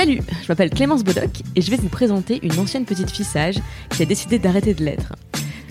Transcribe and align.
Salut, 0.00 0.22
je 0.42 0.48
m'appelle 0.48 0.70
Clémence 0.70 1.04
Bodoc 1.04 1.42
et 1.54 1.60
je 1.60 1.70
vais 1.70 1.76
vous 1.76 1.90
présenter 1.90 2.40
une 2.42 2.58
ancienne 2.58 2.86
petite 2.86 3.10
fille 3.10 3.22
sage 3.22 3.56
qui 3.90 4.02
a 4.02 4.06
décidé 4.06 4.38
d'arrêter 4.38 4.72
de 4.72 4.82
l'être. 4.82 5.12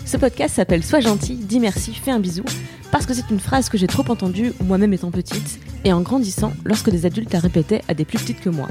Ce 0.05 0.17
podcast 0.17 0.53
s'appelle 0.53 0.83
Sois 0.83 0.99
gentil, 0.99 1.33
dis 1.33 1.59
merci, 1.59 1.95
fais 1.95 2.11
un 2.11 2.19
bisou, 2.19 2.43
parce 2.91 3.07
que 3.07 3.15
c'est 3.15 3.31
une 3.31 3.39
phrase 3.39 3.69
que 3.69 3.77
j'ai 3.79 3.87
trop 3.87 4.03
entendue 4.07 4.53
moi-même 4.63 4.93
étant 4.93 5.09
petite 5.09 5.59
et 5.83 5.91
en 5.91 6.01
grandissant 6.01 6.53
lorsque 6.63 6.91
des 6.91 7.07
adultes 7.07 7.33
la 7.33 7.39
répétaient 7.39 7.81
à 7.87 7.95
des 7.95 8.05
plus 8.05 8.19
petites 8.19 8.39
que 8.39 8.51
moi. 8.51 8.67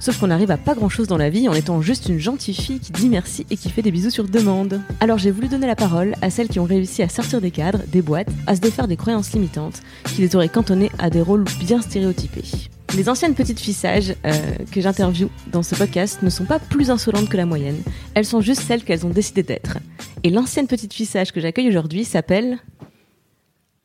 Sauf 0.00 0.18
qu'on 0.18 0.32
arrive 0.32 0.50
à 0.50 0.56
pas 0.56 0.74
grand 0.74 0.88
chose 0.88 1.06
dans 1.06 1.16
la 1.16 1.30
vie 1.30 1.48
en 1.48 1.54
étant 1.54 1.80
juste 1.80 2.08
une 2.08 2.18
gentille 2.18 2.52
fille 2.52 2.80
qui 2.80 2.90
dit 2.90 3.08
merci 3.08 3.46
et 3.50 3.56
qui 3.56 3.70
fait 3.70 3.82
des 3.82 3.92
bisous 3.92 4.10
sur 4.10 4.24
demande. 4.24 4.80
Alors 4.98 5.18
j'ai 5.18 5.30
voulu 5.30 5.46
donner 5.46 5.68
la 5.68 5.76
parole 5.76 6.16
à 6.22 6.30
celles 6.30 6.48
qui 6.48 6.58
ont 6.58 6.64
réussi 6.64 7.04
à 7.04 7.08
sortir 7.08 7.40
des 7.40 7.52
cadres, 7.52 7.84
des 7.86 8.02
boîtes, 8.02 8.32
à 8.48 8.56
se 8.56 8.60
défaire 8.60 8.88
des 8.88 8.96
croyances 8.96 9.32
limitantes 9.32 9.80
qui 10.06 10.22
les 10.22 10.34
auraient 10.34 10.48
cantonnées 10.48 10.90
à 10.98 11.08
des 11.08 11.20
rôles 11.20 11.44
bien 11.60 11.80
stéréotypés. 11.80 12.71
Les 12.96 13.08
anciennes 13.08 13.34
petites 13.34 13.58
filles 13.58 13.72
sages 13.74 14.14
euh, 14.26 14.32
que 14.70 14.80
j'interviewe 14.82 15.28
dans 15.50 15.62
ce 15.62 15.74
podcast 15.74 16.22
ne 16.22 16.28
sont 16.28 16.44
pas 16.44 16.58
plus 16.58 16.90
insolentes 16.90 17.28
que 17.28 17.36
la 17.38 17.46
moyenne, 17.46 17.80
elles 18.14 18.26
sont 18.26 18.40
juste 18.42 18.62
celles 18.62 18.84
qu'elles 18.84 19.06
ont 19.06 19.10
décidé 19.10 19.42
d'être. 19.42 19.78
Et 20.24 20.30
l'ancienne 20.30 20.66
petite 20.66 20.92
fille 20.92 21.06
sage 21.06 21.32
que 21.32 21.40
j'accueille 21.40 21.68
aujourd'hui 21.68 22.04
s'appelle 22.04 22.58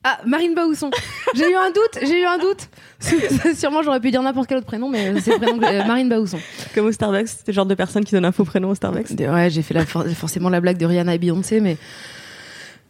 Ah, 0.03 0.19
Marine 0.25 0.53
Baousson. 0.55 0.91
J'ai 1.35 1.49
eu 1.49 1.55
un 1.55 1.69
doute, 1.69 1.99
j'ai 2.05 2.21
eu 2.21 2.25
un 2.25 2.37
doute. 2.37 2.69
Sûrement, 3.57 3.81
j'aurais 3.81 4.01
pu 4.01 4.11
dire 4.11 4.21
n'importe 4.21 4.47
quel 4.49 4.57
autre 4.57 4.67
prénom, 4.67 4.89
mais 4.89 5.19
c'est 5.21 5.31
le 5.31 5.37
prénom 5.37 5.57
que- 5.57 5.65
euh, 5.65 5.85
Marine 5.85 6.09
Baousson. 6.09 6.39
comme 6.75 6.87
au 6.87 6.91
Starbucks, 6.91 7.27
c'est 7.29 7.47
le 7.47 7.53
genre 7.53 7.65
de 7.65 7.75
personne 7.75 8.03
qui 8.03 8.11
donne 8.11 8.25
un 8.25 8.33
faux 8.33 8.43
prénom 8.45 8.69
au 8.71 8.75
Starbucks. 8.75 9.11
Ouais, 9.19 9.49
j'ai 9.49 9.61
fait 9.61 9.73
la, 9.73 9.85
for- 9.85 10.05
forcément 10.09 10.49
la 10.49 10.59
blague 10.59 10.77
de 10.77 10.85
Rihanna 10.85 11.15
et 11.15 11.17
Beyoncé, 11.17 11.61
mais 11.61 11.77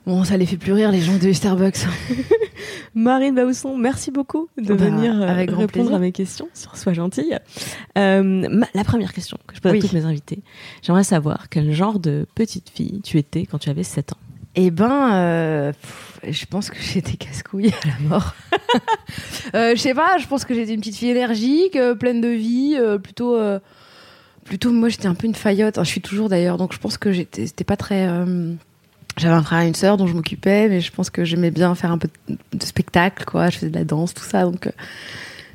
bon, 0.08 0.23
ça 0.23 0.38
les 0.38 0.45
fait 0.47 0.58
plus 0.58 0.73
rire, 0.73 0.91
les 0.91 1.02
gens 1.02 1.17
de 1.17 1.31
Starbucks. 1.31 1.86
Marine 2.95 3.36
Baousson, 3.36 3.77
merci 3.77 4.09
beaucoup 4.09 4.49
de 4.58 4.73
Bah, 4.73 4.86
venir 4.86 5.22
euh, 5.22 5.27
avec 5.27 5.49
répondre 5.52 5.67
plaisir. 5.67 5.94
à 5.95 5.99
mes 5.99 6.11
questions 6.11 6.47
sur 6.55 6.75
Sois 6.77 6.94
gentille. 6.94 7.38
Euh, 7.97 8.23
ma- 8.49 8.67
la 8.73 8.83
première 8.83 9.14
question 9.14 9.38
que 9.45 9.55
je 9.55 9.61
pose 9.61 9.72
Oui. 9.73 9.77
à 9.77 9.81
toutes 9.81 9.94
mes 9.94 10.05
invités, 10.05 10.39
j'aimerais 10.81 11.03
savoir 11.03 11.49
quel 11.49 11.72
genre 11.73 11.99
de 11.99 12.25
petite 12.33 12.69
fille 12.69 13.02
tu 13.03 13.17
étais 13.19 13.45
quand 13.45 13.59
tu 13.59 13.69
avais 13.69 13.83
7 13.83 14.14
ans. 14.14 14.17
Eh 14.55 14.72
ben, 14.72 15.14
euh, 15.14 15.72
pff, 15.73 16.19
je 16.27 16.45
pense 16.47 16.71
que 16.71 16.77
j'étais 16.81 17.16
casse-couille 17.17 17.67
à 17.69 17.88
la 17.88 18.09
mort. 18.09 18.33
euh, 19.53 19.75
je 19.75 19.80
sais 19.80 19.94
pas, 19.94 20.17
je 20.19 20.25
pense 20.25 20.45
que 20.45 20.55
j'étais 20.55 20.73
une 20.73 20.80
petite 20.80 20.95
fille 20.95 21.09
énergique, 21.11 21.75
euh, 21.75 21.94
pleine 21.94 22.21
de 22.21 22.30
vie, 22.30 22.75
plutôt, 23.03 23.38
plutôt. 24.44 24.71
Moi, 24.71 24.89
j'étais 24.89 25.05
un 25.08 25.14
peu 25.14 25.27
une 25.27 25.36
faillotte. 25.36 25.77
hein, 25.77 25.83
je 25.83 25.89
suis 25.89 26.02
toujours 26.02 26.30
d'ailleurs, 26.30 26.58
donc 26.58 26.73
je 26.73 26.80
pense 26.80 26.97
que 26.97 27.11
j'étais, 27.11 27.45
c'était 27.45 27.64
pas 27.66 27.77
très. 27.77 28.08
J'avais 29.17 29.33
un 29.33 29.43
frère 29.43 29.61
et 29.61 29.67
une 29.67 29.75
sœur 29.75 29.97
dont 29.97 30.07
je 30.07 30.13
m'occupais, 30.13 30.69
mais 30.69 30.79
je 30.81 30.91
pense 30.91 31.09
que 31.09 31.23
j'aimais 31.25 31.51
bien 31.51 31.73
faire 31.75 31.91
un 31.91 31.97
peu 31.97 32.09
de, 32.53 32.63
spectacle, 32.65 33.25
quoi. 33.25 33.49
Je 33.49 33.57
faisais 33.57 33.69
de 33.69 33.75
la 33.77 33.83
danse, 33.83 34.13
tout 34.13 34.23
ça. 34.23 34.43
Donc, 34.43 34.67
euh, 34.67 34.71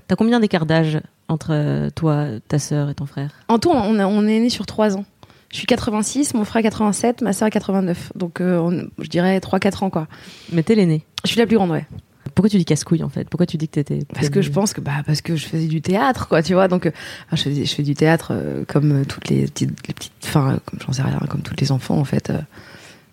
T'as 0.09 0.17
combien 0.17 0.41
d'écart 0.41 0.67
d'âge 0.67 1.01
entre 1.29 1.53
euh, 1.53 1.89
toi, 1.95 2.27
ta 2.49 2.59
sœur 2.59 2.91
et 2.91 2.95
ton 2.95 3.07
frère? 3.07 3.31
En 3.49 3.59
tout, 3.59 3.71
on, 3.71 3.99
a- 3.99 4.07
on 4.07 4.27
est 4.27 4.41
né 4.41 4.51
sur 4.51 4.67
3 4.67 4.97
ans. 4.97 5.05
Je 5.51 5.57
suis 5.59 5.67
86, 5.67 6.35
mon 6.35 6.45
frère 6.45 6.63
87, 6.63 7.23
ma 7.23 7.33
sœur 7.33 7.49
89. 7.51 8.13
Donc, 8.15 8.41
euh, 8.41 8.59
on- 8.59 8.89
je 9.03 9.09
dirais 9.09 9.39
3-4 9.39 9.83
ans, 9.85 9.91
quoi. 9.91 10.09
Mais 10.51 10.63
t'es 10.63 10.75
l'aîné. 10.75 11.05
Je 11.25 11.31
suis 11.31 11.39
la 11.39 11.47
plus 11.47 11.57
grande, 11.57 11.71
ouais. 11.71 11.87
Pourquoi 12.35 12.49
tu 12.49 12.57
dis 12.57 12.65
casse-couille 12.65 13.03
en 13.03 13.09
fait? 13.11 13.29
Pourquoi 13.29 13.47
tu 13.47 13.57
dis 13.59 13.69
que 13.69 13.75
t'étais 13.75 14.01
Parce 14.15 14.31
que 14.31 14.41
je 14.43 14.51
pense 14.51 14.73
que 14.73 14.81
bah 14.81 15.03
parce 15.05 15.21
que 15.21 15.37
je 15.37 15.47
faisais 15.47 15.67
du 15.67 15.83
théâtre 15.83 16.29
quoi 16.29 16.43
tu 16.43 16.55
vois 16.55 16.67
donc 16.67 16.87
euh, 16.87 16.91
enfin, 17.27 17.37
je 17.37 17.43
faisais 17.43 17.65
je 17.67 17.75
fais 17.75 17.83
du 17.83 17.95
théâtre 17.95 18.29
euh, 18.31 18.65
comme 18.67 19.05
toutes 19.05 19.29
les 19.29 19.43
petites 19.45 19.87
les 19.87 19.93
petites 19.93 20.13
enfin 20.25 20.59
comme 20.65 20.79
j'en 20.81 20.93
sais 20.93 21.03
rien 21.03 21.19
comme 21.29 21.43
tous 21.43 21.55
les 21.61 21.73
enfants 21.73 21.99
en 21.99 22.05
fait 22.05 22.33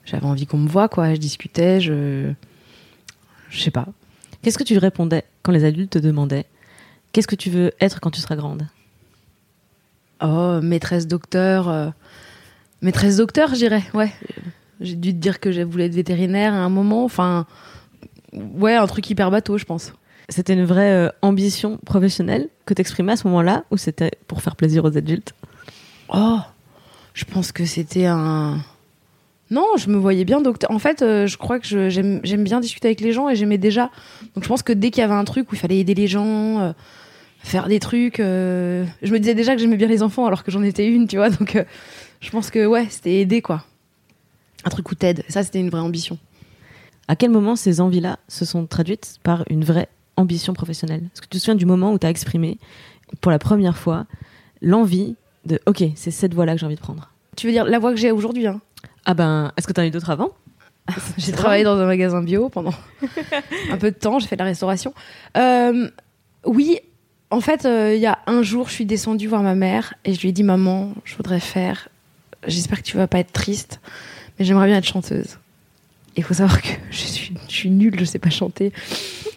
j'avais 0.10 0.26
envie 0.26 0.46
qu'on 0.46 0.58
me 0.58 0.68
voit 0.68 0.90
quoi. 0.90 1.14
Je 1.14 1.20
discutais 1.20 1.80
je 1.80 2.32
je 3.50 3.62
sais 3.62 3.72
pas. 3.72 3.88
Qu'est-ce 4.42 4.58
que 4.58 4.64
tu 4.64 4.78
répondais 4.78 5.24
quand 5.44 5.52
les 5.52 5.64
adultes 5.64 5.92
te 5.92 6.00
demandaient? 6.00 6.46
Qu'est-ce 7.12 7.28
que 7.28 7.36
tu 7.36 7.50
veux 7.50 7.72
être 7.80 8.00
quand 8.00 8.12
tu 8.12 8.22
seras 8.22 8.36
grande? 8.36 8.68
Oh 10.22 10.60
maîtresse 10.62 11.08
docteur 11.08 11.70
euh, 11.70 11.90
maîtresse 12.82 13.18
docteur 13.18 13.50
je 13.50 13.56
dirais 13.56 13.84
ouais. 13.94 14.12
J'ai 14.82 14.96
dû 14.96 15.14
te 15.14 15.18
dire 15.18 15.40
que 15.40 15.52
je 15.52 15.62
voulais 15.62 15.86
être 15.86 15.96
vétérinaire 15.96 16.54
à 16.54 16.58
un 16.58 16.70
moment 16.70 17.04
enfin 17.04 17.46
ouais 18.34 18.76
un 18.76 18.88
truc 18.88 19.10
hyper 19.10 19.32
bateau 19.32 19.58
je 19.58 19.66
pense. 19.66 19.94
C'était 20.30 20.54
une 20.54 20.66
vraie 20.66 20.94
euh, 20.94 21.10
ambition 21.24 21.78
professionnelle 21.78 22.50
que 22.66 22.76
t'exprimais 22.76 23.14
à 23.14 23.18
ce 23.18 23.28
moment-là 23.28 23.64
ou 23.72 23.78
c'était 23.78 24.12
pour 24.28 24.44
faire 24.44 24.56
plaisir 24.56 24.86
aux 24.86 24.96
adultes? 24.96 25.34
Oh, 26.10 26.40
je 27.16 27.26
pense 27.26 27.52
que 27.52 27.66
c'était 27.66 28.06
un. 28.06 28.60
Non, 29.52 29.66
je 29.78 29.90
me 29.90 29.98
voyais 29.98 30.26
bien 30.26 30.42
docteur. 30.42 30.70
En 30.72 30.80
fait, 30.80 31.02
euh, 31.02 31.26
je 31.26 31.38
crois 31.38 31.60
que 31.60 31.90
j'aime 31.90 32.44
bien 32.44 32.60
discuter 32.60 32.88
avec 32.88 33.02
les 33.02 33.14
gens 33.14 33.30
et 33.30 33.36
j'aimais 33.36 33.58
déjà. 33.58 33.90
Donc 34.36 34.44
je 34.44 34.48
pense 34.48 34.62
que 34.62 34.74
dès 34.74 34.92
qu'il 34.92 35.02
y 35.02 35.04
avait 35.04 35.14
un 35.14 35.24
truc 35.24 35.52
où 35.52 35.56
il 35.56 35.58
fallait 35.58 35.80
aider 35.80 35.96
les 35.96 36.08
gens, 36.08 36.60
euh, 36.60 36.72
faire 37.40 37.68
des 37.68 37.80
trucs, 37.80 38.20
euh, 38.20 38.86
je 39.02 39.12
me 39.12 39.20
disais 39.20 39.34
déjà 39.34 39.56
que 39.56 39.62
j'aimais 39.62 39.78
bien 39.78 39.88
les 39.88 40.04
enfants 40.04 40.26
alors 40.26 40.44
que 40.44 40.52
j'en 40.52 40.62
étais 40.62 40.88
une, 40.88 41.08
tu 41.08 41.18
vois. 41.18 41.30
Donc 41.32 41.58
je 42.22 42.30
pense 42.30 42.52
que 42.52 42.66
ouais, 42.66 42.86
c'était 42.90 43.16
aider 43.16 43.42
quoi. 43.42 43.64
Un 44.66 44.70
truc 44.70 44.92
où 44.92 44.96
t'aides. 44.96 45.24
Ça, 45.30 45.42
c'était 45.44 45.60
une 45.60 45.70
vraie 45.70 45.82
ambition. 45.82 46.18
À 47.08 47.16
quel 47.16 47.32
moment 47.32 47.56
ces 47.56 47.82
envies-là 47.82 48.20
se 48.28 48.46
sont 48.46 48.68
traduites 48.68 49.18
par 49.24 49.44
une 49.50 49.64
vraie 49.64 49.90
ambition 50.16 50.54
professionnelle? 50.54 51.02
Est-ce 51.06 51.22
que 51.22 51.28
tu 51.28 51.38
te 51.38 51.38
souviens 51.40 51.56
du 51.56 51.66
moment 51.66 51.92
où 51.92 51.98
tu 51.98 52.06
as 52.06 52.10
exprimé 52.12 52.60
pour 53.20 53.32
la 53.32 53.40
première 53.40 53.78
fois 53.78 54.06
l'envie 54.62 55.16
de 55.46 55.60
OK, 55.66 55.84
c'est 55.96 56.12
cette 56.12 56.36
voie-là 56.36 56.54
que 56.54 56.60
j'ai 56.60 56.68
envie 56.68 56.76
de 56.76 56.82
prendre? 56.82 57.10
Tu 57.36 57.48
veux 57.48 57.54
dire 57.54 57.66
la 57.66 57.80
voix 57.80 57.92
que 57.92 57.98
j'ai 57.98 58.12
aujourd'hui 58.12 58.46
hein? 58.46 58.62
Ah 59.06 59.14
ben, 59.14 59.52
est-ce 59.58 59.68
que 59.68 59.74
tu 59.74 59.80
en 59.80 59.84
as 59.84 59.88
eu 59.88 59.92
d'autres 59.92 60.10
avant? 60.10 60.32
J'ai 61.18 61.32
travaillé 61.32 61.64
dans 61.64 61.78
un 61.78 61.86
magasin 61.86 62.22
bio 62.22 62.50
pendant 62.50 62.74
un 63.72 63.78
peu 63.78 63.92
de 63.92 63.96
temps, 63.96 64.20
j'ai 64.20 64.28
fait 64.28 64.36
de 64.36 64.42
la 64.42 64.46
restauration. 64.46 64.94
Euh, 65.38 65.90
oui, 66.46 66.80
en 67.32 67.42
fait, 67.42 67.66
euh, 67.66 67.94
il 67.96 68.02
y 68.02 68.08
a 68.08 68.20
un 68.26 68.42
jour, 68.42 68.70
je 68.70 68.74
suis 68.74 68.86
descendue 68.86 69.28
voir 69.28 69.44
ma 69.44 69.56
mère 69.56 69.94
et 70.04 70.14
je 70.14 70.22
lui 70.22 70.30
ai 70.30 70.32
dit 70.32 70.44
Maman, 70.44 70.94
je 71.06 71.16
voudrais 71.16 71.40
faire. 71.40 71.90
J'espère 72.48 72.80
que 72.80 72.88
tu 72.88 72.98
vas 72.98 73.08
pas 73.08 73.20
être 73.20 73.34
triste, 73.34 73.82
mais 74.38 74.46
j'aimerais 74.46 74.68
bien 74.68 74.78
être 74.78 74.88
chanteuse. 74.88 75.38
Il 76.16 76.24
faut 76.24 76.34
savoir 76.34 76.62
que 76.62 76.70
je 76.90 76.98
suis, 76.98 77.34
je 77.48 77.54
suis 77.54 77.70
nulle, 77.70 78.00
je 78.00 78.06
sais 78.06 78.20
pas 78.20 78.30
chanter. 78.30 78.74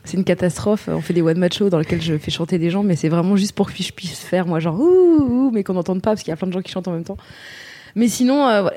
C'est 0.05 0.17
une 0.17 0.25
catastrophe. 0.25 0.89
On 0.89 1.00
fait 1.00 1.12
des 1.12 1.23
one-match 1.23 1.59
shows 1.59 1.69
dans 1.69 1.79
lesquels 1.79 2.03
je 2.03 2.17
fais 2.19 2.31
chanter 2.31 2.59
des 2.59 2.71
gens, 2.71 2.83
mais 2.83 2.97
c'est 2.97 3.09
vraiment 3.09 3.37
juste 3.37 3.55
pour 3.55 3.71
que 3.71 3.83
je 3.83 3.93
puisse 3.93 4.19
faire, 4.19 4.47
moi, 4.47 4.59
genre, 4.59 4.81
ouh, 4.81 5.21
ouh, 5.21 5.50
mais 5.53 5.65
qu'on 5.65 5.75
n'entende 5.75 6.00
pas 6.03 6.11
parce 6.11 6.23
qu'il 6.23 6.31
y 6.31 6.33
a 6.33 6.37
plein 6.37 6.49
de 6.49 6.53
gens 6.53 6.62
qui 6.62 6.73
chantent 6.73 6.89
en 6.89 6.93
même 6.93 7.05
temps. 7.05 7.19
Mais 7.94 8.08
sinon, 8.08 8.47
euh, 8.48 8.69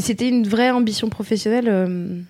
c'était 0.00 0.28
une 0.28 0.46
vraie 0.46 0.70
ambition 0.70 1.08
professionnelle. 1.08 1.68
euh, 1.68 2.20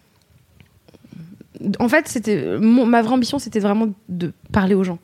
en 1.79 1.89
fait, 1.89 2.09
c'était 2.09 2.59
ma 2.59 3.03
vraie 3.03 3.15
ambition, 3.15 3.39
c'était 3.39 3.61
vraiment 3.61 3.89
de 4.09 4.33
parler 4.53 4.75
aux 4.75 4.85
gens, 4.85 4.99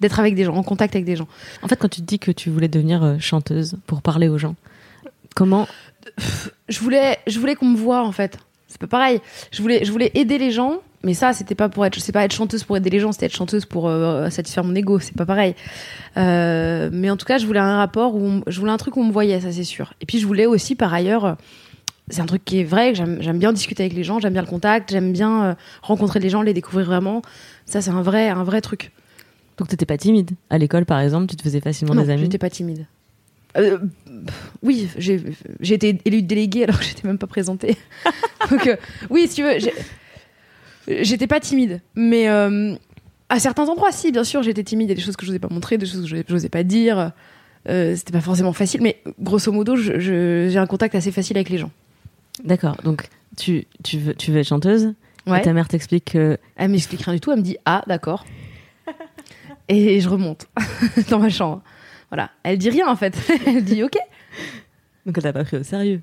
d'être 0.00 0.18
avec 0.20 0.34
des 0.34 0.44
gens, 0.44 0.54
en 0.54 0.62
contact 0.62 0.94
avec 0.94 1.04
des 1.04 1.16
gens. 1.16 1.28
En 1.62 1.68
fait, 1.68 1.76
quand 1.76 1.88
tu 1.88 2.00
te 2.00 2.06
dis 2.06 2.18
que 2.18 2.30
tu 2.30 2.50
voulais 2.50 2.68
devenir 2.68 3.02
euh, 3.02 3.16
chanteuse 3.18 3.76
pour 3.86 4.00
parler 4.00 4.28
aux 4.28 4.38
gens, 4.38 4.54
comment? 5.34 5.68
Je 6.68 6.80
voulais, 6.80 7.18
je 7.26 7.38
voulais 7.38 7.54
qu'on 7.54 7.66
me 7.66 7.76
voie 7.76 8.02
en 8.02 8.12
fait. 8.12 8.38
C'est 8.68 8.80
pas 8.80 8.86
pareil. 8.86 9.20
Je 9.50 9.62
voulais, 9.62 9.84
je 9.84 9.92
voulais 9.92 10.10
aider 10.14 10.38
les 10.38 10.50
gens, 10.50 10.80
mais 11.04 11.14
ça, 11.14 11.32
c'était 11.32 11.54
pas 11.54 11.68
pour 11.68 11.86
être, 11.86 11.94
je 11.94 12.00
sais 12.00 12.12
pas 12.12 12.24
être 12.24 12.32
chanteuse 12.34 12.64
pour 12.64 12.76
aider 12.76 12.90
les 12.90 12.98
gens, 13.00 13.12
c'était 13.12 13.26
être 13.26 13.36
chanteuse 13.36 13.64
pour 13.64 13.88
euh, 13.88 14.30
satisfaire 14.30 14.64
mon 14.64 14.74
ego. 14.74 14.98
C'est 14.98 15.16
pas 15.16 15.26
pareil. 15.26 15.54
Euh, 16.16 16.90
mais 16.92 17.10
en 17.10 17.16
tout 17.16 17.26
cas, 17.26 17.38
je 17.38 17.46
voulais 17.46 17.60
un 17.60 17.76
rapport 17.76 18.14
où, 18.14 18.20
on- 18.26 18.42
je 18.46 18.58
voulais 18.60 18.72
un 18.72 18.76
truc 18.76 18.96
où 18.96 19.00
on 19.00 19.04
me 19.04 19.12
voyait, 19.12 19.40
ça 19.40 19.52
c'est 19.52 19.64
sûr. 19.64 19.94
Et 20.00 20.06
puis 20.06 20.18
je 20.18 20.26
voulais 20.26 20.46
aussi, 20.46 20.74
par 20.74 20.92
ailleurs. 20.92 21.24
euh, 21.24 21.34
C'est 22.10 22.22
un 22.22 22.26
truc 22.26 22.42
qui 22.44 22.60
est 22.60 22.64
vrai, 22.64 22.94
j'aime 22.94 23.38
bien 23.38 23.52
discuter 23.52 23.82
avec 23.82 23.92
les 23.92 24.02
gens, 24.02 24.18
j'aime 24.18 24.32
bien 24.32 24.40
le 24.42 24.48
contact, 24.48 24.90
j'aime 24.90 25.12
bien 25.12 25.44
euh, 25.44 25.54
rencontrer 25.82 26.20
les 26.20 26.30
gens, 26.30 26.40
les 26.42 26.54
découvrir 26.54 26.86
vraiment. 26.86 27.20
Ça, 27.66 27.82
c'est 27.82 27.90
un 27.90 28.00
vrai, 28.02 28.30
un 28.30 28.44
vrai 28.44 28.60
truc. 28.62 28.92
Donc 29.58 29.68
t'étais 29.68 29.84
pas 29.86 29.98
timide 29.98 30.30
à 30.50 30.56
l'école, 30.56 30.86
par 30.86 31.00
exemple, 31.00 31.26
tu 31.26 31.36
te 31.36 31.42
faisais 31.42 31.60
facilement 31.60 31.94
non, 31.94 32.02
des 32.02 32.10
amis. 32.10 32.22
j'étais 32.22 32.38
pas 32.38 32.48
timide. 32.48 32.86
Euh, 33.58 33.78
oui, 34.62 34.88
j'ai 34.96 35.74
été 35.74 35.98
élue 36.06 36.22
déléguée 36.22 36.64
alors 36.64 36.78
que 36.78 36.84
j'étais 36.88 37.06
même 37.06 37.18
pas 37.18 37.26
présentée. 37.26 37.76
Donc 38.50 38.66
euh, 38.66 38.76
oui, 39.10 39.26
si 39.28 39.34
tu 39.36 39.42
veux, 39.42 39.58
j'étais 40.88 41.26
pas 41.26 41.40
timide, 41.40 41.80
mais 41.94 42.28
euh, 42.28 42.74
à 43.28 43.38
certains 43.38 43.66
endroits, 43.66 43.92
si, 43.92 44.12
bien 44.12 44.24
sûr, 44.24 44.42
j'étais 44.42 44.64
timide. 44.64 44.88
Il 44.88 44.90
y 44.90 44.92
a 44.92 44.96
des 44.96 45.02
choses 45.02 45.16
que 45.16 45.24
je 45.24 45.30
n'osais 45.30 45.38
pas 45.38 45.48
montrer, 45.50 45.78
des 45.78 45.86
choses 45.86 46.02
que 46.02 46.08
je 46.08 46.32
n'osais 46.32 46.48
pas 46.48 46.62
dire. 46.62 47.12
Euh, 47.68 47.94
C'était 47.96 48.12
pas 48.12 48.20
forcément 48.20 48.52
facile, 48.52 48.80
mais 48.82 49.00
grosso 49.20 49.52
modo, 49.52 49.76
j'ai 49.76 50.56
un 50.56 50.66
contact 50.66 50.94
assez 50.94 51.12
facile 51.12 51.36
avec 51.36 51.50
les 51.50 51.58
gens. 51.58 51.70
D'accord. 52.44 52.76
Donc 52.84 53.08
tu, 53.36 53.66
tu 53.82 53.98
veux 53.98 54.14
tu 54.14 54.30
veux 54.30 54.38
être 54.38 54.46
chanteuse 54.48 54.94
Ouais. 55.26 55.40
Et 55.40 55.42
ta 55.42 55.52
mère 55.52 55.68
t'explique 55.68 56.12
que. 56.12 56.38
Elle 56.56 56.70
m'explique 56.70 57.02
rien 57.02 57.14
du 57.14 57.20
tout. 57.20 57.30
Elle 57.30 57.38
me 57.38 57.42
dit 57.42 57.58
ah 57.66 57.82
d'accord. 57.86 58.24
et 59.68 60.00
je 60.00 60.08
remonte 60.08 60.46
dans 61.10 61.18
ma 61.18 61.28
chambre. 61.28 61.62
Voilà. 62.10 62.30
Elle 62.42 62.56
dit 62.58 62.70
rien 62.70 62.88
en 62.88 62.96
fait. 62.96 63.14
elle 63.46 63.62
dit 63.62 63.82
ok. 63.82 63.98
Donc 65.04 65.16
elle 65.18 65.22
t'a 65.22 65.32
pas 65.32 65.44
pris 65.44 65.58
au 65.58 65.62
sérieux. 65.62 66.00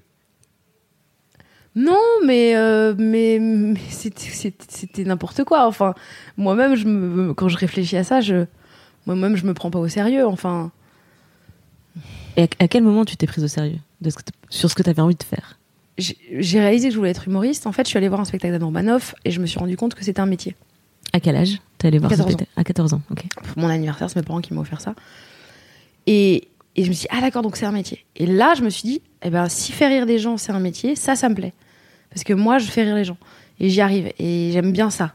Non, 1.76 2.00
mais 2.26 2.56
euh, 2.56 2.94
mais, 2.98 3.38
mais 3.40 3.80
c'était- 3.90 5.04
n'importe 5.04 5.44
quoi. 5.44 5.68
Enfin, 5.68 5.94
moi-même, 6.38 6.76
je 6.76 6.86
me, 6.86 7.34
quand 7.34 7.50
je 7.50 7.58
réfléchis 7.58 7.98
à 7.98 8.04
ça, 8.04 8.22
je 8.22 8.46
moi-même, 9.06 9.36
je 9.36 9.46
me 9.46 9.54
prends 9.54 9.70
pas 9.72 9.80
au 9.80 9.88
sérieux. 9.88 10.26
Enfin, 10.26 10.72
Et 12.38 12.44
à, 12.44 12.48
à 12.60 12.68
quel 12.68 12.84
moment 12.84 13.06
tu 13.06 13.18
t'es 13.18 13.28
prise 13.28 13.44
au 13.44 13.48
sérieux 13.48 13.78
de 14.02 14.10
ce 14.10 14.16
que 14.16 14.24
t- 14.24 14.32
sur 14.50 14.70
ce 14.70 14.76
que 14.76 14.84
t'avais 14.84 15.02
envie 15.02 15.16
de 15.16 15.24
faire? 15.24 15.60
J'ai 15.98 16.60
réalisé 16.60 16.88
que 16.90 16.94
je 16.94 16.98
voulais 16.98 17.12
être 17.12 17.28
humoriste. 17.28 17.68
En 17.68 17.72
fait, 17.72 17.84
je 17.84 17.90
suis 17.90 17.98
allée 17.98 18.10
voir 18.10 18.20
un 18.20 18.26
spectacle 18.26 18.62
Romanoff 18.62 19.16
et 19.24 19.32
je 19.32 19.40
me 19.40 19.46
suis 19.46 19.60
rendu 19.60 19.78
compte 19.78 19.96
que 19.96 20.04
c'était 20.04 20.20
un 20.20 20.26
métier. 20.26 20.56
À 21.14 21.20
quel 21.22 21.38
âge? 21.38 21.62
T'es 21.78 21.88
allée 21.88 22.00
voir 22.00 22.12
ce 22.12 22.18
14 22.18 22.34
ans. 22.34 22.38
spectacle 22.38 22.60
À 22.60 22.64
14 22.66 22.94
ans, 22.94 23.02
ok. 23.12 23.24
Pour 23.44 23.58
mon 23.64 23.70
anniversaire, 23.70 24.10
c'est 24.10 24.18
mes 24.20 24.24
parents 24.26 24.42
qui 24.42 24.54
m'ont 24.54 24.62
offert 24.62 24.82
ça. 24.82 24.94
Et, 26.08 26.50
et 26.76 26.84
je 26.84 26.90
me 26.90 26.94
suis 26.94 27.04
dit, 27.08 27.16
ah 27.18 27.22
d'accord, 27.22 27.42
donc 27.44 27.56
c'est 27.56 27.66
un 27.66 27.72
métier. 27.72 28.04
Et 28.18 28.26
là, 28.26 28.54
je 28.58 28.64
me 28.64 28.70
suis 28.70 28.84
dit, 28.88 29.02
eh 29.22 29.30
ben, 29.30 29.48
si 29.48 29.72
faire 29.72 29.90
rire 29.90 30.06
des 30.06 30.20
gens, 30.20 30.36
c'est 30.38 30.52
un 30.52 30.60
métier, 30.60 30.96
ça, 30.98 31.16
ça 31.16 31.30
me 31.30 31.36
plaît. 31.36 31.54
Parce 32.16 32.24
que 32.24 32.34
moi, 32.34 32.58
je 32.58 32.66
fais 32.66 32.84
rire 32.84 32.96
les 32.96 33.04
gens. 33.04 33.18
Et 33.60 33.70
j'y 33.70 33.82
arrive. 33.82 34.12
Et 34.18 34.50
j'aime 34.54 34.72
bien 34.72 34.90
ça. 34.90 35.12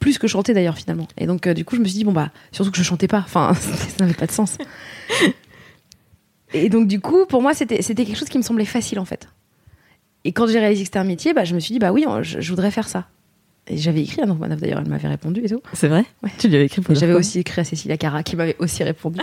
Plus 0.00 0.18
que 0.18 0.26
chanter 0.26 0.52
d'ailleurs, 0.52 0.76
finalement. 0.76 1.08
Et 1.16 1.26
donc, 1.26 1.46
euh, 1.46 1.54
du 1.54 1.64
coup, 1.64 1.76
je 1.76 1.80
me 1.80 1.86
suis 1.86 1.96
dit, 1.96 2.04
bon, 2.04 2.12
bah, 2.12 2.30
surtout 2.52 2.72
que 2.72 2.76
je 2.76 2.82
chantais 2.82 3.08
pas. 3.08 3.20
Enfin, 3.24 3.54
ça 3.54 3.70
n'avait 4.00 4.14
pas 4.14 4.26
de 4.26 4.32
sens. 4.32 4.58
Et 6.52 6.68
donc, 6.68 6.88
du 6.88 7.00
coup, 7.00 7.24
pour 7.26 7.40
moi, 7.40 7.54
c'était 7.54 7.80
quelque 7.80 8.16
chose 8.16 8.28
qui 8.28 8.36
me 8.38 8.42
semblait 8.42 8.64
facile, 8.64 8.98
en 8.98 9.04
fait. 9.04 9.28
Et 10.24 10.32
quand 10.32 10.48
j'ai 10.48 10.58
réalisé 10.58 10.82
que 10.82 10.88
c'était 10.88 10.98
un 10.98 11.04
métier, 11.04 11.32
bah, 11.32 11.44
je 11.44 11.54
me 11.54 11.60
suis 11.60 11.72
dit, 11.72 11.78
bah 11.78 11.92
oui, 11.92 12.04
je, 12.22 12.40
je 12.40 12.50
voudrais 12.50 12.72
faire 12.72 12.88
ça. 12.88 13.06
Et 13.68 13.76
j'avais 13.76 14.02
écrit 14.02 14.20
à 14.20 14.24
Anne 14.24 14.30
Romanoff, 14.32 14.60
d'ailleurs, 14.60 14.80
elle 14.80 14.88
m'avait 14.88 15.08
répondu 15.08 15.42
et 15.44 15.48
tout. 15.48 15.62
C'est 15.74 15.88
vrai 15.88 16.04
Ouais. 16.22 16.30
Tu 16.38 16.48
lui 16.48 16.56
avais 16.56 16.64
écrit 16.64 16.80
pour 16.80 16.94
J'avais 16.94 17.12
aussi 17.12 17.38
écrit 17.40 17.60
à 17.60 17.64
Cécilia 17.64 17.96
Cara 17.96 18.22
qui 18.22 18.34
m'avait 18.34 18.56
aussi 18.58 18.82
répondu. 18.82 19.20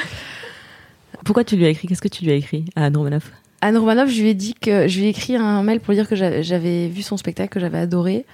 Pourquoi 1.25 1.43
tu 1.43 1.55
lui 1.55 1.65
as 1.65 1.69
écrit? 1.69 1.87
Qu'est-ce 1.87 2.01
que 2.01 2.07
tu 2.07 2.23
lui 2.23 2.31
as 2.31 2.35
écrit 2.35 2.65
à 2.75 2.85
Anne 2.85 2.95
Romanoff 2.95 3.31
Anne 3.65 3.77
Romanoff, 3.77 4.11
je 4.11 4.21
lui 4.21 4.29
ai 4.29 4.33
dit 4.35 4.53
que 4.53 4.87
je 4.87 4.99
lui 4.99 5.07
ai 5.07 5.09
écrit 5.09 5.35
un 5.35 5.63
mail 5.63 5.79
pour 5.79 5.91
lui 5.91 5.97
dire 5.97 6.07
que 6.07 6.15
j'avais- 6.15 6.87
vu 6.87 7.01
son 7.01 7.17
spectacle, 7.17 7.49
que 7.49 7.59
j'avais 7.59 7.79
adoré, 7.79 8.25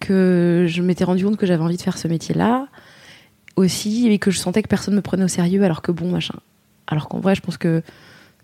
que 0.00 0.66
je 0.68 0.82
m'étais 0.82 1.04
rendu 1.04 1.24
compte 1.24 1.36
que 1.36 1.46
j'avais 1.46 1.62
envie 1.62 1.76
de 1.76 1.82
faire 1.82 1.96
ce 1.96 2.08
métier-là 2.08 2.66
aussi, 3.54 4.08
et 4.08 4.18
que 4.18 4.32
je 4.32 4.38
sentais 4.38 4.64
que 4.64 4.68
personne 4.68 4.96
me 4.96 5.00
prenait 5.00 5.22
au 5.22 5.28
sérieux, 5.28 5.62
alors 5.62 5.80
que 5.80 5.92
bon, 5.92 6.10
machin. 6.10 6.34
Alors 6.88 7.08
qu'en 7.08 7.20
vrai, 7.20 7.36
je 7.36 7.40
pense 7.40 7.56
que 7.56 7.82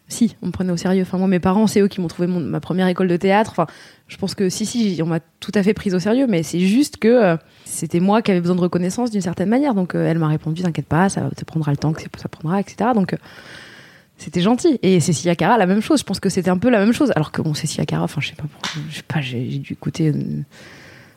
si, 0.06 0.37
on 0.41 0.47
me 0.47 0.53
prenait 0.53 0.73
au 0.73 0.77
sérieux. 0.77 1.03
Enfin, 1.03 1.19
moi, 1.19 1.27
mes 1.27 1.41
parents, 1.41 1.67
c'est 1.67 1.81
eux 1.81 1.88
qui 1.88 2.00
m'ont 2.00 2.06
trouvé 2.06 2.29
mon- 2.29 2.38
ma 2.38 2.61
première 2.61 2.87
école 2.87 3.09
de 3.09 3.17
théâtre. 3.17 3.50
Enfin, 3.50 3.67
je 4.06 4.17
pense 4.17 4.37
que 4.37 4.49
si, 4.49 4.67
si, 4.67 5.00
on 5.03 5.06
m'a 5.06 5.19
tout 5.41 5.53
à 5.55 5.65
fait 5.65 5.75
prise 5.75 5.97
au 5.97 5.99
sérieux, 5.99 6.27
mais 6.29 6.44
c'est 6.44 6.61
juste 6.61 6.99
que 6.99 7.09
euh, 7.09 7.37
c'était 7.65 7.99
moi 8.00 8.23
qui 8.23 8.31
avais 8.31 8.41
besoin 8.41 8.56
de 8.56 8.61
reconnaissance 8.61 9.11
d'une 9.11 9.21
certaine 9.21 9.49
manière. 9.49 9.75
Donc, 9.75 9.97
euh, 9.97 10.06
elle 10.09 10.19
m'a 10.21 10.29
répondu, 10.29 10.62
t'inquiète 10.62 10.87
pas, 10.87 11.09
ça 11.09 11.29
prendra 11.44 11.73
le 11.73 11.77
temps 11.77 11.93
que 11.93 12.03
ça 12.19 12.29
prendra, 12.29 12.61
etc. 12.61 12.91
Donc, 12.94 13.15
euh, 13.15 13.17
c'était 14.20 14.40
gentil. 14.43 14.78
Et 14.82 15.00
Cécilia 15.00 15.34
Cara, 15.34 15.56
la 15.58 15.67
même 15.67 15.81
chose. 15.81 16.00
Je 16.00 16.05
pense 16.05 16.20
que 16.20 16.28
c'était 16.28 16.50
un 16.50 16.58
peu 16.58 16.69
la 16.70 16.78
même 16.78 16.93
chose. 16.93 17.12
Alors 17.17 17.32
que 17.32 17.43
bon, 17.43 17.55
Cécilia 17.55 17.87
Cara, 17.87 18.02
enfin, 18.05 18.20
je 18.20 18.28
sais 18.28 18.34
pas 18.37 18.44
je 18.90 18.96
sais 18.96 19.02
pas, 19.02 19.20
j'ai 19.20 19.44
dû 19.58 19.72
écouter 19.72 20.08
euh, 20.08 20.43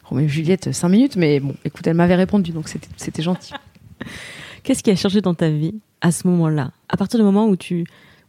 Roméo 0.06 0.26
et 0.26 0.30
Juliette 0.30 0.72
5 0.74 0.90
minutes, 0.90 1.16
mais 1.16 1.40
bon, 1.40 1.56
écoute, 1.66 1.86
elle 1.86 1.96
m'avait 1.96 2.16
répondu, 2.16 2.52
donc 2.52 2.68
c'était 2.70 2.88
c'était 2.98 3.22
gentil. 3.24 3.54
Qu'est-ce 4.64 4.82
qui 4.82 4.92
a 4.92 4.96
changé 4.96 5.22
dans 5.22 5.34
ta 5.34 5.50
vie 5.50 5.76
à 6.02 6.12
ce 6.12 6.28
moment-là? 6.28 6.72
À 6.90 6.98
partir 6.98 7.20
du 7.20 7.26
moment 7.26 7.48
où 7.48 7.56
tu 7.56 7.86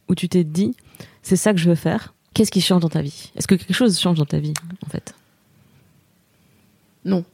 où 0.09 0.15
tu 0.15 0.29
t'es 0.29 0.45
dit 0.45 0.75
c'est 1.23 1.37
ça 1.37 1.53
que 1.53 1.59
je 1.59 1.69
veux 1.69 1.75
faire, 1.77 2.13
qu'est-ce 2.35 2.51
qui 2.51 2.61
change 2.61 2.83
dans 2.83 2.89
ta 2.89 3.01
vie? 3.03 3.31
Est-ce 3.37 3.47
que 3.47 3.55
quelque 3.55 3.73
chose 3.73 3.99
change 3.99 4.19
dans 4.19 4.27
ta 4.27 4.39
vie 4.39 4.53
en 4.85 4.91
fait? 4.91 5.15
Non. 7.05 7.25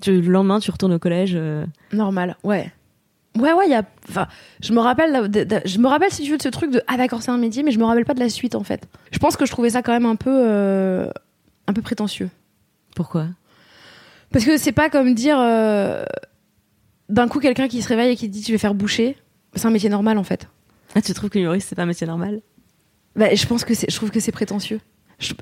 tu, 0.00 0.20
Le 0.20 0.30
lendemain, 0.32 0.60
tu 0.60 0.70
retournes 0.70 0.92
au 0.94 0.98
collège. 0.98 1.32
euh, 1.34 1.64
Normal, 1.92 2.36
ouais. 2.44 2.72
Ouais, 3.38 3.52
ouais, 3.52 3.66
il 3.66 3.70
y 3.70 3.74
a. 3.74 3.82
Enfin, 4.08 4.28
je 4.62 4.72
me 4.72 4.78
rappelle, 4.80 5.28
de- 5.28 5.44
de- 5.44 5.60
je 5.64 5.78
me 5.78 5.88
rappelle 5.88 6.10
si 6.12 6.22
tu 6.22 6.30
veux 6.30 6.36
de 6.36 6.42
ce 6.42 6.48
truc 6.48 6.70
de 6.70 6.80
ah 6.86 6.96
d'accord 6.96 7.20
c'est 7.22 7.32
un 7.32 7.36
métier, 7.38 7.62
mais 7.64 7.72
je 7.72 7.78
me 7.80 7.84
rappelle 7.84 8.04
pas 8.04 8.14
de 8.14 8.20
la 8.20 8.28
suite 8.28 8.54
en 8.54 8.62
fait. 8.62 8.86
Je 9.10 9.18
pense 9.18 9.36
que 9.36 9.44
je 9.44 9.50
trouvais 9.50 9.70
ça 9.70 9.82
quand 9.82 9.92
même 9.92 10.06
un 10.06 10.14
peu, 10.16 10.30
euh, 10.32 11.08
un 11.66 11.72
peu 11.72 11.82
prétentieux. 11.82 12.30
Pourquoi? 12.94 13.26
Parce 14.30 14.44
que 14.44 14.56
c'est 14.56 14.72
pas 14.72 14.88
comme 14.88 15.14
dire 15.14 15.36
euh, 15.40 16.04
d'un 17.08 17.26
coup 17.28 17.40
quelqu'un 17.40 17.66
qui 17.68 17.82
se 17.82 17.88
réveille 17.88 18.12
et 18.12 18.16
qui 18.16 18.28
dit 18.28 18.40
tu 18.42 18.52
vais 18.52 18.58
faire 18.58 18.74
boucher. 18.74 19.16
C'est 19.56 19.66
un 19.66 19.70
métier 19.70 19.88
normal 19.90 20.16
en 20.18 20.24
fait. 20.24 20.48
ah, 20.94 21.02
Tu 21.02 21.12
trouves 21.14 21.30
que 21.30 21.38
l'humoriste 21.38 21.68
c'est 21.68 21.74
pas 21.74 21.82
un 21.82 21.86
métier 21.86 22.06
normal? 22.06 22.40
Bah, 23.16 23.34
je 23.34 23.46
pense 23.46 23.64
que 23.64 23.74
c'est, 23.74 23.90
je 23.90 23.96
trouve 23.96 24.10
que 24.10 24.20
c'est 24.20 24.32
prétentieux. 24.32 24.80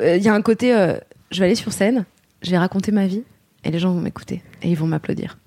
Euh, 0.01 0.17
Il 0.17 0.23
y 0.23 0.29
a 0.29 0.35
un 0.35 0.43
côté, 0.43 0.69
je 1.31 1.39
vais 1.41 1.45
aller 1.47 1.55
sur 1.55 1.73
scène, 1.73 2.05
je 2.43 2.51
vais 2.51 2.59
raconter 2.59 2.91
ma 2.93 3.07
vie 3.07 3.23
et 3.65 3.71
les 3.71 3.79
gens 3.79 3.93
vont 3.93 4.01
m'écouter 4.01 4.43
et 4.63 4.71
ils 4.71 4.77
vont 4.77 4.87
m'applaudir. 4.87 5.39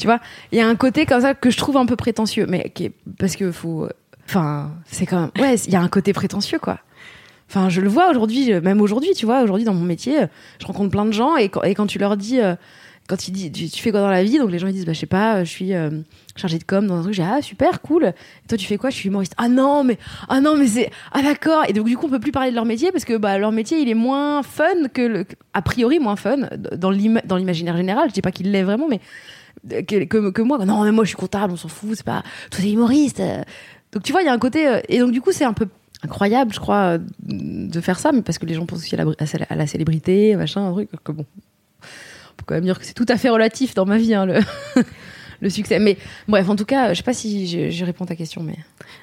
Tu 0.00 0.06
vois, 0.06 0.18
il 0.50 0.58
y 0.58 0.62
a 0.62 0.66
un 0.66 0.76
côté 0.76 1.04
comme 1.04 1.20
ça 1.20 1.34
que 1.34 1.50
je 1.50 1.58
trouve 1.58 1.76
un 1.76 1.84
peu 1.84 1.94
prétentieux, 1.94 2.46
mais 2.48 2.72
parce 3.18 3.36
que 3.36 3.52
faut, 3.52 3.86
enfin, 4.26 4.72
c'est 4.86 5.04
quand 5.04 5.20
même, 5.20 5.30
ouais, 5.38 5.56
il 5.66 5.72
y 5.72 5.76
a 5.76 5.80
un 5.80 5.88
côté 5.88 6.14
prétentieux 6.14 6.58
quoi. 6.58 6.78
Enfin, 7.50 7.68
je 7.68 7.80
le 7.80 7.88
vois 7.88 8.08
aujourd'hui, 8.08 8.52
euh, 8.52 8.60
même 8.62 8.80
aujourd'hui, 8.80 9.10
tu 9.14 9.26
vois, 9.26 9.42
aujourd'hui 9.42 9.64
dans 9.64 9.74
mon 9.74 9.84
métier, 9.84 10.22
euh, 10.22 10.26
je 10.58 10.66
rencontre 10.66 10.90
plein 10.90 11.04
de 11.04 11.12
gens 11.12 11.36
et 11.36 11.48
quand, 11.48 11.86
tu 11.86 11.98
leur 11.98 12.16
dis, 12.16 12.40
euh, 12.40 12.54
quand 13.08 13.16
tu, 13.16 13.32
fais 13.82 13.90
quoi 13.90 14.00
dans 14.00 14.08
la 14.08 14.22
vie, 14.22 14.38
donc 14.38 14.52
les 14.52 14.58
gens 14.60 14.68
ils 14.68 14.72
disent, 14.72 14.86
bah 14.86 14.92
je 14.92 15.00
sais 15.00 15.06
pas, 15.06 15.42
je 15.42 15.50
suis 15.50 15.74
euh, 15.74 15.90
chargée 16.36 16.58
de 16.58 16.64
com 16.64 16.86
dans 16.86 16.98
un 16.98 17.02
truc, 17.02 17.12
j'ai 17.12 17.24
ah 17.24 17.42
super 17.42 17.82
cool. 17.82 18.12
Toi 18.48 18.56
tu 18.56 18.66
fais 18.66 18.76
quoi? 18.78 18.90
Je 18.90 18.94
suis 18.94 19.08
humoriste. 19.08 19.34
Ah 19.36 19.48
non 19.48 19.82
mais 19.82 19.98
ah 20.28 20.40
non 20.40 20.56
mais 20.56 20.68
c'est 20.68 20.90
ah 21.10 21.20
d'accord. 21.20 21.64
Et 21.68 21.72
donc 21.72 21.86
du 21.86 21.96
coup 21.96 22.06
on 22.06 22.10
peut 22.10 22.20
plus 22.20 22.30
parler 22.30 22.50
de 22.50 22.54
leur 22.54 22.64
métier 22.64 22.92
parce 22.92 23.04
que 23.04 23.16
bah 23.16 23.36
leur 23.36 23.50
métier 23.50 23.80
il 23.80 23.88
est 23.88 23.94
moins 23.94 24.44
fun 24.44 24.86
que 24.94 25.02
le, 25.02 25.26
a 25.54 25.62
priori 25.62 25.98
moins 25.98 26.14
fun 26.14 26.48
dans 26.76 26.90
l'ima- 26.92 27.22
dans 27.24 27.36
l'imaginaire 27.36 27.76
général. 27.76 28.10
Je 28.10 28.14
dis 28.14 28.22
pas 28.22 28.30
qu'il 28.30 28.52
l'est 28.52 28.62
vraiment, 28.62 28.86
mais 28.88 29.00
que, 29.68 30.04
que, 30.30 30.42
moi. 30.42 30.64
Non 30.64 30.84
mais 30.84 30.92
moi 30.92 31.04
je 31.04 31.08
suis 31.08 31.16
comptable, 31.16 31.52
on 31.52 31.56
s'en 31.56 31.68
fout, 31.68 31.90
c'est 31.94 32.04
pas. 32.04 32.22
Toi 32.50 32.60
t'es 32.62 32.70
humoriste. 32.72 33.22
Donc 33.92 34.02
tu 34.02 34.12
vois 34.12 34.22
il 34.22 34.26
y 34.26 34.28
a 34.28 34.32
un 34.32 34.38
côté 34.38 34.68
euh, 34.68 34.80
et 34.88 34.98
donc 35.00 35.12
du 35.12 35.20
coup 35.20 35.32
c'est 35.32 35.44
un 35.44 35.52
peu 35.52 35.66
incroyable 36.02 36.54
je 36.54 36.60
crois 36.60 36.96
de 37.22 37.80
faire 37.80 37.98
ça 37.98 38.10
mais 38.12 38.22
parce 38.22 38.38
que 38.38 38.46
les 38.46 38.54
gens 38.54 38.64
pensent 38.64 38.78
aussi 38.78 38.94
à 38.94 39.04
la, 39.04 39.12
à 39.50 39.54
la- 39.54 39.66
célébrité 39.66 40.34
machin 40.36 40.66
un 40.68 40.72
truc 40.72 40.88
que 41.04 41.12
bon 41.12 41.26
on 41.82 42.34
peut 42.36 42.44
quand 42.46 42.54
même 42.54 42.64
dire 42.64 42.78
que 42.78 42.86
c'est 42.86 42.94
tout 42.94 43.04
à 43.08 43.18
fait 43.18 43.28
relatif 43.28 43.74
dans 43.74 43.84
ma 43.84 43.98
vie 43.98 44.14
hein, 44.14 44.24
le 44.24 44.38
le 45.40 45.50
succès 45.50 45.78
mais 45.78 45.98
bref 46.28 46.48
en 46.48 46.56
tout 46.56 46.64
cas 46.64 46.94
je 46.94 46.98
sais 46.98 47.02
pas 47.02 47.12
si 47.12 47.70
je 47.70 47.84
réponds 47.84 48.04
à 48.04 48.08
ta 48.08 48.16
question 48.16 48.42
mais 48.42 48.56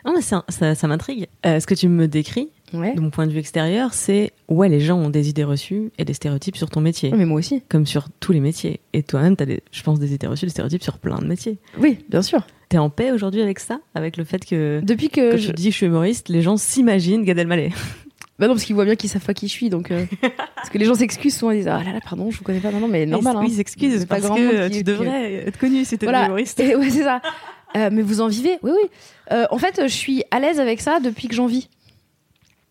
Non, 0.05 0.13
mais 0.15 0.21
ça 0.21 0.87
m'intrigue. 0.87 1.27
Euh, 1.45 1.59
ce 1.59 1.67
que 1.67 1.73
tu 1.75 1.87
me 1.87 2.07
décris, 2.07 2.49
ouais 2.73 2.93
de 2.95 2.99
mon 3.01 3.09
point 3.09 3.27
de 3.27 3.31
vue 3.31 3.39
extérieur, 3.39 3.93
c'est 3.93 4.31
ouais, 4.49 4.69
les 4.69 4.79
gens 4.79 4.97
ont 4.97 5.09
des 5.09 5.29
idées 5.29 5.43
reçues 5.43 5.91
et 5.97 6.05
des 6.05 6.13
stéréotypes 6.13 6.57
sur 6.57 6.69
ton 6.69 6.81
métier, 6.81 7.11
mais 7.15 7.25
moi 7.25 7.37
aussi 7.39 7.61
comme 7.69 7.85
sur 7.85 8.07
tous 8.19 8.31
les 8.33 8.39
métiers. 8.39 8.79
Et 8.93 9.03
toi-même, 9.03 9.35
t'as 9.35 9.45
des, 9.45 9.61
je 9.71 9.83
pense, 9.83 9.99
des 9.99 10.13
idées 10.13 10.27
reçues, 10.27 10.45
des 10.45 10.51
stéréotypes 10.51 10.83
sur 10.83 10.97
plein 10.97 11.17
de 11.19 11.25
métiers. 11.25 11.57
oui 11.79 11.99
bien 12.09 12.21
sûr 12.21 12.45
T'es 12.69 12.77
en 12.79 12.89
paix 12.89 13.11
aujourd'hui 13.11 13.41
avec 13.41 13.59
ça, 13.59 13.79
avec 13.95 14.17
le 14.17 14.25
fait 14.25 14.43
que 14.45 14.81
depuis 14.83 15.09
que 15.09 15.31
quand 15.31 15.37
je... 15.37 15.47
tu 15.47 15.53
dis 15.53 15.65
que 15.67 15.71
je 15.71 15.77
suis 15.77 15.85
humoriste, 15.85 16.27
les 16.27 16.41
gens 16.41 16.57
s'imaginent 16.57 17.23
Gad 17.23 17.37
Elmaleh. 17.39 17.69
bah 18.39 18.47
non 18.47 18.53
parce 18.53 18.65
qu'ils 18.65 18.75
voient 18.75 18.83
bien 18.85 18.95
qu'ils 18.95 19.09
savent 19.09 19.25
pas 19.25 19.33
qui 19.33 19.47
je 19.47 19.53
suis 19.53 19.69
donc 19.69 19.89
euh, 19.89 20.05
parce 20.55 20.69
que 20.69 20.77
les 20.77 20.85
gens 20.85 20.93
s'excusent 20.93 21.35
souvent 21.37 21.51
ils 21.51 21.57
disent 21.59 21.67
ah 21.69 21.81
là 21.83 21.93
là 21.93 21.99
pardon 22.03 22.29
je 22.29 22.37
vous 22.37 22.43
connais 22.43 22.59
pas 22.59 22.71
non 22.71 22.81
non 22.81 22.87
mais 22.87 23.05
normal 23.07 23.37
hein. 23.37 23.43
ils 23.47 23.53
s'excusent 23.53 23.99
C'est 24.01 24.05
pas 24.05 24.15
parce 24.17 24.27
grand 24.27 24.35
que 24.35 24.67
qui- 24.67 24.77
tu 24.79 24.83
devrais 24.83 25.33
être 25.47 25.57
connu 25.57 25.83
si 25.85 25.97
t'es 25.97 26.05
voilà 26.05 26.25
humoriste. 26.25 26.59
Et 26.59 26.75
ouais 26.75 26.89
c'est 26.89 27.03
ça 27.03 27.21
Euh, 27.75 27.89
mais 27.91 28.01
vous 28.01 28.21
en 28.21 28.27
vivez? 28.27 28.59
Oui 28.63 28.71
oui 28.71 28.89
Euh, 29.31 29.45
en 29.49 29.57
fait 29.57 29.81
je 29.83 29.87
suis 29.93 30.23
à 30.31 30.39
l'aise 30.39 30.59
avec 30.59 30.81
ça 30.81 30.99
depuis 30.99 31.27
que 31.29 31.35
j'en 31.35 31.47
vis 31.47 31.67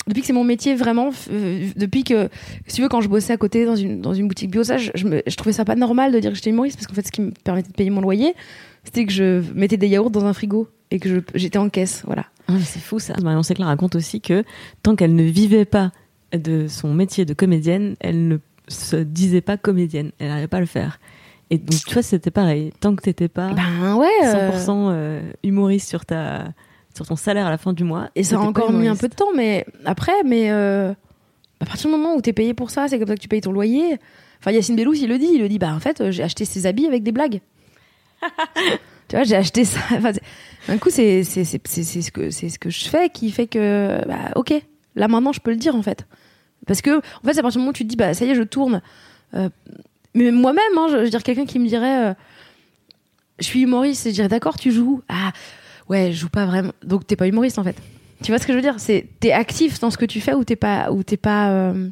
depuis 0.06 0.20
que 0.20 0.26
c'est 0.26 0.32
mon 0.32 0.44
métier 0.44 0.74
vraiment 0.74 1.10
euh, 1.30 1.66
depuis 1.76 2.04
que 2.04 2.28
si 2.66 2.76
tu 2.76 2.82
veux 2.82 2.88
quand 2.88 3.00
je 3.00 3.08
bossais 3.08 3.32
à 3.32 3.36
côté 3.36 3.64
dans 3.66 3.76
une 3.76 4.00
dans 4.00 4.14
une 4.14 4.28
boutique 4.28 4.50
bio 4.50 4.62
ça 4.64 4.76
je, 4.78 4.90
je, 4.94 5.06
me- 5.06 5.22
je 5.26 5.36
trouvais 5.36 5.52
ça 5.52 5.64
pas 5.64 5.74
normal 5.76 6.12
de 6.12 6.18
dire 6.20 6.30
que 6.30 6.36
j'étais 6.36 6.50
humoriste 6.50 6.76
parce 6.76 6.86
qu'en 6.86 6.94
fait 6.94 7.06
ce 7.06 7.12
qui 7.12 7.20
me 7.22 7.30
permettait 7.44 7.68
de 7.70 7.74
payer 7.74 7.90
mon 7.90 8.00
loyer 8.00 8.34
c'était 8.84 9.04
que 9.04 9.12
je 9.12 9.42
mettais 9.54 9.76
des 9.76 9.88
yaourts 9.88 10.10
dans 10.10 10.24
un 10.24 10.32
frigo 10.32 10.68
et 10.92 10.98
que 11.00 11.22
j'étais 11.34 11.58
en 11.58 11.68
caisse 11.68 12.02
voilà 12.06 12.26
Ah, 12.48 12.52
c'est 12.64 12.78
fou 12.80 12.98
ça. 13.00 13.14
Marion 13.22 13.42
Séclar 13.42 13.68
raconte 13.68 13.96
aussi 13.96 14.20
que 14.20 14.44
tant 14.82 14.94
qu'elle 14.94 15.14
ne 15.16 15.24
vivait 15.24 15.64
pas 15.64 15.90
de 16.32 16.66
son 16.68 16.94
métier 16.94 17.24
de 17.24 17.34
comédienne, 17.34 17.96
elle 18.00 18.28
ne 18.28 18.36
se 18.68 18.94
disait 18.96 19.40
pas 19.40 19.56
comédienne. 19.56 20.10
Elle 20.20 20.28
n'arrivait 20.28 20.46
pas 20.46 20.58
à 20.58 20.60
le 20.60 20.66
faire. 20.66 21.00
Et 21.50 21.58
donc, 21.58 21.78
tu 21.86 21.92
vois, 21.94 22.02
c'était 22.02 22.30
pareil. 22.32 22.72
Tant 22.80 22.94
que 22.96 23.02
t'étais 23.02 23.28
pas 23.28 23.52
ben 23.52 23.96
ouais 23.96 24.06
euh, 24.24 24.50
100% 24.52 24.68
euh, 24.90 25.20
humoriste 25.44 25.88
sur, 25.88 26.04
ta, 26.04 26.52
sur 26.96 27.06
ton 27.06 27.16
salaire 27.16 27.46
à 27.46 27.50
la 27.50 27.58
fin 27.58 27.72
du 27.72 27.84
mois. 27.84 28.08
Et 28.14 28.24
ça 28.24 28.36
a 28.36 28.38
encore 28.40 28.72
mis 28.72 28.88
un 28.88 28.96
peu 28.96 29.08
de 29.08 29.14
temps, 29.14 29.32
mais 29.34 29.66
après, 29.84 30.24
mais 30.24 30.50
euh, 30.50 30.92
à 31.60 31.66
partir 31.66 31.88
du 31.90 31.96
moment 31.96 32.14
où 32.14 32.20
t'es 32.20 32.32
payé 32.32 32.54
pour 32.54 32.70
ça, 32.70 32.88
c'est 32.88 32.98
comme 32.98 33.08
ça 33.08 33.14
que 33.14 33.20
tu 33.20 33.28
payes 33.28 33.40
ton 33.40 33.52
loyer. 33.52 33.98
Enfin, 34.40 34.50
Yacine 34.50 34.76
Bellous, 34.76 34.94
il 34.94 35.08
le 35.08 35.18
dit, 35.18 35.28
il 35.32 35.40
le 35.40 35.48
dit, 35.48 35.58
bah 35.58 35.72
en 35.74 35.80
fait, 35.80 36.00
euh, 36.00 36.10
j'ai 36.10 36.22
acheté 36.22 36.44
ses 36.44 36.66
habits 36.66 36.86
avec 36.86 37.02
des 37.02 37.12
blagues. 37.12 37.40
tu 39.08 39.16
vois, 39.16 39.24
j'ai 39.24 39.36
acheté 39.36 39.64
ça. 39.64 39.80
Enfin, 39.92 40.12
d'un 40.68 40.78
coup, 40.78 40.90
c'est 40.90 41.22
c'est 41.22 41.44
c'est 41.44 41.60
c'est 41.66 41.84
c'est 41.84 42.02
ce 42.02 42.10
que 42.10 42.30
c'est 42.30 42.48
ce 42.48 42.58
que 42.58 42.70
je 42.70 42.88
fais 42.88 43.08
qui 43.10 43.30
fait 43.30 43.46
que 43.46 44.00
bah 44.06 44.30
ok, 44.34 44.54
là 44.94 45.08
maintenant, 45.08 45.32
je 45.32 45.40
peux 45.40 45.50
le 45.50 45.56
dire 45.56 45.76
en 45.76 45.82
fait, 45.82 46.06
parce 46.66 46.82
que 46.82 46.98
en 46.98 47.24
fait, 47.24 47.38
à 47.38 47.42
partir 47.42 47.52
du 47.52 47.58
moment 47.58 47.70
où 47.70 47.74
tu 47.74 47.84
te 47.84 47.88
dis 47.88 47.96
bah 47.96 48.14
ça 48.14 48.24
y 48.24 48.30
est, 48.30 48.34
je 48.34 48.42
tourne. 48.42 48.80
Euh, 49.34 49.48
mais 50.14 50.30
moi-même, 50.30 50.62
hein, 50.78 50.86
je, 50.88 50.96
je 50.96 51.02
veux 51.02 51.10
dire 51.10 51.22
quelqu'un 51.22 51.44
qui 51.44 51.58
me 51.58 51.68
dirait, 51.68 52.06
euh, 52.06 52.14
je 53.38 53.44
suis 53.44 53.62
humoriste, 53.62 54.06
et 54.06 54.10
je 54.10 54.14
dirais 54.14 54.28
d'accord, 54.28 54.58
tu 54.58 54.72
joues. 54.72 55.02
Ah 55.08 55.32
ouais, 55.88 56.12
je 56.12 56.18
joue 56.18 56.28
pas 56.28 56.46
vraiment. 56.46 56.72
Donc 56.84 57.06
t'es 57.06 57.16
pas 57.16 57.26
humoriste 57.28 57.58
en 57.58 57.64
fait. 57.64 57.76
Tu 58.22 58.30
vois 58.32 58.38
ce 58.38 58.46
que 58.46 58.52
je 58.52 58.56
veux 58.58 58.62
dire? 58.62 58.74
C'est 58.78 59.06
t'es 59.20 59.32
actif 59.32 59.78
dans 59.80 59.90
ce 59.90 59.98
que 59.98 60.06
tu 60.06 60.20
fais 60.20 60.34
ou 60.34 60.42
t'es 60.44 60.56
pas 60.56 60.90
ou 60.90 61.02
t'es 61.02 61.16
pas 61.18 61.50
euh, 61.50 61.88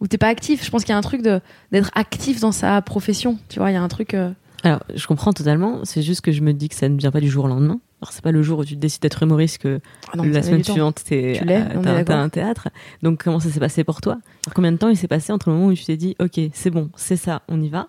où 0.00 0.06
t'es 0.06 0.18
pas 0.18 0.28
actif? 0.28 0.64
Je 0.64 0.70
pense 0.70 0.82
qu'il 0.84 0.92
y 0.92 0.94
a 0.94 0.98
un 0.98 1.02
truc 1.02 1.22
de 1.22 1.40
d'être 1.72 1.90
actif 1.94 2.40
dans 2.40 2.52
sa 2.52 2.80
profession. 2.82 3.38
Tu 3.48 3.58
vois, 3.58 3.70
il 3.70 3.74
y 3.74 3.76
a 3.76 3.82
un 3.82 3.88
truc. 3.88 4.14
euh, 4.14 4.30
Alors, 4.62 4.82
je 4.94 5.06
comprends 5.06 5.32
totalement. 5.32 5.80
C'est 5.84 6.02
juste 6.02 6.22
que 6.22 6.32
je 6.32 6.40
me 6.40 6.52
dis 6.52 6.68
que 6.68 6.74
ça 6.74 6.88
ne 6.88 6.96
vient 6.96 7.10
pas 7.10 7.20
du 7.20 7.28
jour 7.28 7.44
au 7.44 7.48
lendemain. 7.48 7.78
Alors, 8.00 8.12
c'est 8.12 8.22
pas 8.22 8.32
le 8.32 8.42
jour 8.42 8.58
où 8.58 8.64
tu 8.64 8.76
décides 8.76 9.00
d'être 9.02 9.22
humoriste 9.22 9.58
que 9.58 9.80
ah 10.12 10.16
non, 10.16 10.24
la 10.24 10.42
semaine 10.42 10.64
suivante, 10.64 11.02
t'es, 11.04 11.34
Tu 11.38 11.44
l'es, 11.44 11.62
euh, 11.74 12.04
un 12.08 12.28
théâtre. 12.28 12.68
Donc, 13.02 13.22
comment 13.24 13.40
ça 13.40 13.48
s'est 13.50 13.60
passé 13.60 13.82
pour 13.84 14.00
toi? 14.02 14.14
Alors, 14.46 14.54
Combien 14.54 14.72
de 14.72 14.76
temps 14.76 14.88
il 14.90 14.96
s'est 14.96 15.08
passé 15.08 15.32
entre 15.32 15.48
le 15.48 15.54
moment 15.56 15.68
où 15.68 15.74
tu 15.74 15.84
t'es 15.84 15.96
dit, 15.96 16.14
OK, 16.20 16.38
c'est 16.52 16.70
bon, 16.70 16.90
c'est 16.96 17.16
ça, 17.16 17.42
on 17.48 17.62
y 17.62 17.68
va, 17.70 17.88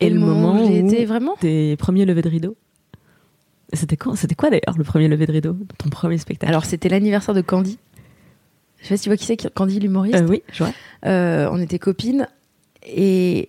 Et 0.00 0.08
le 0.08 0.18
moment 0.18 0.62
où 0.62 0.66
j'ai 0.66 0.78
été 0.78 1.04
vraiment? 1.04 1.34
tes 1.40 1.76
premiers 1.76 2.06
levées 2.06 2.22
de 2.22 2.28
rideau 2.30 2.56
C'était 3.72 3.96
quoi, 3.96 4.14
c'était 4.16 4.34
quoi 4.34 4.50
d'ailleurs 4.50 4.76
le 4.76 4.84
premier 4.84 5.08
lever 5.08 5.26
de 5.26 5.32
rideau 5.32 5.52
de 5.52 5.66
ton 5.78 5.88
premier 5.88 6.18
spectacle? 6.18 6.50
Alors, 6.50 6.64
c'était 6.64 6.88
l'anniversaire 6.88 7.34
de 7.34 7.40
Candy. 7.40 7.78
Je 8.80 8.84
sais 8.88 8.94
pas 8.94 8.96
si 8.98 9.02
tu 9.04 9.08
vois 9.08 9.16
qui 9.16 9.24
c'est, 9.24 9.52
Candy 9.54 9.80
l'humoriste. 9.80 10.16
Euh, 10.16 10.26
oui, 10.28 10.42
je 10.52 10.58
vois. 10.64 10.72
Euh, 11.06 11.48
on 11.50 11.58
était 11.60 11.78
copines 11.78 12.28
et 12.86 13.48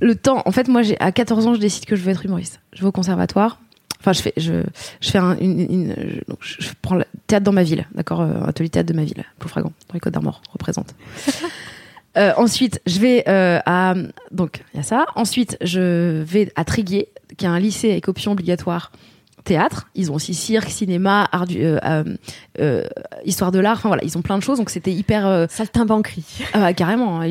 le 0.00 0.14
temps. 0.14 0.42
En 0.46 0.52
fait, 0.52 0.68
moi, 0.68 0.82
j'ai 0.82 0.98
à 1.00 1.12
14 1.12 1.46
ans, 1.46 1.54
je 1.54 1.60
décide 1.60 1.84
que 1.84 1.94
je 1.96 2.02
veux 2.02 2.10
être 2.10 2.24
humoriste. 2.24 2.60
Je 2.72 2.80
vais 2.80 2.86
au 2.86 2.92
conservatoire. 2.92 3.60
Enfin, 4.00 4.14
je 4.14 4.22
fais, 4.22 4.32
je, 4.38 4.62
je 5.02 5.10
fais 5.10 5.18
un, 5.18 5.36
une, 5.38 5.60
une- 5.60 5.94
je, 5.94 6.20
donc, 6.26 6.38
je- 6.40 6.56
je 6.60 6.70
prends 6.80 6.94
le 6.94 7.04
théâtre 7.26 7.44
dans 7.44 7.52
ma 7.52 7.62
ville, 7.62 7.86
d'accord, 7.94 8.22
euh, 8.22 8.42
atelier 8.46 8.70
théâtre 8.70 8.88
de 8.90 8.96
ma 8.96 9.04
ville, 9.04 9.22
Ploufragan, 9.38 9.72
dans 9.88 9.94
les 9.94 10.00
Côtes 10.00 10.14
d'Armor, 10.14 10.40
représente. 10.52 10.94
Euh, 12.16 12.32
ensuite, 12.36 12.80
je 12.86 12.98
vais 12.98 13.22
à 13.26 13.94
donc 14.32 14.62
il 14.74 14.78
y 14.78 14.80
a 14.80 14.82
ça. 14.82 15.06
Ensuite, 15.14 15.56
je 15.60 16.22
vais 16.22 16.50
à 16.56 16.64
Tréguier, 16.64 17.06
qui 17.36 17.44
est 17.44 17.48
un 17.48 17.60
lycée 17.60 17.92
avec 17.92 18.08
option 18.08 18.32
obligatoire 18.32 18.90
théâtre. 19.44 19.88
Ils 19.94 20.10
ont 20.10 20.14
aussi 20.14 20.34
cirque, 20.34 20.68
cinéma, 20.70 21.28
art 21.32 21.46
du, 21.46 21.62
euh, 21.64 21.78
euh, 21.84 22.04
euh, 22.60 22.84
histoire 23.24 23.50
de 23.52 23.58
l'art. 23.58 23.76
Enfin 23.78 23.88
voilà, 23.88 24.04
ils 24.04 24.16
ont 24.18 24.22
plein 24.22 24.38
de 24.38 24.42
choses. 24.42 24.58
Donc 24.58 24.70
c'était 24.70 24.92
hyper 24.92 25.26
euh, 25.26 25.46
Saltimbanquerie. 25.48 26.24
ah 26.52 26.58
bah, 26.60 26.72
carrément. 26.74 27.20
hein. 27.20 27.26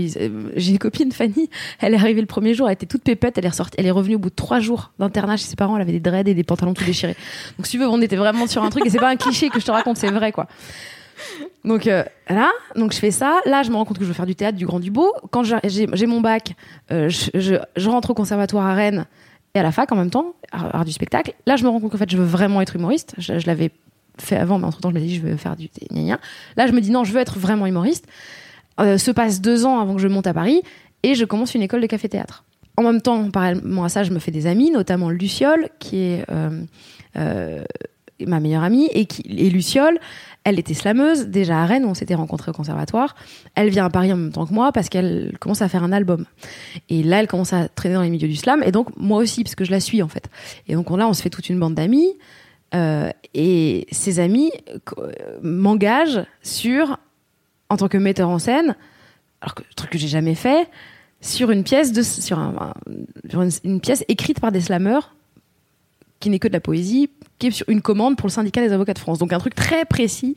J'ai 0.55 0.71
une 0.71 0.79
copine, 0.79 1.11
Fanny. 1.11 1.49
Elle 1.79 1.93
est 1.93 1.97
arrivée 1.97 2.21
le 2.21 2.27
premier 2.27 2.53
jour, 2.53 2.67
elle 2.67 2.73
était 2.73 2.85
toute 2.85 3.03
pépette. 3.03 3.37
Elle 3.37 3.45
est 3.45 3.49
ressortie, 3.49 3.75
elle 3.77 3.85
est 3.87 3.91
revenue 3.91 4.15
au 4.15 4.19
bout 4.19 4.29
de 4.29 4.35
trois 4.35 4.59
jours 4.59 4.91
d'internat 4.99 5.37
chez 5.37 5.45
ses 5.45 5.55
parents. 5.55 5.75
Elle 5.75 5.81
avait 5.83 5.91
des 5.91 5.99
dreads 5.99 6.27
et 6.29 6.33
des 6.33 6.43
pantalons 6.43 6.73
tout 6.73 6.83
déchirés. 6.85 7.15
Donc, 7.57 7.65
si 7.65 7.71
tu 7.73 7.77
veux, 7.79 7.87
on 7.87 8.01
était 8.01 8.15
vraiment 8.15 8.47
sur 8.47 8.63
un 8.63 8.69
truc 8.69 8.85
et 8.85 8.89
c'est 8.89 8.99
pas 8.99 9.09
un 9.09 9.15
cliché 9.15 9.49
que 9.49 9.59
je 9.59 9.65
te 9.65 9.71
raconte, 9.71 9.97
c'est 9.97 10.11
vrai, 10.11 10.31
quoi. 10.31 10.47
Donc 11.65 11.87
euh, 11.87 12.03
là, 12.29 12.49
donc 12.77 12.93
je 12.93 12.97
fais 12.97 13.11
ça. 13.11 13.39
Là, 13.45 13.61
je 13.63 13.69
me 13.71 13.75
rends 13.75 13.83
compte 13.83 13.97
que 13.97 14.03
je 14.05 14.07
veux 14.07 14.13
faire 14.15 14.25
du 14.25 14.35
théâtre, 14.35 14.57
du 14.57 14.65
Grand 14.65 14.79
du 14.79 14.89
Beau. 14.91 15.11
Quand 15.31 15.43
j'ai 15.43 16.07
mon 16.07 16.21
bac, 16.21 16.53
euh, 16.91 17.09
je, 17.09 17.29
je- 17.33 17.55
je 17.75 17.89
rentre 17.89 18.11
au 18.11 18.13
conservatoire 18.13 18.65
à 18.65 18.73
Rennes 18.73 19.05
et 19.55 19.59
à 19.59 19.63
la 19.63 19.71
fac 19.71 19.91
en 19.91 19.95
même 19.95 20.09
temps, 20.09 20.33
art, 20.51 20.85
du 20.85 20.91
spectacle. 20.91 21.33
Là, 21.45 21.55
je 21.55 21.63
me 21.63 21.69
rends 21.69 21.79
compte 21.79 21.91
qu'en 21.91 21.97
fait, 21.97 22.09
je 22.09 22.17
veux 22.17 22.25
vraiment 22.25 22.61
être 22.61 22.75
humoriste. 22.75 23.15
Je, 23.17 23.45
l'avais 23.45 23.71
fait 24.17 24.35
avant, 24.35 24.59
mais 24.59 24.65
entre 24.65 24.79
temps, 24.79 24.89
je 24.89 24.95
me 24.95 24.99
dis, 24.99 25.15
je 25.15 25.21
veux 25.21 25.37
faire 25.37 25.55
du. 25.55 25.69
Là, 25.91 26.67
je 26.67 26.71
me 26.71 26.81
dis 26.81 26.91
non, 26.91 27.03
je 27.03 27.13
veux 27.13 27.19
être 27.19 27.39
vraiment 27.39 27.65
humoriste. 27.65 28.07
Euh, 28.79 28.97
se 28.97 29.11
passe 29.11 29.41
deux 29.41 29.65
ans 29.65 29.79
avant 29.79 29.95
que 29.95 30.01
je 30.01 30.07
monte 30.07 30.27
à 30.27 30.33
Paris 30.33 30.61
et 31.03 31.15
je 31.15 31.25
commence 31.25 31.55
une 31.55 31.61
école 31.61 31.81
de 31.81 31.87
café-théâtre. 31.87 32.45
En 32.77 32.83
même 32.83 33.01
temps, 33.01 33.29
parallèlement 33.29 33.83
à 33.83 33.89
ça, 33.89 34.03
je 34.03 34.11
me 34.11 34.19
fais 34.19 34.31
des 34.31 34.47
amis, 34.47 34.71
notamment 34.71 35.09
Luciole, 35.09 35.69
qui 35.79 35.97
est 35.97 36.25
euh, 36.31 36.63
euh, 37.17 37.63
ma 38.25 38.39
meilleure 38.39 38.63
amie, 38.63 38.87
et, 38.93 39.05
qui, 39.05 39.23
Luciole, 39.23 39.99
elle 40.43 40.57
était 40.59 40.73
slameuse, 40.73 41.27
déjà 41.27 41.61
à 41.61 41.65
Rennes, 41.65 41.85
on 41.85 41.93
s'était 41.93 42.15
rencontrés 42.15 42.51
au 42.51 42.53
conservatoire. 42.53 43.15
Elle 43.55 43.69
vient 43.69 43.85
à 43.85 43.89
Paris 43.89 44.11
en 44.13 44.17
même 44.17 44.31
temps 44.31 44.45
que 44.45 44.53
moi 44.53 44.71
parce 44.71 44.89
qu'elle 44.89 45.35
commence 45.39 45.61
à 45.61 45.67
faire 45.69 45.83
un 45.83 45.91
album. 45.91 46.25
Et 46.89 47.03
là, 47.03 47.19
elle 47.19 47.27
commence 47.27 47.53
à 47.53 47.67
traîner 47.67 47.95
dans 47.95 48.01
les 48.01 48.09
milieux 48.09 48.27
du 48.27 48.35
slam, 48.35 48.63
et 48.65 48.71
donc 48.71 48.87
moi 48.97 49.19
aussi, 49.19 49.43
parce 49.43 49.55
que 49.55 49.65
je 49.65 49.71
la 49.71 49.79
suis 49.79 50.01
en 50.01 50.07
fait. 50.07 50.29
Et 50.67 50.73
donc 50.75 50.89
on- 50.91 50.95
là, 50.95 51.07
on 51.07 51.13
se 51.13 51.21
fait 51.21 51.29
toute 51.29 51.49
une 51.49 51.59
bande 51.59 51.75
d'amis, 51.75 52.17
euh, 52.73 53.09
et 53.33 53.87
ces 53.91 54.19
amis 54.19 54.51
euh, 54.97 55.11
m'engagent 55.41 56.23
sur, 56.41 56.97
en 57.69 57.77
tant 57.77 57.87
que 57.87 57.97
metteur 57.97 58.29
en 58.29 58.39
scène, 58.39 58.75
alors 59.41 59.55
que 59.55 59.63
truc 59.75 59.89
que 59.91 59.97
j'ai 59.97 60.07
jamais 60.07 60.35
fait, 60.35 60.67
sur 61.21 61.51
une 61.51 61.63
pièce 61.63 61.91
de, 61.91 62.01
sur 62.01 62.39
une, 62.39 63.49
une 63.65 63.81
pièce 63.81 64.05
écrite 64.07 64.39
par 64.39 64.51
des 64.53 64.61
slameurs 64.61 65.15
qui 66.19 66.29
n'est 66.29 66.39
que 66.39 66.47
de 66.47 66.53
la 66.53 66.59
poésie, 66.59 67.09
qui 67.37 67.47
est 67.47 67.51
sur 67.51 67.69
une 67.69 67.81
commande 67.81 68.17
pour 68.17 68.27
le 68.27 68.31
syndicat 68.31 68.61
des 68.61 68.73
avocats 68.73 68.93
de 68.93 68.99
France. 68.99 69.19
Donc 69.19 69.33
un 69.33 69.39
truc 69.39 69.55
très 69.55 69.85
précis. 69.85 70.35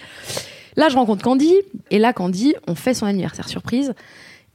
Là, 0.76 0.88
je 0.88 0.96
rencontre 0.96 1.22
Candy, 1.22 1.54
et 1.90 1.98
là, 1.98 2.12
Candy, 2.12 2.54
on 2.66 2.74
fait 2.74 2.94
son 2.94 3.06
anniversaire 3.06 3.48
surprise, 3.48 3.92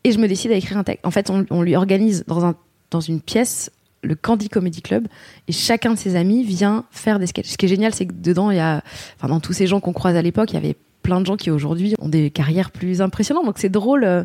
et 0.04 0.12
je 0.12 0.18
me 0.20 0.28
décide 0.28 0.52
à 0.52 0.56
écrire 0.56 0.78
un 0.78 0.84
texte. 0.84 1.06
En 1.06 1.12
fait, 1.12 1.30
on, 1.30 1.62
lui 1.62 1.76
organise 1.76 2.24
dans, 2.28 2.46
un, 2.46 2.56
dans 2.90 3.02
une 3.02 3.22
pièce 3.22 3.72
le 4.02 4.16
Candy 4.16 4.50
Comedy 4.50 4.82
Club, 4.82 5.08
et 5.48 5.52
chacun 5.52 5.94
de 5.94 5.98
ses 5.98 6.16
amis 6.16 6.44
vient 6.44 6.86
faire 6.92 7.20
des 7.20 7.28
sketchs. 7.28 7.50
Ce 7.50 7.58
qui 7.58 7.66
est 7.66 7.70
génial, 7.70 7.94
c'est 7.94 8.06
que 8.06 8.14
dedans, 8.14 8.52
il 8.52 8.58
y 8.58 8.62
a, 8.62 8.82
enfin, 9.18 9.28
dans 9.28 9.40
tous 9.40 9.54
ces 9.54 9.68
gens 9.68 9.80
qu'on 9.80 9.94
croise 9.94 10.16
à 10.16 10.22
l'époque, 10.22 10.52
il 10.52 10.56
y 10.56 10.58
avait 10.58 10.76
plein 11.04 11.22
de 11.22 11.26
gens 11.26 11.38
qui 11.38 11.52
aujourd'hui 11.52 11.96
ont 12.00 12.10
des 12.10 12.32
carrières 12.32 12.72
plus 12.72 13.02
impressionnantes. 13.02 13.46
Donc 13.46 13.60
c'est 13.60 13.70
drôle 13.70 14.04
euh, 14.04 14.24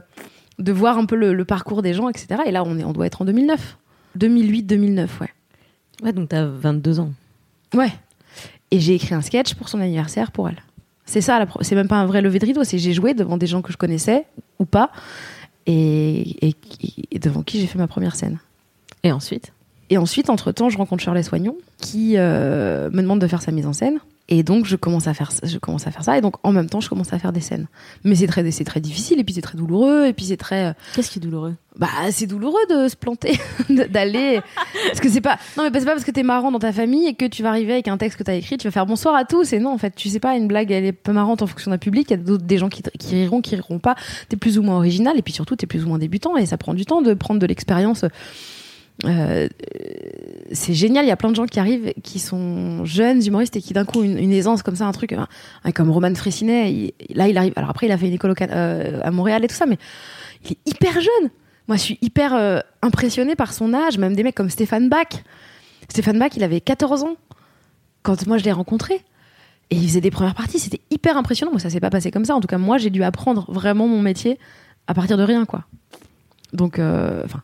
de 0.59 0.73
voir 0.73 0.99
un 0.99 1.05
peu 1.05 1.17
le, 1.17 1.33
le 1.33 1.45
parcours 1.45 1.83
des 1.83 1.95
gens, 1.95 2.09
etc. 2.09 2.43
Et 2.47 2.51
là, 2.51 2.65
on, 2.65 2.79
est, 2.79 2.85
on 2.85 2.93
doit 2.93 3.07
être 3.07 3.23
en 3.23 3.25
2009. 3.25 3.77
2008-2009, 4.19 5.09
ouais. 5.21 5.31
Ouais, 6.03 6.13
donc 6.13 6.29
t'as 6.31 6.45
22 6.45 7.01
ans. 7.01 7.13
Ouais. 7.75 7.93
Et 8.71 8.81
j'ai 8.81 8.95
écrit 8.95 9.15
un 9.15 9.21
sketch 9.23 9.55
pour 9.55 9.69
son 9.69 9.81
anniversaire 9.81 10.33
pour 10.33 10.49
elle. 10.49 10.63
C'est 11.05 11.21
ça, 11.21 11.39
la 11.39 11.47
pro- 11.47 11.63
c'est 11.63 11.75
même 11.75 11.89
pas 11.89 11.97
un 11.97 12.07
vrai 12.07 12.23
lever 12.23 12.39
de 12.39 12.47
rideau, 12.47 12.65
c'est 12.65 12.79
j'ai 12.79 12.93
joué 12.93 13.13
devant 13.15 13.37
des 13.37 13.47
gens 13.47 13.61
que 13.63 13.73
je 13.73 13.77
connaissais 13.77 14.25
ou 14.59 14.65
pas, 14.65 14.91
et, 15.67 16.49
et- 16.49 16.55
et 17.11 17.19
devant 17.19 17.43
qui 17.43 17.61
j'ai 17.61 17.67
fait 17.67 17.79
ma 17.79 17.87
première 17.87 18.17
scène. 18.17 18.39
Et 19.03 19.13
ensuite? 19.13 19.53
Et 19.91 19.99
ensuite, 19.99 20.31
entre-temps, 20.31 20.71
je 20.71 20.79
rencontre 20.79 21.03
Shirley 21.03 21.23
Soignon 21.23 21.57
qui 21.79 22.15
euh, 22.17 22.89
me 22.91 23.03
demande 23.03 23.21
de 23.21 23.27
faire 23.27 23.43
sa 23.43 23.53
mise 23.53 23.67
en 23.67 23.73
scène. 23.73 23.99
Et 24.35 24.43
donc, 24.43 24.65
je 24.65 24.77
commence, 24.77 25.09
à 25.09 25.13
faire, 25.15 25.31
je 25.43 25.59
commence 25.59 25.87
à 25.87 25.91
faire 25.91 26.05
ça. 26.05 26.17
Et 26.17 26.23
donc, 26.23 26.37
en 26.43 26.53
même 26.53 26.71
temps, 26.71 26.81
je 26.81 26.89
commence 26.89 27.13
à 27.13 27.19
faire 27.19 27.35
des 27.35 27.43
scènes. 27.43 27.67
Mais 28.03 28.15
c'est 28.15 28.27
très, 28.27 28.51
c'est 28.51 28.65
très 28.65 28.81
difficile. 28.81 29.21
Et 29.21 29.25
puis, 29.25 29.35
c'est 29.35 29.43
très 29.43 29.59
douloureux. 29.59 30.07
Et 30.07 30.15
puis, 30.15 30.25
c'est 30.25 30.39
très. 30.39 30.69
euh, 30.69 30.73
Qu'est-ce 30.95 31.11
qui 31.11 31.19
est 31.19 31.23
douloureux? 31.23 31.55
Bah, 31.79 31.89
c'est 32.11 32.27
douloureux 32.27 32.61
de 32.71 32.89
se 32.89 32.97
planter, 32.97 33.39
d'aller. 33.91 34.41
Parce 34.87 35.01
que 35.01 35.11
c'est 35.11 35.21
pas. 35.21 35.37
Non, 35.59 35.69
mais 35.71 35.79
c'est 35.81 35.85
pas 35.85 35.93
parce 35.93 36.05
que 36.05 36.11
t'es 36.11 36.23
marrant 36.23 36.51
dans 36.51 36.59
ta 36.59 36.73
famille 36.73 37.07
et 37.07 37.15
que 37.15 37.27
tu 37.27 37.43
vas 37.43 37.51
arriver 37.51 37.75
avec 37.75 37.89
un 37.89 37.99
texte 37.99 38.17
que 38.19 38.23
t'as 38.23 38.35
écrit, 38.35 38.57
tu 38.57 38.67
vas 38.67 38.71
faire 38.73 38.87
bonsoir 38.87 39.15
à 39.15 39.27
tous. 39.27 39.53
Et 39.53 39.59
non, 39.59 39.71
en 39.75 39.79
fait, 39.79 39.95
tu 39.95 40.09
sais 40.09 40.21
pas, 40.21 40.35
une 40.37 40.49
blague, 40.49 40.71
elle 40.73 40.85
est 40.87 40.93
peu 40.93 41.13
marrante 41.13 41.43
en 41.43 41.47
fonction 41.47 41.71
d'un 41.71 41.79
public. 41.79 42.07
Il 42.09 42.13
y 42.13 42.15
a 42.15 42.23
d'autres, 42.23 42.45
des 42.45 42.57
gens 42.57 42.71
qui, 42.71 42.83
qui 42.99 43.15
riront, 43.17 43.43
qui 43.43 43.55
riront 43.57 43.79
pas. 43.81 43.97
T'es 44.31 44.37
plus 44.39 44.59
ou 44.59 44.63
moins 44.63 44.77
original. 44.77 45.19
Et 45.19 45.23
puis 45.23 45.35
surtout, 45.35 45.57
t'es 45.57 45.67
plus 45.67 45.85
ou 45.85 45.89
moins 45.89 45.99
débutant. 45.99 46.37
Et 46.39 46.47
ça 46.47 46.57
prend 46.57 46.73
du 46.73 46.87
temps 46.87 47.03
de 47.03 47.13
prendre 47.13 47.39
de 47.41 47.47
l'expérience. 47.47 48.07
Euh, 49.05 49.49
c'est 50.53 50.75
génial, 50.75 51.05
il 51.05 51.09
y 51.09 51.13
a 51.13 51.17
plein 51.17 51.31
de 51.31 51.35
gens 51.37 51.47
qui 51.47 51.59
arrivent, 51.59 51.93
qui 52.05 52.19
sont 52.19 52.85
jeunes 52.85 53.25
humoristes 53.27 53.57
et 53.57 53.61
qui 53.61 53.73
d'un 53.73 53.85
coup 53.85 54.03
une, 54.05 54.17
une 54.19 54.33
aisance 54.33 54.63
comme 54.63 54.77
ça, 54.77 54.87
un 54.87 54.93
truc, 54.93 55.15
comme 55.75 55.91
Roman 55.91 56.15
Fressinet. 56.15 56.73
il- 56.73 56.93
là, 57.17 57.27
il 57.29 57.37
arrive. 57.37 57.53
Alors 57.57 57.71
après, 57.71 57.87
il 57.87 57.93
a 57.93 57.99
fait 57.99 58.07
une 58.09 58.15
école 58.15 58.35
euh, 58.41 59.01
à 59.03 59.11
Montréal 59.11 59.45
et 59.45 59.49
tout 59.49 59.55
ça, 59.55 59.67
mais 59.67 59.79
il 60.45 60.53
est 60.53 60.59
hyper 60.71 60.93
jeune. 61.01 61.31
Moi, 61.69 61.77
je 61.77 61.83
suis 61.83 61.99
hyper 62.03 62.35
euh, 62.35 62.61
impressionnée 62.83 63.35
par 63.35 63.53
son 63.53 63.73
âge, 63.75 63.99
même 63.99 64.15
des 64.15 64.23
mecs 64.23 64.35
comme 64.35 64.51
Stéphane 64.51 64.89
Bach. 64.89 65.09
Stéphane 65.89 66.19
Bach, 66.19 66.31
il 66.37 66.45
avait 66.45 66.61
14 66.61 67.03
ans 67.03 67.17
quand 68.03 68.27
moi 68.27 68.39
je 68.39 68.45
l'ai 68.45 68.53
rencontré. 68.53 69.01
Et 69.71 69.77
il 69.77 69.89
faisait 69.89 70.01
des 70.03 70.11
premières 70.11 70.35
parties, 70.35 70.59
c'était 70.59 70.81
hyper 70.91 71.17
impressionnant. 71.17 71.51
Moi, 71.51 71.61
ça 71.61 71.71
s'est 71.71 71.81
pas 71.81 71.89
passé 71.91 72.11
comme 72.11 72.25
ça. 72.27 72.35
En 72.35 72.41
tout 72.41 72.47
cas, 72.49 72.59
moi, 72.59 72.77
j'ai 72.79 72.91
dû 72.91 73.03
apprendre 73.03 73.51
vraiment 73.51 73.89
mon 73.89 74.03
métier 74.03 74.39
à 74.87 74.93
partir 74.93 75.17
de 75.17 75.23
rien, 75.23 75.47
quoi. 75.47 75.65
Donc, 76.53 76.75
enfin, 76.79 77.41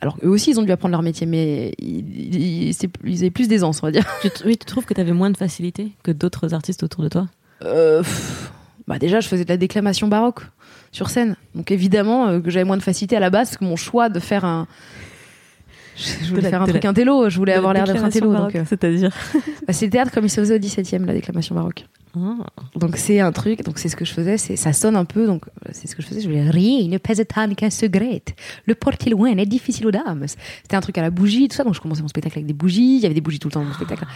alors 0.00 0.16
eux 0.24 0.28
aussi, 0.28 0.50
ils 0.50 0.60
ont 0.60 0.62
dû 0.62 0.70
apprendre 0.72 0.92
leur 0.92 1.02
métier, 1.02 1.26
mais 1.26 1.72
ils, 1.78 2.34
ils, 2.68 2.74
c'est- 2.74 2.90
ils 3.04 3.18
avaient 3.18 3.30
plus 3.30 3.48
d'aisance, 3.48 3.82
on 3.82 3.86
va 3.86 3.92
dire. 3.92 4.04
tu, 4.22 4.28
Oui, 4.44 4.56
tu 4.56 4.64
trouves 4.64 4.84
que 4.84 4.94
t'avais 4.94 5.12
moins 5.12 5.30
de 5.30 5.36
facilité 5.36 5.92
que 6.02 6.12
d'autres 6.12 6.54
artistes 6.54 6.82
autour 6.82 7.02
de 7.02 7.08
toi? 7.08 7.26
Euh, 7.64 7.98
pff, 8.02 8.52
bah 8.86 8.98
déjà, 8.98 9.20
je 9.20 9.28
faisais 9.28 9.44
de 9.44 9.48
la 9.48 9.56
déclamation 9.56 10.08
baroque 10.08 10.42
sur 10.92 11.10
scène. 11.10 11.36
Donc 11.54 11.70
évidemment 11.70 12.28
euh, 12.28 12.40
que 12.40 12.50
j'avais 12.50 12.64
moins 12.64 12.76
de 12.76 12.82
facilité 12.82 13.16
à 13.16 13.20
la 13.20 13.30
base, 13.30 13.48
parce 13.48 13.58
que 13.58 13.64
mon 13.64 13.76
choix 13.76 14.08
de 14.08 14.20
faire 14.20 14.44
un... 14.44 14.66
Je 15.96 16.28
voulais 16.28 16.42
la- 16.42 16.50
faire 16.50 16.62
un 16.62 16.66
truc 16.66 16.84
la- 16.84 16.90
intello, 16.90 17.28
je 17.30 17.36
voulais 17.38 17.54
avoir 17.54 17.72
l'air 17.72 17.84
d'être 17.84 18.04
intello. 18.04 18.32
Euh, 18.34 18.50
C'est-à-dire? 18.66 19.10
Bah, 19.66 19.72
c'est 19.72 19.86
le 19.86 19.90
théâtre 19.92 20.12
comme 20.12 20.26
il 20.26 20.30
se 20.30 20.40
faisait 20.40 20.54
au 20.56 20.58
17 20.58 20.92
e 20.94 21.06
la 21.06 21.14
déclamation 21.14 21.54
baroque. 21.54 21.86
Ah. 22.18 22.44
Donc 22.76 22.96
c'est 22.96 23.20
un 23.20 23.30
truc, 23.32 23.62
donc 23.62 23.78
c'est 23.78 23.88
ce 23.90 23.96
que 23.96 24.04
je 24.06 24.12
faisais, 24.14 24.38
c'est 24.38 24.56
ça 24.56 24.72
sonne 24.72 24.96
un 24.96 25.04
peu, 25.04 25.26
donc 25.26 25.44
euh, 25.46 25.70
c'est 25.72 25.86
ce 25.86 25.94
que 25.94 26.00
je 26.02 26.06
faisais. 26.06 26.20
Je 26.22 26.26
voulais 26.28 26.48
rien 26.48 26.86
ne 26.88 26.96
pèse 26.98 27.22
tant 27.28 27.52
qu'un 27.54 27.68
secret. 27.70 28.22
Le 28.64 28.74
porte 28.74 29.06
est 29.06 29.10
loin, 29.10 29.34
n'est 29.34 29.44
difficile 29.44 29.86
aux 29.86 29.90
dames. 29.90 30.24
C'était 30.62 30.76
un 30.76 30.80
truc 30.80 30.96
à 30.98 31.02
la 31.02 31.10
bougie, 31.10 31.48
tout 31.48 31.56
ça. 31.56 31.64
Donc 31.64 31.74
je 31.74 31.80
commençais 31.80 32.00
mon 32.02 32.08
spectacle 32.08 32.38
avec 32.38 32.46
des 32.46 32.52
bougies. 32.54 32.96
Il 32.96 33.02
y 33.02 33.06
avait 33.06 33.14
des 33.14 33.20
bougies 33.20 33.38
tout 33.38 33.48
le 33.48 33.52
temps 33.52 33.60
dans 33.60 33.66
mon 33.66 33.74
spectacle. 33.74 34.06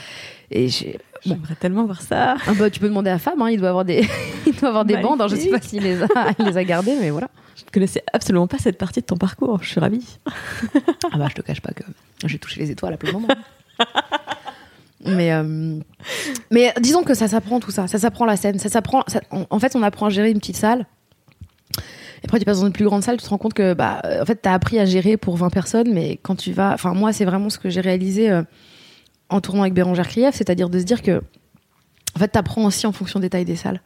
Et 0.51 0.69
j'ai- 0.69 0.99
bon, 1.27 1.35
J'aimerais 1.37 1.55
tellement 1.57 1.85
voir 1.85 2.01
ça. 2.01 2.37
ah 2.47 2.53
bah, 2.59 2.71
tu 2.71 2.81
peux 2.81 2.89
demander 2.89 3.11
à 3.11 3.19
Fab, 3.19 3.41
hein, 3.41 3.51
il 3.51 3.59
doit 3.61 3.69
avoir 3.69 3.85
des, 3.85 4.07
il 4.47 4.55
doit 4.57 4.71
avoir 4.71 4.85
des 4.85 4.95
Magnifique. 4.95 5.11
bandes. 5.11 5.21
Alors, 5.21 5.29
je 5.29 5.37
sais 5.37 5.49
pas 5.51 5.61
s'il 5.61 5.83
les 5.83 6.03
a, 6.03 6.07
il 6.39 6.47
les 6.47 6.57
a 6.57 6.65
gardées, 6.65 6.97
mais 7.01 7.11
voilà. 7.11 7.29
Je 7.57 7.65
ne 7.65 7.71
connaissais 7.71 8.03
absolument 8.13 8.47
pas 8.47 8.57
cette 8.59 8.79
partie 8.79 9.01
de 9.01 9.07
ton 9.07 9.17
parcours. 9.17 9.59
Je 9.63 9.69
suis 9.69 9.81
ravie. 9.81 10.07
Ah 11.13 11.19
bah 11.19 11.27
je 11.29 11.35
te 11.35 11.43
cache 11.43 11.61
pas 11.61 11.73
que 11.73 11.83
j'ai 12.25 12.39
touché 12.39 12.61
les 12.61 12.71
étoiles 12.71 12.95
à 12.95 12.97
plein 12.97 13.11
de 13.11 13.15
moments. 13.19 13.29
mais 15.05 15.33
euh, 15.33 15.79
mais 16.51 16.73
disons 16.81 17.03
que 17.03 17.15
ça 17.15 17.29
s'apprend 17.29 17.61
tout 17.61 17.71
ça, 17.71 17.87
ça 17.87 17.99
s'apprend 17.99 18.25
la 18.27 18.37
scène, 18.37 18.59
ça 18.59 18.69
s'apprend. 18.69 19.05
en 19.31 19.59
fait, 19.59 19.77
on 19.77 19.83
apprend 19.83 20.07
à 20.07 20.11
gérer 20.11 20.31
une 20.31 20.39
petite 20.39 20.57
salle. 20.57 20.87
Et 22.23 22.27
après, 22.27 22.39
tu 22.39 22.45
passes 22.45 22.61
dans 22.61 22.67
une 22.67 22.73
plus 22.73 22.85
grande 22.85 23.03
salle, 23.03 23.17
tu 23.17 23.25
te 23.25 23.31
rends 23.31 23.39
compte 23.39 23.55
que 23.55 23.73
bah 23.73 24.03
euh, 24.05 24.23
en 24.23 24.27
fait, 24.27 24.37
t'as 24.37 24.53
appris 24.53 24.79
à 24.79 24.85
gérer 24.85 25.17
pour 25.17 25.37
20 25.37 25.49
personnes, 25.51 25.93
mais 25.93 26.19
quand 26.23 26.37
tu 26.37 26.53
vas, 26.53 26.73
enfin 26.75 26.93
moi, 26.93 27.13
c'est 27.13 27.25
vraiment 27.25 27.49
ce 27.49 27.59
que 27.59 27.71
j'ai 27.71 27.81
réalisé 27.81 28.31
euh, 28.31 28.43
en 29.31 29.41
tournant 29.41 29.63
avec 29.63 29.73
Bérangère 29.75 30.09
Krief, 30.09 30.35
c'est-à-dire 30.35 30.69
de 30.69 30.79
se 30.79 30.85
dire 30.85 31.03
que 31.03 31.23
fait, 32.19 32.29
t'apprends 32.29 32.65
aussi 32.65 32.87
en 32.87 32.93
fonction 32.93 33.21
des 33.21 33.31
tailles 33.31 33.45
des 33.45 33.57
salles. 33.57 33.81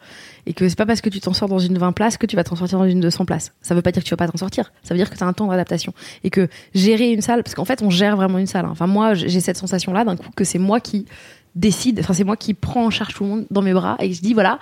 Et 0.47 0.55
que 0.55 0.69
c'est 0.69 0.77
pas 0.77 0.87
parce 0.87 1.01
que 1.01 1.11
tu 1.11 1.21
t'en 1.21 1.33
sors 1.33 1.49
dans 1.49 1.59
une 1.59 1.77
20 1.77 1.93
places 1.93 2.17
que 2.17 2.27
tu 2.27 2.37
vas 2.37 2.45
t'en 2.45 2.57
sortir 2.57 2.79
dans 2.79 2.87
une 2.87 3.01
200 3.01 3.25
places. 3.27 3.53
Ça 3.61 3.75
veut 3.75 3.83
pas 3.83 3.93
dire 3.93 4.03
que 4.03 4.09
tu 4.09 4.13
vas 4.13 4.17
pas 4.17 4.29
t'en 4.29 4.39
sortir. 4.39 4.73
Ça 4.83 4.95
veut 4.95 4.99
dire 4.99 5.11
que 5.11 5.17
t'as 5.17 5.27
un 5.27 5.33
temps 5.33 5.49
d'adaptation. 5.49 5.93
Et 6.23 6.31
que 6.31 6.49
gérer 6.75 7.13
une 7.13 7.21
salle, 7.21 7.43
parce 7.43 7.55
qu'en 7.55 7.65
fait, 7.65 7.83
on 7.83 7.91
gère 7.91 8.17
vraiment 8.17 8.39
une 8.39 8.47
salle. 8.47 8.65
hein. 8.65 8.71
Enfin, 8.73 8.87
moi, 8.87 9.15
j'ai 9.15 9.41
cette 9.41 9.57
sensation-là 9.57 10.05
d'un 10.05 10.17
coup 10.17 10.31
que 10.35 10.45
c'est 10.45 10.59
moi 10.59 10.81
qui 10.81 11.07
décide, 11.55 12.01
enfin, 12.01 12.15
c'est 12.15 12.25
moi 12.25 12.37
qui 12.37 12.55
prends 12.55 12.87
en 12.87 12.91
charge 12.91 13.15
tout 13.15 13.25
le 13.25 13.31
monde 13.31 13.47
dans 13.51 13.63
mes 13.63 13.73
bras 13.73 13.97
et 14.01 14.13
je 14.13 14.21
dis, 14.21 14.35
voilà, 14.35 14.59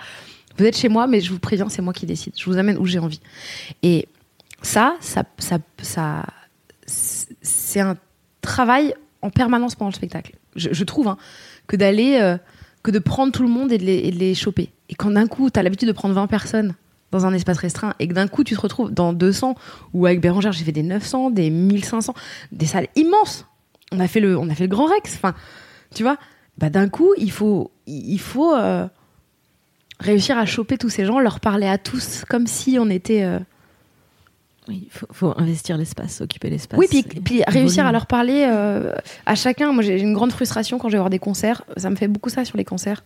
vous 0.57 0.65
êtes 0.65 0.77
chez 0.77 0.89
moi, 0.89 1.07
mais 1.07 1.21
je 1.21 1.31
vous 1.31 1.39
préviens, 1.39 1.69
c'est 1.69 1.81
moi 1.81 1.93
qui 1.93 2.05
décide. 2.05 2.33
Je 2.37 2.45
vous 2.45 2.57
amène 2.57 2.77
où 2.77 2.85
j'ai 2.85 2.99
envie. 2.99 3.19
Et 3.81 4.07
ça, 4.61 4.95
ça, 4.99 5.23
ça, 5.39 5.57
ça 5.81 6.23
c'est 6.85 7.79
un 7.79 7.97
travail 8.41 8.93
en 9.21 9.29
permanence 9.29 9.75
pendant 9.75 9.89
le 9.89 9.95
spectacle. 9.95 10.35
Je, 10.55 10.69
je 10.71 10.83
trouve 10.83 11.07
hein, 11.07 11.17
que 11.67 11.75
d'aller, 11.75 12.19
euh, 12.21 12.37
que 12.83 12.91
de 12.91 12.99
prendre 12.99 13.31
tout 13.31 13.43
le 13.43 13.49
monde 13.49 13.71
et 13.71 13.77
de 13.77 13.83
les, 13.83 14.35
choper. 14.35 14.69
Et 14.89 14.95
quand 14.95 15.11
d'un 15.11 15.27
coup, 15.27 15.49
tu 15.49 15.59
as 15.59 15.63
l'habitude 15.63 15.87
de 15.87 15.93
prendre 15.93 16.13
20 16.13 16.27
personnes 16.27 16.75
dans 17.11 17.25
un 17.25 17.33
espace 17.33 17.57
restreint 17.57 17.93
et 17.99 18.07
que 18.07 18.13
d'un 18.13 18.27
coup, 18.27 18.43
tu 18.43 18.55
te 18.55 18.61
retrouves 18.61 18.91
dans 18.91 19.13
200 19.13 19.55
ou 19.93 20.05
avec 20.05 20.19
Bérangère, 20.19 20.51
j'ai 20.51 20.65
fait 20.65 20.71
des 20.71 20.83
900, 20.83 21.31
des 21.31 21.49
1500, 21.49 22.13
des 22.51 22.65
salles 22.65 22.87
immenses. 22.95 23.45
On 23.91 23.99
a 23.99 24.07
fait 24.07 24.19
le, 24.19 24.37
on 24.37 24.49
a 24.49 24.55
fait 24.55 24.63
le 24.63 24.69
Grand 24.69 24.85
Rex. 24.85 25.15
Enfin, 25.15 25.33
tu 25.93 26.03
vois, 26.03 26.17
bah 26.57 26.69
d'un 26.69 26.89
coup, 26.89 27.13
il 27.17 27.31
faut, 27.31 27.71
il 27.87 28.19
faut 28.19 28.53
euh, 28.53 28.87
réussir 29.99 30.37
à 30.37 30.45
choper 30.45 30.77
tous 30.77 30.89
ces 30.89 31.05
gens, 31.05 31.19
leur 31.19 31.39
parler 31.39 31.67
à 31.67 31.77
tous 31.77 32.25
comme 32.27 32.47
si 32.47 32.77
on 32.79 32.89
était. 32.89 33.23
euh, 33.23 33.39
Oui, 34.69 34.83
il 34.85 34.91
faut, 34.91 35.07
faut 35.11 35.33
investir 35.37 35.77
l'espace, 35.77 36.21
occuper 36.21 36.49
l'espace. 36.49 36.79
Oui, 36.79 36.87
puis, 37.23 37.43
réussir 37.47 37.85
à 37.85 37.91
leur 37.91 38.07
parler 38.07 38.45
euh, 38.47 38.93
à 39.25 39.35
chacun. 39.35 39.73
Moi, 39.73 39.83
j'ai 39.83 39.99
une 39.99 40.13
grande 40.13 40.31
frustration 40.31 40.77
quand 40.77 40.87
je 40.87 40.93
vais 40.93 40.99
voir 40.99 41.09
des 41.09 41.19
concerts. 41.19 41.63
Ça 41.77 41.89
me 41.89 41.95
fait 41.97 42.07
beaucoup 42.07 42.29
ça 42.29 42.45
sur 42.45 42.57
les 42.57 42.63
concerts. 42.63 43.03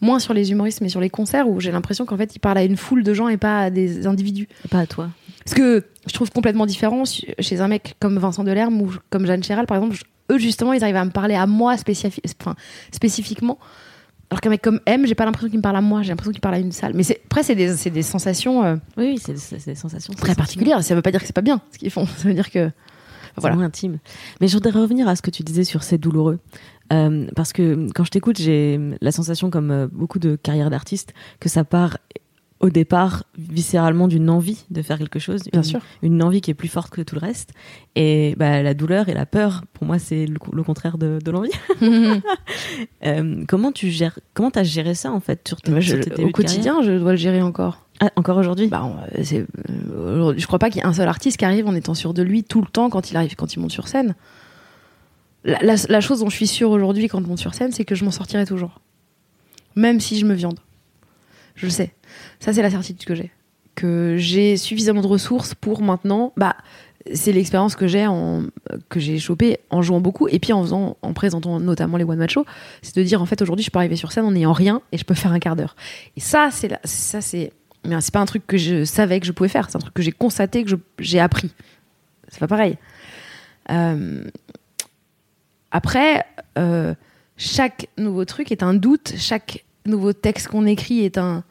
Moins 0.00 0.18
sur 0.20 0.34
les 0.34 0.52
humoristes, 0.52 0.80
mais 0.80 0.88
sur 0.88 1.00
les 1.00 1.10
concerts 1.10 1.48
où 1.48 1.58
j'ai 1.60 1.72
l'impression 1.72 2.06
qu'en 2.06 2.16
fait, 2.16 2.34
ils 2.36 2.38
parlent 2.38 2.58
à 2.58 2.64
une 2.64 2.76
foule 2.76 3.02
de 3.02 3.12
gens 3.12 3.28
et 3.28 3.36
pas 3.36 3.60
à 3.62 3.70
des 3.70 4.06
individus. 4.06 4.48
Et 4.64 4.68
Pas 4.68 4.78
à 4.80 4.86
toi. 4.86 5.10
Parce 5.44 5.54
que 5.54 5.84
je 6.06 6.12
trouve 6.14 6.30
complètement 6.30 6.64
différent 6.66 7.02
chez 7.38 7.60
un 7.60 7.68
mec 7.68 7.96
comme 7.98 8.16
Vincent 8.18 8.44
Delerme 8.44 8.80
ou 8.80 8.94
comme 9.10 9.26
Jeanne 9.26 9.42
Chéral, 9.42 9.66
par 9.66 9.78
exemple. 9.78 9.98
Eux, 10.30 10.38
justement, 10.38 10.72
ils 10.72 10.82
arrivent 10.84 10.96
à 10.96 11.04
me 11.04 11.10
parler 11.10 11.34
à 11.34 11.46
moi 11.46 11.74
spécifi- 11.74 12.20
enfin, 12.40 12.54
spécifiquement. 12.92 13.58
Alors 14.30 14.40
qu'un 14.40 14.50
mec 14.50 14.62
comme 14.62 14.80
M, 14.86 15.06
j'ai 15.06 15.16
pas 15.16 15.24
l'impression 15.24 15.48
qu'il 15.48 15.58
me 15.58 15.62
parle 15.62 15.76
à 15.76 15.80
moi, 15.80 16.02
j'ai 16.02 16.10
l'impression 16.10 16.30
qu'il 16.32 16.40
parle 16.40 16.54
à 16.54 16.58
une 16.60 16.70
salle. 16.72 16.92
Mais 16.94 17.02
après, 17.24 17.42
c'est 17.42 17.56
des, 17.56 17.74
des 17.90 18.02
sensations 18.02 18.64
euh, 18.64 18.76
Oui, 18.96 19.16
oui, 19.16 19.18
c'est 19.18 19.64
des 19.66 19.74
sensations 19.74 20.14
très 20.14 20.34
particulières. 20.36 20.82
Ça 20.84 20.94
veut 20.94 21.02
pas 21.02 21.10
dire 21.10 21.20
que 21.20 21.26
c'est 21.26 21.32
pas 21.32 21.40
bien 21.40 21.60
ce 21.72 21.78
qu'ils 21.78 21.90
font. 21.90 22.06
Ça 22.16 22.28
veut 22.28 22.34
dire 22.34 22.50
que. 22.50 22.70
C'est 23.34 23.40
Voilà. 23.40 23.56
moins 23.56 23.64
intime. 23.66 23.98
Mais 24.40 24.48
je 24.48 24.54
voudrais 24.54 24.70
revenir 24.72 25.06
à 25.08 25.14
ce 25.16 25.22
que 25.22 25.30
tu 25.30 25.42
disais 25.42 25.64
sur 25.64 25.82
c'est 25.82 25.98
douloureux. 25.98 26.38
Euh, 26.92 27.26
parce 27.36 27.52
que 27.52 27.86
quand 27.94 28.02
je 28.04 28.10
t'écoute, 28.10 28.38
j'ai 28.38 28.78
la 29.00 29.12
sensation, 29.12 29.50
comme 29.50 29.70
euh, 29.70 29.86
beaucoup 29.90 30.18
de 30.18 30.36
carrières 30.36 30.70
d'artistes, 30.70 31.14
que 31.38 31.48
ça 31.48 31.62
part 31.64 31.98
au 32.60 32.68
départ 32.70 33.24
viscéralement 33.38 34.06
d'une 34.06 34.28
envie 34.28 34.64
de 34.70 34.82
faire 34.82 34.98
quelque 34.98 35.18
chose, 35.18 35.40
Bien 35.50 35.62
une, 35.62 35.64
sûr. 35.66 35.80
une 36.02 36.22
envie 36.22 36.42
qui 36.42 36.50
est 36.50 36.54
plus 36.54 36.68
forte 36.68 36.90
que 36.90 37.00
tout 37.00 37.14
le 37.14 37.20
reste. 37.22 37.50
Et 37.96 38.34
bah, 38.36 38.62
la 38.62 38.74
douleur 38.74 39.08
et 39.08 39.14
la 39.14 39.24
peur, 39.24 39.64
pour 39.72 39.86
moi, 39.86 39.98
c'est 39.98 40.26
le, 40.26 40.36
le 40.52 40.62
contraire 40.62 40.98
de, 40.98 41.18
de 41.24 41.30
l'envie. 41.30 41.50
Euh, 43.04 43.44
comment 43.48 43.72
tu 43.72 43.88
gères 43.90 44.18
Comment 44.34 44.50
t'as 44.50 44.62
géré 44.62 44.94
ça 44.94 45.10
en 45.12 45.20
fait 45.20 45.46
sur, 45.48 45.60
tes- 45.60 45.70
Moi, 45.70 45.80
je- 45.80 45.94
sur 45.96 46.04
tes 46.04 46.10
débuts 46.10 46.28
au 46.28 46.32
quotidien, 46.32 46.82
je 46.82 46.92
dois 46.98 47.12
le 47.12 47.16
gérer 47.16 47.40
encore. 47.42 47.86
Ah, 48.00 48.10
encore 48.16 48.36
aujourd'hui? 48.38 48.68
Bah, 48.68 48.82
euh, 49.18 49.44
aujourd'hui, 50.14 50.40
je 50.40 50.46
crois 50.46 50.58
pas 50.58 50.68
qu'il 50.70 50.80
y 50.80 50.84
ait 50.84 50.86
un 50.86 50.92
seul 50.92 51.08
artiste 51.08 51.36
qui 51.38 51.44
arrive 51.44 51.66
en 51.66 51.74
étant 51.74 51.94
sûr 51.94 52.14
de 52.14 52.22
lui 52.22 52.44
tout 52.44 52.60
le 52.60 52.66
temps 52.66 52.88
quand 52.90 53.10
il 53.10 53.16
arrive, 53.16 53.34
quand 53.36 53.54
il 53.54 53.60
monte 53.60 53.72
sur 53.72 53.88
scène. 53.88 54.14
La, 55.44 55.58
la- 55.62 55.74
la 55.88 56.00
chose 56.00 56.20
dont 56.20 56.28
je 56.30 56.36
suis 56.36 56.46
sûre 56.46 56.70
aujourd'hui 56.70 57.08
quand 57.08 57.20
je 57.22 57.26
monte 57.26 57.38
sur 57.38 57.54
scène, 57.54 57.72
c'est 57.72 57.84
que 57.84 57.94
je 57.94 58.04
m'en 58.04 58.10
sortirai 58.10 58.44
toujours. 58.46 58.80
Même 59.76 60.00
si 60.00 60.18
je 60.18 60.26
me 60.26 60.34
viande. 60.34 60.58
Je 61.54 61.66
le 61.66 61.70
sais. 61.70 61.94
Ça, 62.38 62.52
c'est 62.52 62.62
la 62.62 62.70
certitude 62.70 63.06
que 63.06 63.14
j'ai. 63.14 63.30
Que 63.74 64.16
j'ai 64.18 64.56
suffisamment 64.56 65.00
de 65.00 65.06
ressources 65.06 65.54
pour 65.54 65.82
maintenant. 65.82 66.32
Bah, 66.36 66.56
c'est 67.12 67.32
l'expérience 67.32 67.76
que 67.76 67.86
j'ai 67.86 68.06
que 68.88 69.00
j'ai 69.00 69.18
chopée 69.18 69.58
en 69.70 69.82
jouant 69.82 70.00
beaucoup 70.00 70.28
et 70.28 70.38
puis 70.38 70.52
en 70.52 70.62
faisant 70.62 70.96
en 71.02 71.12
présentant 71.12 71.58
notamment 71.58 71.96
les 71.96 72.04
one 72.04 72.18
man 72.18 72.28
show. 72.28 72.44
C'est 72.82 72.96
de 72.96 73.02
dire 73.02 73.22
en 73.22 73.26
fait 73.26 73.40
aujourd'hui 73.40 73.64
je 73.64 73.70
peux 73.70 73.78
arriver 73.78 73.96
sur 73.96 74.12
scène 74.12 74.24
en 74.24 74.32
n'ayant 74.32 74.52
rien 74.52 74.82
et 74.92 74.98
je 74.98 75.04
peux 75.04 75.14
faire 75.14 75.32
un 75.32 75.38
quart 75.38 75.56
d'heure. 75.56 75.76
Et 76.16 76.20
ça 76.20 76.50
c'est 76.52 76.78
ça 76.84 77.20
c'est 77.20 77.52
mais 77.86 77.98
c'est 78.00 78.12
pas 78.12 78.20
un 78.20 78.26
truc 78.26 78.46
que 78.46 78.58
je 78.58 78.84
savais 78.84 79.18
que 79.20 79.26
je 79.26 79.32
pouvais 79.32 79.48
faire. 79.48 79.70
C'est 79.70 79.76
un 79.76 79.80
truc 79.80 79.94
que 79.94 80.02
j'ai 80.02 80.12
constaté 80.12 80.64
que 80.64 80.72
j'ai 80.98 81.20
appris. 81.20 81.50
C'est 82.28 82.40
pas 82.40 82.48
pareil. 82.48 82.76
Euh, 83.70 84.24
après 85.70 86.24
euh, 86.58 86.94
chaque 87.36 87.88
nouveau 87.96 88.26
truc 88.26 88.52
est 88.52 88.62
un 88.62 88.74
doute. 88.74 89.14
Chaque 89.16 89.64
nouveau 89.86 90.12
texte 90.12 90.48
qu'on 90.48 90.66
écrit 90.66 91.00
est 91.00 91.16
un 91.16 91.44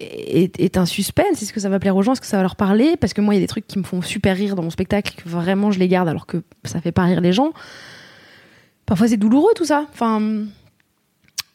est, 0.00 0.76
un 0.76 0.86
suspense. 0.86 1.42
Est-ce 1.42 1.52
que 1.52 1.60
ça 1.60 1.68
va 1.68 1.78
plaire 1.78 1.96
aux 1.96 2.02
gens? 2.02 2.12
Est-ce 2.12 2.20
que 2.20 2.26
ça 2.26 2.36
va 2.36 2.42
leur 2.42 2.56
parler? 2.56 2.96
Parce 2.96 3.12
que 3.12 3.20
moi, 3.20 3.34
il 3.34 3.38
y 3.38 3.40
a 3.40 3.44
des 3.44 3.48
trucs 3.48 3.66
qui 3.66 3.78
me 3.78 3.84
font 3.84 4.02
super 4.02 4.36
rire 4.36 4.54
dans 4.56 4.62
mon 4.62 4.70
spectacle, 4.70 5.14
que 5.16 5.28
vraiment 5.28 5.70
je 5.70 5.78
les 5.78 5.88
garde 5.88 6.08
alors 6.08 6.26
que 6.26 6.42
ça 6.64 6.80
fait 6.80 6.92
pas 6.92 7.04
rire 7.04 7.20
les 7.20 7.32
gens. 7.32 7.52
Parfois, 8.86 9.08
c'est 9.08 9.16
douloureux 9.16 9.52
tout 9.54 9.64
ça. 9.64 9.86
Enfin, 9.92 10.20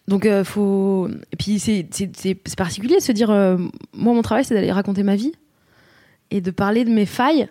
donc 0.07 0.25
euh, 0.25 0.43
faut. 0.43 1.09
Et 1.31 1.35
puis 1.35 1.59
c'est 1.59 2.55
particulier 2.57 2.97
de 2.97 3.01
se 3.01 3.11
dire. 3.11 3.31
euh, 3.31 3.57
moi, 3.93 4.13
mon 4.13 4.21
travail, 4.21 4.45
c'est 4.45 4.53
d'aller 4.53 4.71
raconter 4.71 5.03
ma 5.03 5.15
vie 5.15 5.33
et 6.31 6.41
de 6.41 6.51
parler 6.51 6.85
de 6.85 6.91
mes 6.91 7.05
failles 7.05 7.47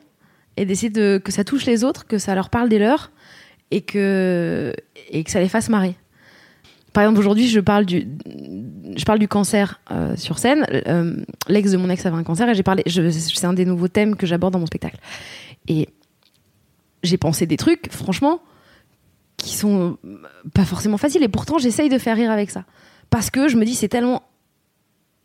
et 0.56 0.64
d'essayer 0.64 0.90
de 0.90 1.20
que 1.22 1.32
ça 1.32 1.44
touche 1.44 1.66
les 1.66 1.84
autres, 1.84 2.06
que 2.06 2.18
ça 2.18 2.34
leur 2.34 2.50
parle 2.50 2.68
des 2.68 2.78
leurs 2.78 3.10
et 3.70 3.80
que 3.80 4.72
et 5.10 5.24
que 5.24 5.30
ça 5.30 5.40
les 5.40 5.48
fasse 5.48 5.68
marrer. 5.68 5.96
Par 6.94 7.02
exemple, 7.02 7.18
aujourd'hui, 7.18 7.48
je 7.48 7.58
parle 7.58 7.86
du, 7.86 9.28
cancer 9.28 9.80
euh, 9.90 10.14
sur 10.16 10.38
scène. 10.38 10.64
Euh, 10.86 11.16
L'ex 11.48 11.72
de 11.72 11.76
mon 11.76 11.90
ex 11.90 12.06
avait 12.06 12.16
un 12.16 12.22
cancer 12.22 12.48
et 12.48 12.54
j'ai 12.54 12.62
parlé. 12.62 12.84
C'est 12.86 13.44
un 13.44 13.52
des 13.52 13.64
nouveaux 13.64 13.88
thèmes 13.88 14.14
que 14.14 14.26
j'aborde 14.26 14.52
dans 14.52 14.60
mon 14.60 14.66
spectacle. 14.66 14.98
Et 15.66 15.88
j'ai 17.02 17.18
pensé 17.18 17.46
des 17.46 17.56
trucs, 17.56 17.90
franchement, 17.90 18.40
qui 19.36 19.56
sont 19.56 19.98
euh, 20.04 20.22
pas 20.54 20.64
forcément 20.64 20.96
faciles. 20.96 21.24
Et 21.24 21.28
pourtant, 21.28 21.58
j'essaye 21.58 21.88
de 21.88 21.98
faire 21.98 22.16
rire 22.16 22.30
avec 22.30 22.52
ça. 22.52 22.64
Parce 23.10 23.28
que 23.28 23.48
je 23.48 23.56
me 23.56 23.64
dis, 23.64 23.74
c'est 23.74 23.88
tellement 23.88 24.22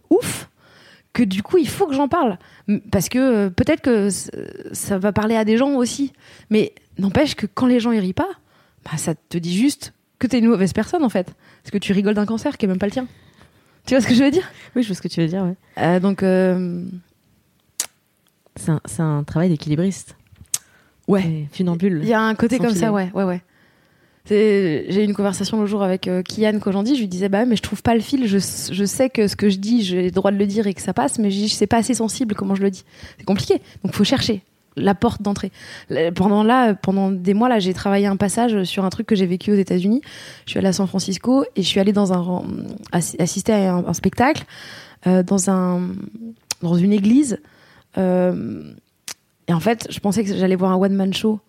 ouf 0.09 0.49
que 1.13 1.21
du 1.21 1.43
coup, 1.43 1.59
il 1.59 1.69
faut 1.69 1.85
que 1.85 1.93
j'en 1.93 2.07
parle. 2.07 2.39
Parce 2.91 3.09
que 3.09 3.49
peut-être 3.49 3.81
que 3.81 4.09
ça 4.09 4.97
va 4.97 5.11
parler 5.11 5.35
à 5.35 5.45
des 5.45 5.55
gens 5.55 5.75
aussi. 5.75 6.13
Mais 6.49 6.73
n'empêche 6.97 7.35
que 7.35 7.45
quand 7.45 7.67
les 7.67 7.79
gens 7.79 7.91
y 7.91 7.99
rient 7.99 8.13
pas, 8.13 8.29
bah, 8.85 8.97
ça 8.97 9.13
te 9.13 9.37
dit 9.37 9.55
juste 9.55 9.93
que 10.19 10.27
t'es 10.27 10.39
une 10.39 10.47
mauvaise 10.47 10.73
personne 10.73 11.03
en 11.03 11.09
fait. 11.09 11.33
Parce 11.63 11.71
que 11.71 11.77
tu 11.77 11.93
rigoles 11.93 12.13
d'un 12.13 12.25
cancer 12.25 12.57
qui 12.57 12.65
est 12.65 12.67
même 12.67 12.77
pas 12.77 12.85
le 12.85 12.91
tien. 12.91 13.07
Tu 13.85 13.95
vois 13.95 14.01
ce 14.01 14.07
que 14.07 14.13
je 14.13 14.23
veux 14.23 14.31
dire? 14.31 14.47
Oui, 14.75 14.83
je 14.83 14.87
vois 14.87 14.95
ce 14.95 15.01
que 15.01 15.07
tu 15.07 15.21
veux 15.21 15.27
dire. 15.27 15.43
Ouais. 15.43 15.55
Euh, 15.79 15.99
Donc, 15.99 16.21
euh, 16.21 16.85
C'est 18.55 19.01
un, 19.01 19.23
travail 19.23 19.49
d'équilibriste. 19.49 20.15
ouais. 21.07 21.47
Funambule. 21.51 22.01
Il 22.03 22.09
y 22.09 22.13
a 22.13 22.21
un 22.21 22.35
côté 22.35 22.57
comme 22.57 22.67
filet. 22.67 22.81
ça, 22.81 22.91
ouais, 22.91 23.09
ouais, 23.13 23.23
ouais. 23.23 23.41
J'ai 24.29 25.01
eu 25.01 25.05
une 25.05 25.15
conversation 25.15 25.59
le 25.59 25.65
jour 25.65 25.81
avec 25.81 26.07
euh, 26.07 26.21
Kian 26.21 26.59
Kojandi, 26.59 26.93
je 26.95 26.99
lui 26.99 27.07
disais 27.07 27.29
bah 27.29 27.45
mais 27.45 27.55
je 27.55 27.63
trouve 27.63 27.81
pas 27.81 27.95
le 27.95 27.99
fil, 27.99 28.27
je, 28.27 28.37
je 28.37 28.85
sais 28.85 29.09
que 29.09 29.27
ce 29.27 29.35
que 29.35 29.49
je 29.49 29.57
dis, 29.57 29.81
j'ai 29.81 30.03
le 30.03 30.11
droit 30.11 30.29
de 30.31 30.37
le 30.37 30.45
dire 30.45 30.67
et 30.67 30.75
que 30.75 30.81
ça 30.81 30.93
passe, 30.93 31.17
mais 31.17 31.31
je 31.31 31.37
dis 31.37 31.49
c'est 31.49 31.65
pas 31.65 31.77
assez 31.77 31.95
sensible 31.95 32.35
comment 32.35 32.53
je 32.53 32.61
le 32.61 32.69
dis. 32.69 32.83
C'est 33.17 33.25
compliqué, 33.25 33.59
donc 33.83 33.95
faut 33.95 34.03
chercher 34.03 34.43
la 34.75 34.95
porte 34.95 35.21
d'entrée. 35.21 35.51
Pendant 36.15 36.43
là, 36.43 36.73
pendant 36.73 37.11
des 37.11 37.33
mois 37.33 37.49
là, 37.49 37.59
j'ai 37.59 37.73
travaillé 37.73 38.05
un 38.07 38.15
passage 38.17 38.63
sur 38.63 38.85
un 38.85 38.89
truc 38.89 39.07
que 39.07 39.15
j'ai 39.15 39.25
vécu 39.25 39.51
aux 39.51 39.55
États-Unis. 39.55 40.01
Je 40.45 40.51
suis 40.51 40.59
allée 40.59 40.69
à 40.69 40.73
San 40.73 40.87
Francisco 40.87 41.43
et 41.55 41.61
je 41.63 41.67
suis 41.67 41.79
allée 41.79 41.93
dans 41.93 42.13
un 42.13 42.43
assi- 42.91 43.21
assister 43.21 43.53
à 43.53 43.75
un, 43.75 43.93
spectacle 43.93 44.45
euh, 45.07 45.23
dans 45.23 45.49
un 45.49 45.89
dans 46.61 46.75
une 46.75 46.93
église. 46.93 47.39
Euh, 47.97 48.73
et 49.47 49.53
en 49.53 49.59
fait, 49.59 49.87
je 49.89 49.99
pensais 49.99 50.23
que 50.23 50.35
j'allais 50.35 50.55
voir 50.55 50.71
un 50.71 50.77
one 50.77 50.93
man 50.93 51.13
show. 51.13 51.39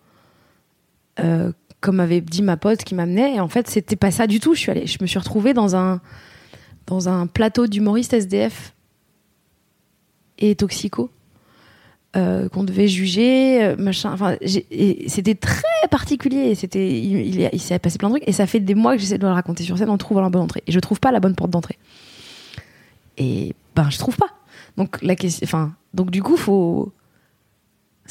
euh, 1.19 1.51
comme 1.81 1.99
avait 1.99 2.21
dit 2.21 2.43
ma 2.43 2.57
pote 2.57 2.83
qui 2.83 2.93
m'amenait 2.95 3.35
et 3.35 3.39
en 3.39 3.47
fait 3.47 3.67
c'était 3.67 3.95
pas 3.95 4.11
ça 4.11 4.27
du 4.27 4.39
tout 4.39 4.53
je 4.53 4.59
suis 4.59 4.69
allée 4.71 4.85
je 4.85 4.99
me 5.01 5.07
suis 5.07 5.17
retrouvée 5.17 5.53
dans 5.55 5.75
un 5.75 5.99
dans 6.85 7.09
un 7.09 7.25
plateau 7.25 7.65
d'humoristes 7.65 8.13
SDF 8.13 8.73
et 10.37 10.55
toxico 10.55 11.09
euh, 12.15 12.49
qu'on 12.49 12.63
devait 12.63 12.87
juger 12.87 13.63
euh, 13.63 13.75
machin. 13.77 14.11
Enfin 14.11 14.35
c'était 15.07 15.35
très 15.35 15.87
particulier. 15.89 16.55
C'était 16.55 16.99
il 16.99 17.61
s'est 17.61 17.79
passé 17.79 17.97
plein 17.97 18.09
de 18.09 18.15
trucs 18.15 18.27
et 18.27 18.33
ça 18.33 18.47
fait 18.47 18.59
des 18.59 18.75
mois 18.75 18.95
que 18.95 19.01
j'essaie 19.01 19.17
de 19.17 19.25
le 19.25 19.33
raconter 19.33 19.63
sur 19.63 19.77
scène. 19.77 19.89
En 19.89 19.97
trouvant 19.97 20.21
la 20.21 20.29
bonne 20.29 20.41
entrée. 20.41 20.63
Et 20.67 20.71
je 20.71 20.79
trouve 20.79 20.99
pas 20.99 21.11
la 21.11 21.19
bonne 21.19 21.35
porte 21.35 21.51
d'entrée. 21.51 21.77
Et 23.17 23.55
ben 23.75 23.89
je 23.89 23.97
trouve 23.97 24.17
pas. 24.17 24.29
Donc 24.77 25.01
la 25.01 25.15
question 25.15 25.45
enfin 25.45 25.73
donc 25.93 26.11
du 26.11 26.21
coup 26.21 26.37
faut 26.37 26.93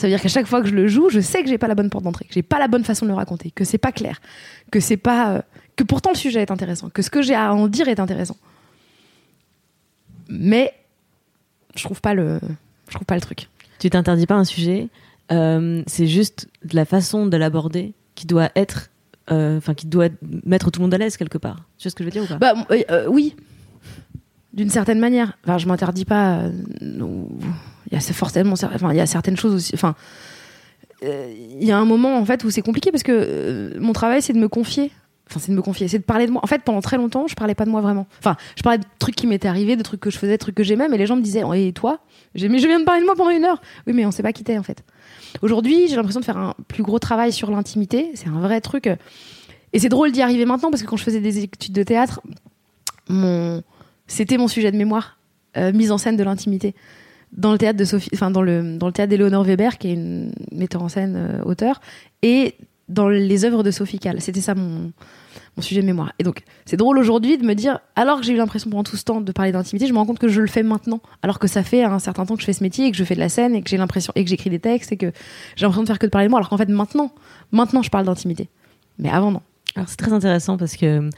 ça 0.00 0.06
veut 0.06 0.12
dire 0.12 0.22
qu'à 0.22 0.28
chaque 0.28 0.46
fois 0.46 0.62
que 0.62 0.68
je 0.68 0.74
le 0.74 0.88
joue, 0.88 1.10
je 1.10 1.20
sais 1.20 1.42
que 1.42 1.48
j'ai 1.50 1.58
pas 1.58 1.68
la 1.68 1.74
bonne 1.74 1.90
porte 1.90 2.04
d'entrée, 2.04 2.24
que 2.24 2.32
j'ai 2.32 2.42
pas 2.42 2.58
la 2.58 2.68
bonne 2.68 2.84
façon 2.84 3.04
de 3.04 3.10
le 3.10 3.16
raconter, 3.16 3.50
que 3.50 3.64
c'est 3.64 3.76
pas 3.76 3.92
clair, 3.92 4.22
que 4.70 4.80
c'est 4.80 4.96
pas, 4.96 5.32
euh, 5.32 5.42
que 5.76 5.84
pourtant 5.84 6.08
le 6.08 6.16
sujet 6.16 6.40
est 6.40 6.50
intéressant, 6.50 6.88
que 6.88 7.02
ce 7.02 7.10
que 7.10 7.20
j'ai 7.20 7.34
à 7.34 7.52
en 7.52 7.68
dire 7.68 7.86
est 7.86 8.00
intéressant. 8.00 8.38
Mais 10.30 10.72
je 11.74 11.84
trouve 11.84 12.00
pas 12.00 12.14
le, 12.14 12.40
je 12.88 12.94
trouve 12.94 13.04
pas 13.04 13.14
le 13.14 13.20
truc. 13.20 13.48
Tu 13.80 13.90
t'interdis 13.90 14.26
pas 14.26 14.36
un 14.36 14.44
sujet, 14.44 14.88
euh, 15.32 15.82
c'est 15.86 16.06
juste 16.06 16.48
la 16.72 16.84
façon 16.84 17.26
de 17.26 17.36
l'aborder 17.36 17.94
qui 18.14 18.26
doit 18.26 18.50
être, 18.54 18.90
euh, 19.30 19.56
enfin 19.56 19.74
qui 19.74 19.86
doit 19.86 20.08
mettre 20.44 20.70
tout 20.70 20.80
le 20.80 20.84
monde 20.84 20.94
à 20.94 20.98
l'aise 20.98 21.16
quelque 21.16 21.38
part. 21.38 21.56
Tu 21.78 21.84
vois 21.84 21.90
ce 21.90 21.96
que 21.96 22.04
je 22.04 22.08
veux 22.08 22.12
dire 22.12 22.24
ou 22.24 22.26
pas? 22.26 22.36
Bah 22.36 22.54
euh, 22.70 23.06
oui, 23.08 23.36
d'une 24.52 24.68
certaine 24.68 24.98
manière. 24.98 25.38
Enfin, 25.44 25.56
je 25.56 25.66
m'interdis 25.66 26.04
pas. 26.04 26.42
Il 26.80 26.98
y 27.90 27.96
a 27.96 28.00
il 28.00 28.96
y 28.96 29.00
a 29.00 29.06
certaines 29.06 29.36
choses 29.36 29.54
aussi. 29.54 29.72
Enfin, 29.74 29.94
il 31.02 31.64
y 31.64 31.72
a 31.72 31.78
un 31.78 31.86
moment 31.86 32.18
en 32.18 32.24
fait 32.26 32.44
où 32.44 32.50
c'est 32.50 32.62
compliqué 32.62 32.90
parce 32.90 33.02
que 33.02 33.78
mon 33.78 33.94
travail 33.94 34.20
c'est 34.20 34.34
de 34.34 34.38
me 34.38 34.48
confier. 34.48 34.92
Enfin, 35.30 35.38
c'est 35.38 35.52
de 35.52 35.56
me 35.56 35.62
confier, 35.62 35.86
c'est 35.86 36.00
de 36.00 36.04
parler 36.04 36.26
de 36.26 36.32
moi. 36.32 36.42
En 36.42 36.48
fait, 36.48 36.62
pendant 36.62 36.80
très 36.80 36.96
longtemps, 36.96 37.28
je 37.28 37.36
parlais 37.36 37.54
pas 37.54 37.64
de 37.64 37.70
moi 37.70 37.80
vraiment. 37.80 38.08
Enfin, 38.18 38.36
je 38.56 38.62
parlais 38.62 38.78
de 38.78 38.84
trucs 38.98 39.14
qui 39.14 39.28
m'étaient 39.28 39.46
arrivés, 39.46 39.76
de 39.76 39.82
trucs 39.84 40.00
que 40.00 40.10
je 40.10 40.18
faisais, 40.18 40.32
de 40.32 40.38
trucs 40.38 40.56
que 40.56 40.64
j'aimais, 40.64 40.88
mais 40.88 40.98
les 40.98 41.06
gens 41.06 41.14
me 41.14 41.22
disaient, 41.22 41.44
et 41.54 41.72
toi? 41.72 42.00
Mais 42.34 42.58
je 42.58 42.66
viens 42.66 42.80
de 42.80 42.84
parler 42.84 43.00
de 43.00 43.06
moi 43.06 43.14
pendant 43.16 43.30
une 43.30 43.44
heure. 43.44 43.60
Oui, 43.86 43.92
mais 43.92 44.06
on 44.06 44.10
sait 44.10 44.22
pas 44.22 44.32
qui 44.32 44.44
t'es 44.44 44.58
en 44.58 44.62
fait. 44.62 44.84
Aujourd'hui, 45.42 45.88
j'ai 45.88 45.96
l'impression 45.96 46.20
de 46.20 46.24
faire 46.24 46.38
un 46.38 46.54
plus 46.68 46.82
gros 46.82 46.98
travail 46.98 47.32
sur 47.32 47.50
l'intimité. 47.50 48.10
C'est 48.14 48.28
un 48.28 48.40
vrai 48.40 48.60
truc. 48.60 48.88
Et 49.72 49.78
c'est 49.78 49.88
drôle 49.88 50.12
d'y 50.12 50.22
arriver 50.22 50.44
maintenant 50.44 50.70
parce 50.70 50.82
que 50.82 50.86
quand 50.88 50.96
je 50.96 51.04
faisais 51.04 51.20
des 51.20 51.44
études 51.44 51.72
de 51.72 51.82
théâtre, 51.82 52.20
c'était 54.06 54.38
mon 54.38 54.48
sujet 54.48 54.72
de 54.72 54.76
mémoire, 54.76 55.18
euh, 55.56 55.72
mise 55.72 55.92
en 55.92 55.98
scène 55.98 56.16
de 56.16 56.24
l'intimité. 56.24 56.74
Dans 57.32 57.52
le 57.52 57.58
théâtre 57.58 57.78
de 57.78 57.84
Sophie, 57.84 58.10
enfin 58.12 58.30
dans 58.30 58.42
le 58.42 58.76
dans 58.76 58.88
le 58.88 58.92
théâtre 58.92 59.10
d'Éléonore 59.10 59.44
Weber, 59.44 59.78
qui 59.78 59.88
est 59.88 59.94
une 59.94 60.32
metteur 60.50 60.82
en 60.82 60.88
scène, 60.88 61.14
euh, 61.16 61.42
auteur, 61.44 61.80
et 62.22 62.56
dans 62.90 63.08
les 63.08 63.44
œuvres 63.44 63.62
de 63.62 63.70
Sophie 63.70 63.98
Calle. 63.98 64.20
C'était 64.20 64.40
ça 64.40 64.54
mon 64.54 64.92
mon 65.56 65.62
sujet 65.62 65.80
de 65.80 65.86
mémoire. 65.86 66.12
Et 66.18 66.24
donc, 66.24 66.42
c'est 66.64 66.76
drôle 66.76 66.98
aujourd'hui 66.98 67.38
de 67.38 67.44
me 67.44 67.54
dire, 67.54 67.80
alors 67.96 68.20
que 68.20 68.26
j'ai 68.26 68.32
eu 68.32 68.36
l'impression 68.36 68.70
pendant 68.70 68.84
tout 68.84 68.96
ce 68.96 69.04
temps 69.04 69.20
de 69.20 69.32
parler 69.32 69.52
d'intimité, 69.52 69.86
je 69.86 69.92
me 69.92 69.98
rends 69.98 70.06
compte 70.06 70.18
que 70.18 70.28
je 70.28 70.40
le 70.40 70.46
fais 70.46 70.62
maintenant. 70.62 71.00
Alors 71.22 71.38
que 71.38 71.48
ça 71.48 71.62
fait 71.62 71.82
un 71.82 71.98
certain 71.98 72.24
temps 72.24 72.34
que 72.34 72.40
je 72.40 72.46
fais 72.46 72.52
ce 72.52 72.62
métier 72.62 72.86
et 72.86 72.90
que 72.90 72.96
je 72.96 73.04
fais 73.04 73.14
de 73.14 73.20
la 73.20 73.28
scène 73.28 73.54
et 73.54 73.62
que 73.62 73.68
j'ai 73.68 73.76
l'impression, 73.76 74.12
et 74.16 74.24
que 74.24 74.30
j'écris 74.30 74.50
des 74.50 74.60
textes 74.60 74.92
et 74.92 74.96
que 74.96 75.12
j'ai 75.56 75.64
l'impression 75.64 75.82
de 75.82 75.88
faire 75.88 75.98
que 75.98 76.06
de 76.06 76.10
parler 76.10 76.28
de 76.28 76.30
moi. 76.30 76.38
Alors 76.38 76.48
qu'en 76.48 76.56
fait, 76.56 76.68
maintenant, 76.68 77.12
maintenant, 77.52 77.82
je 77.82 77.90
parle 77.90 78.06
d'intimité. 78.06 78.48
Mais 78.98 79.10
avant, 79.10 79.30
non. 79.30 79.42
Alors 79.76 79.88
c'est 79.88 79.96
très 79.96 80.12
intéressant 80.12 80.56
parce 80.56 80.76
que 80.76 81.10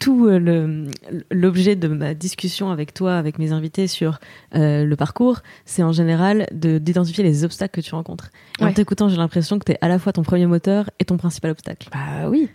tout 0.00 0.26
euh, 0.26 0.86
l'objet 1.30 1.76
de 1.76 1.86
ma 1.86 2.14
discussion 2.14 2.70
avec 2.72 2.92
toi, 2.92 3.14
avec 3.16 3.38
mes 3.38 3.52
invités 3.52 3.86
sur 3.86 4.18
euh, 4.56 4.84
le 4.84 4.96
parcours, 4.96 5.40
c'est 5.64 5.82
en 5.84 5.92
général 5.92 6.48
de- 6.52 6.78
d'identifier 6.78 7.22
les 7.22 7.44
obstacles 7.44 7.80
que 7.80 7.86
tu 7.86 7.94
rencontres. 7.94 8.30
Et 8.60 8.64
En 8.64 8.72
t'écoutant, 8.72 9.08
j'ai 9.08 9.16
l'impression 9.18 9.58
que 9.58 9.64
tu 9.66 9.72
es 9.72 9.78
à 9.80 9.88
la 9.88 9.98
fois 9.98 10.12
ton 10.12 10.22
premier 10.22 10.46
moteur 10.46 10.90
et 10.98 11.04
ton 11.04 11.16
principal 11.18 11.52
obstacle. 11.52 11.88
Bah 11.92 12.28
oui. 12.28 12.48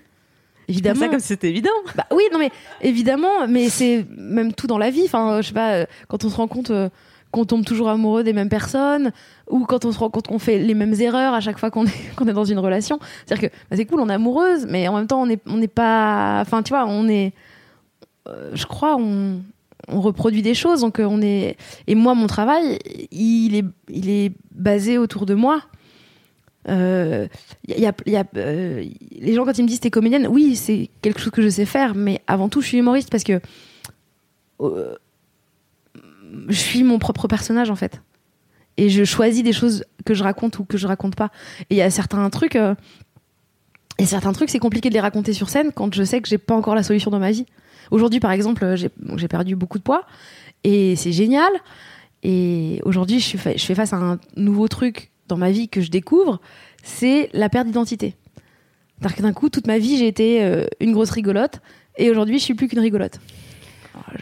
Évidemment. 0.68 1.00
Ça 1.00 1.08
comme 1.10 1.20
si 1.20 1.28
c'était 1.28 1.50
évident. 1.50 1.70
Bah 1.96 2.08
oui, 2.12 2.24
non 2.34 2.40
mais 2.40 2.50
évidemment, 2.82 3.48
mais 3.48 3.70
c'est 3.70 4.04
même 4.18 4.52
tout 4.52 4.66
dans 4.66 4.80
la 4.80 4.90
vie. 4.90 5.04
Enfin, 5.06 5.40
je 5.42 5.48
sais 5.50 5.54
pas, 5.54 5.74
euh, 5.76 5.86
quand 6.08 6.26
on 6.26 6.30
se 6.30 6.36
rend 6.36 6.48
compte 6.48 6.72
euh, 6.72 6.90
qu'on 7.36 7.44
tombe 7.44 7.66
toujours 7.66 7.90
amoureux 7.90 8.24
des 8.24 8.32
mêmes 8.32 8.48
personnes, 8.48 9.12
ou 9.50 9.66
quand 9.66 9.84
on 9.84 9.92
se 9.92 10.00
rend 10.00 10.10
compte 10.10 10.28
qu'on 10.28 10.40
fait 10.40 10.58
les 10.58 10.74
mêmes 10.74 10.94
erreurs 10.94 11.34
à 11.34 11.42
chaque 11.42 11.60
fois 11.60 11.70
qu'on 11.70 11.86
est, 11.86 11.90
est 12.22 12.34
dans 12.34 12.46
une 12.46 12.60
relation. 12.60 12.98
C'est-à-dire 13.26 13.50
que 13.50 13.56
bah, 13.70 13.76
c'est 13.76 13.86
cool, 13.86 14.00
on 14.00 14.10
est 14.10 14.14
amoureuse, 14.14 14.66
mais 14.70 14.88
en 14.88 14.96
même 14.96 15.08
temps, 15.08 15.22
on 15.22 15.26
n'est 15.26 15.40
on 15.46 15.62
pas. 15.68 16.40
Enfin, 16.42 16.64
tu 16.64 16.70
vois, 16.70 16.86
on 16.86 17.10
est. 17.10 17.34
euh, 18.30 18.52
je 18.54 18.66
crois, 18.66 18.96
on, 18.98 19.42
reproduit 19.90 20.42
des 20.42 20.54
choses. 20.54 20.82
Donc, 20.82 21.00
euh, 21.00 21.04
on 21.04 21.22
est. 21.22 21.58
Et 21.88 21.96
moi, 21.96 22.16
mon 22.16 22.28
travail, 22.28 22.80
il 23.12 23.56
est, 23.56 23.66
il 23.90 24.10
est 24.10 24.32
basé 24.52 24.98
autour 24.98 25.26
de 25.26 25.34
moi. 25.34 25.62
Euh, 26.70 27.28
y 27.68 27.86
a, 27.86 27.94
y 28.08 28.16
a, 28.16 28.24
euh, 28.38 28.84
les 29.12 29.34
gens 29.34 29.46
quand 29.46 29.56
ils 29.56 29.62
me 29.62 29.68
disent 29.68 29.82
t'es 29.82 29.92
comédienne, 29.92 30.26
oui 30.26 30.56
c'est 30.56 30.90
quelque 31.04 31.20
chose 31.20 31.30
que 31.30 31.44
je 31.44 31.50
sais 31.50 31.66
faire, 31.68 31.94
mais 31.94 32.22
avant 32.26 32.50
tout 32.50 32.60
je 32.60 32.70
suis 32.70 32.80
humoriste 32.80 33.12
parce 33.12 33.24
que 33.24 33.40
je 36.48 36.58
suis 36.58 36.84
mon 36.84 37.00
propre 37.00 37.28
personnage 37.28 37.70
en 37.70 37.76
fait, 37.76 38.02
et 38.78 38.90
je 38.90 39.04
choisis 39.04 39.44
des 39.44 39.54
choses 39.54 39.84
que 40.06 40.14
je 40.14 40.24
raconte 40.24 40.60
ou 40.60 40.66
que 40.66 40.78
je 40.78 40.88
raconte 40.88 41.16
pas. 41.16 41.32
Et 41.70 41.76
il 41.76 41.78
y 41.78 41.82
a 41.82 41.90
certains 41.90 42.30
trucs, 42.30 42.56
euh, 42.56 42.76
et 43.98 44.06
certains 44.06 44.34
trucs 44.34 44.50
c'est 44.50 44.60
compliqué 44.60 44.90
de 44.90 44.94
les 44.94 45.00
raconter 45.00 45.34
sur 45.34 45.50
scène 45.50 45.72
quand 45.74 45.94
je 45.94 46.04
sais 46.04 46.22
que 46.22 46.28
j'ai 46.28 46.38
pas 46.38 46.56
encore 46.56 46.76
la 46.76 46.84
solution 46.84 47.12
dans 47.12 47.20
ma 47.20 47.32
vie. 47.32 47.46
Aujourd'hui 47.92 48.20
par 48.20 48.32
exemple 48.32 48.64
euh, 48.64 48.76
j'ai 48.76 49.28
perdu 49.28 49.56
beaucoup 49.56 49.78
de 49.78 49.84
poids 49.84 50.06
et 50.64 50.96
c'est 50.96 51.12
génial. 51.12 51.52
Et 52.24 52.82
aujourd'hui 52.84 53.20
je, 53.20 53.38
fais 53.38 53.76
face 53.76 53.94
à 53.94 53.98
un 53.98 54.20
nouveau 54.36 54.68
truc 54.68 55.12
dans 55.28 55.38
ma 55.38 55.52
vie 55.52 55.70
que 55.70 55.82
je 55.82 55.90
découvre, 55.90 56.40
c'est 56.84 57.30
la 57.34 57.50
perte 57.50 57.68
d'identité. 57.68 58.16
C'est-à-dire 59.00 59.24
d'un 59.24 59.34
coup, 59.34 59.50
toute 59.50 59.68
ma 59.68 59.78
vie, 59.78 59.98
j'ai 59.98 60.08
été 60.08 60.44
euh, 60.44 60.66
une 60.80 60.94
grosse 60.94 61.10
rigolote, 61.10 61.60
et 61.98 62.10
aujourd'hui, 62.10 62.40
je 62.40 62.44
suis 62.44 62.54
plus 62.54 62.68
qu'une 62.68 62.80
rigolote. 62.80 63.20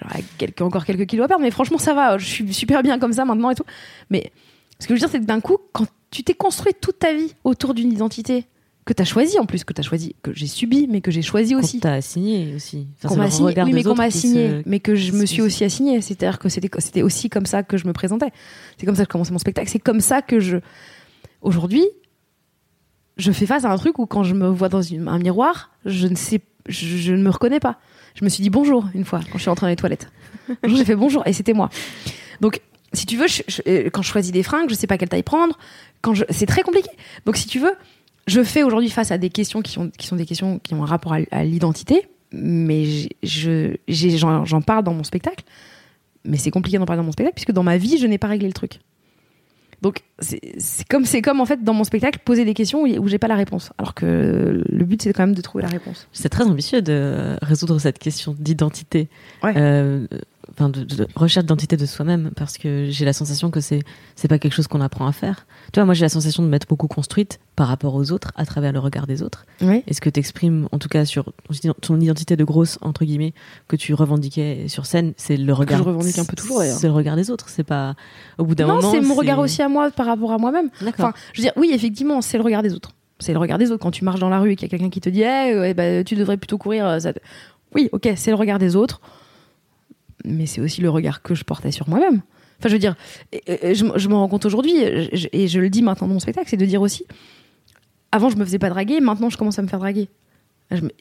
J'aurais 0.02 0.24
quelques, 0.38 0.62
encore 0.62 0.86
quelques 0.86 1.06
kilos 1.06 1.26
à 1.26 1.28
perdre, 1.28 1.44
mais 1.44 1.52
franchement, 1.52 1.78
ça 1.78 1.94
va. 1.94 2.18
Je 2.18 2.26
suis 2.26 2.54
super 2.54 2.84
bien 2.84 3.00
comme 3.00 3.14
ça 3.14 3.26
maintenant 3.26 3.50
et 3.50 3.56
tout. 3.56 3.66
Mais 4.10 4.32
ce 4.80 4.88
que 4.88 4.96
je 4.96 5.00
veux 5.02 5.06
dire, 5.08 5.10
c'est 5.10 5.20
que 5.20 5.26
d'un 5.26 5.40
coup, 5.42 5.58
quand 5.72 5.86
tu 6.12 6.24
t'es 6.24 6.34
construit 6.34 6.74
toute 6.80 7.00
ta 7.00 7.14
vie 7.14 7.34
autour 7.44 7.74
d'une 7.74 7.92
identité 7.92 8.46
que 8.86 8.92
tu 8.94 9.02
as 9.02 9.06
choisie, 9.06 9.40
en 9.40 9.46
plus, 9.46 9.64
que 9.64 9.72
tu 9.72 9.80
as 9.80 9.84
choisi, 9.84 10.14
que 10.24 10.34
j'ai 10.34 10.46
subi, 10.48 10.88
mais 10.90 11.00
que 11.00 11.10
j'ai 11.10 11.22
choisi 11.22 11.56
aussi. 11.56 11.78
Qu'on 11.80 11.88
t'a 11.88 11.94
assigné 11.94 12.54
aussi. 12.56 12.88
Enfin, 12.98 13.08
qu'on 13.08 13.16
m'a 13.16 13.24
assigné, 13.28 13.54
oui, 13.64 13.72
mais 13.74 13.84
qu'on 13.84 13.96
m'a 13.96 14.04
assigné, 14.18 14.50
se- 14.50 14.64
mais 14.70 14.80
que 14.82 14.94
je 14.96 15.12
me 15.14 15.26
suis 15.26 15.42
aussi 15.42 15.64
assigné. 15.64 16.02
C'est-à-dire 16.02 16.38
que 16.38 16.50
c'était 16.50 16.70
c'était 16.80 17.02
aussi 17.02 17.30
comme 17.30 17.46
ça 17.46 17.64
que 17.64 17.78
je 17.78 17.88
me 17.88 17.94
présentais. 17.94 18.30
C'est 18.78 18.86
comme 18.86 18.96
ça 18.96 19.04
que 19.04 19.08
je 19.08 19.12
commençais 19.14 19.32
mon 19.32 19.38
spectacle. 19.40 19.70
C'est 19.70 19.80
comme 19.80 20.02
ça 20.02 20.22
que 20.22 20.40
je. 20.42 20.58
Aujourd'hui, 21.42 21.86
je 23.18 23.32
fais 23.32 23.46
face 23.46 23.64
à 23.66 23.72
un 23.72 23.78
truc 23.78 24.00
où 24.00 24.06
quand 24.06 24.24
je 24.24 24.34
me 24.34 24.48
vois 24.48 24.70
dans 24.70 24.82
une- 24.82 25.08
un 25.08 25.20
miroir, 25.20 25.72
je 25.86 26.08
ne 26.08 26.16
sais, 26.16 26.42
je, 26.68 26.86
je 26.98 27.14
ne 27.14 27.24
me 27.24 27.30
reconnais 27.30 27.60
pas. 27.60 27.80
Je 28.16 28.24
me 28.24 28.30
suis 28.30 28.42
dit 28.44 28.50
bonjour 28.50 28.86
une 28.94 29.06
fois 29.06 29.20
quand 29.32 29.38
je 29.38 29.42
suis 29.44 29.50
entrée 29.50 29.66
dans 29.66 29.70
les 29.70 29.76
toilettes. 29.76 30.10
Un 30.64 30.68
jour, 30.68 30.78
j'ai 30.78 30.86
fait 30.86 30.96
bonjour 30.96 31.26
et 31.26 31.34
c'était 31.34 31.54
moi. 31.54 31.70
Donc, 32.42 32.62
si 32.94 33.06
tu 33.06 33.18
veux, 33.18 33.28
je- 33.28 33.42
je- 33.48 33.62
euh, 33.68 33.90
quand 33.92 34.02
je 34.02 34.08
choisis 34.10 34.32
des 34.32 34.44
fringues, 34.44 34.70
je 34.70 34.76
sais 34.76 34.88
pas 34.88 34.98
quelle 34.98 35.10
taille 35.10 35.24
prendre. 35.24 35.58
Quand 36.02 36.14
je, 36.14 36.24
c'est 36.30 36.46
très 36.46 36.62
compliqué. 36.62 36.90
Donc, 37.26 37.38
si 37.38 37.48
tu 37.48 37.60
veux, 37.60 37.74
je 38.28 38.44
fais 38.44 38.64
aujourd'hui 38.64 38.90
face 38.90 39.12
à 39.12 39.18
des 39.18 39.30
questions 39.30 39.62
qui, 39.62 39.80
ont, 39.80 39.90
qui 39.98 40.06
sont 40.08 40.16
des 40.16 40.26
questions 40.26 40.60
qui 40.60 40.74
ont 40.74 40.84
un 40.84 40.86
rapport 40.86 41.14
à, 41.14 41.18
à 41.32 41.44
l'identité, 41.44 42.08
mais 42.32 42.86
je, 43.24 43.76
j'en 43.88 44.62
parle 44.62 44.84
dans 44.84 44.94
mon 44.94 45.04
spectacle. 45.04 45.44
Mais 46.26 46.38
c'est 46.38 46.52
compliqué 46.52 46.78
d'en 46.78 46.86
parler 46.86 47.00
dans 47.00 47.06
mon 47.06 47.12
spectacle 47.12 47.36
puisque 47.36 47.52
dans 47.52 47.64
ma 47.64 47.78
vie, 47.78 47.98
je 47.98 48.08
n'ai 48.08 48.18
pas 48.18 48.28
réglé 48.28 48.48
le 48.48 48.54
truc. 48.54 48.80
Donc 49.84 50.00
c'est, 50.20 50.40
comme 50.90 51.04
c'est 51.04 51.22
comme 51.22 51.42
en 51.42 51.46
fait 51.46 51.62
dans 51.62 51.74
mon 51.74 51.84
spectacle 51.84 52.20
poser 52.24 52.46
des 52.46 52.54
questions 52.54 52.84
où, 52.84 52.88
où 52.88 53.08
j'ai 53.10 53.20
pas 53.20 53.28
la 53.28 53.36
réponse. 53.36 53.72
Alors 53.78 53.94
que 53.94 54.64
le 54.66 54.86
but 54.86 55.02
c'est 55.02 55.12
quand 55.12 55.24
même 55.24 55.36
de 55.36 55.42
trouver 55.42 55.62
la 55.62 55.70
réponse. 55.70 56.08
C'est 56.14 56.30
très 56.30 56.46
ambitieux 56.46 56.82
de 56.82 57.36
résoudre 57.42 57.78
cette 57.80 58.00
question 58.00 58.34
d'identité, 58.40 59.10
Ouais. 59.44 59.54
Euh, 59.58 60.08
enfin 60.56 60.70
de, 60.70 60.84
de 60.84 61.08
recherche 61.16 61.44
d'identité 61.46 61.78
de 61.78 61.86
soi-même, 61.86 62.32
parce 62.36 62.58
que 62.58 62.88
j'ai 62.90 63.06
la 63.06 63.14
sensation 63.14 63.50
que 63.52 63.60
c'est 63.60 63.82
c'est 64.16 64.28
pas 64.28 64.38
quelque 64.40 64.54
chose 64.54 64.68
qu'on 64.68 64.82
apprend 64.82 65.08
à 65.08 65.12
faire. 65.12 65.46
Tu 65.72 65.80
vois, 65.80 65.86
moi 65.86 65.94
j'ai 65.94 66.04
la 66.06 66.10
sensation 66.10 66.44
de 66.44 66.48
m'être 66.48 66.68
beaucoup 66.68 66.88
construite 66.88 67.40
par 67.56 67.68
rapport 67.68 67.96
aux 67.96 68.12
autres, 68.12 68.32
à 68.36 68.46
travers 68.46 68.72
le 68.72 68.80
regard 68.80 69.08
des 69.08 69.24
autres. 69.24 69.46
Oui. 69.62 69.84
Et 69.88 69.94
ce 69.94 70.02
que 70.02 70.10
t'exprimes, 70.10 70.68
en 70.72 70.80
tout 70.80 70.90
cas 70.90 71.06
sur 71.06 71.34
ton- 71.82 72.00
identité 72.00 72.36
de 72.36 72.44
grosse 72.44 72.78
entre 72.82 73.06
guillemets 73.06 73.34
que 73.68 73.76
tu 73.76 73.94
revendiquais 73.94 74.68
sur 74.68 74.86
scène, 74.86 75.14
c'est 75.18 75.38
le 75.38 75.54
regard. 75.54 75.80
je 75.80 75.84
revendique 75.84 76.18
un 76.20 76.26
peu 76.26 76.36
toujours, 76.36 76.60
d'ailleurs. 76.60 76.78
C'est 76.78 76.88
le 76.88 76.94
regard 76.94 77.16
des 77.16 77.30
autres. 77.32 77.50
C'est 77.50 77.64
pas 77.64 77.96
au 78.38 78.46
bout 78.46 78.56
d'un 78.56 78.68
Non, 78.68 78.76
moment. 78.76 78.92
c'est 78.92 79.02
mon 79.02 79.16
regard 79.16 79.40
aussi 79.40 79.62
à 79.62 79.70
moi 79.70 79.90
par 79.92 80.06
rapport 80.06 80.32
à 80.32 80.38
moi-même. 80.38 80.70
Enfin, 80.88 81.14
je 81.34 81.42
veux 81.42 81.44
dire, 81.46 81.54
oui, 81.56 81.72
effectivement, 81.74 82.22
c'est 82.22 82.38
le 82.38 82.44
regard 82.44 82.62
des 82.64 82.74
autres. 82.74 82.92
C'est 83.20 83.32
le 83.34 83.40
regard 83.40 83.58
des 83.58 83.72
autres. 83.72 83.82
Quand 83.82 83.92
tu 83.92 84.04
marches 84.04 84.20
dans 84.20 84.30
la 84.30 84.40
rue 84.40 84.52
et 84.52 84.56
qu'il 84.56 84.66
y 84.68 84.70
a 84.70 84.70
quelqu'un 84.70 84.90
qui 84.90 85.00
te 85.00 85.10
dit, 85.10 85.22
Eh, 85.24 85.74
bah, 85.74 86.04
tu 86.04 86.16
devrais 86.16 86.38
plutôt 86.38 86.58
courir. 86.58 86.86
euh, 86.86 87.00
Ça... 87.00 87.14
Oui, 87.74 87.88
ok, 87.92 88.10
c'est 88.16 88.32
le 88.32 88.36
regard 88.36 88.60
des 88.60 88.76
autres. 88.76 89.00
Mais 90.26 90.46
c'est 90.46 90.62
aussi 90.62 90.82
le 90.82 90.90
regard 90.90 91.22
que 91.22 91.36
je 91.36 91.44
portais 91.44 91.72
sur 91.72 91.90
moi-même. 91.90 92.22
Enfin, 92.60 92.70
je 92.70 92.74
veux 92.74 92.80
dire, 92.80 92.96
je, 93.34 93.86
je 93.96 94.08
m'en 94.08 94.20
rends 94.20 94.28
compte 94.30 94.46
aujourd'hui, 94.46 94.78
et 94.78 95.48
je- 95.48 95.60
le 95.60 95.70
dis 95.70 95.82
maintenant 95.82 96.08
dans 96.08 96.14
mon 96.14 96.20
spectacle, 96.20 96.48
c'est 96.50 96.58
de 96.58 96.66
dire 96.66 96.82
aussi, 96.82 97.06
avant 98.12 98.30
je 98.30 98.38
me 98.38 98.46
faisais 98.46 98.60
pas 98.60 98.70
draguer, 98.70 99.02
maintenant 99.02 99.30
je 99.30 99.38
commence 99.38 99.60
à 99.60 99.62
me 99.62 99.68
faire 99.68 99.80
draguer. 99.80 100.08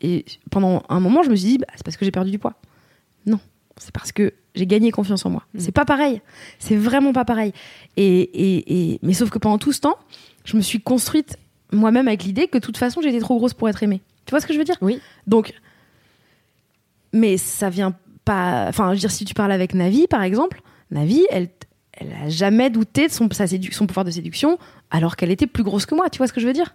Et 0.02 0.24
pendant 0.50 0.82
un 0.88 0.98
moment, 1.00 1.22
je 1.22 1.30
me 1.30 1.36
suis 1.36 1.48
dit, 1.50 1.58
bah, 1.58 1.66
c'est 1.76 1.84
parce 1.84 1.96
que 1.96 2.04
j'ai 2.04 2.10
perdu 2.10 2.30
du 2.30 2.38
poids. 2.38 2.54
Non, 3.26 3.38
c'est 3.78 3.92
parce 3.92 4.10
que 4.12 4.34
j'ai 4.54 4.66
gagné 4.66 4.90
confiance 4.90 5.24
en 5.24 5.30
moi. 5.30 5.44
Mm. 5.54 5.60
C'est 5.60 5.72
pas 5.72 5.84
pareil. 5.84 6.20
C'est 6.58 6.76
vraiment 6.76 7.12
pas 7.12 7.24
pareil. 7.24 7.52
Et, 7.96 8.20
et, 8.20 8.92
et- 8.94 8.98
mais 9.02 9.12
sauf 9.14 9.30
que 9.30 9.38
pendant 9.38 9.58
tout 9.58 9.72
ce 9.72 9.80
temps, 9.80 9.96
je 10.44 10.56
me 10.56 10.62
suis 10.62 10.80
construite 10.80 11.38
moi-même 11.72 12.08
avec 12.08 12.24
l'idée 12.24 12.48
que 12.48 12.58
de 12.58 12.62
toute 12.62 12.76
façon, 12.76 13.00
j'étais 13.00 13.20
trop 13.20 13.36
grosse 13.36 13.54
pour 13.54 13.68
être 13.68 13.82
aimée. 13.82 14.02
Tu 14.26 14.30
vois 14.30 14.40
ce 14.40 14.46
que 14.46 14.52
je 14.52 14.58
veux 14.58 14.64
dire? 14.64 14.76
Oui. 14.82 15.00
Donc, 15.26 15.54
mais 17.12 17.36
ça 17.36 17.70
vient 17.70 17.94
pas. 18.24 18.66
Enfin, 18.68 18.88
je 18.88 18.92
veux 18.94 19.00
dire, 19.00 19.10
si 19.10 19.24
tu 19.24 19.34
parles 19.34 19.52
avec 19.52 19.74
Navi, 19.74 20.06
par 20.06 20.22
exemple, 20.22 20.62
Navi, 20.90 21.24
elle, 21.30 21.48
elle 21.92 22.12
a 22.24 22.28
jamais 22.28 22.70
douté 22.70 23.06
de 23.08 23.12
son, 23.12 23.28
sa 23.32 23.46
sédu- 23.46 23.72
son 23.72 23.86
pouvoir 23.86 24.04
de 24.04 24.10
séduction, 24.10 24.58
alors 24.90 25.16
qu'elle 25.16 25.30
était 25.30 25.46
plus 25.46 25.62
grosse 25.62 25.86
que 25.86 25.94
moi. 25.94 26.08
Tu 26.10 26.18
vois 26.18 26.26
ce 26.26 26.32
que 26.32 26.40
je 26.40 26.46
veux 26.46 26.52
dire? 26.52 26.74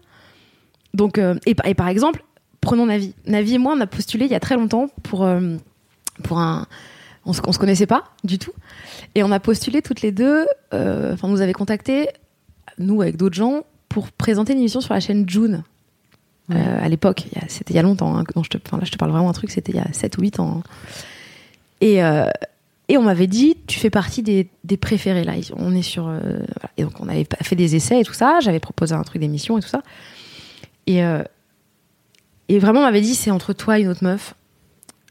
Donc, 0.93 1.17
euh, 1.17 1.35
et, 1.45 1.53
par- 1.55 1.67
et 1.67 1.73
par 1.73 1.87
exemple, 1.87 2.23
prenons 2.61 2.85
Navi. 2.85 3.13
Navi 3.25 3.55
et 3.55 3.57
moi, 3.57 3.73
on 3.77 3.81
a 3.81 3.87
postulé 3.87 4.25
il 4.25 4.31
y 4.31 4.35
a 4.35 4.39
très 4.39 4.55
longtemps 4.55 4.87
pour 5.03 5.23
euh, 5.23 5.57
pour 6.23 6.39
un. 6.39 6.65
On 7.25 7.33
se, 7.33 7.41
on 7.45 7.51
se 7.51 7.59
connaissait 7.59 7.87
pas 7.87 8.05
du 8.23 8.39
tout, 8.39 8.53
et 9.13 9.21
on 9.23 9.31
a 9.33 9.39
postulé 9.41 9.81
toutes 9.81 10.01
les 10.01 10.13
deux. 10.13 10.45
euh, 10.73 11.13
Enfin, 11.13 11.27
on 11.27 11.31
nous 11.31 11.41
avait 11.41 11.51
contacté, 11.53 12.07
nous 12.77 13.01
avec 13.01 13.17
d'autres 13.17 13.35
gens, 13.35 13.63
pour 13.89 14.11
présenter 14.13 14.53
une 14.53 14.59
émission 14.59 14.79
sur 14.79 14.93
la 14.93 15.01
chaîne 15.01 15.27
June. 15.27 15.63
À 16.49 16.87
l'époque, 16.87 17.25
c'était 17.49 17.73
il 17.73 17.75
y 17.75 17.79
a 17.79 17.81
longtemps. 17.81 18.17
hein, 18.17 18.23
non, 18.37 18.41
je 18.43 18.49
te, 18.49 18.57
là, 18.73 18.79
je 18.83 18.89
te 18.91 18.97
parle 18.97 19.11
vraiment 19.11 19.29
un 19.29 19.33
truc, 19.33 19.51
c'était 19.51 19.73
il 19.73 19.75
y 19.75 19.81
a 19.81 19.91
7 19.91 20.17
ou 20.17 20.21
8 20.21 20.39
ans. 20.39 20.63
Et, 21.81 22.03
euh, 22.03 22.29
et 22.89 22.97
on 22.97 23.03
m'avait 23.03 23.27
dit, 23.27 23.57
tu 23.67 23.79
fais 23.79 23.89
partie 23.89 24.23
des, 24.23 24.49
préférés. 24.77 25.23
Là, 25.23 25.33
on 25.55 25.75
est 25.75 25.81
sur. 25.81 26.07
euh. 26.07 26.19
Et 26.77 26.83
donc, 26.83 26.93
on 26.99 27.07
avait 27.07 27.27
fait 27.41 27.55
des 27.55 27.75
essais 27.75 27.99
et 28.01 28.03
tout 28.03 28.13
ça. 28.13 28.39
J'avais 28.41 28.59
proposé 28.59 28.95
un 28.95 29.03
truc 29.03 29.21
d'émission 29.21 29.57
et 29.57 29.61
tout 29.61 29.67
ça. 29.67 29.81
Et, 30.85 31.03
euh, 31.03 31.23
et 32.49 32.59
vraiment, 32.59 32.79
on 32.79 32.83
m'avait 32.83 33.01
dit, 33.01 33.15
c'est 33.15 33.31
entre 33.31 33.53
toi 33.53 33.77
et 33.77 33.81
une 33.81 33.89
autre 33.89 34.03
meuf. 34.03 34.35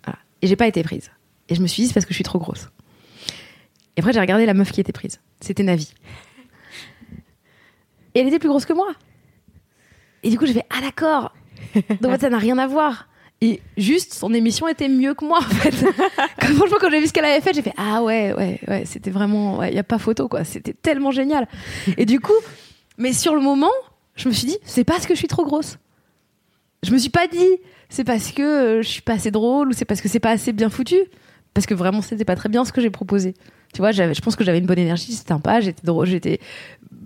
Voilà. 0.04 0.18
Et 0.42 0.46
j'ai 0.46 0.56
pas 0.56 0.66
été 0.66 0.82
prise. 0.82 1.10
Et 1.48 1.54
je 1.54 1.60
me 1.60 1.66
suis 1.66 1.82
dit, 1.82 1.88
c'est 1.88 1.94
parce 1.94 2.06
que 2.06 2.12
je 2.12 2.16
suis 2.16 2.24
trop 2.24 2.38
grosse. 2.38 2.68
Et 3.96 4.00
après, 4.00 4.12
j'ai 4.12 4.20
regardé 4.20 4.46
la 4.46 4.54
meuf 4.54 4.72
qui 4.72 4.80
était 4.80 4.92
prise. 4.92 5.20
C'était 5.40 5.62
Navi. 5.62 5.92
Et 8.14 8.20
elle 8.20 8.28
était 8.28 8.38
plus 8.38 8.48
grosse 8.48 8.64
que 8.64 8.72
moi. 8.72 8.88
Et 10.22 10.30
du 10.30 10.38
coup, 10.38 10.46
j'ai 10.46 10.54
fait 10.54 10.66
Ah, 10.70 10.80
d'accord. 10.80 11.34
Donc, 12.00 12.18
ça 12.20 12.30
n'a 12.30 12.38
rien 12.38 12.56
à 12.58 12.66
voir. 12.66 13.08
Et 13.42 13.60
juste, 13.76 14.14
son 14.14 14.32
émission 14.32 14.66
était 14.66 14.88
mieux 14.88 15.14
que 15.14 15.24
moi, 15.24 15.38
en 15.38 15.42
fait. 15.42 15.74
quand, 16.40 16.54
franchement, 16.54 16.78
quand 16.80 16.90
j'ai 16.90 17.00
vu 17.00 17.06
ce 17.06 17.12
qu'elle 17.12 17.24
avait 17.26 17.42
fait, 17.42 17.52
j'ai 17.52 17.62
fait 17.62 17.74
Ah 17.76 18.02
ouais, 18.02 18.32
ouais, 18.32 18.60
ouais, 18.66 18.84
c'était 18.86 19.10
vraiment. 19.10 19.62
Il 19.62 19.72
n'y 19.72 19.78
a 19.78 19.84
pas 19.84 19.98
photo, 19.98 20.28
quoi. 20.28 20.44
C'était 20.44 20.72
tellement 20.72 21.10
génial. 21.10 21.46
Et 21.98 22.06
du 22.06 22.20
coup, 22.20 22.32
mais 22.96 23.12
sur 23.12 23.34
le 23.34 23.42
moment, 23.42 23.72
je 24.14 24.28
me 24.28 24.34
suis 24.34 24.46
dit 24.46 24.58
C'est 24.64 24.84
parce 24.84 25.06
que 25.06 25.14
je 25.14 25.18
suis 25.18 25.28
trop 25.28 25.44
grosse. 25.44 25.78
Je 26.82 26.92
me 26.92 26.98
suis 26.98 27.10
pas 27.10 27.26
dit 27.26 27.58
C'est 27.90 28.04
parce 28.04 28.32
que 28.32 28.42
euh, 28.42 28.82
je 28.82 28.88
suis 28.88 29.02
pas 29.02 29.14
assez 29.14 29.30
drôle 29.30 29.68
ou 29.68 29.72
c'est 29.72 29.84
parce 29.84 30.00
que 30.00 30.08
c'est 30.08 30.20
pas 30.20 30.30
assez 30.30 30.52
bien 30.52 30.70
foutu. 30.70 30.98
Parce 31.52 31.66
que 31.66 31.74
vraiment, 31.74 32.02
c'était 32.02 32.24
pas 32.24 32.36
très 32.36 32.48
bien 32.48 32.64
ce 32.64 32.72
que 32.72 32.80
j'ai 32.80 32.90
proposé. 32.90 33.34
Tu 33.72 33.78
vois, 33.78 33.92
je 33.92 34.20
pense 34.20 34.36
que 34.36 34.44
j'avais 34.44 34.58
une 34.58 34.66
bonne 34.66 34.78
énergie, 34.78 35.12
c'était 35.12 35.28
sympa, 35.28 35.60
j'étais 35.60 35.84
drôle, 35.84 36.06
j'étais 36.06 36.40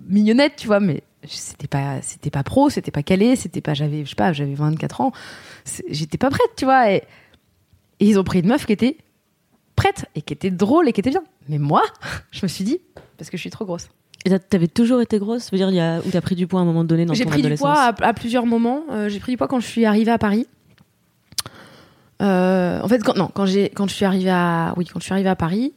mignonnette, 0.07 0.53
tu 0.57 0.67
vois, 0.67 0.79
mais 0.79 1.03
c'était 1.23 1.67
pas 1.67 2.01
c'était 2.01 2.31
pas 2.31 2.43
pro 2.43 2.69
c'était 2.69 2.91
pas 2.91 3.03
calé 3.03 3.35
c'était 3.35 3.61
pas 3.61 3.73
j'avais 3.73 4.03
je 4.03 4.09
sais 4.09 4.15
pas 4.15 4.33
j'avais 4.33 4.55
24 4.55 5.01
ans. 5.01 5.11
J'étais 5.89 6.17
pas 6.17 6.29
prête 6.29 6.51
tu 6.57 6.65
vois 6.65 6.91
et, 6.91 7.03
ils 7.99 8.17
ont 8.17 8.23
pris 8.23 8.39
une 8.39 8.47
meuf 8.47 8.65
qui 8.65 8.73
était 8.73 8.97
prête 9.75 10.05
et 10.15 10.21
qui 10.21 10.33
était 10.33 10.49
drôle 10.49 10.89
et 10.89 10.93
qui 10.93 11.01
était 11.01 11.11
bien. 11.11 11.23
Mais 11.49 11.59
moi 11.59 11.83
je 12.31 12.39
me 12.43 12.47
suis 12.47 12.63
dit 12.63 12.79
parce 13.17 13.29
que 13.29 13.37
je 13.37 13.41
suis 13.41 13.51
trop 13.51 13.65
grosse. 13.65 13.89
Et 14.25 14.37
t'avais 14.37 14.67
toujours 14.67 15.01
été 15.01 15.17
grosse? 15.17 15.51
Veut 15.51 15.57
dire 15.57 15.69
il 15.69 15.75
y 15.75 15.79
a 15.79 15.99
où 15.99 16.09
t'as 16.11 16.21
pris 16.21 16.35
du 16.35 16.45
poids 16.47 16.59
à 16.59 16.63
un 16.63 16.65
moment 16.65 16.83
donné 16.83 17.05
dans 17.05 17.13
j'ai 17.13 17.25
pris 17.25 17.41
du 17.41 17.55
poids 17.55 17.93
à, 17.99 18.13
plusieurs 18.13 18.45
moments. 18.45 18.83
Euh, 18.91 19.09
j'ai 19.09 19.19
pris 19.19 19.31
du 19.31 19.37
poids 19.37 19.47
quand 19.47 19.59
je 19.59 19.67
suis 19.67 19.85
arrivée 19.85 20.11
à 20.11 20.17
Paris. 20.17 20.47
Euh, 22.21 22.79
en 22.81 22.87
fait 22.87 23.03
quand, 23.03 23.15
non 23.15 23.29
quand 23.33 23.47
j'ai 23.47 23.69
quand 23.69 23.89
je 23.89 23.95
suis 23.95 24.05
arrivée 24.05 24.29
à 24.29 24.75
oui 24.77 24.85
quand 24.85 24.99
je 24.99 25.05
suis 25.05 25.13
arrivée 25.13 25.29
à 25.29 25.35
Paris 25.35 25.73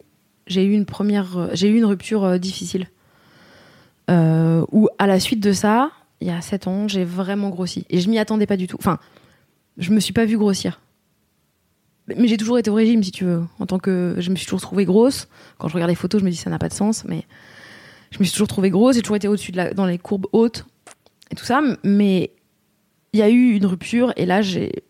j'ai 0.47 0.63
eu 0.63 0.73
une 0.73 0.85
première 0.85 1.49
j'ai 1.55 1.69
eu 1.69 1.79
une 1.79 1.87
rupture 1.87 2.23
euh, 2.23 2.37
difficile 2.37 2.89
euh, 4.11 4.65
où 4.73 4.89
à 4.99 5.07
la 5.07 5.21
suite 5.21 5.41
de 5.41 5.53
ça, 5.53 5.91
il 6.21 6.29
y 6.29 6.31
a 6.31 6.41
7 6.41 6.67
ans, 6.69 6.89
j'ai 6.89 7.05
vraiment 7.05 7.51
grossi. 7.51 7.87
Et 7.91 8.01
je 8.01 8.09
m'y 8.09 8.19
attendais 8.19 8.47
pas 8.47 8.57
du 8.57 8.67
tout. 8.67 8.77
Enfin, 8.79 8.99
je 9.79 9.91
me 9.91 10.01
suis 10.01 10.13
pas 10.13 10.25
vue 10.25 10.39
grossir. 10.39 10.81
Mais 12.07 12.29
j'ai 12.29 12.37
toujours 12.37 12.59
été 12.59 12.71
au 12.71 12.75
régime, 12.75 13.03
si 13.03 13.13
tu 13.13 13.25
veux. 13.25 13.45
En 13.59 13.67
tant 13.67 13.79
que. 13.79 14.17
Je 14.19 14.31
me 14.31 14.37
suis 14.37 14.47
toujours 14.47 14.61
trouvée 14.61 14.85
grosse. 14.85 15.29
Quand 15.59 15.69
je 15.69 15.75
regarde 15.75 15.91
les 15.91 15.97
photos, 15.97 16.21
je 16.21 16.27
me 16.27 16.31
dis 16.31 16.37
ça 16.37 16.51
n'a 16.51 16.59
pas 16.59 16.69
de 16.69 16.75
sens. 16.75 17.05
Mais 17.07 17.25
je 18.11 18.19
me 18.19 18.25
suis 18.25 18.33
toujours 18.33 18.49
trouvée 18.49 18.71
grosse. 18.71 18.97
J'ai 18.97 19.03
toujours 19.03 19.17
été 19.17 19.29
au-dessus 19.29 19.53
de 19.53 19.57
la... 19.57 19.73
dans 19.73 19.87
les 19.87 19.99
courbes 19.99 20.27
hautes 20.33 20.67
et 21.31 21.35
tout 21.35 21.45
ça. 21.45 21.63
Mais 21.83 22.31
il 23.13 23.21
y 23.21 23.23
a 23.23 23.31
eu 23.31 23.53
une 23.53 23.65
rupture. 23.65 24.13
Et 24.17 24.27
là, 24.27 24.43
j'ai. 24.43 24.85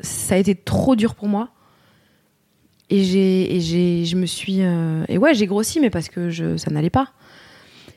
Ça 0.00 0.34
a 0.34 0.38
été 0.38 0.54
trop 0.56 0.96
dur 0.96 1.14
pour 1.14 1.28
moi. 1.28 1.50
Et 2.90 3.04
j'ai. 3.04 3.54
Et 3.54 3.60
j'ai. 3.60 4.04
Je 4.04 4.16
me 4.16 4.26
suis. 4.26 4.62
Euh, 4.62 5.04
et 5.08 5.16
ouais, 5.16 5.34
j'ai 5.34 5.46
grossi, 5.46 5.78
mais 5.78 5.90
parce 5.90 6.08
que 6.08 6.56
ça 6.56 6.70
n'allait 6.72 6.90
pas. 6.90 7.12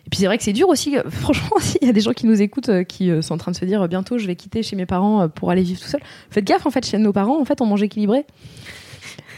Et 0.06 0.10
puis 0.10 0.20
c'est 0.20 0.26
vrai 0.26 0.38
que 0.38 0.44
c'est 0.44 0.54
dur 0.54 0.70
aussi. 0.70 0.96
Franchement, 1.10 1.58
s'il 1.60 1.86
y 1.86 1.90
a 1.90 1.94
des 1.94 2.02
gens 2.02 2.14
qui 2.14 2.26
nous 2.26 2.42
écoutent, 2.42 2.70
euh, 2.70 2.84
qui 2.84 3.12
euh, 3.12 3.22
sont 3.22 3.34
en 3.36 3.38
train 3.38 3.52
de 3.52 3.58
se 3.58 3.66
dire 3.66 3.88
bientôt 3.88 4.18
je 4.18 4.28
vais 4.28 4.36
quitter 4.36 4.64
chez 4.64 4.76
mes 4.76 4.86
parents 4.86 5.24
euh, 5.24 5.28
pour 5.28 5.52
aller 5.52 5.62
vivre 5.62 5.80
tout 5.80 5.88
seul, 5.88 6.02
faites 6.30 6.46
gaffe 6.46 6.66
en 6.66 6.72
fait. 6.72 6.86
Chez 6.86 6.98
nos 6.98 7.14
parents, 7.14 7.40
en 7.40 7.46
fait, 7.46 7.62
on 7.62 7.66
mange 7.66 7.84
équilibré 7.84 8.26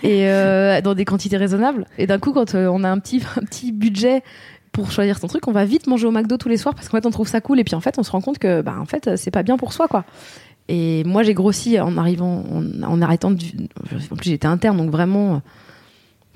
et 0.04 0.26
dans 0.84 0.94
des 0.96 1.06
quantités 1.06 1.38
raisonnables. 1.38 1.86
Et 1.98 2.08
d'un 2.08 2.20
coup, 2.20 2.34
quand 2.34 2.56
on 2.56 2.84
a 2.84 2.90
un 2.90 3.00
petit 3.00 3.22
un 3.38 3.42
petit 3.42 3.72
budget 3.72 4.22
pour 4.74 4.92
choisir 4.92 5.18
son 5.20 5.28
truc, 5.28 5.48
on 5.48 5.52
va 5.52 5.66
vite 5.66 5.88
manger 5.88 6.08
au 6.08 6.12
McDo 6.12 6.38
tous 6.38 6.50
les 6.50 6.58
soirs 6.58 6.74
parce 6.74 6.90
qu'en 6.90 6.98
fait 6.98 7.06
on 7.06 7.12
trouve 7.12 7.28
ça 7.28 7.42
cool 7.42 7.60
et 7.60 7.64
puis 7.64 7.76
en 7.76 7.80
fait 7.80 8.00
on 8.00 8.04
se 8.04 8.10
rend 8.10 8.22
compte 8.22 8.40
que 8.40 8.62
bah 8.62 8.76
en 8.80 8.86
fait 8.86 9.16
c'est 9.18 9.32
pas 9.32 9.44
bien 9.44 9.56
pour 9.56 9.72
soi 9.72 9.88
quoi. 9.88 10.04
Et 10.68 11.04
moi 11.04 11.24
j'ai 11.24 11.34
grossi 11.34 11.80
en 11.80 11.98
arrivant 11.98 12.44
en, 12.84 13.02
arrêtant 13.02 13.32
de, 13.32 13.38
en 14.12 14.16
plus 14.16 14.30
j'étais 14.30 14.48
interne 14.48 14.78
donc 14.78 14.90
vraiment 14.90 15.42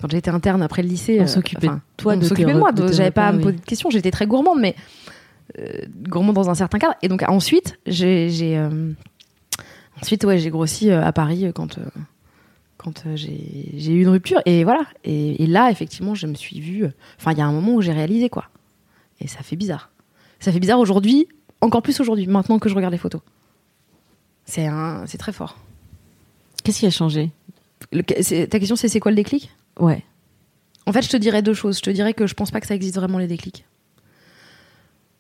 quand 0.02 0.12
j'étais 0.12 0.30
interne 0.30 0.62
après 0.62 0.84
le 0.84 0.90
lycée, 0.90 1.18
on 1.20 1.24
euh, 1.24 1.28
s'occupait 1.28 1.68
de 1.68 1.74
toi, 1.98 2.14
on 2.16 2.22
s'occupait 2.22 2.54
de 2.54 2.60
moi. 2.60 2.72
J'avais 2.92 3.12
pas 3.12 3.28
à 3.28 3.32
me 3.32 3.42
poser 3.42 3.58
de 3.58 3.66
questions. 3.66 3.90
J'étais 3.90 4.12
très 4.12 4.28
gourmande, 4.28 4.60
mais 4.60 4.76
euh, 5.60 5.82
gourmande 6.08 6.36
dans 6.36 6.50
un 6.50 6.56
certain 6.56 6.78
cadre. 6.78 6.96
Et 7.02 7.08
donc 7.08 7.24
ensuite, 7.28 7.80
j'ai 7.88 8.30
euh, 8.58 8.92
ensuite 10.02 10.24
ouais, 10.24 10.38
j'ai 10.38 10.50
grossi 10.50 10.92
à 10.92 11.12
Paris 11.12 11.52
quand 11.56 11.80
quand 12.78 13.04
j'ai 13.16 13.92
eu 13.92 14.02
une 14.02 14.10
rupture. 14.10 14.40
Et 14.46 14.64
voilà. 14.64 14.86
Et, 15.04 15.48
là, 15.48 15.72
effectivement, 15.72 16.14
je 16.14 16.28
me 16.28 16.36
suis 16.36 16.60
vue. 16.60 16.88
Enfin, 17.20 17.32
il 17.32 17.40
y 17.40 17.42
a 17.42 17.46
un 17.46 17.52
moment 17.52 17.74
où 17.74 17.82
j'ai 17.82 17.92
réalisé 17.92 18.30
quoi. 18.30 18.46
Et 19.20 19.28
ça 19.28 19.42
fait 19.42 19.56
bizarre. 19.56 19.90
Ça 20.40 20.52
fait 20.52 20.60
bizarre 20.60 20.80
aujourd'hui, 20.80 21.28
encore 21.62 21.82
plus 21.82 22.00
aujourd'hui, 22.00 22.28
maintenant 22.28 22.60
que 22.60 22.70
je 22.70 22.76
regarde 22.76 22.94
les 22.94 23.00
photos. 23.00 23.22
C'est 24.46 24.68
c'est 25.08 25.18
très 25.18 25.34
fort. 25.34 25.58
Qu'est-ce 26.64 26.80
qui 26.80 26.86
a 26.86 26.92
changé? 26.92 27.32
Ta 27.92 28.60
question, 28.60 28.76
c'est 28.76 28.90
c'est 28.90 29.00
quoi 29.00 29.12
le 29.12 29.16
déclic? 29.16 29.50
Ouais. 29.80 30.04
En 30.86 30.94
fait, 30.94 31.02
je 31.02 31.10
te 31.10 31.18
dirais 31.18 31.42
deux 31.42 31.54
choses. 31.54 31.78
Je 31.78 31.84
te 31.84 31.90
dirais 31.90 32.14
que 32.14 32.28
je 32.28 32.34
pense 32.34 32.52
pas 32.52 32.62
que 32.62 32.68
ça 32.68 32.76
existe 32.76 32.96
vraiment 32.96 33.18
les 33.18 33.28
déclics. 33.28 33.66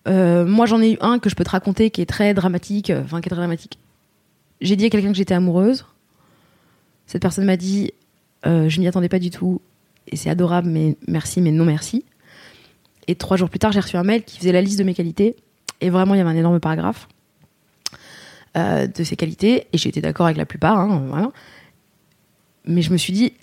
Euh, 0.07 0.45
moi, 0.45 0.65
j'en 0.65 0.81
ai 0.81 0.93
eu 0.93 0.97
un 1.01 1.19
que 1.19 1.29
je 1.29 1.35
peux 1.35 1.43
te 1.43 1.49
raconter 1.49 1.91
qui 1.91 2.01
est 2.01 2.05
très 2.05 2.33
dramatique. 2.33 2.89
Euh, 2.89 3.03
enfin, 3.03 3.19
qui 3.21 3.27
est 3.27 3.29
très 3.29 3.37
dramatique. 3.37 3.77
J'ai 4.61 4.75
dit 4.75 4.85
à 4.85 4.89
quelqu'un 4.89 5.11
que 5.11 5.17
j'étais 5.17 5.33
amoureuse. 5.33 5.85
Cette 7.05 7.21
personne 7.21 7.45
m'a 7.45 7.57
dit 7.57 7.91
euh, 8.45 8.69
Je 8.69 8.79
m'y 8.79 8.87
attendais 8.87 9.09
pas 9.09 9.19
du 9.19 9.29
tout. 9.29 9.61
Et 10.09 10.15
c'est 10.15 10.29
adorable, 10.29 10.69
mais 10.69 10.95
merci, 11.07 11.41
mais 11.41 11.51
non 11.51 11.65
merci. 11.65 12.05
Et 13.07 13.15
trois 13.15 13.35
jours 13.35 13.49
plus 13.49 13.59
tard, 13.59 13.73
j'ai 13.73 13.81
reçu 13.81 13.97
un 13.97 14.03
mail 14.03 14.23
qui 14.23 14.37
faisait 14.37 14.53
la 14.53 14.61
liste 14.61 14.79
de 14.79 14.85
mes 14.85 14.93
qualités. 14.93 15.35
Et 15.81 15.89
vraiment, 15.89 16.13
il 16.15 16.17
y 16.17 16.21
avait 16.21 16.29
un 16.29 16.35
énorme 16.35 16.59
paragraphe 16.59 17.07
de 18.55 19.03
ses 19.03 19.15
qualités. 19.15 19.67
Et 19.71 19.77
j'étais 19.77 20.01
d'accord 20.01 20.25
avec 20.25 20.37
la 20.37 20.45
plupart. 20.45 20.79
Hein, 20.79 21.31
Mais 22.65 22.81
je 22.81 22.91
me 22.91 22.97
suis 22.97 23.13
dit 23.13 23.33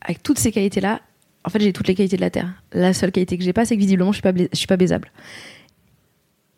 avec 0.00 0.22
toutes 0.22 0.38
ces 0.38 0.52
qualités-là, 0.52 1.00
en 1.44 1.50
fait, 1.50 1.60
j'ai 1.60 1.72
toutes 1.72 1.88
les 1.88 1.94
qualités 1.94 2.16
de 2.16 2.20
la 2.20 2.30
Terre. 2.30 2.62
La 2.72 2.92
seule 2.92 3.12
qualité 3.12 3.38
que 3.38 3.44
j'ai 3.44 3.52
pas, 3.52 3.64
c'est 3.64 3.76
que 3.76 3.80
visiblement, 3.80 4.12
je 4.12 4.16
suis 4.16 4.22
pas, 4.22 4.32
je 4.34 4.56
suis 4.56 4.66
pas 4.66 4.76
baisable. 4.76 5.10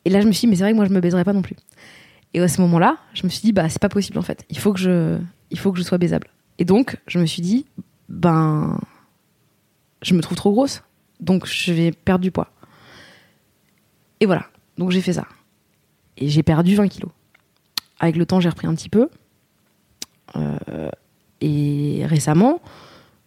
Et 0.04 0.10
là, 0.10 0.20
je 0.20 0.26
me 0.26 0.32
suis 0.32 0.42
dit, 0.42 0.46
mais 0.48 0.56
c'est 0.56 0.62
vrai 0.62 0.72
que 0.72 0.76
moi, 0.76 0.86
je 0.86 0.90
me 0.90 1.00
baiserais 1.00 1.24
pas 1.24 1.32
non 1.32 1.42
plus. 1.42 1.56
Et 2.34 2.40
à 2.40 2.48
ce 2.48 2.60
moment-là, 2.62 2.98
je 3.14 3.24
me 3.24 3.28
suis 3.28 3.42
dit, 3.42 3.52
bah, 3.52 3.68
c'est 3.68 3.80
pas 3.80 3.88
possible 3.88 4.18
en 4.18 4.22
fait. 4.22 4.44
Il 4.48 4.58
faut 4.58 4.72
que 4.72 4.80
je, 4.80 5.18
il 5.50 5.58
faut 5.58 5.70
que 5.70 5.78
je 5.78 5.84
sois 5.84 5.98
baisable. 5.98 6.28
Et 6.58 6.64
donc, 6.64 6.96
je 7.06 7.18
me 7.18 7.26
suis 7.26 7.42
dit, 7.42 7.66
ben, 8.08 8.78
je 10.00 10.14
me 10.14 10.20
trouve 10.20 10.36
trop 10.36 10.50
grosse, 10.52 10.82
donc 11.20 11.46
je 11.46 11.72
vais 11.72 11.92
perdre 11.92 12.22
du 12.22 12.30
poids. 12.30 12.50
Et 14.20 14.26
voilà. 14.26 14.46
Donc 14.78 14.90
j'ai 14.90 15.00
fait 15.00 15.12
ça. 15.12 15.26
Et 16.16 16.28
j'ai 16.28 16.42
perdu 16.42 16.74
20 16.74 16.88
kilos. 16.88 17.10
Avec 18.00 18.16
le 18.16 18.26
temps, 18.26 18.40
j'ai 18.40 18.48
repris 18.48 18.66
un 18.66 18.74
petit 18.74 18.88
peu. 18.88 19.08
Euh, 20.36 20.90
et 21.40 22.04
récemment, 22.06 22.60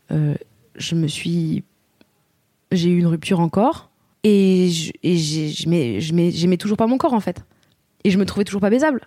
je 0.10 0.96
me 0.96 1.08
suis. 1.08 1.64
J'ai 2.72 2.90
eu 2.90 3.00
une 3.00 3.08
rupture 3.08 3.40
encore. 3.40 3.90
Et 4.24 4.70
j'aimais 5.04 6.58
toujours 6.58 6.78
pas 6.78 6.88
mon 6.88 6.98
corps, 6.98 7.14
en 7.14 7.20
fait. 7.20 7.46
Et 8.04 8.10
je 8.10 8.18
me 8.18 8.26
trouvais 8.26 8.44
toujours 8.44 8.62
pas 8.62 8.72
baisable. 8.72 9.02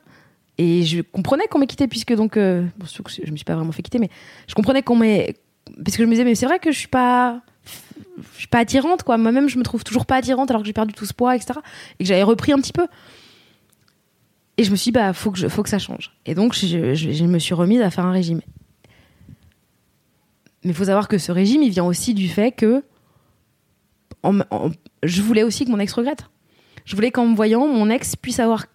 Et 0.59 0.85
je 0.85 1.01
comprenais 1.01 1.47
qu'on 1.49 1.59
m'ait 1.59 1.67
quitté, 1.67 1.89
puisque 1.89 2.15
donc. 2.15 2.37
Euh, 2.37 2.67
je 2.85 3.31
me 3.31 3.37
suis 3.37 3.45
pas 3.45 3.57
vraiment 3.57 3.73
fait 3.73 3.83
quitter, 3.83 3.99
mais 3.99 4.11
je 4.47 4.55
comprenais 4.55 4.83
qu'on 4.83 4.97
m'ait. 4.97 5.35
Parce 5.85 5.97
que 5.97 6.03
je 6.03 6.09
me 6.09 6.13
disais, 6.13 6.25
mais 6.25 6.35
c'est 6.35 6.47
vrai 6.47 6.59
que 6.59 6.71
je 6.71 6.79
suis 6.79 6.89
pas. 6.89 7.43
Je 8.33 8.39
suis 8.39 8.49
pas 8.49 8.59
attirante, 8.59 9.03
quoi. 9.03 9.19
Moi-même, 9.19 9.49
je 9.49 9.59
me 9.59 9.65
trouve 9.65 9.85
toujours 9.85 10.07
pas 10.07 10.17
attirante 10.17 10.51
alors 10.51 10.63
que 10.63 10.67
j'ai 10.67 10.73
perdu 10.73 10.95
tout 10.95 11.07
ce 11.07 11.15
poids, 11.15 11.37
etc. 11.37 11.61
Et 11.99 12.05
que 12.05 12.09
j'avais 12.09 12.23
repris 12.23 12.53
un 12.53 12.59
petit 12.59 12.73
peu. 12.73 12.87
Et 14.57 14.65
je 14.65 14.71
me 14.73 14.77
suis 14.77 14.91
dit, 14.91 14.93
bah, 14.93 15.13
faut 15.13 15.31
que, 15.31 15.49
faut 15.49 15.63
que 15.63 15.69
ça 15.69 15.79
change. 15.79 16.13
Et 16.27 16.35
donc, 16.35 16.55
je, 16.55 16.95
je, 16.95 17.25
me 17.25 17.39
suis 17.39 17.55
remise 17.55 17.81
à 17.81 17.91
faire 17.91 18.05
un 18.05 18.11
régime. 18.11 18.41
Mais 20.69 20.73
il 20.73 20.77
faut 20.77 20.85
savoir 20.85 21.09
que 21.09 21.17
ce 21.17 21.33
régime, 21.33 21.63
il 21.63 21.71
vient 21.71 21.87
aussi 21.87 22.13
du 22.13 22.29
fait 22.29 22.53
que 22.53 22.83
je 25.03 25.23
voulais 25.23 25.43
aussi 25.43 25.65
que 25.65 25.71
mon 25.71 25.79
ex 25.79 25.91
regrette. 25.95 26.27
Je 26.85 26.95
voulais 26.95 27.11
qu'en 27.11 27.25
me 27.25 27.35
voyant, 27.35 27.67
mon 27.67 27.89
ex 27.89 28.17
puisse 28.17 28.39
avoir, 28.39 28.67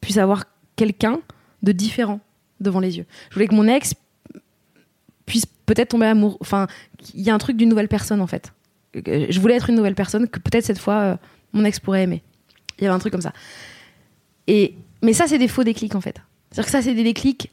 puisse 0.00 0.18
avoir 0.18 0.44
quelqu'un 0.76 1.18
de 1.64 1.72
différent 1.72 2.20
devant 2.60 2.78
les 2.78 2.96
yeux. 2.96 3.06
Je 3.30 3.34
voulais 3.34 3.48
que 3.48 3.56
mon 3.56 3.66
ex 3.66 3.94
puisse 5.26 5.46
peut-être 5.66 5.88
tomber 5.88 6.06
amoureux. 6.06 6.36
Enfin, 6.40 6.68
il 7.12 7.22
y 7.22 7.30
a 7.30 7.34
un 7.34 7.38
truc 7.38 7.56
d'une 7.56 7.70
nouvelle 7.70 7.88
personne 7.88 8.20
en 8.20 8.28
fait. 8.28 8.52
Je 8.94 9.40
voulais 9.40 9.56
être 9.56 9.70
une 9.70 9.76
nouvelle 9.76 9.96
personne 9.96 10.28
que 10.28 10.38
peut-être 10.38 10.64
cette 10.64 10.78
fois 10.78 11.00
euh, 11.00 11.16
mon 11.52 11.64
ex 11.64 11.80
pourrait 11.80 12.04
aimer. 12.04 12.22
Il 12.78 12.84
y 12.84 12.86
avait 12.86 12.94
un 12.94 13.00
truc 13.00 13.10
comme 13.10 13.20
ça. 13.20 13.32
Et 14.46 14.76
mais 15.02 15.12
ça, 15.12 15.26
c'est 15.26 15.38
des 15.38 15.48
faux 15.48 15.64
déclics 15.64 15.96
en 15.96 16.00
fait. 16.00 16.22
C'est-à-dire 16.52 16.66
que 16.66 16.70
ça, 16.70 16.82
c'est 16.82 16.94
des 16.94 17.02
déclics 17.02 17.50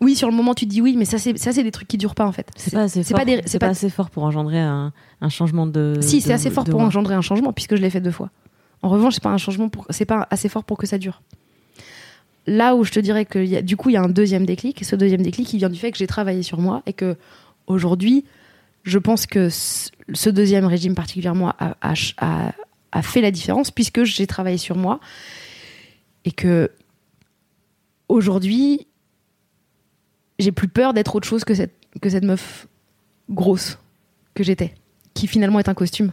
oui, 0.00 0.14
sur 0.14 0.28
le 0.28 0.34
moment, 0.34 0.54
tu 0.54 0.66
te 0.66 0.70
dis 0.70 0.80
oui, 0.80 0.96
mais 0.96 1.04
ça, 1.04 1.18
c'est 1.18 1.36
ça, 1.38 1.52
c'est 1.52 1.64
des 1.64 1.70
trucs 1.70 1.88
qui 1.88 1.98
durent 1.98 2.14
pas 2.14 2.26
en 2.26 2.32
fait. 2.32 2.48
C'est 2.56 2.72
pas 2.72 2.82
assez 2.82 3.02
fort. 3.02 3.20
C'est 3.46 3.58
pas, 3.58 3.66
assez 3.66 3.90
fort 3.90 4.10
pour 4.10 4.24
engendrer 4.24 4.58
un, 4.58 4.92
changement 5.28 5.66
de. 5.66 5.98
Si, 6.00 6.20
c'est 6.20 6.32
assez 6.32 6.50
fort 6.50 6.64
pour 6.64 6.80
engendrer 6.80 7.14
un 7.14 7.20
changement 7.20 7.52
puisque 7.52 7.76
je 7.76 7.82
l'ai 7.82 7.90
fait 7.90 8.00
deux 8.00 8.10
fois. 8.10 8.30
En 8.82 8.88
revanche, 8.88 9.14
c'est 9.14 9.22
pas 9.22 9.30
un 9.30 9.38
changement 9.38 9.68
pour, 9.68 9.86
c'est 9.90 10.04
pas 10.04 10.26
assez 10.30 10.48
fort 10.48 10.62
pour 10.62 10.78
que 10.78 10.86
ça 10.86 10.98
dure. 10.98 11.22
Là 12.46 12.76
où 12.76 12.84
je 12.84 12.92
te 12.92 13.00
dirais 13.00 13.24
que 13.24 13.60
du 13.60 13.76
coup, 13.76 13.90
il 13.90 13.94
y 13.94 13.96
a 13.96 14.02
un 14.02 14.08
deuxième 14.08 14.46
déclic. 14.46 14.80
Et 14.80 14.84
ce 14.84 14.94
deuxième 14.94 15.22
déclic, 15.22 15.52
il 15.52 15.58
vient 15.58 15.68
du 15.68 15.78
fait 15.78 15.90
que 15.90 15.98
j'ai 15.98 16.06
travaillé 16.06 16.42
sur 16.42 16.58
moi 16.60 16.82
et 16.86 16.92
que 16.92 17.16
aujourd'hui, 17.66 18.24
je 18.84 18.98
pense 18.98 19.26
que 19.26 19.48
ce 19.50 20.30
deuxième 20.30 20.64
régime 20.64 20.94
particulièrement 20.94 21.50
a, 21.58 21.76
a, 21.82 22.52
a 22.92 23.02
fait 23.02 23.20
la 23.20 23.32
différence 23.32 23.70
puisque 23.70 24.04
j'ai 24.04 24.26
travaillé 24.26 24.58
sur 24.58 24.76
moi 24.76 25.00
et 26.24 26.30
que 26.30 26.70
aujourd'hui 28.08 28.87
j'ai 30.38 30.52
plus 30.52 30.68
peur 30.68 30.94
d'être 30.94 31.14
autre 31.14 31.26
chose 31.26 31.44
que 31.44 31.54
cette, 31.54 31.74
que 32.00 32.08
cette 32.08 32.24
meuf 32.24 32.66
grosse. 33.30 33.78
que 34.34 34.44
j'étais, 34.44 34.74
qui 35.14 35.26
finalement 35.26 35.58
est 35.58 35.68
un 35.68 35.74
costume. 35.74 36.12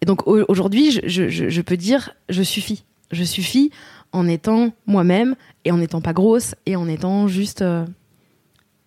Et 0.00 0.04
donc 0.04 0.26
aujourd'hui, 0.26 0.90
je, 0.90 1.60
peux 1.60 1.76
dire, 1.76 2.14
je 2.28 2.42
suffis. 2.42 2.84
Je 3.10 3.24
suffis 3.24 3.70
en 4.10 4.26
étant 4.26 4.72
moi-même 4.86 5.36
et 5.64 5.70
en 5.70 5.78
n'étant 5.78 6.00
pas 6.00 6.12
grosse 6.12 6.54
et 6.66 6.76
en 6.76 6.88
étant 6.88 7.28
juste. 7.28 7.62
Euh, 7.62 7.84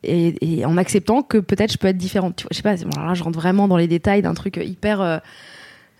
et, 0.03 0.65
en 0.65 0.77
acceptant 0.77 1.23
que 1.23 1.37
peut-être 1.37 1.71
je 1.71 1.77
peux 1.77 1.87
être 1.87 1.97
différente. 1.97 2.35
Tu 2.35 2.43
vois, 2.43 2.49
je 2.51 2.57
sais 2.57 2.63
pas, 2.63 2.75
là, 2.75 3.13
je 3.13 3.23
rentre 3.23 3.39
vraiment 3.39 3.67
dans 3.67 3.77
les 3.77 3.87
détails 3.87 4.21
d'un 4.21 4.33
truc 4.33 4.57
hyper. 4.57 5.01
Euh, 5.01 5.17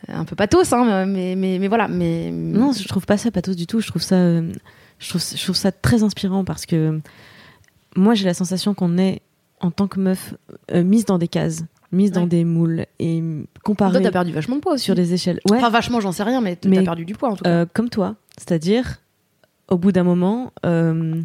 un 0.07 0.25
peu 0.25 0.35
pathos, 0.35 0.71
hein, 0.71 1.05
mais, 1.05 1.35
mais, 1.35 1.57
mais, 1.59 1.67
voilà. 1.67 1.87
Mais... 1.87 2.29
Non, 2.31 2.73
je 2.73 2.87
trouve 2.87 3.05
pas 3.05 3.17
ça 3.17 3.31
pathos 3.31 3.55
du 3.55 3.65
tout. 3.65 3.79
Je 3.79 3.87
trouve 3.87 4.03
ça, 4.03 4.15
euh, 4.15 4.51
je 4.99 5.07
trouve 5.07 5.55
ça 5.55 5.71
très 5.71 6.03
inspirant 6.03 6.43
parce 6.43 6.65
que 6.65 6.99
moi, 7.95 8.13
j'ai 8.13 8.25
la 8.25 8.33
sensation 8.33 8.73
qu'on 8.73 8.97
est, 8.97 9.21
en 9.61 9.71
tant 9.71 9.87
que 9.87 9.99
meuf, 9.99 10.35
mise 10.73 11.05
dans 11.05 11.17
des 11.17 11.27
cases 11.27 11.63
mise 11.95 12.11
dans 12.11 12.27
des 12.27 12.45
moules 12.45 12.85
et 12.99 13.23
comparée. 13.63 13.93
Toi, 13.93 14.01
t'as 14.01 14.11
perdu 14.11 14.31
vachement 14.31 14.57
de 14.57 14.61
poids 14.61 14.73
aussi. 14.73 14.83
Sur 14.83 14.95
des 14.95 15.13
échelles. 15.13 15.39
Ouais. 15.49 15.57
Enfin, 15.57 15.69
vachement, 15.69 15.99
j'en 15.99 16.11
sais 16.11 16.23
rien, 16.23 16.41
mais 16.41 16.55
t'as 16.55 16.69
perdu 16.83 17.05
du 17.05 17.15
poids 17.15 17.29
en 17.29 17.35
tout 17.35 17.43
cas. 17.43 17.49
Euh, 17.49 17.65
comme 17.73 17.89
toi. 17.89 18.15
C'est-à-dire, 18.37 18.97
au 19.69 19.77
bout 19.77 19.91
d'un 19.91 20.03
moment, 20.03 20.51
euh, 20.65 21.21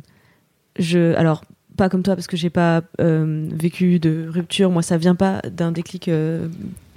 je. 0.78 1.14
Alors, 1.16 1.44
pas 1.76 1.88
comme 1.88 2.02
toi, 2.02 2.14
parce 2.14 2.26
que 2.26 2.36
j'ai 2.36 2.50
pas 2.50 2.82
euh, 3.00 3.48
vécu 3.52 3.98
de 3.98 4.26
rupture. 4.28 4.70
Moi, 4.70 4.82
ça 4.82 4.96
vient 4.96 5.14
pas 5.14 5.40
d'un 5.42 5.72
déclic 5.72 6.10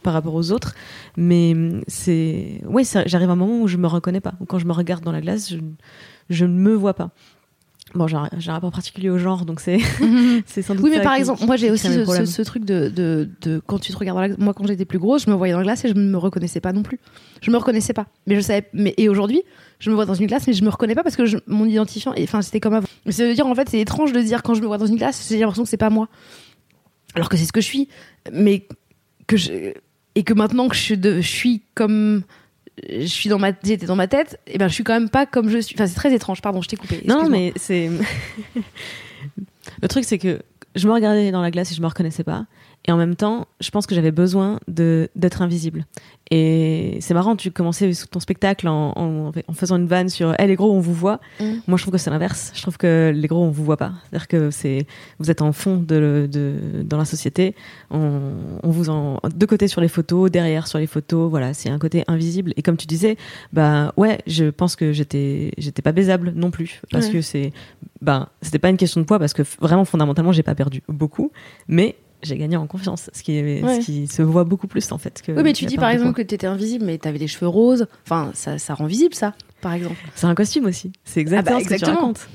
par 0.03 0.13
rapport 0.13 0.35
aux 0.35 0.51
autres. 0.51 0.75
Mais 1.17 1.55
c'est. 1.87 2.61
Oui, 2.65 2.87
j'arrive 3.05 3.29
à 3.29 3.33
un 3.33 3.35
moment 3.35 3.61
où 3.61 3.67
je 3.67 3.77
me 3.77 3.87
reconnais 3.87 4.21
pas. 4.21 4.33
Quand 4.47 4.59
je 4.59 4.65
me 4.65 4.73
regarde 4.73 5.03
dans 5.03 5.11
la 5.11 5.21
glace, 5.21 5.49
je, 5.49 5.57
je 6.29 6.45
ne 6.45 6.53
me 6.53 6.73
vois 6.73 6.93
pas. 6.93 7.11
Bon, 7.93 8.07
j'ai 8.07 8.17
un 8.17 8.53
rapport 8.53 8.71
particulier 8.71 9.09
au 9.09 9.19
genre, 9.19 9.45
donc 9.45 9.59
c'est 9.59 9.77
mhm. 9.99 10.41
c'est 10.47 10.63
sans 10.63 10.73
doute. 10.73 10.83
Oui, 10.83 10.91
mais 10.91 11.03
par 11.03 11.13
exemple, 11.13 11.45
moi 11.45 11.57
j'ai 11.57 11.69
aussi 11.69 11.87
ce, 11.87 12.41
truc 12.41 12.65
de, 12.65 12.89
de, 12.89 13.29
de, 13.41 13.61
quand 13.65 13.77
tu 13.77 13.91
te 13.91 13.97
regardes 13.97 14.17
dans 14.17 14.27
la 14.27 14.35
Moi, 14.37 14.53
quand 14.53 14.65
j'étais 14.65 14.85
plus 14.85 14.97
grosse, 14.97 15.25
je 15.25 15.29
me 15.29 15.35
voyais 15.35 15.53
dans 15.53 15.59
la 15.59 15.65
glace 15.65 15.85
et 15.85 15.89
je 15.89 15.93
ne 15.93 16.09
me 16.09 16.17
reconnaissais 16.17 16.59
pas 16.59 16.73
non 16.73 16.81
plus. 16.81 16.99
Je 17.41 17.51
me 17.51 17.57
reconnaissais 17.57 17.93
pas. 17.93 18.07
Mais 18.25 18.35
je 18.35 18.41
savais. 18.41 18.67
Mais, 18.73 18.95
et 18.97 19.09
aujourd'hui, 19.09 19.43
je 19.79 19.91
me 19.91 19.95
vois 19.95 20.05
dans 20.05 20.15
une 20.15 20.25
glace, 20.25 20.47
mais 20.47 20.53
je 20.53 20.63
me 20.63 20.69
reconnais 20.69 20.95
pas 20.95 21.03
parce 21.03 21.15
que 21.15 21.23
mon 21.45 21.65
identifiant. 21.65 22.15
Enfin, 22.19 22.41
c'était 22.41 22.59
comme 22.59 22.73
avant. 22.73 22.87
Ça 23.09 23.25
veut 23.25 23.33
dire, 23.35 23.45
en 23.45 23.53
fait, 23.53 23.69
c'est 23.69 23.79
étrange 23.79 24.11
de 24.11 24.21
dire 24.21 24.41
quand 24.41 24.55
je 24.55 24.61
me 24.61 24.67
vois 24.67 24.79
dans 24.79 24.87
une 24.87 24.97
glace, 24.97 25.27
j'ai 25.29 25.39
l'impression 25.39 25.63
que 25.63 25.69
c'est 25.69 25.77
pas 25.77 25.91
moi. 25.91 26.07
Alors 27.13 27.29
que 27.29 27.37
c'est 27.37 27.45
ce 27.45 27.53
que 27.53 27.61
je 27.61 27.67
suis. 27.67 27.89
Mais 28.31 28.67
que 29.27 29.37
je. 29.37 29.73
Et 30.15 30.23
que 30.23 30.33
maintenant 30.33 30.67
que 30.67 30.75
je, 30.75 30.95
de, 30.95 31.21
je 31.21 31.27
suis 31.27 31.61
comme 31.75 32.23
je 32.89 33.05
suis 33.05 33.29
dans 33.29 33.39
ma 33.39 33.51
j'étais 33.63 33.85
dans 33.85 33.95
ma 33.95 34.07
tête 34.07 34.39
et 34.47 34.57
ben 34.57 34.67
je 34.67 34.73
suis 34.73 34.83
quand 34.83 34.93
même 34.93 35.09
pas 35.09 35.25
comme 35.25 35.49
je 35.49 35.59
suis. 35.59 35.75
Enfin 35.75 35.87
c'est 35.87 35.95
très 35.95 36.13
étrange 36.13 36.41
pardon 36.41 36.61
je 36.61 36.69
t'ai 36.69 36.75
coupé 36.75 37.03
non 37.05 37.29
mais 37.29 37.53
c'est 37.55 37.89
le 39.81 39.87
truc 39.87 40.03
c'est 40.05 40.17
que 40.17 40.41
je 40.75 40.87
me 40.87 40.93
regardais 40.93 41.31
dans 41.31 41.41
la 41.41 41.51
glace 41.51 41.71
et 41.71 41.75
je 41.75 41.81
me 41.81 41.87
reconnaissais 41.87 42.23
pas 42.23 42.45
et 42.85 42.91
en 42.91 42.97
même 42.97 43.15
temps, 43.15 43.47
je 43.61 43.69
pense 43.69 43.87
que 43.87 43.95
j'avais 43.95 44.11
besoin 44.11 44.59
d'être 44.67 45.41
invisible. 45.41 45.85
Et 46.31 46.97
c'est 47.01 47.13
marrant, 47.13 47.35
tu 47.35 47.51
commençais 47.51 47.91
ton 48.09 48.19
spectacle 48.19 48.67
en, 48.67 48.93
en, 48.95 49.31
en, 49.47 49.53
faisant 49.53 49.77
une 49.77 49.87
vanne 49.87 50.09
sur 50.09 50.33
hey, 50.39 50.47
les 50.47 50.55
gros, 50.55 50.71
on 50.71 50.79
vous 50.79 50.93
voit. 50.93 51.19
Mm. 51.39 51.45
Moi, 51.67 51.77
je 51.77 51.83
trouve 51.83 51.93
que 51.93 51.97
c'est 51.97 52.09
l'inverse. 52.09 52.51
Je 52.55 52.61
trouve 52.61 52.77
que 52.77 53.11
les 53.13 53.27
gros, 53.27 53.43
on 53.43 53.51
vous 53.51 53.63
voit 53.63 53.77
pas. 53.77 53.93
C'est-à-dire 54.09 54.27
que 54.27 54.51
c'est 54.51 54.87
vous 55.19 55.29
êtes 55.31 55.41
en 55.41 55.51
fond 55.51 55.77
de, 55.77 56.27
de 56.31 56.83
dans 56.83 56.97
la 56.97 57.05
société. 57.05 57.55
On, 57.91 58.31
on 58.63 58.69
vous 58.69 58.89
en 58.89 59.19
de 59.23 59.45
côté 59.45 59.67
sur 59.67 59.79
les 59.79 59.87
photos, 59.87 60.31
derrière 60.31 60.67
sur 60.67 60.79
les 60.79 60.87
photos. 60.87 61.29
Voilà, 61.29 61.53
c'est 61.53 61.69
un 61.69 61.79
côté 61.79 62.03
invisible. 62.07 62.53
Et 62.57 62.61
comme 62.63 62.77
tu 62.77 62.87
disais, 62.87 63.17
bah 63.51 63.93
ouais, 63.95 64.19
je 64.27 64.45
pense 64.45 64.75
que 64.75 64.91
j'étais 64.91 65.51
pas 65.83 65.91
baisable 65.91 66.33
non 66.35 66.51
plus 66.51 66.81
parce 66.91 67.07
que 67.07 67.21
c'est 67.21 67.51
ben 68.01 68.27
c'était 68.41 68.59
pas 68.59 68.69
une 68.69 68.77
question 68.77 68.99
de 69.01 69.05
poids 69.05 69.19
parce 69.19 69.33
que 69.33 69.43
vraiment 69.61 69.85
fondamentalement 69.85 70.31
j'ai 70.31 70.43
pas 70.43 70.55
perdu 70.55 70.81
beaucoup, 70.87 71.31
mais 71.67 71.95
j'ai 72.23 72.37
gagné 72.37 72.57
en 72.57 72.67
confiance, 72.67 73.09
ce 73.13 73.23
qui, 73.23 73.37
est, 73.37 73.61
ce 73.61 73.85
qui 73.85 74.07
se 74.07 74.21
voit 74.21 74.43
beaucoup 74.43 74.67
plus 74.67 74.91
en 74.91 74.97
fait. 74.97 75.21
Que 75.21 75.31
oui, 75.31 75.43
mais 75.43 75.53
tu 75.53 75.65
dis 75.65 75.77
par 75.77 75.89
exemple 75.89 76.13
que 76.13 76.21
tu 76.21 76.35
étais 76.35 76.47
invisible, 76.47 76.85
mais 76.85 76.97
tu 76.97 77.07
avais 77.07 77.19
des 77.19 77.27
cheveux 77.27 77.47
roses. 77.47 77.87
Enfin, 78.05 78.31
ça, 78.33 78.57
ça 78.57 78.73
rend 78.73 78.85
visible 78.85 79.13
ça, 79.13 79.33
par 79.61 79.73
exemple. 79.73 79.97
C'est 80.15 80.27
un 80.27 80.35
costume 80.35 80.65
aussi. 80.65 80.91
C'est 81.03 81.19
exactement, 81.19 81.57
ah 81.57 81.59
bah, 81.59 81.69
ce 81.69 81.73
que 81.75 81.85
tu 81.85 81.89
racontes. 81.89 82.27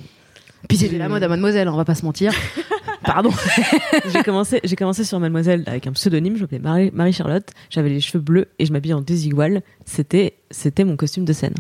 Puis 0.69 0.79
c'était 0.79 0.99
la 0.99 1.09
mode 1.09 1.23
à 1.23 1.29
Mademoiselle, 1.29 1.69
on 1.69 1.77
va 1.77 1.85
pas 1.85 1.95
se 1.95 2.05
mentir. 2.05 2.33
Pardon. 3.05 3.31
j'ai 4.13 4.23
commencé, 4.23 4.61
j'ai 4.65 4.77
commencé 4.77 5.05
sur 5.05 5.21
Mademoiselle 5.21 5.63
avec 5.67 5.87
un 5.87 5.93
pseudonyme. 5.93 6.37
Je 6.37 6.43
m'appelais 6.43 6.59
Marie, 6.59 6.91
Marie 6.93 7.13
Charlotte. 7.13 7.49
J'avais 7.71 7.89
les 7.89 8.01
cheveux 8.01 8.23
bleus 8.23 8.49
et 8.59 8.67
je 8.67 8.73
m'habillais 8.73 8.95
en 8.95 9.01
désigual. 9.01 9.63
C'était, 9.85 10.35
c'était 10.51 10.85
mon 10.85 10.97
costume 10.97 11.25
de 11.25 11.33
scène. 11.33 11.55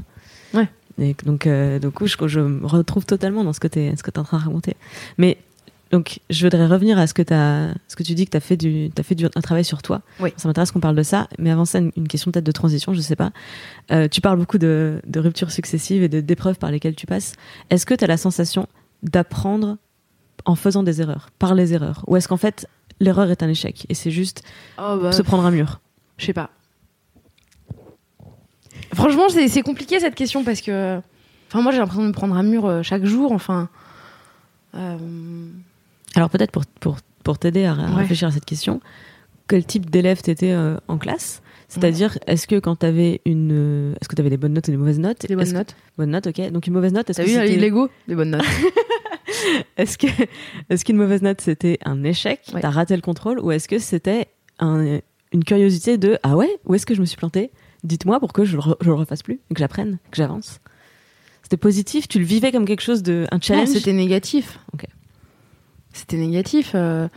Ouais. 0.52 0.68
Et 1.00 1.14
donc, 1.24 1.46
euh, 1.46 1.78
donc 1.78 2.04
je, 2.04 2.16
je, 2.26 2.40
me 2.40 2.66
retrouve 2.66 3.06
totalement 3.06 3.44
dans 3.44 3.52
ce 3.52 3.60
que 3.60 3.68
tu 3.68 3.78
es, 3.78 3.96
ce 3.96 4.02
que 4.02 4.10
es 4.10 4.18
en 4.18 4.24
train 4.24 4.38
de 4.38 4.44
raconter. 4.44 4.74
Mais 5.16 5.38
donc, 5.90 6.20
je 6.28 6.44
voudrais 6.44 6.66
revenir 6.66 6.98
à 6.98 7.06
ce 7.06 7.14
que, 7.14 7.22
as, 7.32 7.74
ce 7.88 7.96
que 7.96 8.02
tu 8.02 8.14
dis 8.14 8.26
que 8.26 8.30
tu 8.30 8.36
as 8.36 8.40
fait, 8.40 8.56
du, 8.56 8.90
as 8.98 9.02
fait 9.02 9.14
du, 9.14 9.24
un 9.24 9.40
travail 9.40 9.64
sur 9.64 9.80
toi. 9.80 10.02
Oui. 10.20 10.32
Ça 10.36 10.46
m'intéresse 10.48 10.70
qu'on 10.70 10.80
parle 10.80 10.96
de 10.96 11.02
ça. 11.02 11.28
Mais 11.38 11.50
avant 11.50 11.64
ça, 11.64 11.78
une, 11.78 12.08
question 12.08 12.30
peut-être 12.30 12.44
de 12.44 12.52
transition, 12.52 12.92
je 12.92 13.00
sais 13.00 13.16
pas. 13.16 13.30
Euh, 13.90 14.06
tu 14.06 14.20
parles 14.20 14.38
beaucoup 14.38 14.58
de, 14.58 15.00
de 15.06 15.20
ruptures 15.20 15.50
successives 15.50 16.02
et 16.02 16.08
d'épreuves 16.08 16.58
par 16.58 16.70
lesquelles 16.70 16.94
tu 16.94 17.06
passes. 17.06 17.34
Est-ce 17.70 17.86
que 17.86 17.94
tu 17.94 18.04
as 18.04 18.06
la 18.06 18.18
sensation 18.18 18.66
d'apprendre 19.02 19.78
en 20.44 20.56
faisant 20.56 20.82
des 20.82 21.00
erreurs, 21.00 21.30
par 21.38 21.54
les 21.54 21.72
erreurs? 21.72 22.04
Ou 22.06 22.16
est-ce 22.16 22.28
qu'en 22.28 22.36
fait, 22.36 22.66
l'erreur 23.00 23.30
est 23.30 23.42
un 23.42 23.48
échec 23.48 23.86
et 23.88 23.94
c'est 23.94 24.10
juste 24.10 24.42
oh, 24.78 24.98
bah, 25.00 25.12
se 25.12 25.22
prendre 25.22 25.46
un 25.46 25.50
mur? 25.50 25.80
Je 26.18 26.26
sais 26.26 26.32
pas. 26.34 26.50
Franchement, 28.92 29.28
c'est 29.28 29.62
compliqué 29.62 30.00
cette 30.00 30.14
question 30.14 30.44
parce 30.44 30.60
que. 30.60 31.00
Enfin, 31.48 31.62
moi, 31.62 31.72
j'ai 31.72 31.78
l'impression 31.78 32.02
de 32.02 32.08
me 32.08 32.12
prendre 32.12 32.34
un 32.36 32.42
mur 32.42 32.66
euh, 32.66 32.82
chaque 32.82 33.04
jour. 33.04 33.32
Enfin. 33.32 33.70
Euh, 34.74 34.98
alors 36.18 36.30
peut-être 36.30 36.50
pour, 36.50 36.66
pour, 36.80 36.96
pour 37.22 37.38
t'aider 37.38 37.64
à, 37.64 37.74
réfléchir 37.74 38.28
à 38.28 38.30
cette 38.32 38.44
question, 38.44 38.80
quel 39.46 39.64
type 39.64 39.88
d'élève 39.88 40.20
t'étais 40.20 40.50
euh, 40.50 40.76
en 40.88 40.98
classe? 40.98 41.42
C'est-à-dire, 41.68 42.18
est-ce 42.26 42.46
que 42.46 42.58
quand 42.58 42.76
t'avais 42.76 43.20
une, 43.24 43.50
euh, 43.52 43.94
est-ce 44.00 44.08
que 44.08 44.16
t'avais 44.16 44.30
des 44.30 44.36
bonnes 44.36 44.54
notes 44.54 44.66
ou 44.66 44.70
des 44.72 44.76
mauvaises 44.76 44.98
notes? 44.98 45.26
Des 45.26 45.36
bonnes 45.36 45.52
notes. 45.52 45.76
Bonnes 45.96 46.10
notes, 46.10 46.26
ok. 46.26 46.50
Donc 46.50 46.66
une 46.66 46.72
mauvaise 46.72 46.92
note, 46.92 47.08
est-ce 47.10 47.20
que 47.20 47.28
c'était 47.28 47.56
Lego 47.56 47.88
Des 48.08 48.16
bonnes 48.16 48.30
notes. 48.30 48.42
est-ce 49.76 49.96
que, 49.96 50.06
est-ce 50.70 50.84
qu'une 50.84 50.96
mauvaise 50.96 51.22
note 51.22 51.40
c'était 51.40 51.78
un 51.84 52.02
échec? 52.02 52.40
T'as 52.60 52.70
raté 52.70 52.96
le 52.96 53.02
contrôle? 53.02 53.38
Ou 53.38 53.52
est-ce 53.52 53.68
que 53.68 53.78
c'était 53.78 54.26
un, 54.58 54.98
une 55.32 55.44
curiosité 55.44 55.98
de 55.98 56.18
ah 56.24 56.36
ouais, 56.36 56.50
où 56.64 56.74
est-ce 56.74 56.86
que 56.86 56.94
je 56.94 57.00
me 57.00 57.06
suis 57.06 57.16
planté 57.16 57.52
Dites-moi 57.84 58.18
pour 58.18 58.32
que 58.32 58.44
je, 58.44 58.58
je 58.80 58.86
le 58.86 58.94
refasse 58.94 59.22
plus, 59.22 59.36
que 59.54 59.60
j'apprenne, 59.60 59.98
que 60.10 60.16
j'avance. 60.16 60.58
C'était 61.44 61.58
positif? 61.58 62.08
Tu 62.08 62.18
le 62.18 62.24
vivais 62.24 62.50
comme 62.50 62.64
quelque 62.64 62.82
chose 62.82 63.04
de 63.04 63.26
un 63.30 63.40
challenge? 63.40 63.68
c'était 63.68 63.92
négatif. 63.92 64.58
Ok 64.74 64.86
c'était 65.98 66.16
négatif. 66.16 66.72
Euh, 66.74 67.08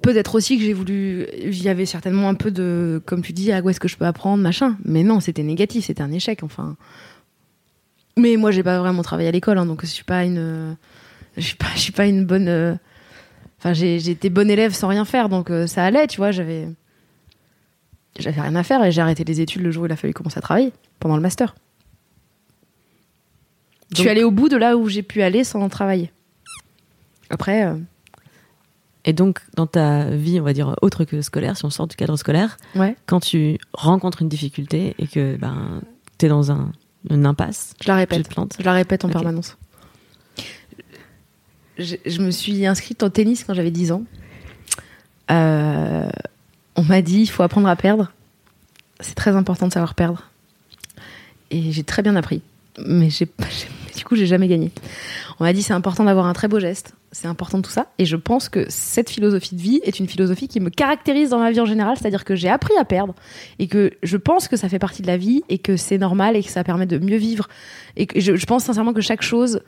peut-être 0.00 0.34
aussi 0.34 0.58
que 0.58 0.64
j'ai 0.64 0.72
voulu. 0.72 1.26
Il 1.38 1.62
y 1.62 1.68
avait 1.68 1.86
certainement 1.86 2.28
un 2.28 2.34
peu 2.34 2.50
de. 2.50 3.00
Comme 3.06 3.22
tu 3.22 3.32
dis, 3.32 3.52
à 3.52 3.56
ah, 3.56 3.60
où 3.60 3.70
est-ce 3.70 3.80
que 3.80 3.88
je 3.88 3.96
peux 3.96 4.04
apprendre, 4.04 4.42
machin. 4.42 4.76
Mais 4.84 5.02
non, 5.02 5.20
c'était 5.20 5.42
négatif, 5.42 5.86
c'était 5.86 6.02
un 6.02 6.12
échec, 6.12 6.42
enfin. 6.42 6.76
Mais 8.16 8.36
moi, 8.36 8.50
j'ai 8.50 8.62
pas 8.62 8.78
vraiment 8.78 9.02
travaillé 9.02 9.28
à 9.28 9.32
l'école, 9.32 9.58
hein, 9.58 9.66
donc 9.66 9.82
je 9.82 9.86
suis 9.86 10.04
pas 10.04 10.24
une. 10.24 10.76
Je 11.36 11.42
suis 11.42 11.56
pas, 11.56 11.68
je 11.74 11.80
suis 11.80 11.92
pas 11.92 12.06
une 12.06 12.26
bonne. 12.26 12.48
Euh, 12.48 12.74
enfin, 13.58 13.72
j'ai 13.72 13.96
été 14.10 14.28
bonne 14.28 14.50
élève 14.50 14.74
sans 14.74 14.88
rien 14.88 15.04
faire, 15.04 15.28
donc 15.28 15.50
euh, 15.50 15.66
ça 15.66 15.84
allait, 15.84 16.06
tu 16.06 16.18
vois. 16.18 16.30
J'avais. 16.30 16.68
J'avais 18.18 18.42
rien 18.42 18.54
à 18.56 18.62
faire 18.62 18.84
et 18.84 18.92
j'ai 18.92 19.00
arrêté 19.00 19.24
les 19.24 19.40
études 19.40 19.62
le 19.62 19.70
jour 19.70 19.84
où 19.84 19.86
il 19.86 19.92
a 19.92 19.96
fallu 19.96 20.12
commencer 20.12 20.36
à 20.36 20.42
travailler, 20.42 20.72
pendant 21.00 21.16
le 21.16 21.22
master. 21.22 21.54
Je 23.94 24.00
suis 24.00 24.08
allée 24.10 24.22
au 24.22 24.30
bout 24.30 24.50
de 24.50 24.56
là 24.56 24.76
où 24.76 24.86
j'ai 24.88 25.02
pu 25.02 25.22
aller 25.22 25.44
sans 25.44 25.66
travailler. 25.70 26.10
Après. 27.30 27.74
Et 29.04 29.12
donc, 29.12 29.40
dans 29.56 29.66
ta 29.66 30.10
vie, 30.10 30.38
on 30.38 30.44
va 30.44 30.52
dire 30.52 30.76
autre 30.80 31.04
que 31.04 31.22
scolaire, 31.22 31.56
si 31.56 31.64
on 31.64 31.70
sort 31.70 31.88
du 31.88 31.96
cadre 31.96 32.16
scolaire, 32.16 32.56
quand 33.06 33.20
tu 33.20 33.58
rencontres 33.72 34.22
une 34.22 34.28
difficulté 34.28 34.94
et 34.98 35.06
que 35.08 35.36
ben, 35.36 35.80
tu 36.18 36.26
es 36.26 36.28
dans 36.28 36.52
un, 36.52 36.70
une 37.10 37.26
impasse, 37.26 37.74
je 37.82 37.88
la 37.88 37.96
répète. 37.96 38.28
Je 38.58 38.64
la 38.64 38.72
répète 38.72 39.04
en 39.04 39.08
permanence. 39.08 39.56
Je, 41.78 42.20
me 42.20 42.30
suis 42.30 42.64
inscrite 42.66 43.02
au 43.02 43.08
tennis 43.08 43.44
quand 43.44 43.54
j'avais 43.54 43.70
10 43.70 43.92
ans. 43.92 44.04
Euh, 45.30 46.08
on 46.76 46.82
m'a 46.82 47.02
dit 47.02 47.22
il 47.22 47.26
faut 47.26 47.42
apprendre 47.42 47.68
à 47.68 47.76
perdre. 47.76 48.12
C'est 49.00 49.14
très 49.14 49.34
important 49.34 49.66
de 49.66 49.72
savoir 49.72 49.94
perdre. 49.94 50.30
Et 51.50 51.72
j'ai 51.72 51.82
très 51.82 52.02
bien 52.02 52.14
appris. 52.14 52.42
Mais 52.86 53.10
j'ai, 53.10 53.26
du 53.96 54.04
coup, 54.04 54.14
j'ai 54.14 54.26
jamais 54.26 54.48
gagné. 54.48 54.70
On 55.40 55.44
m'a 55.44 55.52
dit 55.52 55.62
c'est 55.62 55.72
important 55.72 56.04
d'avoir 56.04 56.26
un 56.26 56.34
très 56.34 56.46
beau 56.46 56.60
geste, 56.60 56.94
c'est 57.12 57.28
important 57.28 57.60
tout 57.60 57.70
ça. 57.70 57.88
Et 57.98 58.06
je 58.06 58.16
pense 58.16 58.48
que 58.48 58.64
cette 58.68 59.10
philosophie 59.10 59.54
de 59.54 59.60
vie 59.60 59.80
est 59.84 60.00
une 60.00 60.08
philosophie 60.08 60.48
qui 60.48 60.60
me 60.60 60.70
caractérise 60.70 61.30
dans 61.30 61.38
ma 61.38 61.52
vie 61.52 61.60
en 61.60 61.66
général, 61.66 61.96
c'est-à-dire 61.98 62.24
que 62.24 62.34
j'ai 62.34 62.48
appris 62.48 62.74
à 62.78 62.84
perdre 62.84 63.14
et 63.58 63.68
que 63.68 63.92
je 64.02 64.16
pense 64.16 64.48
que 64.48 64.56
ça 64.56 64.68
fait 64.68 64.78
partie 64.78 65.02
de 65.02 65.06
la 65.06 65.18
vie 65.18 65.42
et 65.50 65.58
que 65.58 65.76
c'est 65.76 65.98
normal 65.98 66.36
et 66.36 66.42
que 66.42 66.50
ça 66.50 66.64
permet 66.64 66.86
de 66.86 66.98
mieux 66.98 67.18
vivre. 67.18 67.48
Et 67.96 68.06
que 68.06 68.18
je, 68.18 68.46
pense 68.46 68.64
sincèrement 68.64 68.94
que 68.94 69.02
chaque 69.02 69.22
chose 69.22 69.60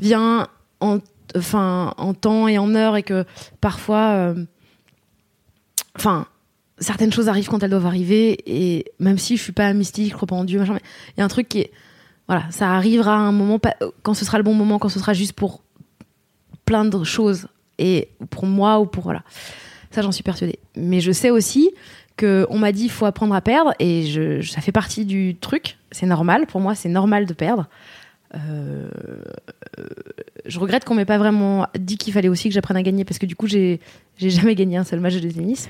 vient 0.00 0.48
en, 0.80 0.98
enfin, 1.36 1.94
en 1.96 2.12
temps 2.12 2.48
et 2.48 2.58
en 2.58 2.74
heure 2.74 2.96
et 2.96 3.04
que 3.04 3.24
parfois, 3.60 4.10
euh, 4.14 4.44
enfin, 5.96 6.26
certaines 6.78 7.12
choses 7.12 7.28
arrivent 7.28 7.48
quand 7.48 7.62
elles 7.62 7.70
doivent 7.70 7.86
arriver 7.86 8.36
et 8.46 8.86
même 8.98 9.18
si 9.18 9.36
je 9.36 9.42
suis 9.42 9.52
pas 9.52 9.72
mystique, 9.72 10.10
je 10.10 10.14
crois 10.14 10.26
pas 10.26 10.36
en 10.36 10.44
Dieu, 10.44 10.60
il 10.60 11.18
y 11.18 11.22
a 11.22 11.24
un 11.24 11.28
truc 11.28 11.48
qui 11.48 11.60
est 11.60 11.70
voilà, 12.26 12.44
ça 12.50 12.72
arrivera 12.72 13.14
à 13.16 13.18
un 13.18 13.32
moment, 13.32 13.60
quand 14.02 14.14
ce 14.14 14.24
sera 14.24 14.38
le 14.38 14.44
bon 14.44 14.54
moment, 14.54 14.78
quand 14.78 14.88
ce 14.88 14.98
sera 14.98 15.12
juste 15.12 15.34
pour 15.34 15.62
plein 16.64 16.84
de 16.84 17.04
choses. 17.04 17.48
Et 17.78 18.08
pour 18.30 18.46
moi 18.46 18.80
ou 18.80 18.86
pour. 18.86 19.04
Voilà. 19.04 19.22
Ça, 19.90 20.02
j'en 20.02 20.12
suis 20.12 20.22
persuadée. 20.22 20.58
Mais 20.76 21.00
je 21.00 21.12
sais 21.12 21.30
aussi 21.30 21.70
que 22.16 22.46
on 22.48 22.58
m'a 22.58 22.72
dit 22.72 22.88
faut 22.88 23.06
apprendre 23.06 23.34
à 23.34 23.40
perdre 23.40 23.72
et 23.78 24.40
ça 24.42 24.60
fait 24.60 24.72
partie 24.72 25.04
du 25.04 25.36
truc. 25.36 25.78
C'est 25.90 26.06
normal. 26.06 26.46
Pour 26.46 26.60
moi, 26.60 26.74
c'est 26.74 26.88
normal 26.88 27.26
de 27.26 27.34
perdre. 27.34 27.68
Euh, 28.34 28.88
je 30.44 30.58
regrette 30.58 30.84
qu'on 30.84 30.94
m'ait 30.94 31.04
pas 31.04 31.18
vraiment 31.18 31.66
dit 31.78 31.96
qu'il 31.96 32.12
fallait 32.12 32.28
aussi 32.28 32.48
que 32.48 32.54
j'apprenne 32.54 32.76
à 32.76 32.82
gagner 32.82 33.04
parce 33.04 33.18
que 33.18 33.26
du 33.26 33.36
coup 33.36 33.46
j'ai 33.46 33.80
j'ai 34.16 34.30
jamais 34.30 34.54
gagné 34.54 34.76
un 34.76 34.84
seul 34.84 35.00
match 35.00 35.14
de 35.14 35.30
tennis. 35.30 35.68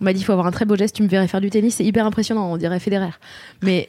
On 0.00 0.04
m'a 0.04 0.12
dit 0.12 0.20
il 0.20 0.24
faut 0.24 0.32
avoir 0.32 0.46
un 0.46 0.52
très 0.52 0.64
beau 0.64 0.76
geste, 0.76 0.94
tu 0.94 1.02
me 1.02 1.08
verrais 1.08 1.28
faire 1.28 1.40
du 1.40 1.50
tennis, 1.50 1.76
c'est 1.76 1.84
hyper 1.84 2.06
impressionnant, 2.06 2.52
on 2.52 2.56
dirait 2.56 2.78
Federer. 2.78 3.10
Mais 3.62 3.88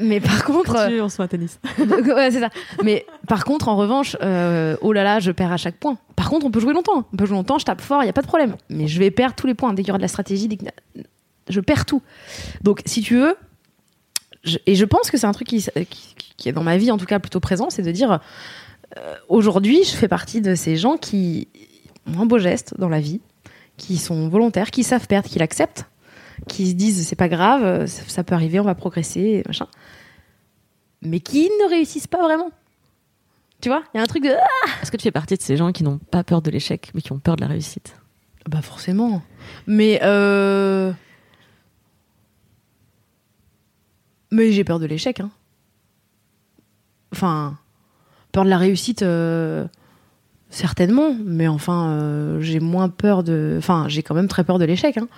mais 0.00 0.20
par 0.20 0.44
contre, 0.44 0.88
Tu 0.88 1.00
en 1.00 1.08
soit 1.08 1.28
tennis. 1.28 1.58
ouais, 1.78 2.30
c'est 2.30 2.40
ça. 2.40 2.48
Mais 2.82 3.06
par 3.28 3.44
contre, 3.44 3.68
en 3.68 3.76
revanche, 3.76 4.16
euh, 4.22 4.76
oh 4.80 4.92
là 4.92 5.04
là, 5.04 5.20
je 5.20 5.30
perds 5.30 5.52
à 5.52 5.56
chaque 5.56 5.76
point. 5.76 5.98
Par 6.16 6.28
contre, 6.30 6.46
on 6.46 6.50
peut 6.50 6.60
jouer 6.60 6.72
longtemps. 6.72 7.06
On 7.12 7.16
peut 7.16 7.26
jouer 7.26 7.36
longtemps, 7.36 7.58
je 7.58 7.64
tape 7.64 7.80
fort, 7.80 8.02
il 8.02 8.06
y 8.06 8.10
a 8.10 8.12
pas 8.12 8.22
de 8.22 8.26
problème. 8.26 8.56
Mais 8.68 8.88
je 8.88 8.98
vais 8.98 9.10
perdre 9.10 9.34
tous 9.36 9.46
les 9.46 9.54
points 9.54 9.72
dès 9.72 9.82
qu'il 9.82 9.88
y 9.88 9.92
aura 9.92 9.98
de 9.98 10.02
la 10.02 10.08
stratégie. 10.08 10.48
Dès 10.48 10.56
que... 10.56 10.64
Je 11.48 11.60
perds 11.60 11.86
tout. 11.86 12.02
Donc, 12.62 12.82
si 12.86 13.02
tu 13.02 13.16
veux, 13.16 13.36
je- 14.44 14.58
et 14.66 14.74
je 14.74 14.84
pense 14.84 15.10
que 15.10 15.18
c'est 15.18 15.26
un 15.26 15.32
truc 15.32 15.48
qui, 15.48 15.64
qui, 15.90 16.14
qui 16.36 16.48
est 16.48 16.52
dans 16.52 16.62
ma 16.62 16.76
vie 16.76 16.90
en 16.90 16.96
tout 16.98 17.06
cas 17.06 17.18
plutôt 17.18 17.40
présent, 17.40 17.70
c'est 17.70 17.82
de 17.82 17.90
dire 17.90 18.20
euh, 18.96 19.14
aujourd'hui, 19.28 19.82
je 19.84 19.90
fais 19.96 20.08
partie 20.08 20.40
de 20.40 20.54
ces 20.54 20.76
gens 20.76 20.96
qui 20.96 21.48
ont 22.06 22.20
un 22.22 22.26
beau 22.26 22.38
geste 22.38 22.74
dans 22.78 22.88
la 22.88 23.00
vie, 23.00 23.20
qui 23.76 23.96
sont 23.98 24.28
volontaires, 24.28 24.70
qui 24.70 24.82
savent 24.84 25.06
perdre, 25.06 25.28
qui 25.28 25.38
l'acceptent, 25.38 25.86
qui 26.48 26.68
se 26.68 26.74
disent 26.74 27.06
c'est 27.06 27.16
pas 27.16 27.28
grave, 27.28 27.86
ça, 27.86 28.02
ça 28.06 28.24
peut 28.24 28.34
arriver, 28.34 28.60
on 28.60 28.64
va 28.64 28.74
progresser, 28.74 29.42
machin, 29.46 29.66
mais 31.02 31.20
qui 31.20 31.44
ne 31.44 31.68
réussissent 31.68 32.06
pas 32.06 32.22
vraiment. 32.22 32.50
Tu 33.60 33.68
vois, 33.68 33.82
il 33.92 33.98
y 33.98 34.00
a 34.00 34.02
un 34.02 34.06
truc 34.06 34.24
de 34.24 34.30
ah 34.30 34.70
Est-ce 34.82 34.90
que 34.90 34.96
tu 34.96 35.02
fais 35.02 35.10
partie 35.10 35.36
de 35.36 35.42
ces 35.42 35.56
gens 35.56 35.70
qui 35.72 35.84
n'ont 35.84 35.98
pas 35.98 36.24
peur 36.24 36.40
de 36.40 36.50
l'échec, 36.50 36.90
mais 36.94 37.02
qui 37.02 37.12
ont 37.12 37.18
peur 37.18 37.36
de 37.36 37.42
la 37.42 37.48
réussite? 37.48 37.96
Bah 38.48 38.62
forcément. 38.62 39.22
Mais 39.66 40.00
euh... 40.02 40.92
mais 44.30 44.52
j'ai 44.52 44.64
peur 44.64 44.78
de 44.78 44.86
l'échec. 44.86 45.20
Hein. 45.20 45.30
Enfin, 47.12 47.58
peur 48.32 48.44
de 48.44 48.50
la 48.50 48.56
réussite, 48.56 49.02
euh, 49.02 49.66
certainement. 50.48 51.14
Mais 51.22 51.48
enfin, 51.48 51.90
euh, 51.90 52.40
j'ai 52.40 52.60
moins 52.60 52.88
peur 52.88 53.22
de. 53.22 53.56
Enfin, 53.58 53.86
j'ai 53.88 54.02
quand 54.02 54.14
même 54.14 54.28
très 54.28 54.44
peur 54.44 54.58
de 54.58 54.64
l'échec. 54.64 54.96
Hein. 54.96 55.08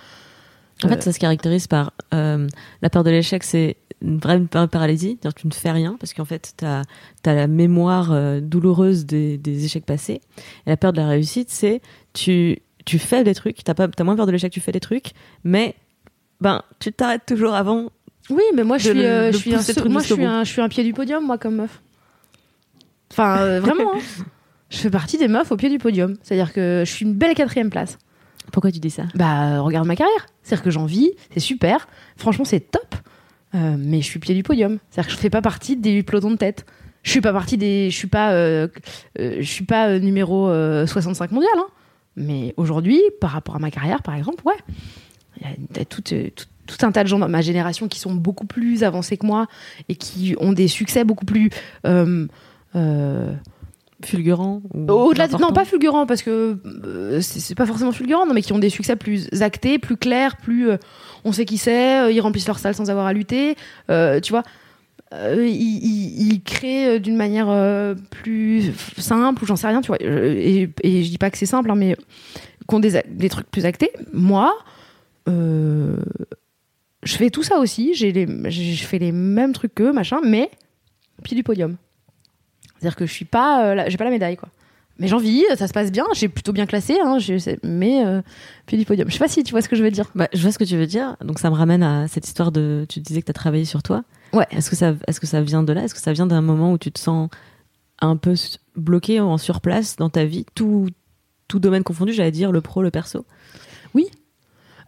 En 0.83 0.87
Euh. 0.87 0.89
fait, 0.89 1.01
ça 1.03 1.11
se 1.11 1.19
caractérise 1.19 1.67
par 1.67 1.93
euh, 2.13 2.47
la 2.81 2.89
peur 2.89 3.03
de 3.03 3.09
l'échec, 3.09 3.43
c'est 3.43 3.77
une 4.01 4.17
vraie 4.19 4.39
par- 4.41 4.67
paralysie, 4.67 5.17
c'est-à-dire 5.21 5.33
que 5.35 5.41
tu 5.41 5.47
ne 5.47 5.53
fais 5.53 5.71
rien 5.71 5.95
parce 5.99 6.13
qu'en 6.13 6.25
fait, 6.25 6.53
tu 6.57 6.65
as, 6.65 6.83
la 7.25 7.47
mémoire 7.47 8.11
euh, 8.11 8.41
douloureuse 8.41 9.05
des, 9.05 9.37
des 9.37 9.65
échecs 9.65 9.85
passés. 9.85 10.21
Et 10.65 10.69
la 10.69 10.77
peur 10.77 10.91
de 10.93 10.97
la 10.97 11.07
réussite, 11.07 11.49
c'est 11.49 11.81
tu, 12.13 12.59
tu 12.85 12.99
fais 12.99 13.23
des 13.23 13.33
trucs, 13.33 13.63
tu 13.63 13.71
as, 13.71 14.03
moins 14.03 14.15
peur 14.15 14.25
de 14.25 14.31
l'échec, 14.31 14.51
tu 14.51 14.59
fais 14.59 14.71
des 14.73 14.79
trucs, 14.81 15.11
mais 15.43 15.75
ben, 16.41 16.61
tu 16.79 16.91
t'arrêtes 16.91 17.25
toujours 17.25 17.53
avant. 17.53 17.89
Oui, 18.29 18.43
mais 18.55 18.63
moi 18.63 18.77
je 18.77 18.89
suis, 18.89 18.97
le- 18.97 19.05
euh, 19.05 19.27
de 19.27 19.31
je 19.33 19.37
suis, 19.37 19.53
un, 19.55 19.89
moi 19.89 20.01
je 20.01 20.13
suis 20.13 20.25
un, 20.25 20.43
je 20.43 20.51
suis 20.51 20.61
un 20.61 20.69
pied 20.69 20.83
du 20.83 20.93
podium, 20.93 21.25
moi 21.25 21.37
comme 21.37 21.55
meuf. 21.55 21.81
Enfin, 23.11 23.37
euh, 23.39 23.59
vraiment. 23.59 23.93
hein. 23.95 23.99
Je 24.69 24.79
fais 24.79 24.89
partie 24.89 25.19
des 25.19 25.27
meufs 25.27 25.51
au 25.51 25.55
pied 25.55 25.69
du 25.69 25.77
podium. 25.77 26.15
C'est-à-dire 26.23 26.51
que 26.51 26.81
je 26.83 26.91
suis 26.91 27.05
une 27.05 27.13
belle 27.13 27.35
quatrième 27.35 27.69
place. 27.69 27.99
Pourquoi 28.53 28.71
tu 28.71 28.79
dis 28.79 28.89
ça? 28.91 29.03
Bah, 29.15 29.59
regarde 29.61 29.85
ma 29.87 29.95
carrière. 29.97 30.27
C'est-à-dire 30.43 30.63
que 30.63 30.69
j'en 30.71 30.85
vis, 30.85 31.11
c'est 31.33 31.39
super. 31.41 31.87
Franchement, 32.15 32.45
c'est 32.45 32.59
top. 32.71 32.95
Euh, 33.55 33.75
mais 33.77 33.99
je 34.01 34.05
suis 34.05 34.19
pied 34.19 34.33
du 34.35 34.43
podium. 34.43 34.77
C'est-à-dire 34.89 35.09
que 35.09 35.15
je 35.15 35.19
fais 35.19 35.29
pas 35.29 35.41
partie 35.41 35.75
des 35.75 36.03
pelotons 36.03 36.31
de 36.31 36.37
tête. 36.37 36.65
Je 37.01 37.09
suis 37.11 37.19
pas 37.21 37.33
partie 37.33 37.57
des. 37.57 37.89
Je 37.89 37.95
suis 37.97 38.07
pas. 38.07 38.31
euh, 38.31 38.67
euh, 39.19 39.99
numéro 39.99 40.47
euh, 40.49 40.85
65 40.87 41.31
mondial. 41.31 41.51
hein. 41.57 41.65
Mais 42.15 42.53
aujourd'hui, 42.57 43.01
par 43.19 43.31
rapport 43.31 43.55
à 43.55 43.59
ma 43.59 43.71
carrière, 43.71 44.01
par 44.03 44.13
exemple, 44.15 44.43
ouais. 44.45 44.53
Il 45.41 45.47
y 45.77 45.79
a, 45.81 45.85
tout- 45.85 46.01
tout 46.03 46.77
un 46.85 46.91
tas 46.91 47.03
de 47.03 47.09
gens 47.09 47.17
dans 47.19 47.27
ma 47.27 47.41
génération 47.41 47.87
qui 47.87 47.99
sont 47.99 48.13
beaucoup 48.13 48.45
plus 48.45 48.83
avancés 48.83 49.17
que 49.17 49.25
moi 49.25 49.47
et 49.89 49.95
qui 49.95 50.35
ont 50.39 50.53
des 50.53 50.67
succès 50.67 51.03
beaucoup 51.03 51.25
plus. 51.25 51.49
Fulgurant 54.05 54.61
ou 54.73 54.85
au-delà 55.07 55.27
de, 55.27 55.31
non, 55.41 55.53
pas 55.53 55.65
fulgurant 55.65 56.05
parce 56.05 56.21
que 56.21 56.57
euh, 56.85 57.21
c'est 57.21 57.55
pas 57.55 57.65
forcément 57.65 57.91
fulgurant, 57.91 58.25
non, 58.25 58.33
mais 58.33 58.41
qui 58.41 58.53
ont 58.53 58.59
des 58.59 58.69
succès 58.69 58.95
plus 58.95 59.27
actés, 59.41 59.79
plus 59.79 59.97
clairs, 59.97 60.37
plus 60.37 60.69
euh, 60.69 60.77
on 61.23 61.31
sait 61.31 61.45
qui 61.45 61.57
c'est, 61.57 62.01
euh, 62.01 62.11
ils 62.11 62.19
remplissent 62.21 62.47
leur 62.47 62.59
salle 62.59 62.75
sans 62.75 62.89
avoir 62.89 63.05
à 63.05 63.13
lutter, 63.13 63.55
tu 63.87 64.31
vois. 64.31 64.43
Ils, 65.13 65.47
ils- 65.47 66.31
ils 66.33 66.41
créent 66.43 66.99
d'une 66.99 67.15
manière 67.15 67.47
plus 68.09 68.71
simple 68.97 69.43
ou 69.43 69.45
j'en 69.45 69.55
sais 69.55 69.67
rien, 69.67 69.81
tu 69.81 69.87
vois. 69.87 69.97
Et, 70.01 70.69
et 70.83 71.03
je 71.03 71.09
dis 71.09 71.17
pas 71.19 71.29
que 71.29 71.37
c'est 71.37 71.45
simple, 71.45 71.69
hein, 71.69 71.75
mais 71.75 71.95
qu'on 72.67 72.79
des, 72.79 73.01
des 73.07 73.29
trucs 73.29 73.49
plus 73.51 73.65
actés. 73.65 73.91
Moi, 74.11 74.51
je 77.03 77.15
fais 77.15 77.29
tout 77.29 77.43
ça 77.43 77.57
aussi. 77.59 77.93
J'ai- 77.93 78.27
je 78.49 78.83
fais 78.85 78.99
les 78.99 79.11
mêmes 79.11 79.53
trucs 79.53 79.75
qu'eux, 79.75 79.91
machin, 79.93 80.19
mais 80.25 80.49
pied 81.23 81.35
du 81.35 81.43
podium. 81.43 81.75
C'est-à-dire 82.83 82.97
que 82.97 83.05
je 83.05 83.13
suis 83.13 83.23
pas, 83.25 83.65
euh, 83.65 83.75
la- 83.75 83.87
j'ai 83.89 83.95
pas 83.95 84.03
la 84.03 84.09
médaille, 84.09 84.35
quoi. 84.35 84.49
Mais 84.99 85.07
j'en 85.07 85.17
vis, 85.17 85.43
ça 85.57 85.67
se 85.67 85.73
passe 85.73 85.89
bien, 85.91 86.03
j'ai 86.13 86.27
plutôt 86.27 86.51
bien 86.51 86.65
classé, 86.67 86.97
hein, 87.03 87.17
je 87.17 87.33
mais 87.63 88.05
euh, 88.05 88.21
pied 88.67 88.77
du 88.77 88.85
podium. 88.85 89.07
Je 89.09 89.13
sais 89.13 89.19
pas 89.19 89.27
si 89.29 89.41
tu 89.43 89.51
vois 89.51 89.61
ce 89.61 89.69
que 89.69 89.75
je 89.75 89.81
veux 89.83 89.89
dire. 89.89 90.05
Bah, 90.13 90.27
je 90.33 90.41
vois 90.43 90.51
ce 90.51 90.59
que 90.59 90.65
tu 90.65 90.75
veux 90.77 90.85
dire. 90.85 91.15
Donc 91.23 91.39
ça 91.39 91.49
me 91.49 91.55
ramène 91.55 91.81
à 91.81 92.07
cette 92.07 92.27
histoire 92.27 92.51
de. 92.51 92.85
Tu 92.89 92.99
disais 92.99 93.21
que 93.21 93.25
tu 93.25 93.31
as 93.31 93.33
travaillé 93.33 93.65
sur 93.65 93.81
toi. 93.81 94.03
Ouais. 94.33 94.45
Est-ce 94.51 94.69
que 94.69 94.75
ça, 94.75 94.93
est-ce 95.07 95.19
que 95.19 95.25
ça 95.27 95.41
vient 95.41 95.63
de 95.63 95.71
là? 95.73 95.83
Est-ce 95.83 95.95
que 95.95 96.01
ça 96.01 96.13
vient 96.13 96.27
d'un 96.27 96.41
moment 96.41 96.73
où 96.73 96.77
tu 96.77 96.91
te 96.91 96.99
sens 96.99 97.29
un 98.01 98.17
peu 98.17 98.35
bloqué 98.75 99.19
en 99.19 99.37
surplace 99.39 99.95
dans 99.95 100.09
ta 100.09 100.25
vie, 100.25 100.45
tout, 100.55 100.87
tout 101.47 101.59
domaine 101.59 101.83
confondu, 101.83 102.11
j'allais 102.13 102.31
dire 102.31 102.51
le 102.51 102.61
pro, 102.61 102.83
le 102.83 102.91
perso? 102.91 103.25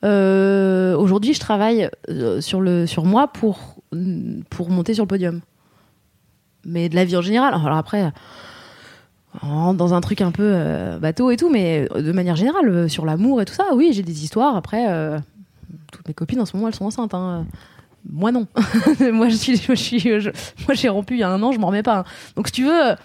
Euh, 0.04 0.96
Aujourd'hui, 0.98 1.34
je 1.34 1.40
travaille 1.40 1.90
euh, 2.10 2.42
sur, 2.42 2.62
le, 2.62 2.86
sur 2.86 3.06
moi 3.06 3.28
pour, 3.28 3.76
pour 4.50 4.70
monter 4.70 4.94
sur 4.94 5.04
le 5.04 5.08
podium. 5.08 5.42
Mais 6.66 6.90
de 6.90 6.96
la 6.96 7.06
vie 7.06 7.16
en 7.18 7.22
général. 7.22 7.54
Alors 7.54 7.78
après, 7.78 8.12
on 9.44 9.48
rentre 9.48 9.78
dans 9.78 9.94
un 9.94 10.02
truc 10.02 10.22
un 10.22 10.32
peu 10.32 10.44
euh, 10.56 10.98
bateau 10.98 11.30
et 11.32 11.38
tout, 11.38 11.50
mais 11.50 11.88
de 11.96 12.12
manière 12.12 12.36
générale, 12.36 12.70
euh, 12.70 12.88
sur 12.88 13.06
l'amour 13.06 13.42
et 13.42 13.46
tout 13.46 13.54
ça, 13.54 13.66
oui, 13.74 13.92
j'ai 13.94 14.02
des 14.04 14.24
histoires. 14.24 14.56
Après, 14.56 14.86
euh, 14.90 15.20
toutes 15.92 16.08
mes 16.08 16.14
copines 16.14 16.40
en 16.42 16.46
ce 16.46 16.56
moment, 16.56 16.68
elles 16.70 16.76
sont 16.76 16.86
enceintes. 16.86 17.14
hein. 17.14 17.46
Moi, 18.10 18.32
non. 18.32 18.48
moi, 19.14 19.30
je 19.30 19.36
suis, 19.36 19.58
je 19.58 19.74
suis, 19.74 20.00
je- 20.00 20.30
moi, 20.68 20.74
j'ai 20.74 20.90
rompu 20.90 21.16
il 21.16 21.20
y 21.20 21.24
a 21.24 21.30
un 21.30 21.42
an, 21.44 21.52
je 21.52 21.60
m'en 21.60 21.68
remets 21.68 21.84
pas. 21.84 22.00
hein. 22.00 22.04
Donc, 22.36 22.48
si 22.48 22.54
tu 22.54 22.64
veux, 22.66 22.96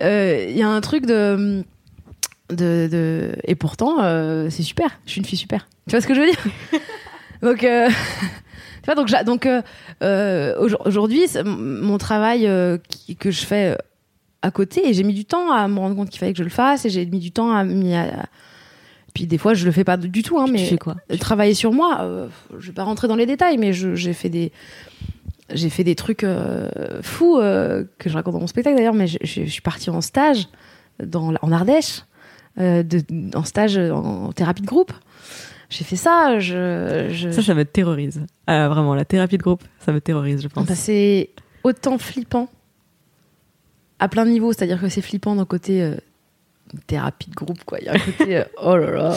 euh, 0.00 0.46
il 0.48 0.56
y 0.56 0.62
a 0.62 0.68
un 0.68 0.80
truc 0.80 1.06
de. 1.06 1.64
De, 2.50 2.88
de... 2.90 3.32
Et 3.44 3.54
pourtant, 3.56 3.96
euh, 4.02 4.48
c'est 4.48 4.62
super. 4.62 4.88
Je 5.04 5.10
suis 5.12 5.20
une 5.20 5.26
fille 5.26 5.36
super. 5.38 5.68
Tu 5.86 5.90
vois 5.90 6.00
ce 6.00 6.06
que 6.06 6.14
je 6.14 6.20
veux 6.20 6.26
dire? 6.26 6.38
Donc, 7.42 7.62
euh, 7.62 7.90
tu 8.88 9.12
vois, 9.12 9.24
donc, 9.24 9.24
donc 9.26 9.46
euh, 9.46 9.62
euh, 10.02 10.54
aujourd- 10.58 10.82
aujourd'hui, 10.86 11.22
mon 11.44 11.98
travail 11.98 12.46
euh, 12.46 12.78
qui- 12.88 13.16
que 13.16 13.30
je 13.30 13.44
fais 13.44 13.76
à 14.42 14.50
côté, 14.50 14.88
et 14.88 14.94
j'ai 14.94 15.02
mis 15.02 15.14
du 15.14 15.24
temps 15.24 15.50
à 15.52 15.66
me 15.68 15.78
rendre 15.78 15.96
compte 15.96 16.10
qu'il 16.10 16.18
fallait 16.20 16.32
que 16.32 16.38
je 16.38 16.44
le 16.44 16.50
fasse, 16.50 16.84
et 16.84 16.90
j'ai 16.90 17.04
mis 17.06 17.18
du 17.18 17.32
temps 17.32 17.50
à 17.52 17.64
Puis 19.14 19.26
des 19.26 19.38
fois, 19.38 19.54
je 19.54 19.64
le 19.64 19.72
fais 19.72 19.84
pas 19.84 19.96
du 19.96 20.22
tout, 20.22 20.38
hein, 20.38 20.44
Tu 20.46 20.52
mais 20.52 20.66
fais 20.66 20.78
quoi? 20.78 20.94
travailler 21.18 21.54
sur 21.54 21.72
moi. 21.72 21.98
euh, 22.02 22.28
je 22.58 22.68
vais 22.68 22.72
pas 22.72 22.84
rentrer 22.84 23.08
dans 23.08 23.16
les 23.16 23.26
détails, 23.26 23.58
mais 23.58 23.72
j'ai 23.72 24.12
fait 24.12 24.28
des 24.28 24.52
j'ai 25.54 25.70
fait 25.70 25.82
des 25.82 25.94
trucs 25.94 26.24
euh, 26.24 26.68
fous 27.02 27.36
que 27.38 28.08
je 28.10 28.12
raconte 28.14 28.34
dans 28.34 28.40
mon 28.40 28.46
spectacle 28.46 28.76
d'ailleurs. 28.76 28.92
Mais 28.94 29.06
je, 29.06 29.16
je- 29.22 29.44
je 29.44 29.50
suis 29.50 29.62
partie 29.62 29.88
en 29.90 30.00
stage 30.02 30.46
dans, 31.02 31.32
en 31.40 31.52
Ardèche, 31.52 32.02
de, 32.58 33.02
en 33.36 33.44
stage 33.44 33.78
en, 33.78 34.30
thérapie 34.32 34.60
de 34.62 34.66
groupe. 34.66 34.92
J'ai 35.70 35.84
fait 35.84 35.96
ça. 35.96 36.38
Je, 36.38 37.08
je, 37.10 37.30
Ça, 37.30 37.42
ça 37.42 37.54
me 37.54 37.64
terrorise. 37.64 38.24
Ah, 38.46 38.68
vraiment, 38.68 38.94
la 38.94 39.04
thérapie 39.04 39.36
de 39.38 39.42
groupe, 39.42 39.62
ça 39.80 39.92
me 39.92 40.00
terrorise, 40.00 40.42
je 40.42 40.48
pense. 40.48 40.66
bah, 40.66 40.74
c'est 40.74 41.30
autant 41.62 41.98
flippant 41.98 42.48
à 43.98 44.08
plein 44.08 44.24
de 44.24 44.30
niveaux. 44.30 44.52
C'est-à-dire 44.52 44.80
que 44.80 44.88
c'est 44.88 45.02
flippant 45.02 45.34
d'un 45.34 45.44
côté 45.44 45.82
euh, 45.82 45.94
thérapie 46.86 47.28
de 47.30 47.34
groupe, 47.34 47.62
quoi. 47.64 47.78
Il 47.80 47.86
y 47.86 47.88
a 47.88 47.94
un 47.94 47.98
côté 47.98 48.36
euh, 48.38 48.44
oh 48.62 48.76
là 48.76 48.90
là. 48.90 49.16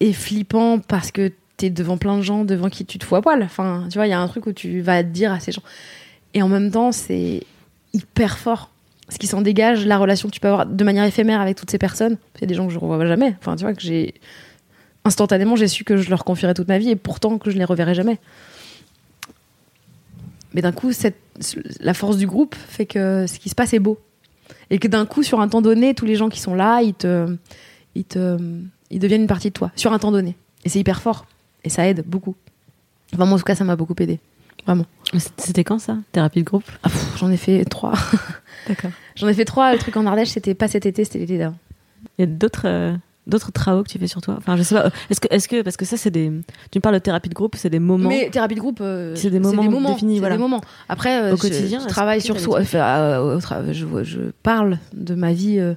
Et 0.00 0.12
flippant 0.14 0.78
parce 0.78 1.10
que 1.10 1.32
t'es 1.58 1.68
devant 1.68 1.98
plein 1.98 2.16
de 2.16 2.22
gens 2.22 2.44
devant 2.44 2.70
qui 2.70 2.86
tu 2.86 2.98
te 2.98 3.04
fous 3.04 3.16
à 3.16 3.22
poil. 3.22 3.42
Enfin, 3.42 3.86
tu 3.90 3.98
vois, 3.98 4.06
il 4.06 4.10
y 4.10 4.14
a 4.14 4.20
un 4.20 4.28
truc 4.28 4.46
où 4.46 4.52
tu 4.52 4.80
vas 4.80 5.02
dire 5.02 5.32
à 5.32 5.40
ces 5.40 5.52
gens. 5.52 5.62
Et 6.32 6.42
en 6.42 6.48
même 6.48 6.70
temps, 6.70 6.92
c'est 6.92 7.42
hyper 7.92 8.38
fort. 8.38 8.70
Ce 9.10 9.18
qui 9.18 9.26
s'en 9.26 9.42
dégage, 9.42 9.84
la 9.86 9.98
relation 9.98 10.28
que 10.28 10.34
tu 10.34 10.40
peux 10.40 10.48
avoir 10.48 10.66
de 10.66 10.84
manière 10.84 11.04
éphémère 11.04 11.40
avec 11.40 11.56
toutes 11.56 11.70
ces 11.70 11.78
personnes. 11.78 12.16
C'est 12.38 12.46
des 12.46 12.54
gens 12.54 12.66
que 12.66 12.72
je 12.72 12.78
revois 12.78 13.04
jamais. 13.06 13.34
Enfin, 13.40 13.56
tu 13.56 13.64
vois, 13.64 13.74
que 13.74 13.82
j'ai. 13.82 14.14
Instantanément, 15.04 15.56
j'ai 15.56 15.68
su 15.68 15.84
que 15.84 15.96
je 15.96 16.10
leur 16.10 16.24
confierais 16.24 16.54
toute 16.54 16.68
ma 16.68 16.78
vie 16.78 16.90
et 16.90 16.96
pourtant 16.96 17.38
que 17.38 17.50
je 17.50 17.58
les 17.58 17.64
reverrai 17.64 17.94
jamais. 17.94 18.18
Mais 20.54 20.62
d'un 20.62 20.72
coup, 20.72 20.90
la 21.80 21.94
force 21.94 22.16
du 22.16 22.26
groupe 22.26 22.54
fait 22.54 22.86
que 22.86 23.26
ce 23.26 23.38
qui 23.38 23.48
se 23.48 23.54
passe 23.54 23.72
est 23.72 23.78
beau. 23.78 23.98
Et 24.70 24.78
que 24.78 24.88
d'un 24.88 25.06
coup, 25.06 25.22
sur 25.22 25.40
un 25.40 25.48
temps 25.48 25.62
donné, 25.62 25.94
tous 25.94 26.06
les 26.06 26.16
gens 26.16 26.28
qui 26.28 26.40
sont 26.40 26.54
là, 26.54 26.82
ils 26.82 26.94
te, 26.94 27.36
ils 27.94 28.04
te, 28.04 28.38
ils 28.90 28.98
deviennent 28.98 29.22
une 29.22 29.26
partie 29.26 29.48
de 29.48 29.54
toi, 29.54 29.70
sur 29.76 29.92
un 29.92 29.98
temps 29.98 30.12
donné. 30.12 30.36
Et 30.64 30.68
c'est 30.68 30.78
hyper 30.78 31.00
fort. 31.00 31.26
Et 31.64 31.70
ça 31.70 31.86
aide 31.88 32.04
beaucoup. 32.06 32.34
Enfin, 33.14 33.30
en 33.30 33.36
tout 33.36 33.44
cas, 33.44 33.54
ça 33.54 33.64
m'a 33.64 33.76
beaucoup 33.76 33.94
aidé. 33.98 34.20
Vraiment. 34.66 34.86
C'était- 35.36 35.64
quand 35.64 35.78
ça 35.78 35.96
Thérapie 36.12 36.40
de 36.40 36.44
groupe? 36.44 36.64
Ah, 36.82 36.88
J'en 37.18 37.30
ai 37.30 37.36
fait 37.36 37.64
trois. 37.64 37.94
D'accord. 38.68 38.90
J'en 39.16 39.28
ai 39.28 39.34
fait 39.34 39.44
trois. 39.44 39.72
Le 39.72 39.78
truc 39.78 39.96
en 39.96 40.06
Ardèche, 40.06 40.28
c'était 40.28 40.54
pas 40.54 40.68
cet 40.68 40.86
été, 40.86 41.04
c'était 41.04 41.18
l'été 41.18 41.38
d'avant. 41.38 41.56
Il 42.18 42.22
y 42.22 42.24
a 42.24 42.26
d'autres 42.26 42.66
euh, 42.66 42.94
d'autres 43.26 43.50
travaux 43.52 43.82
que 43.82 43.88
tu 43.88 43.98
fais 43.98 44.06
sur 44.06 44.20
toi? 44.20 44.34
Enfin, 44.38 44.56
je 44.56 44.62
sais 44.62 44.74
pas. 44.74 44.90
Est-ce 45.10 45.20
que, 45.20 45.26
est-ce 45.30 45.48
que, 45.48 45.62
parce 45.62 45.76
que 45.76 45.84
ça, 45.84 45.96
c'est 45.96 46.10
des. 46.10 46.30
Tu 46.70 46.78
me 46.78 46.80
parles 46.80 46.94
de 46.94 47.00
thérapie 47.00 47.28
de 47.28 47.34
groupe, 47.34 47.56
c'est 47.56 47.70
des 47.70 47.78
moments. 47.80 48.08
Mais 48.08 48.30
thérapie 48.30 48.54
de 48.54 48.60
groupe, 48.60 48.78
euh, 48.80 49.14
C'est 49.16 49.30
des 49.30 49.40
moments 49.40 49.90
définis, 49.92 50.14
c'est 50.14 50.20
voilà. 50.20 50.36
des 50.36 50.40
moments. 50.42 50.60
Après, 50.88 51.20
euh, 51.22 51.32
Au 51.32 51.36
je- 51.36 51.42
quotidien, 51.42 51.80
je, 51.80 51.88
travaille 51.88 52.20
sur 52.20 52.38
soi. 52.38 52.60
des 52.60 52.64
Enfin, 52.66 52.78
euh, 53.00 53.72
je, 53.72 53.86
je 54.04 54.20
parle 54.42 54.78
de 54.94 55.14
ma 55.14 55.32
vie 55.32 55.58
euh, 55.58 55.74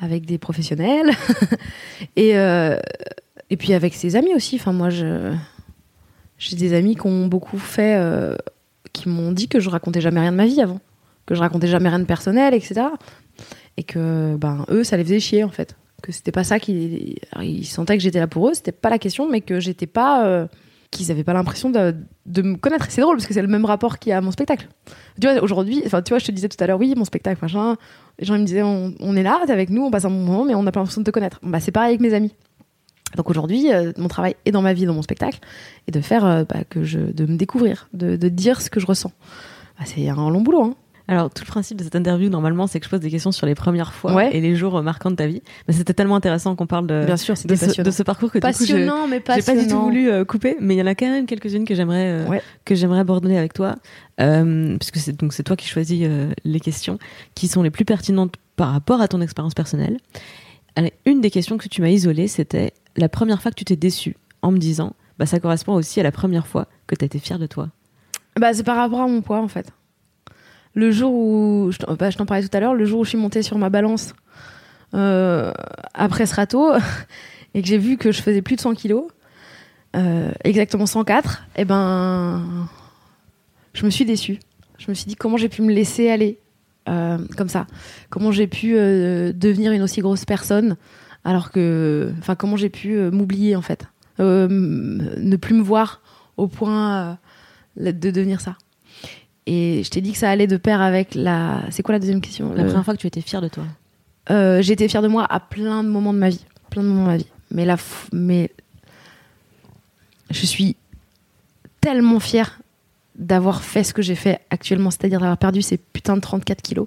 avec 0.00 0.26
des 0.26 0.38
professionnels 0.38 1.10
et 2.16 2.36
euh, 2.38 2.78
et 3.50 3.56
puis 3.56 3.72
avec 3.72 3.94
ses 3.94 4.16
amis 4.16 4.34
aussi. 4.34 4.56
Enfin, 4.56 4.72
moi, 4.72 4.90
je 4.90 5.32
j'ai 6.38 6.56
des 6.56 6.72
amis 6.72 6.94
qui 6.94 7.06
ont 7.06 7.26
beaucoup 7.26 7.58
fait, 7.58 7.96
euh, 7.96 8.36
qui 8.92 9.08
m'ont 9.08 9.32
dit 9.32 9.48
que 9.48 9.60
je 9.60 9.68
racontais 9.68 10.00
jamais 10.00 10.20
rien 10.20 10.32
de 10.32 10.36
ma 10.36 10.46
vie 10.46 10.60
avant, 10.60 10.80
que 11.26 11.34
je 11.34 11.40
racontais 11.40 11.66
jamais 11.66 11.88
rien 11.88 11.98
de 11.98 12.04
personnel, 12.04 12.54
etc. 12.54 12.86
Et 13.76 13.82
que 13.82 14.36
ben 14.36 14.64
eux, 14.70 14.84
ça 14.84 14.96
les 14.96 15.04
faisait 15.04 15.20
chier 15.20 15.44
en 15.44 15.50
fait. 15.50 15.76
Que 16.02 16.12
c'était 16.12 16.32
pas 16.32 16.44
ça 16.44 16.60
qu'ils 16.60 17.16
ils 17.42 17.66
sentaient 17.66 17.96
que 17.96 18.02
j'étais 18.02 18.20
là 18.20 18.28
pour 18.28 18.48
eux, 18.48 18.54
c'était 18.54 18.72
pas 18.72 18.88
la 18.88 18.98
question, 18.98 19.28
mais 19.28 19.40
que 19.40 19.58
j'étais 19.58 19.88
pas 19.88 20.26
euh, 20.26 20.46
qu'ils 20.92 21.10
avaient 21.10 21.24
pas 21.24 21.32
l'impression 21.32 21.70
de, 21.70 21.94
me 22.40 22.54
connaître. 22.54 22.86
C'est 22.88 23.00
drôle 23.00 23.16
parce 23.16 23.26
que 23.26 23.34
c'est 23.34 23.42
le 23.42 23.48
même 23.48 23.64
rapport 23.64 23.98
qu'il 23.98 24.10
y 24.10 24.12
a 24.12 24.18
à 24.18 24.20
mon 24.20 24.30
spectacle. 24.30 24.68
Tu 25.20 25.28
vois, 25.28 25.42
aujourd'hui, 25.42 25.82
enfin, 25.86 26.02
tu 26.02 26.10
vois, 26.10 26.20
je 26.20 26.26
te 26.26 26.32
disais 26.32 26.48
tout 26.48 26.62
à 26.62 26.68
l'heure, 26.68 26.78
oui, 26.78 26.94
mon 26.96 27.04
spectacle, 27.04 27.38
machin. 27.42 27.76
Les 28.20 28.26
gens 28.26 28.38
me 28.38 28.44
disaient, 28.44 28.62
on, 28.62 28.94
on 29.00 29.16
est 29.16 29.22
là, 29.24 29.40
t'es 29.44 29.52
avec 29.52 29.70
nous, 29.70 29.82
on 29.82 29.90
passe 29.90 30.04
un 30.04 30.10
bon 30.10 30.24
moment, 30.24 30.44
mais 30.44 30.54
on 30.54 30.62
n'a 30.62 30.70
pas 30.70 30.80
l'impression 30.80 31.00
de 31.00 31.06
te 31.06 31.10
connaître. 31.10 31.40
Bah, 31.42 31.58
c'est 31.58 31.72
pareil 31.72 31.90
avec 31.90 32.00
mes 32.00 32.14
amis. 32.14 32.32
Donc 33.16 33.30
aujourd'hui, 33.30 33.72
euh, 33.72 33.92
mon 33.96 34.08
travail 34.08 34.36
est 34.44 34.50
dans 34.52 34.62
ma 34.62 34.72
vie, 34.74 34.84
dans 34.86 34.94
mon 34.94 35.02
spectacle, 35.02 35.38
et 35.86 35.90
de 35.92 36.00
faire 36.00 36.24
euh, 36.24 36.44
bah, 36.48 36.60
que 36.68 36.84
je, 36.84 36.98
de 36.98 37.24
me 37.26 37.36
découvrir, 37.36 37.88
de, 37.94 38.16
de 38.16 38.28
dire 38.28 38.60
ce 38.60 38.70
que 38.70 38.80
je 38.80 38.86
ressens. 38.86 39.12
Bah, 39.78 39.84
c'est 39.86 40.08
un 40.08 40.14
long 40.30 40.40
boulot. 40.42 40.62
Hein. 40.64 40.74
Alors, 41.10 41.30
tout 41.30 41.42
le 41.42 41.46
principe 41.46 41.78
de 41.78 41.84
cette 41.84 41.96
interview, 41.96 42.28
normalement, 42.28 42.66
c'est 42.66 42.80
que 42.80 42.84
je 42.84 42.90
pose 42.90 43.00
des 43.00 43.08
questions 43.10 43.32
sur 43.32 43.46
les 43.46 43.54
premières 43.54 43.94
fois 43.94 44.12
Ouais. 44.12 44.36
et 44.36 44.42
les 44.42 44.54
jours 44.56 44.82
marquants 44.82 45.10
de 45.10 45.16
ta 45.16 45.26
vie. 45.26 45.40
Mais 45.66 45.72
c'était 45.72 45.94
tellement 45.94 46.16
intéressant 46.16 46.54
qu'on 46.54 46.66
parle 46.66 46.86
de, 46.86 47.06
Bien 47.06 47.16
sûr, 47.16 47.32
de, 47.32 47.38
ce, 47.38 47.46
passionnant. 47.46 47.86
de 47.86 47.90
ce 47.90 48.02
parcours 48.02 48.30
que 48.30 48.36
du 48.38 48.42
coup, 48.42 48.46
je- 48.52 48.58
passionnant, 48.58 49.06
mais 49.08 49.16
j'ai 49.16 49.20
passionnant. 49.22 49.58
pas 49.60 49.64
du 49.66 49.70
tout 49.72 49.80
voulu 49.80 50.10
euh, 50.10 50.26
couper, 50.26 50.56
mais 50.60 50.74
il 50.74 50.78
y 50.78 50.82
en 50.82 50.86
a 50.86 50.94
quand 50.94 51.06
même 51.06 51.24
quelques-unes 51.24 51.64
que 51.64 51.74
j'aimerais 51.74 52.26
Ouais. 52.28 52.42
que 52.66 52.74
j'aimerais 52.74 52.98
aborder 53.00 53.38
avec 53.38 53.54
toi, 53.54 53.76
puisque 54.18 54.96
c'est 54.98 55.12
donc 55.18 55.32
c'est 55.32 55.44
toi 55.44 55.56
qui 55.56 55.66
choisis 55.66 56.06
les 56.44 56.60
questions 56.60 56.98
qui 57.34 57.48
sont 57.48 57.62
les 57.62 57.70
plus 57.70 57.86
pertinentes 57.86 58.34
par 58.56 58.72
rapport 58.72 59.00
à 59.00 59.08
ton 59.08 59.22
expérience 59.22 59.54
personnelle. 59.54 59.96
Une 61.04 61.20
des 61.20 61.30
questions 61.30 61.58
que 61.58 61.68
tu 61.68 61.80
m'as 61.80 61.88
isolée, 61.88 62.28
c'était 62.28 62.72
la 62.96 63.08
première 63.08 63.42
fois 63.42 63.50
que 63.50 63.56
tu 63.56 63.64
t'es 63.64 63.76
déçu 63.76 64.16
en 64.42 64.52
me 64.52 64.58
disant, 64.58 64.94
bah 65.18 65.26
ça 65.26 65.40
correspond 65.40 65.74
aussi 65.74 66.00
à 66.00 66.02
la 66.02 66.12
première 66.12 66.46
fois 66.46 66.66
que 66.86 66.94
tu 66.94 67.04
étais 67.04 67.18
fière 67.18 67.38
de 67.38 67.46
toi. 67.46 67.70
Bah, 68.38 68.54
c'est 68.54 68.62
par 68.62 68.76
rapport 68.76 69.00
à 69.00 69.08
mon 69.08 69.20
poids, 69.20 69.40
en 69.40 69.48
fait. 69.48 69.72
Le 70.74 70.92
jour 70.92 71.12
où, 71.12 71.70
je 71.72 71.78
t'en 71.78 71.94
bah, 71.94 72.08
parlais 72.26 72.46
tout 72.46 72.56
à 72.56 72.60
l'heure, 72.60 72.74
le 72.74 72.84
jour 72.84 73.00
où 73.00 73.04
je 73.04 73.10
suis 73.10 73.18
montée 73.18 73.42
sur 73.42 73.58
ma 73.58 73.68
balance 73.68 74.14
euh, 74.94 75.52
après 75.92 76.24
ce 76.26 76.36
râteau 76.36 76.72
et 77.54 77.62
que 77.62 77.68
j'ai 77.68 77.78
vu 77.78 77.96
que 77.96 78.12
je 78.12 78.22
faisais 78.22 78.42
plus 78.42 78.56
de 78.56 78.60
100 78.60 78.74
kilos, 78.74 79.06
euh, 79.96 80.30
exactement 80.44 80.86
104, 80.86 81.46
et 81.56 81.64
ben, 81.64 82.68
je 83.72 83.84
me 83.84 83.90
suis 83.90 84.04
déçue. 84.04 84.38
Je 84.78 84.88
me 84.88 84.94
suis 84.94 85.06
dit 85.06 85.16
comment 85.16 85.36
j'ai 85.36 85.48
pu 85.48 85.62
me 85.62 85.72
laisser 85.72 86.08
aller? 86.08 86.38
Euh, 86.88 87.18
comme 87.36 87.48
ça, 87.48 87.66
comment 88.10 88.30
j'ai 88.32 88.46
pu 88.46 88.74
euh, 88.76 89.32
devenir 89.34 89.72
une 89.72 89.82
aussi 89.82 90.00
grosse 90.00 90.24
personne, 90.24 90.76
alors 91.24 91.50
que, 91.50 92.12
enfin, 92.18 92.34
comment 92.34 92.56
j'ai 92.56 92.68
pu 92.70 92.94
euh, 92.96 93.10
m'oublier 93.10 93.56
en 93.56 93.62
fait, 93.62 93.86
ne 94.18 95.36
plus 95.36 95.54
me 95.54 95.62
voir 95.62 96.00
au 96.36 96.46
point 96.48 97.18
de 97.76 97.90
devenir 98.10 98.40
ça. 98.40 98.56
Et 99.46 99.82
je 99.84 99.90
t'ai 99.90 100.00
dit 100.00 100.12
que 100.12 100.18
ça 100.18 100.30
allait 100.30 100.46
de 100.46 100.56
pair 100.56 100.80
avec 100.80 101.14
la. 101.14 101.62
C'est 101.70 101.82
quoi 101.82 101.94
la 101.94 101.98
deuxième 101.98 102.20
question? 102.20 102.52
La 102.52 102.64
première 102.64 102.84
fois 102.84 102.94
que 102.94 103.00
tu 103.00 103.06
étais 103.06 103.20
fière 103.22 103.40
de 103.40 103.48
toi. 103.48 103.64
été 104.72 104.88
fière 104.88 105.02
de 105.02 105.08
moi 105.08 105.26
à 105.28 105.40
plein 105.40 105.82
de 105.82 105.88
moments 105.88 106.12
de 106.12 106.18
ma 106.18 106.28
vie. 106.28 106.44
Plein 106.70 106.82
de 106.82 106.88
moments 106.88 107.04
de 107.04 107.10
ma 107.10 107.16
vie. 107.16 107.26
Mais 107.50 107.64
f- 107.76 108.08
mais 108.12 108.50
je 110.30 110.44
suis 110.44 110.76
tellement 111.80 112.20
fière 112.20 112.60
d'avoir 113.18 113.62
fait 113.62 113.84
ce 113.84 113.92
que 113.92 114.00
j'ai 114.02 114.14
fait 114.14 114.40
actuellement, 114.50 114.90
c'est-à-dire 114.90 115.20
d'avoir 115.20 115.36
perdu 115.38 115.60
ces 115.62 115.76
putains 115.76 116.16
de 116.16 116.20
34 116.20 116.62
kilos, 116.62 116.86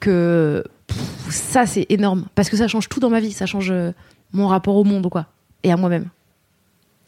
que 0.00 0.64
pff, 0.86 1.30
ça 1.30 1.66
c'est 1.66 1.86
énorme. 1.90 2.26
Parce 2.34 2.48
que 2.50 2.56
ça 2.56 2.68
change 2.68 2.88
tout 2.88 3.00
dans 3.00 3.10
ma 3.10 3.20
vie. 3.20 3.32
Ça 3.32 3.44
change 3.46 3.70
euh, 3.70 3.92
mon 4.32 4.46
rapport 4.46 4.76
au 4.76 4.84
monde, 4.84 5.08
quoi. 5.10 5.26
Et 5.64 5.72
à 5.72 5.76
moi-même. 5.76 6.08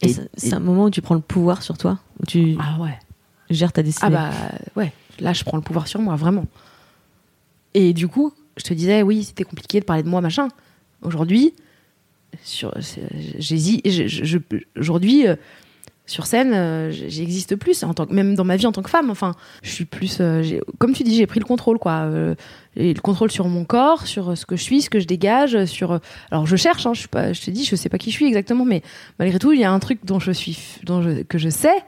Et, 0.01 0.09
Et- 0.09 0.15
c'est- 0.35 0.53
un 0.53 0.59
moment 0.59 0.85
où 0.85 0.89
tu 0.89 1.01
prends 1.01 1.15
le 1.15 1.21
pouvoir 1.21 1.61
sur 1.63 1.77
toi, 1.77 1.99
où 2.19 2.25
tu 2.25 2.55
Ah 2.59 2.77
ouais. 2.81 2.97
gères 3.49 3.71
ta 3.71 3.81
destinée. 3.83 4.13
Ah 4.15 4.31
bah 4.31 4.31
ouais, 4.75 4.91
là 5.19 5.31
je 5.33 5.43
prends 5.43 5.57
le 5.57 5.63
pouvoir 5.63 5.87
sur 5.87 6.01
moi, 6.01 6.15
vraiment. 6.15 6.45
Et 7.73 7.93
du 7.93 8.07
coup, 8.09 8.33
je 8.57 8.63
te 8.63 8.73
disais, 8.73 9.01
oui, 9.03 9.23
c'était 9.23 9.43
compliqué 9.45 9.79
de 9.79 9.85
parler 9.85 10.03
de 10.03 10.09
moi, 10.09 10.19
machin. 10.19 10.49
Aujourd'hui, 11.03 11.53
j'hésite, 13.39 13.85
aujourd'hui, 14.77 15.27
euh, 15.27 15.35
sur 16.11 16.25
scène, 16.25 16.51
euh, 16.53 16.91
j'existe 16.91 17.55
plus, 17.55 17.83
en 17.83 17.93
tant 17.93 18.05
que, 18.05 18.13
même 18.13 18.35
dans 18.35 18.43
ma 18.43 18.57
vie 18.57 18.65
en 18.65 18.73
tant 18.73 18.81
que 18.81 18.89
femme. 18.89 19.09
Enfin, 19.09 19.33
je 19.63 19.71
suis 19.71 19.85
plus, 19.85 20.17
euh, 20.19 20.59
comme 20.77 20.91
tu 20.91 21.03
dis, 21.03 21.15
j'ai 21.15 21.25
pris 21.25 21.39
le 21.39 21.45
contrôle, 21.45 21.79
quoi. 21.79 22.01
Euh, 22.01 22.35
le 22.75 22.99
contrôle 22.99 23.31
sur 23.31 23.47
mon 23.47 23.63
corps, 23.63 24.05
sur 24.07 24.37
ce 24.37 24.45
que 24.45 24.57
je 24.57 24.61
suis, 24.61 24.81
ce 24.81 24.89
que 24.89 24.99
je 24.99 25.07
dégage, 25.07 25.63
sur. 25.65 25.99
alors 26.29 26.45
je 26.45 26.55
cherche, 26.57 26.85
hein, 26.85 26.93
je 26.93 26.99
suis 26.99 27.07
pas, 27.07 27.31
je 27.31 27.41
te 27.41 27.49
dis, 27.49 27.63
je 27.63 27.77
sais 27.77 27.87
pas 27.87 27.97
qui 27.97 28.11
je 28.11 28.15
suis 28.15 28.25
exactement, 28.25 28.65
mais 28.65 28.81
malgré 29.19 29.39
tout, 29.39 29.53
il 29.53 29.61
y 29.61 29.63
a 29.63 29.71
un 29.71 29.79
truc 29.79 29.99
dont 30.03 30.19
je 30.19 30.31
suis, 30.31 30.57
dont 30.83 31.23
que 31.27 31.37
je 31.37 31.49
sais, 31.49 31.83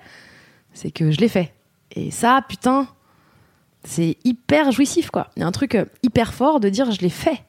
c'est 0.73 0.91
que 0.91 1.11
je 1.11 1.19
l'ai 1.19 1.27
fait. 1.27 1.53
Et 1.91 2.09
ça, 2.09 2.45
putain, 2.47 2.87
c'est 3.83 4.17
hyper 4.23 4.71
jouissif, 4.71 5.09
quoi. 5.09 5.31
Il 5.35 5.41
y 5.41 5.43
a 5.43 5.47
un 5.47 5.51
truc 5.51 5.77
hyper 6.01 6.33
fort 6.33 6.61
de 6.61 6.69
dire 6.69 6.91
je 6.91 7.01
l'ai 7.01 7.09
fait. 7.09 7.43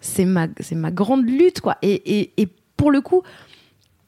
C'est 0.00 0.26
ma, 0.26 0.46
c'est 0.60 0.76
ma 0.76 0.92
grande 0.92 1.28
lutte, 1.28 1.60
quoi. 1.60 1.76
Et, 1.82 2.20
et, 2.20 2.32
et 2.40 2.48
pour 2.76 2.92
le 2.92 3.00
coup, 3.00 3.24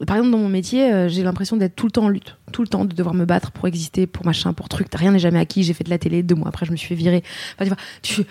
par 0.05 0.17
exemple, 0.17 0.33
dans 0.33 0.39
mon 0.39 0.49
métier, 0.49 0.93
euh, 0.93 1.09
j'ai 1.09 1.23
l'impression 1.23 1.57
d'être 1.57 1.75
tout 1.75 1.87
le 1.87 1.93
temps 1.93 2.05
en 2.05 2.09
lutte. 2.09 2.37
Tout 2.53 2.63
le 2.63 2.69
temps, 2.69 2.85
de 2.85 2.95
devoir 2.95 3.15
me 3.15 3.25
battre 3.25 3.51
pour 3.51 3.67
exister, 3.67 4.07
pour 4.07 4.27
machin, 4.27 4.53
pour 4.53 4.69
truc. 4.69 4.89
Rien 4.93 5.13
n'est 5.13 5.19
jamais 5.19 5.39
acquis. 5.39 5.63
J'ai 5.63 5.73
fait 5.73 5.85
de 5.85 5.91
la 5.91 5.99
télé, 5.99 6.23
deux 6.23 6.35
mois 6.35 6.49
après, 6.49 6.67
je 6.67 6.73
me 6.73 6.77
suis 6.77 6.89
fait 6.89 6.95
virer. 6.95 7.23
Enfin, 7.59 7.75
tu 8.03 8.15
vois, 8.15 8.27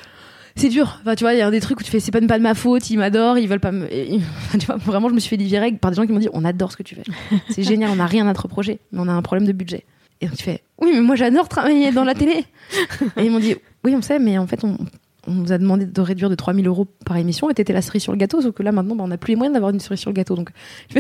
c'est 0.56 0.70
dur. 0.70 1.00
Enfin, 1.02 1.16
tu 1.16 1.24
vois, 1.24 1.34
il 1.34 1.40
y 1.40 1.42
a 1.42 1.50
des 1.50 1.60
trucs 1.60 1.80
où 1.80 1.84
tu 1.84 1.90
fais, 1.90 2.00
c'est 2.00 2.12
pas, 2.12 2.22
de 2.22 2.44
ma 2.44 2.54
faute, 2.54 2.90
ils 2.90 2.98
m'adorent, 2.98 3.38
ils 3.40 3.48
veulent 3.48 3.60
pas 3.60 3.72
me. 3.72 3.86
enfin, 3.86 4.58
tu 4.60 4.66
vois, 4.68 4.78
vraiment, 4.78 5.10
je 5.10 5.16
me 5.16 5.20
suis 5.20 5.36
fait 5.36 5.44
virer 5.44 5.72
par 5.74 5.92
des 5.92 5.98
gens 5.98 6.06
qui 6.06 6.12
m'ont 6.12 6.20
dit, 6.20 6.30
on 6.34 6.46
adore 6.46 6.72
ce 6.72 6.78
que 6.78 6.84
tu 6.84 6.96
fais. 6.96 7.04
C'est 7.50 7.64
génial, 7.64 7.90
on 7.90 7.96
n'a 7.96 8.06
rien 8.06 8.28
à 8.28 8.34
te 8.34 8.42
reprocher, 8.42 8.80
mais 8.92 9.00
on 9.02 9.08
a 9.08 9.14
un 9.14 9.22
problème 9.22 9.48
de 9.48 9.54
budget. 9.54 9.86
Et 10.22 10.28
donc 10.28 10.38
tu 10.38 10.44
fais, 10.44 10.62
oui, 10.80 10.92
mais 10.94 11.02
moi 11.02 11.16
j'adore 11.16 11.50
travailler 11.50 11.92
dans 11.92 12.06
la 12.06 12.14
télé. 12.14 12.46
Et 13.18 13.26
ils 13.26 13.32
m'ont 13.32 13.40
dit, 13.40 13.56
oui, 13.84 13.96
on 13.98 14.02
sait, 14.02 14.20
mais 14.20 14.38
en 14.38 14.48
fait, 14.48 14.64
on, 14.64 14.78
on 15.28 15.34
nous 15.34 15.52
a 15.52 15.58
demandé 15.58 15.86
de 15.86 16.02
réduire 16.02 16.30
de 16.30 16.36
3000 16.36 16.68
euros 16.68 16.86
par 17.06 17.18
émission 17.18 17.50
et 17.50 17.54
t'étais 17.54 17.74
la 17.74 17.82
cerise 17.82 18.04
sur 18.04 18.12
le 18.12 18.18
gâteau, 18.18 18.42
sauf 18.42 18.54
que 18.54 18.64
là 18.64 18.72
maintenant, 18.72 18.96
bah, 18.96 19.04
on 19.04 19.08
n'a 19.08 19.18
plus 19.18 19.32
les 19.32 19.36
moyens 19.36 19.54
d'avoir 19.54 19.72
une 19.72 19.80
cerise 19.80 20.00
sur 20.00 20.10
le 20.10 20.16
gâteau. 20.16 20.36
Donc, 20.36 20.52
tu 20.90 21.00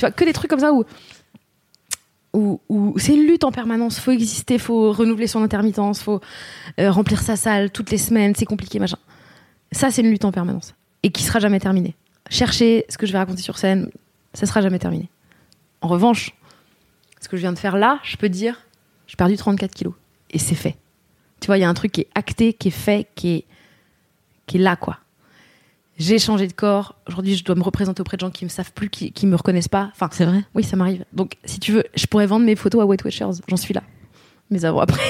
vois, 0.00 0.10
que 0.10 0.24
des 0.24 0.32
trucs 0.32 0.50
comme 0.50 0.60
ça 0.60 0.72
où 0.72 0.84
c'est 2.96 3.14
une 3.14 3.26
lutte 3.26 3.44
en 3.44 3.52
permanence. 3.52 3.98
Faut 3.98 4.10
exister, 4.10 4.58
faut 4.58 4.92
renouveler 4.92 5.26
son 5.26 5.42
intermittence, 5.42 6.02
faut 6.02 6.20
euh, 6.80 6.90
remplir 6.90 7.20
sa 7.20 7.36
salle 7.36 7.70
toutes 7.70 7.90
les 7.90 7.98
semaines, 7.98 8.34
c'est 8.34 8.46
compliqué, 8.46 8.78
machin. 8.78 8.96
Ça, 9.70 9.90
c'est 9.90 10.02
une 10.02 10.10
lutte 10.10 10.24
en 10.24 10.32
permanence 10.32 10.74
et 11.02 11.10
qui 11.10 11.22
sera 11.22 11.40
jamais 11.40 11.60
terminée. 11.60 11.94
Chercher 12.30 12.84
ce 12.88 12.96
que 12.96 13.06
je 13.06 13.12
vais 13.12 13.18
raconter 13.18 13.42
sur 13.42 13.58
scène, 13.58 13.90
ça 14.34 14.46
sera 14.46 14.60
jamais 14.60 14.78
terminé. 14.78 15.10
En 15.80 15.88
revanche, 15.88 16.34
ce 17.20 17.28
que 17.28 17.36
je 17.36 17.42
viens 17.42 17.52
de 17.52 17.58
faire 17.58 17.76
là, 17.76 18.00
je 18.02 18.16
peux 18.16 18.28
dire, 18.28 18.66
j'ai 19.06 19.16
perdu 19.16 19.36
34 19.36 19.74
kilos. 19.74 19.94
Et 20.30 20.38
c'est 20.38 20.54
fait. 20.54 20.76
Tu 21.42 21.48
vois, 21.48 21.58
il 21.58 21.60
y 21.60 21.64
a 21.64 21.68
un 21.68 21.74
truc 21.74 21.90
qui 21.90 22.02
est 22.02 22.08
acté, 22.14 22.52
qui 22.52 22.68
est 22.68 22.70
fait, 22.70 23.08
qui 23.16 23.30
est, 23.30 23.44
qui 24.46 24.58
est 24.58 24.60
là, 24.60 24.76
quoi. 24.76 24.98
J'ai 25.98 26.20
changé 26.20 26.46
de 26.46 26.52
corps. 26.52 26.94
Aujourd'hui, 27.08 27.34
je 27.34 27.42
dois 27.42 27.56
me 27.56 27.64
représenter 27.64 28.00
auprès 28.00 28.16
de 28.16 28.20
gens 28.20 28.30
qui 28.30 28.44
me 28.44 28.48
savent 28.48 28.72
plus, 28.72 28.88
qui, 28.88 29.10
qui 29.10 29.26
me 29.26 29.34
reconnaissent 29.34 29.66
pas. 29.66 29.90
Enfin, 29.92 30.08
C'est 30.12 30.24
vrai 30.24 30.44
oui, 30.54 30.62
ça 30.62 30.76
m'arrive. 30.76 31.04
Donc, 31.12 31.32
si 31.44 31.58
tu 31.58 31.72
veux, 31.72 31.82
je 31.96 32.06
pourrais 32.06 32.26
vendre 32.26 32.46
mes 32.46 32.54
photos 32.54 32.80
à 32.82 32.86
Weight 32.86 33.04
Watchers. 33.04 33.42
J'en 33.48 33.56
suis 33.56 33.74
là. 33.74 33.82
Mais 34.50 34.64
avant, 34.64 34.78
après. 34.78 35.02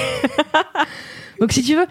Donc, 1.39 1.51
si 1.51 1.61
tu 1.61 1.75
veux. 1.75 1.85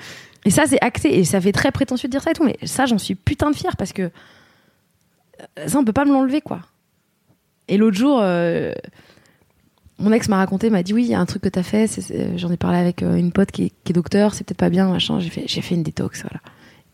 Et 0.45 0.51
ça, 0.51 0.66
c'est 0.66 0.82
acté. 0.82 1.20
Et 1.20 1.24
ça 1.24 1.40
fait 1.40 1.53
très 1.53 1.70
prétentieux 1.70 2.09
de 2.09 2.11
dire 2.11 2.22
ça 2.22 2.32
et 2.32 2.34
tout. 2.34 2.45
Mais 2.45 2.59
ça, 2.64 2.86
j'en 2.86 2.99
suis 2.99 3.14
putain 3.14 3.49
de 3.49 3.55
fière 3.55 3.76
parce 3.76 3.93
que 3.93 4.03
euh, 4.03 5.68
ça, 5.68 5.78
on 5.78 5.84
peut 5.84 5.93
pas 5.93 6.05
me 6.05 6.12
l'enlever, 6.12 6.40
quoi. 6.40 6.62
Et 7.68 7.76
l'autre 7.76 7.97
jour, 7.97 8.18
euh, 8.20 8.72
mon 9.99 10.12
ex 10.12 10.28
m'a 10.28 10.36
raconté, 10.36 10.70
m'a 10.70 10.82
dit 10.82 10.95
oui, 10.95 11.05
il 11.05 11.11
y 11.11 11.14
a 11.14 11.20
un 11.20 11.26
truc 11.26 11.43
que 11.43 11.49
t'as 11.49 11.62
fait. 11.62 11.86
c'est- 11.86 12.36
J'en 12.38 12.51
ai 12.51 12.57
parlé 12.57 12.78
avec 12.78 13.03
euh, 13.03 13.16
une 13.16 13.32
pote 13.32 13.51
qui 13.53 13.72
est, 13.86 13.93
docteur. 13.93 14.34
C'est 14.34 14.45
peut-être 14.45 14.59
pas 14.59 14.70
bien, 14.70 14.88
machin. 14.90 15.20
J'ai 15.20 15.30
fait, 15.30 15.74
une 15.74 15.82
détox, 15.82 16.22
voilà. 16.22 16.40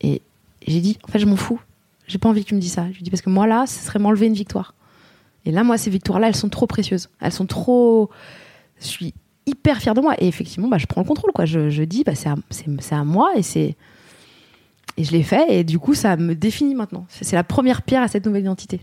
Et, 0.01 0.21
j'ai 0.67 0.81
dit, 0.81 0.97
en 1.07 1.11
fait, 1.11 1.19
je 1.19 1.25
m'en 1.25 1.35
fous. 1.35 1.59
J'ai 2.07 2.17
pas 2.17 2.29
envie 2.29 2.43
que 2.43 2.49
tu 2.49 2.55
me 2.55 2.59
dises 2.59 2.73
ça. 2.73 2.85
Je 2.91 2.97
lui 2.97 3.03
dis 3.03 3.09
parce 3.09 3.21
que 3.21 3.29
moi, 3.29 3.47
là, 3.47 3.65
ce 3.65 3.79
serait 3.79 3.99
m'enlever 3.99 4.27
une 4.27 4.33
victoire. 4.33 4.73
Et 5.45 5.51
là, 5.51 5.63
moi, 5.63 5.77
ces 5.77 5.89
victoires-là, 5.89 6.27
elles 6.27 6.35
sont 6.35 6.49
trop 6.49 6.67
précieuses. 6.67 7.09
Elles 7.21 7.31
sont 7.31 7.45
trop. 7.45 8.09
Je 8.79 8.87
suis 8.87 9.13
hyper 9.45 9.77
fière 9.77 9.93
de 9.93 10.01
moi. 10.01 10.15
Et 10.19 10.27
effectivement, 10.27 10.67
bah, 10.67 10.77
je 10.77 10.85
prends 10.85 11.01
le 11.01 11.07
contrôle. 11.07 11.31
Quoi. 11.31 11.45
Je, 11.45 11.69
je 11.69 11.83
dis, 11.83 12.03
bah, 12.03 12.13
c'est 12.15 12.29
à, 12.95 13.03
moi 13.03 13.31
et 13.35 13.41
c'est. 13.43 13.75
Et 14.97 15.03
je 15.03 15.11
l'ai 15.11 15.23
fait. 15.23 15.45
Et 15.49 15.63
du 15.63 15.79
coup, 15.79 15.93
ça 15.93 16.17
me 16.17 16.35
définit 16.35 16.75
maintenant. 16.75 17.05
C'est 17.09 17.35
la 17.35 17.43
première 17.43 17.81
pierre 17.83 18.03
à 18.03 18.07
cette 18.07 18.25
nouvelle 18.25 18.41
identité. 18.41 18.81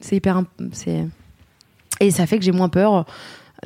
C'est 0.00 0.16
hyper. 0.16 0.44
Et 2.00 2.10
ça 2.10 2.26
fait 2.26 2.38
que 2.38 2.44
j'ai 2.44 2.52
moins 2.52 2.68
peur 2.68 3.06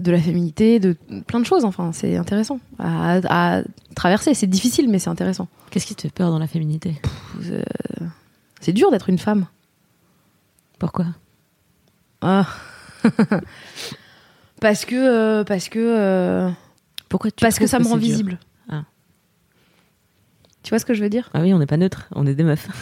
de 0.00 0.10
la 0.10 0.20
féminité, 0.20 0.80
de 0.80 0.96
plein 1.26 1.40
de 1.40 1.44
choses. 1.44 1.64
Enfin, 1.64 1.92
c'est 1.92 2.16
intéressant 2.16 2.60
à, 2.78 3.20
à 3.28 3.62
traverser. 3.94 4.34
C'est 4.34 4.46
difficile, 4.46 4.88
mais 4.88 4.98
c'est 4.98 5.10
intéressant. 5.10 5.48
Qu'est-ce 5.70 5.86
qui 5.86 5.94
te 5.94 6.02
fait 6.02 6.12
peur 6.12 6.30
dans 6.30 6.38
la 6.38 6.46
féminité? 6.46 7.00
C'est 8.60 8.72
dur 8.72 8.90
d'être 8.90 9.08
une 9.08 9.18
femme. 9.18 9.46
Pourquoi? 10.78 11.06
Ah. 12.20 12.46
parce 14.60 14.84
que 14.84 14.94
euh, 14.94 15.44
parce 15.44 15.68
que 15.68 15.78
euh, 15.78 16.50
Pourquoi 17.08 17.30
tu 17.30 17.42
parce 17.42 17.58
que 17.58 17.66
ça 17.66 17.78
me 17.78 17.84
rend 17.84 17.96
visible. 17.96 18.38
Ah. 18.68 18.84
Tu 20.62 20.70
vois 20.70 20.78
ce 20.78 20.84
que 20.84 20.94
je 20.94 21.02
veux 21.02 21.10
dire? 21.10 21.28
Ah 21.34 21.40
oui, 21.40 21.52
on 21.52 21.58
n'est 21.58 21.66
pas 21.66 21.76
neutre, 21.76 22.08
on 22.12 22.26
est 22.26 22.34
des 22.34 22.44
meufs. 22.44 22.68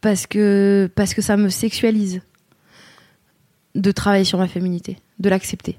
Parce 0.00 0.26
que 0.26 0.90
parce 0.94 1.14
que 1.14 1.22
ça 1.22 1.38
me 1.38 1.48
sexualise 1.48 2.20
de 3.74 3.90
travailler 3.90 4.24
sur 4.24 4.38
ma 4.38 4.48
féminité, 4.48 4.98
de 5.18 5.30
l'accepter. 5.30 5.78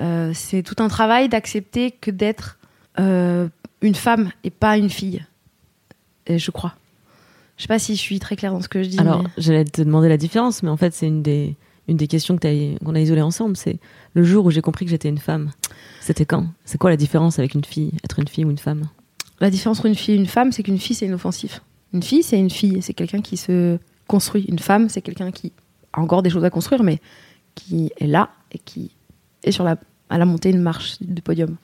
Euh, 0.00 0.32
c'est 0.34 0.62
tout 0.62 0.76
un 0.82 0.88
travail 0.88 1.28
d'accepter 1.28 1.90
que 1.90 2.10
d'être 2.10 2.58
euh, 2.98 3.48
une 3.82 3.94
femme 3.94 4.30
et 4.44 4.50
pas 4.50 4.76
une 4.76 4.90
fille. 4.90 5.24
Et 6.26 6.38
je 6.38 6.50
crois. 6.50 6.74
Je 7.56 7.62
sais 7.62 7.68
pas 7.68 7.78
si 7.78 7.94
je 7.94 8.00
suis 8.00 8.18
très 8.20 8.36
claire 8.36 8.52
dans 8.52 8.62
ce 8.62 8.68
que 8.68 8.82
je 8.82 8.88
dis. 8.88 8.98
Alors, 8.98 9.22
mais- 9.22 9.28
j'allais 9.36 9.64
te 9.64 9.82
demander 9.82 10.08
la 10.08 10.16
différence, 10.16 10.62
mais 10.62 10.70
en 10.70 10.76
fait, 10.76 10.94
c'est 10.94 11.06
une 11.06 11.22
des, 11.22 11.56
une 11.88 11.96
des 11.96 12.06
questions 12.06 12.36
que 12.38 12.78
qu'on 12.84 12.94
a 12.94 13.00
isolées 13.00 13.20
ensemble. 13.20 13.56
C'est 13.56 13.78
le 14.14 14.24
jour 14.24 14.46
où 14.46 14.50
j'ai 14.50 14.62
compris 14.62 14.86
que 14.86 14.90
j'étais 14.90 15.08
une 15.10 15.18
femme. 15.18 15.50
C'était 16.00 16.24
quand? 16.24 16.46
C'est 16.64 16.78
quoi 16.78 16.90
la 16.90 16.96
différence 16.96 17.38
avec 17.38 17.54
une 17.54 17.64
fille 17.64 17.92
Être 18.04 18.18
une 18.18 18.28
fille 18.28 18.44
ou 18.44 18.50
une 18.50 18.58
femme? 18.58 18.84
La 19.40 19.50
différence 19.50 19.78
entre 19.80 19.86
une 19.86 19.94
fille 19.94 20.14
et 20.14 20.18
une 20.18 20.26
femme, 20.26 20.52
c'est 20.52 20.62
qu'une 20.62 20.78
fille, 20.78 20.96
c'est 20.96 21.06
inoffensif. 21.06 21.62
Une 21.92 22.02
fille, 22.02 22.22
c'est 22.22 22.38
une 22.38 22.50
fille, 22.50 22.80
c'est 22.82 22.94
quelqu'un 22.94 23.20
qui 23.20 23.36
se 23.36 23.78
construit. 24.06 24.44
Une 24.48 24.58
femme, 24.58 24.88
c'est 24.88 25.02
quelqu'un 25.02 25.30
qui 25.30 25.52
a 25.92 26.00
encore 26.00 26.22
des 26.22 26.30
choses 26.30 26.44
à 26.44 26.50
construire, 26.50 26.82
mais 26.82 27.00
qui 27.54 27.90
est 27.98 28.06
là 28.06 28.30
et 28.52 28.58
qui 28.58 28.90
est 29.42 29.50
sur 29.50 29.64
la, 29.64 29.76
à 30.10 30.18
la 30.18 30.24
montée 30.26 30.50
une 30.50 30.60
marche 30.60 30.98
de 31.00 31.20
podium. 31.20 31.56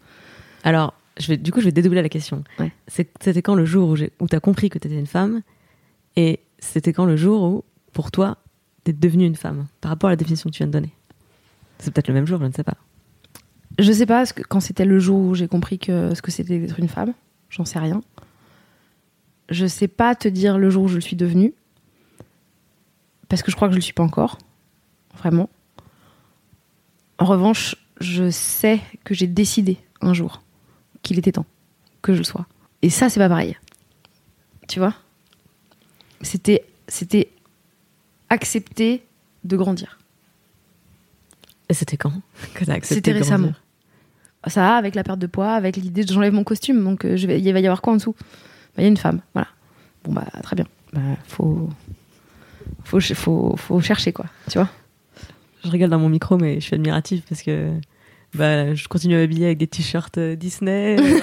Alors, 0.65 0.95
je 1.19 1.29
vais, 1.29 1.37
du 1.37 1.53
coup, 1.53 1.61
je 1.61 1.67
vais 1.67 1.73
dédoubler 1.73 2.03
la 2.03 2.09
question. 2.09 2.45
Ouais. 2.59 2.73
C'était 2.89 3.43
quand 3.43 3.55
le 3.55 3.65
jour 3.65 3.91
où, 3.91 3.97
où 4.23 4.29
t'as 4.29 4.41
compris 4.41 4.71
que 4.71 4.79
t'étais 4.79 4.99
une 4.99 5.07
femme 5.07 5.43
Et 6.17 6.41
c'était 6.59 6.93
quand 6.93 7.05
le 7.05 7.17
jour 7.17 7.43
où, 7.43 7.65
pour 7.93 8.11
toi, 8.11 8.39
t'es 8.85 8.93
devenue 8.93 9.27
une 9.27 9.37
femme 9.37 9.67
Par 9.81 9.91
rapport 9.91 10.09
à 10.09 10.13
la 10.13 10.17
définition 10.17 10.49
que 10.51 10.55
tu 10.55 10.59
viens 10.59 10.67
de 10.69 10.73
donner? 10.73 10.93
C'est 11.79 11.93
peut-être 11.93 12.09
le 12.09 12.15
même 12.15 12.27
jour, 12.27 12.41
je 12.41 12.47
ne 12.47 12.53
sais 12.53 12.65
pas. 12.65 12.77
Je 13.79 13.93
sais 13.93 14.07
pas 14.07 14.25
que- 14.27 14.43
quand 14.43 14.61
c'était 14.61 14.85
le 14.87 14.99
jour 14.99 15.19
où 15.21 15.35
j'ai 15.35 15.49
compris 15.49 15.79
que 15.79 16.15
ce 16.15 16.23
que 16.23 16.31
c'était 16.31 16.59
d'être 16.59 16.79
une 16.81 16.89
femme. 16.89 17.13
J'en 17.51 17.65
sais 17.67 17.79
rien. 17.79 18.01
Je 19.51 19.67
sais 19.67 19.89
pas 19.89 20.15
te 20.15 20.29
dire 20.29 20.59
le 20.59 20.71
jour 20.71 20.85
où 20.85 20.89
je 20.89 20.95
le 20.97 21.01
suis 21.01 21.17
devenue. 21.17 21.53
Parce 23.29 23.43
que 23.43 23.51
je 23.51 23.57
crois 23.57 23.69
que 23.69 23.73
je 23.73 23.79
le 23.79 23.83
suis 23.83 23.93
pas 23.93 24.03
encore. 24.03 24.39
Vraiment. 25.19 25.49
En 27.19 27.25
revanche, 27.25 27.77
je 28.01 28.31
sais 28.31 28.81
que 29.05 29.15
j'ai 29.15 29.27
décidé 29.27 29.79
un 30.01 30.15
jour 30.15 30.43
qu'il 31.03 31.19
était 31.19 31.33
temps 31.33 31.47
que 32.03 32.13
je 32.13 32.19
le 32.19 32.25
sois. 32.25 32.47
Et 32.83 32.91
ça, 32.91 33.09
c'est 33.09 33.21
pas 33.21 33.29
pareil. 33.29 33.57
Tu 34.69 34.79
vois? 34.79 34.95
C'était 36.23 36.65
c'était 36.89 37.31
accepter 38.29 39.05
de 39.45 39.57
grandir. 39.57 39.99
Et 41.69 41.75
c'était 41.75 41.97
quand 41.97 42.13
que 42.55 42.65
t'as 42.65 42.75
accepté 42.75 42.95
C'était 42.97 43.13
récemment. 43.13 43.53
Ça, 44.47 44.77
avec 44.77 44.95
la 44.95 45.03
perte 45.03 45.19
de 45.19 45.27
poids, 45.27 45.53
avec 45.55 45.77
l'idée 45.77 46.05
de 46.05 46.13
j'enlève 46.13 46.33
mon 46.33 46.45
costume, 46.45 46.85
donc 46.85 47.05
euh, 47.05 47.17
je 47.17 47.27
vais, 47.27 47.41
il 47.41 47.53
va 47.53 47.59
y 47.59 47.67
avoir 47.67 47.83
quoi 47.83 47.95
en 47.95 47.97
dessous? 47.97 48.15
Bah, 48.19 48.79
Il 48.79 48.83
y 48.83 48.85
a 48.85 48.89
une 48.89 48.97
femme, 48.97 49.21
voilà. 49.35 49.49
Bon 50.05 50.13
bah 50.13 50.25
très 50.43 50.55
bien. 50.55 50.67
Bah, 50.93 51.01
faut, 51.27 51.69
faut, 52.85 53.01
faut, 53.01 53.57
faut 53.57 53.81
chercher 53.81 54.13
quoi, 54.13 54.27
tu 54.49 54.59
vois? 54.59 54.69
Je 55.67 55.71
rigole 55.71 55.91
dans 55.91 55.99
mon 55.99 56.09
micro, 56.09 56.37
mais 56.39 56.55
je 56.61 56.67
suis 56.67 56.75
admirative 56.75 57.23
parce 57.29 57.43
que 57.43 57.71
bah, 58.35 58.75
je 58.75 58.87
continue 58.89 59.14
à 59.14 59.19
m'habiller 59.19 59.47
avec 59.47 59.59
des 59.59 59.67
t-shirts 59.67 60.19
euh, 60.19 60.37
Disney. 60.37 60.97
euh, 61.01 61.21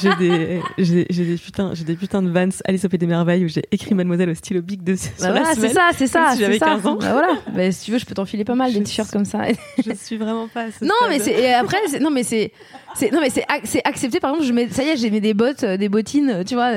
j'ai 0.00 0.14
des, 0.16 0.60
j'ai, 0.78 1.06
j'ai 1.10 1.24
des 1.24 1.36
putains, 1.36 1.74
j'ai 1.74 1.84
des 1.84 1.94
putains 1.96 2.22
de 2.22 2.30
Vans 2.30 2.48
Alice 2.64 2.84
au 2.84 2.88
Pays 2.88 2.98
des 2.98 3.06
Merveilles 3.06 3.44
où 3.44 3.48
j'ai 3.48 3.62
écrit 3.70 3.94
Mademoiselle 3.94 4.30
au 4.30 4.34
stylo 4.34 4.60
dessus. 4.62 5.08
Bah 5.20 5.24
sur 5.24 5.24
la 5.26 5.30
voilà, 5.42 5.54
c'est 5.54 5.68
ça, 5.68 5.90
c'est 5.94 6.06
ça, 6.06 6.30
si 6.32 6.38
c'est 6.38 6.44
j'avais 6.44 6.58
ça. 6.58 6.66
15 6.66 6.86
ans. 6.86 6.96
Bah 6.96 7.12
voilà. 7.12 7.38
Bah, 7.54 7.70
si 7.70 7.84
tu 7.86 7.90
veux, 7.92 7.98
je 7.98 8.06
peux 8.06 8.14
t'enfiler 8.14 8.44
pas 8.44 8.54
mal 8.54 8.72
Je 8.72 8.78
des 8.78 8.84
t-shirts 8.84 9.10
comme 9.10 9.24
ça. 9.24 9.42
Je 9.84 9.92
suis 9.94 10.16
vraiment 10.16 10.48
pas. 10.48 10.66
non, 10.82 10.94
mais 11.08 11.18
c'est 11.18 11.32
et 11.38 11.52
après, 11.52 11.78
c'est- 11.88 12.00
non 12.00 12.10
mais 12.10 12.22
c'est, 12.22 12.52
c'est, 12.94 13.12
non 13.12 13.20
mais 13.20 13.30
c'est, 13.30 13.42
ac- 13.42 13.62
c'est 13.64 13.82
accepté. 13.84 14.18
Par 14.20 14.30
exemple, 14.30 14.46
je 14.48 14.52
mets, 14.52 14.68
ça 14.68 14.82
y 14.84 14.88
est, 14.88 14.96
j'ai 14.96 15.10
mis 15.10 15.20
des 15.20 15.34
bottes, 15.34 15.64
euh, 15.64 15.76
des 15.76 15.88
bottines, 15.88 16.44
tu 16.46 16.54
vois. 16.54 16.72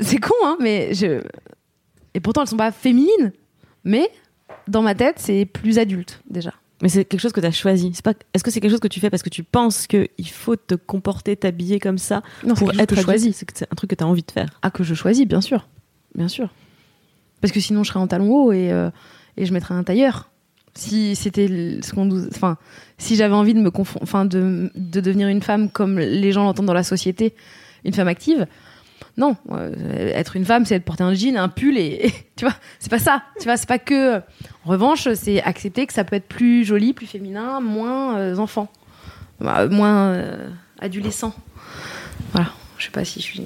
C'est 0.00 0.18
con, 0.18 0.34
hein, 0.44 0.56
mais 0.60 0.94
je. 0.94 1.20
Et 2.14 2.20
pourtant, 2.20 2.42
elles 2.42 2.48
sont 2.48 2.56
pas 2.56 2.72
féminines, 2.72 3.32
mais 3.84 4.08
dans 4.66 4.82
ma 4.82 4.94
tête, 4.94 5.16
c'est 5.18 5.44
plus 5.44 5.78
adulte 5.78 6.22
déjà. 6.28 6.52
Mais 6.82 6.88
c'est 6.88 7.04
quelque 7.04 7.20
chose 7.20 7.32
que 7.32 7.40
tu 7.40 7.46
as 7.46 7.50
choisi. 7.50 7.92
Est-ce 8.34 8.44
que 8.44 8.50
c'est 8.50 8.60
quelque 8.60 8.70
chose 8.70 8.80
que 8.80 8.88
tu 8.88 9.00
fais 9.00 9.10
parce 9.10 9.22
que 9.22 9.28
tu 9.28 9.42
penses 9.42 9.86
que 9.86 10.08
il 10.16 10.28
faut 10.28 10.54
te 10.54 10.74
comporter, 10.74 11.36
t'habiller 11.36 11.80
comme 11.80 11.98
ça 11.98 12.22
Non, 12.44 12.54
pour 12.54 12.72
être 12.78 12.94
que 12.94 13.00
choisis. 13.00 13.36
C'est 13.36 13.64
un 13.64 13.74
truc 13.74 13.90
que 13.90 13.96
tu 13.96 14.04
as 14.04 14.06
envie 14.06 14.22
de 14.22 14.30
faire. 14.30 14.48
Ah, 14.62 14.70
que 14.70 14.84
je 14.84 14.94
choisis, 14.94 15.26
bien 15.26 15.40
sûr. 15.40 15.66
Bien 16.14 16.28
sûr. 16.28 16.50
Parce 17.40 17.52
que 17.52 17.60
sinon, 17.60 17.82
je 17.82 17.88
serais 17.88 18.00
en 18.00 18.06
talon 18.06 18.32
haut 18.32 18.52
et, 18.52 18.70
euh, 18.70 18.90
et 19.36 19.44
je 19.44 19.52
mettrais 19.52 19.74
un 19.74 19.82
tailleur. 19.82 20.30
Si 20.74 21.16
c'était 21.16 21.48
ce 21.82 21.92
qu'on 21.92 22.04
nous. 22.04 22.28
Enfin, 22.28 22.58
si 22.96 23.16
j'avais 23.16 23.34
envie 23.34 23.54
de 23.54 23.60
me 23.60 23.72
enfin, 24.00 24.24
de, 24.24 24.70
de 24.76 25.00
devenir 25.00 25.26
une 25.26 25.42
femme 25.42 25.70
comme 25.70 25.98
les 25.98 26.30
gens 26.30 26.44
l'entendent 26.44 26.66
dans 26.66 26.72
la 26.72 26.84
société, 26.84 27.34
une 27.84 27.92
femme 27.92 28.08
active. 28.08 28.46
Non, 29.16 29.36
euh, 29.50 29.72
être 30.14 30.36
une 30.36 30.44
femme, 30.44 30.64
c'est 30.64 30.76
être 30.76 30.84
porter 30.84 31.02
un 31.04 31.14
jean, 31.14 31.36
un 31.36 31.48
pull 31.48 31.76
et, 31.78 32.06
et- 32.06 32.12
tu 32.36 32.44
vois, 32.44 32.54
c'est 32.78 32.90
pas 32.90 32.98
ça. 32.98 33.22
Tu 33.38 33.44
vois, 33.44 33.56
c'est 33.56 33.68
pas 33.68 33.78
que. 33.78 34.18
En 34.18 34.70
revanche, 34.70 35.08
c'est 35.14 35.42
accepter 35.42 35.86
que 35.86 35.92
ça 35.92 36.04
peut 36.04 36.16
être 36.16 36.28
plus 36.28 36.64
joli, 36.64 36.92
plus 36.92 37.06
féminin, 37.06 37.60
moins 37.60 38.16
euh, 38.18 38.36
enfant, 38.38 38.68
Bah, 39.40 39.66
moins 39.68 40.12
euh, 40.12 40.48
adolescent. 40.80 41.34
Voilà. 42.32 42.48
Je 42.78 42.84
sais 42.84 42.90
pas 42.90 43.04
si 43.04 43.20
je 43.20 43.24
suis 43.24 43.42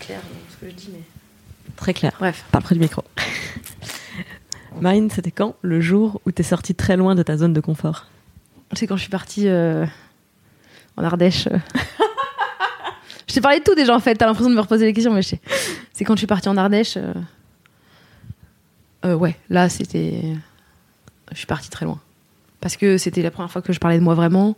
claire 0.00 0.20
dans 0.20 0.52
ce 0.54 0.56
que 0.60 0.70
je 0.70 0.74
dis, 0.74 0.90
mais. 0.92 1.00
Très 1.76 1.94
clair. 1.94 2.12
Bref. 2.18 2.44
Parle 2.50 2.64
près 2.64 2.74
du 2.74 2.80
micro. 2.80 3.02
Marine, 4.80 5.10
c'était 5.10 5.30
quand 5.32 5.56
le 5.62 5.80
jour 5.80 6.20
où 6.26 6.30
t'es 6.32 6.42
sortie 6.42 6.74
très 6.74 6.96
loin 6.96 7.14
de 7.14 7.22
ta 7.22 7.36
zone 7.36 7.52
de 7.52 7.60
confort? 7.60 8.06
C'est 8.74 8.86
quand 8.86 8.96
je 8.96 9.02
suis 9.02 9.10
partie 9.10 9.48
euh, 9.48 9.86
en 10.96 11.02
Ardèche. 11.04 11.48
euh. 13.28 13.30
je 13.30 13.34
t'ai 13.34 13.40
parlé 13.40 13.58
de 13.58 13.64
tout 13.64 13.74
déjà 13.74 13.94
en 13.94 14.00
fait, 14.00 14.14
t'as 14.14 14.26
l'impression 14.26 14.50
de 14.50 14.54
me 14.54 14.60
reposer 14.60 14.86
les 14.86 14.92
questions, 14.92 15.12
mais 15.12 15.22
je 15.22 15.28
sais. 15.28 15.40
C'est 15.92 16.04
quand 16.04 16.14
je 16.14 16.18
suis 16.20 16.26
partie 16.26 16.48
en 16.48 16.56
Ardèche. 16.56 16.96
euh, 16.96 17.12
euh, 19.04 19.14
ouais, 19.14 19.36
là 19.50 19.68
c'était. 19.68 20.22
Je 21.32 21.36
suis 21.36 21.46
partie 21.46 21.70
très 21.70 21.84
loin. 21.86 22.00
Parce 22.60 22.76
que 22.76 22.98
c'était 22.98 23.22
la 23.22 23.30
première 23.30 23.50
fois 23.52 23.62
que 23.62 23.72
je 23.72 23.78
parlais 23.78 23.98
de 23.98 24.02
moi 24.02 24.14
vraiment, 24.14 24.56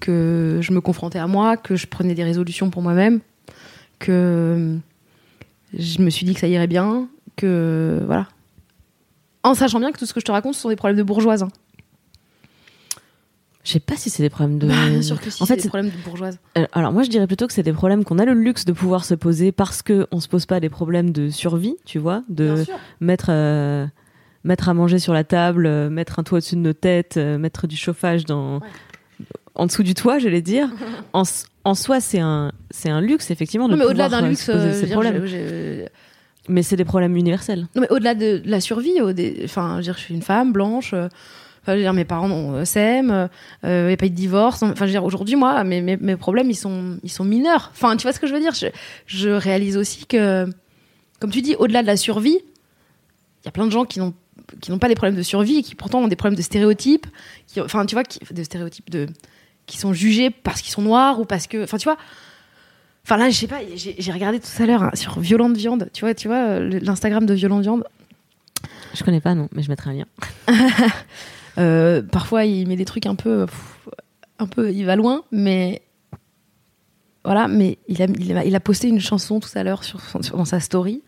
que 0.00 0.60
je 0.62 0.72
me 0.72 0.80
confrontais 0.80 1.18
à 1.18 1.26
moi, 1.26 1.56
que 1.56 1.76
je 1.76 1.86
prenais 1.86 2.14
des 2.14 2.24
résolutions 2.24 2.70
pour 2.70 2.80
moi-même, 2.82 3.20
que 3.98 4.78
je 5.76 6.00
me 6.00 6.08
suis 6.08 6.24
dit 6.24 6.32
que 6.34 6.40
ça 6.40 6.46
irait 6.48 6.66
bien, 6.68 7.08
que. 7.36 8.00
Voilà. 8.06 8.26
En 9.42 9.54
sachant 9.54 9.78
bien 9.80 9.92
que 9.92 9.98
tout 9.98 10.06
ce 10.06 10.14
que 10.14 10.20
je 10.20 10.24
te 10.24 10.32
raconte, 10.32 10.54
ce 10.54 10.60
sont 10.62 10.68
des 10.68 10.76
problèmes 10.76 10.96
de 10.96 11.02
bourgeoise. 11.02 11.42
hein. 11.42 11.48
Je 13.68 13.74
sais 13.74 13.80
pas 13.80 13.96
si 13.96 14.08
c'est 14.08 14.22
des 14.22 14.30
problèmes 14.30 14.58
de. 14.58 14.66
Bah, 14.66 14.74
bien 14.88 15.02
sûr 15.02 15.20
que 15.20 15.28
si, 15.28 15.42
en 15.42 15.46
c'est 15.46 15.56
des 15.56 15.68
problèmes 15.68 15.90
de 15.90 15.96
bourgeoise. 16.02 16.38
Euh, 16.56 16.64
Alors 16.72 16.90
moi 16.90 17.02
je 17.02 17.10
dirais 17.10 17.26
plutôt 17.26 17.46
que 17.46 17.52
c'est 17.52 17.62
des 17.62 17.74
problèmes 17.74 18.02
qu'on 18.02 18.18
a 18.18 18.24
le 18.24 18.32
luxe 18.32 18.64
de 18.64 18.72
pouvoir 18.72 19.04
se 19.04 19.14
poser 19.14 19.52
parce 19.52 19.82
que 19.82 20.06
on 20.10 20.20
se 20.20 20.28
pose 20.28 20.46
pas 20.46 20.58
des 20.58 20.70
problèmes 20.70 21.10
de 21.10 21.28
survie, 21.28 21.76
tu 21.84 21.98
vois, 21.98 22.22
de 22.30 22.64
mettre 23.00 23.26
euh, 23.28 23.86
mettre 24.42 24.70
à 24.70 24.74
manger 24.74 24.98
sur 24.98 25.12
la 25.12 25.22
table, 25.22 25.66
euh, 25.66 25.90
mettre 25.90 26.18
un 26.18 26.22
toit 26.22 26.38
au-dessus 26.38 26.54
de 26.56 26.60
nos 26.62 26.72
têtes, 26.72 27.18
euh, 27.18 27.36
mettre 27.36 27.66
du 27.66 27.76
chauffage 27.76 28.24
dans 28.24 28.60
en 29.54 29.66
dessous 29.66 29.82
du 29.82 29.92
toit, 29.92 30.18
j'allais 30.18 30.40
dire. 30.40 30.70
en, 31.12 31.24
en 31.64 31.74
soi 31.74 32.00
c'est 32.00 32.20
un 32.20 32.52
c'est 32.70 32.88
un 32.88 33.02
luxe 33.02 33.30
effectivement 33.30 33.66
de 33.68 33.72
Non, 33.72 33.78
mais 33.80 33.84
au-delà 33.84 34.04
pouvoir, 34.04 34.22
d'un 34.22 34.28
luxe, 34.30 34.44
se 34.46 34.52
poser 34.52 34.72
ces 34.72 34.86
problèmes. 34.86 35.22
Mais 36.48 36.62
c'est 36.62 36.76
des 36.76 36.86
problèmes 36.86 37.14
universels. 37.16 37.66
non, 37.74 37.82
mais 37.82 37.90
au-delà 37.90 38.14
de 38.14 38.40
la 38.46 38.60
survie, 38.62 39.02
au 39.02 39.12
dé- 39.12 39.42
enfin, 39.44 39.72
je 39.72 39.76
veux 39.76 39.82
dire, 39.82 39.94
je 39.94 40.00
suis 40.00 40.14
une 40.14 40.22
femme 40.22 40.52
blanche. 40.54 40.94
Enfin, 41.68 41.74
je 41.74 41.80
veux 41.80 41.84
dire, 41.84 41.92
mes 41.92 42.06
parents 42.06 42.54
euh, 42.54 42.64
s'aiment, 42.64 43.28
il 43.62 43.68
n'y 43.68 43.92
a 43.92 43.96
pas 43.98 44.06
eu 44.06 44.10
de 44.10 44.14
divorce. 44.14 44.62
Enfin, 44.62 44.74
je 44.74 44.84
veux 44.84 44.90
dire, 44.90 45.04
aujourd'hui, 45.04 45.36
moi, 45.36 45.64
mes, 45.64 45.82
mes, 45.82 45.98
mes 45.98 46.16
problèmes, 46.16 46.48
ils 46.48 46.56
sont, 46.56 46.98
ils 47.02 47.10
sont 47.10 47.24
mineurs. 47.24 47.70
Enfin, 47.74 47.94
tu 47.98 48.04
vois 48.04 48.12
ce 48.14 48.20
que 48.20 48.26
je 48.26 48.32
veux 48.32 48.40
dire? 48.40 48.54
Je, 48.54 48.68
je 49.04 49.28
réalise 49.28 49.76
aussi 49.76 50.06
que, 50.06 50.48
comme 51.20 51.30
tu 51.30 51.42
dis, 51.42 51.56
au-delà 51.56 51.82
de 51.82 51.86
la 51.86 51.98
survie, 51.98 52.38
il 52.38 53.44
y 53.44 53.48
a 53.48 53.50
plein 53.50 53.66
de 53.66 53.70
gens 53.70 53.84
qui 53.84 53.98
n'ont 53.98 54.14
qui 54.62 54.70
n'ont 54.70 54.78
pas 54.78 54.88
des 54.88 54.94
problèmes 54.94 55.14
de 55.14 55.22
survie 55.22 55.58
et 55.58 55.62
qui 55.62 55.74
pourtant 55.74 56.00
ont 56.00 56.08
des 56.08 56.16
problèmes 56.16 56.38
de 56.38 56.42
stéréotypes. 56.42 57.06
Qui, 57.46 57.60
enfin, 57.60 57.84
tu 57.84 57.94
vois, 57.94 58.04
qui, 58.04 58.18
de 58.32 58.42
stéréotypes 58.42 58.88
de, 58.88 59.06
qui 59.66 59.76
sont 59.76 59.92
jugés 59.92 60.30
parce 60.30 60.62
qu'ils 60.62 60.72
sont 60.72 60.80
noirs 60.80 61.20
ou 61.20 61.26
parce 61.26 61.46
que, 61.46 61.64
enfin, 61.64 61.76
tu 61.76 61.84
vois. 61.84 61.98
Enfin 63.04 63.18
là, 63.18 63.30
je 63.30 63.36
sais 63.36 63.46
pas, 63.46 63.60
j'ai 63.74 64.12
regardé 64.12 64.38
tout 64.40 64.62
à 64.62 64.66
l'heure 64.66 64.82
hein, 64.82 64.90
sur 64.94 65.18
Violente 65.20 65.56
Viande. 65.56 65.90
Tu 65.92 66.00
vois, 66.00 66.14
tu 66.14 66.28
vois 66.28 66.60
l'Instagram 66.60 67.24
de 67.26 67.34
Violente 67.34 67.62
Viande. 67.62 67.84
Je 68.94 69.02
connais 69.02 69.20
pas 69.20 69.34
non, 69.34 69.48
mais 69.52 69.62
je 69.62 69.70
mettrai 69.70 69.90
un 69.90 69.92
lien. 69.94 70.06
Euh, 71.58 72.02
parfois, 72.02 72.44
il 72.44 72.68
met 72.68 72.76
des 72.76 72.84
trucs 72.84 73.06
un 73.06 73.14
peu, 73.14 73.46
pff, 73.46 73.88
un 74.38 74.46
peu, 74.46 74.72
il 74.72 74.84
va 74.84 74.96
loin, 74.96 75.24
mais 75.32 75.82
voilà. 77.24 77.48
Mais 77.48 77.78
il 77.88 78.00
a, 78.02 78.06
il 78.18 78.36
a, 78.36 78.44
il 78.44 78.54
a 78.54 78.60
posté 78.60 78.88
une 78.88 79.00
chanson 79.00 79.40
tout 79.40 79.50
à 79.54 79.62
l'heure 79.64 79.82
sur, 79.84 80.00
dans 80.32 80.44
sa 80.44 80.60
story 80.60 81.02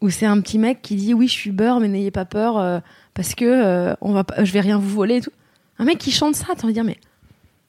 où 0.00 0.10
c'est 0.10 0.26
un 0.26 0.40
petit 0.40 0.58
mec 0.58 0.80
qui 0.82 0.94
dit 0.94 1.12
oui, 1.14 1.26
je 1.26 1.32
suis 1.32 1.50
beurre, 1.50 1.80
mais 1.80 1.88
n'ayez 1.88 2.12
pas 2.12 2.24
peur 2.24 2.56
euh, 2.58 2.78
parce 3.14 3.34
que 3.34 3.44
euh, 3.44 3.94
on 4.00 4.12
va, 4.12 4.22
pas- 4.22 4.44
je 4.44 4.52
vais 4.52 4.60
rien 4.60 4.78
vous 4.78 4.88
voler 4.88 5.16
et 5.16 5.20
tout. 5.20 5.32
Un 5.80 5.84
mec 5.84 5.98
qui 5.98 6.12
chante 6.12 6.36
ça, 6.36 6.46
t'as 6.48 6.62
envie 6.62 6.68
de 6.68 6.72
dire 6.74 6.84
mais 6.84 6.98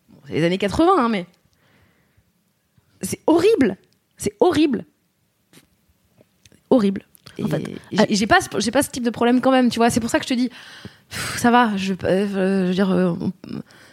bon, 0.09 0.19
c'est 0.27 0.33
les 0.33 0.43
années 0.43 0.59
80, 0.59 0.91
hein, 0.97 1.09
mais 1.09 1.25
c'est 3.01 3.19
horrible, 3.25 3.77
c'est 4.17 4.35
horrible, 4.39 4.85
horrible. 6.69 7.03
Et, 7.91 8.13
et 8.13 8.15
j'ai 8.15 8.27
pas, 8.27 8.39
j'ai 8.59 8.71
pas 8.71 8.83
ce 8.83 8.89
type 8.91 9.03
de 9.03 9.09
problème 9.09 9.41
quand 9.41 9.51
même, 9.51 9.69
tu 9.69 9.79
vois. 9.79 9.89
C'est 9.89 9.99
pour 10.01 10.09
ça 10.09 10.19
que 10.19 10.25
je 10.25 10.29
te 10.29 10.33
dis, 10.35 10.49
ça 11.09 11.51
va. 11.51 11.75
Je, 11.77 11.93
euh, 12.03 12.65
veux 12.67 12.73
dire, 12.73 12.91
euh, 12.91 13.15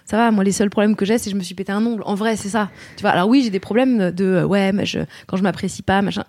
ça 0.04 0.16
va. 0.16 0.30
Moi, 0.30 0.44
les 0.44 0.52
seuls 0.52 0.70
problèmes 0.70 0.96
que 0.96 1.04
j'ai, 1.04 1.18
c'est 1.18 1.26
que 1.26 1.30
je 1.30 1.36
me 1.36 1.42
suis 1.42 1.54
pété 1.54 1.72
un 1.72 1.84
ongle. 1.84 2.02
En 2.04 2.14
vrai, 2.14 2.36
c'est 2.36 2.48
ça. 2.48 2.70
Tu 2.96 3.02
vois. 3.02 3.10
Alors 3.10 3.28
oui, 3.28 3.42
j'ai 3.42 3.50
des 3.50 3.60
problèmes 3.60 4.10
de, 4.10 4.24
euh, 4.24 4.44
ouais, 4.44 4.72
je, 4.84 5.00
quand 5.26 5.36
je 5.36 5.42
m'apprécie 5.42 5.82
pas, 5.82 6.02
machin. 6.02 6.24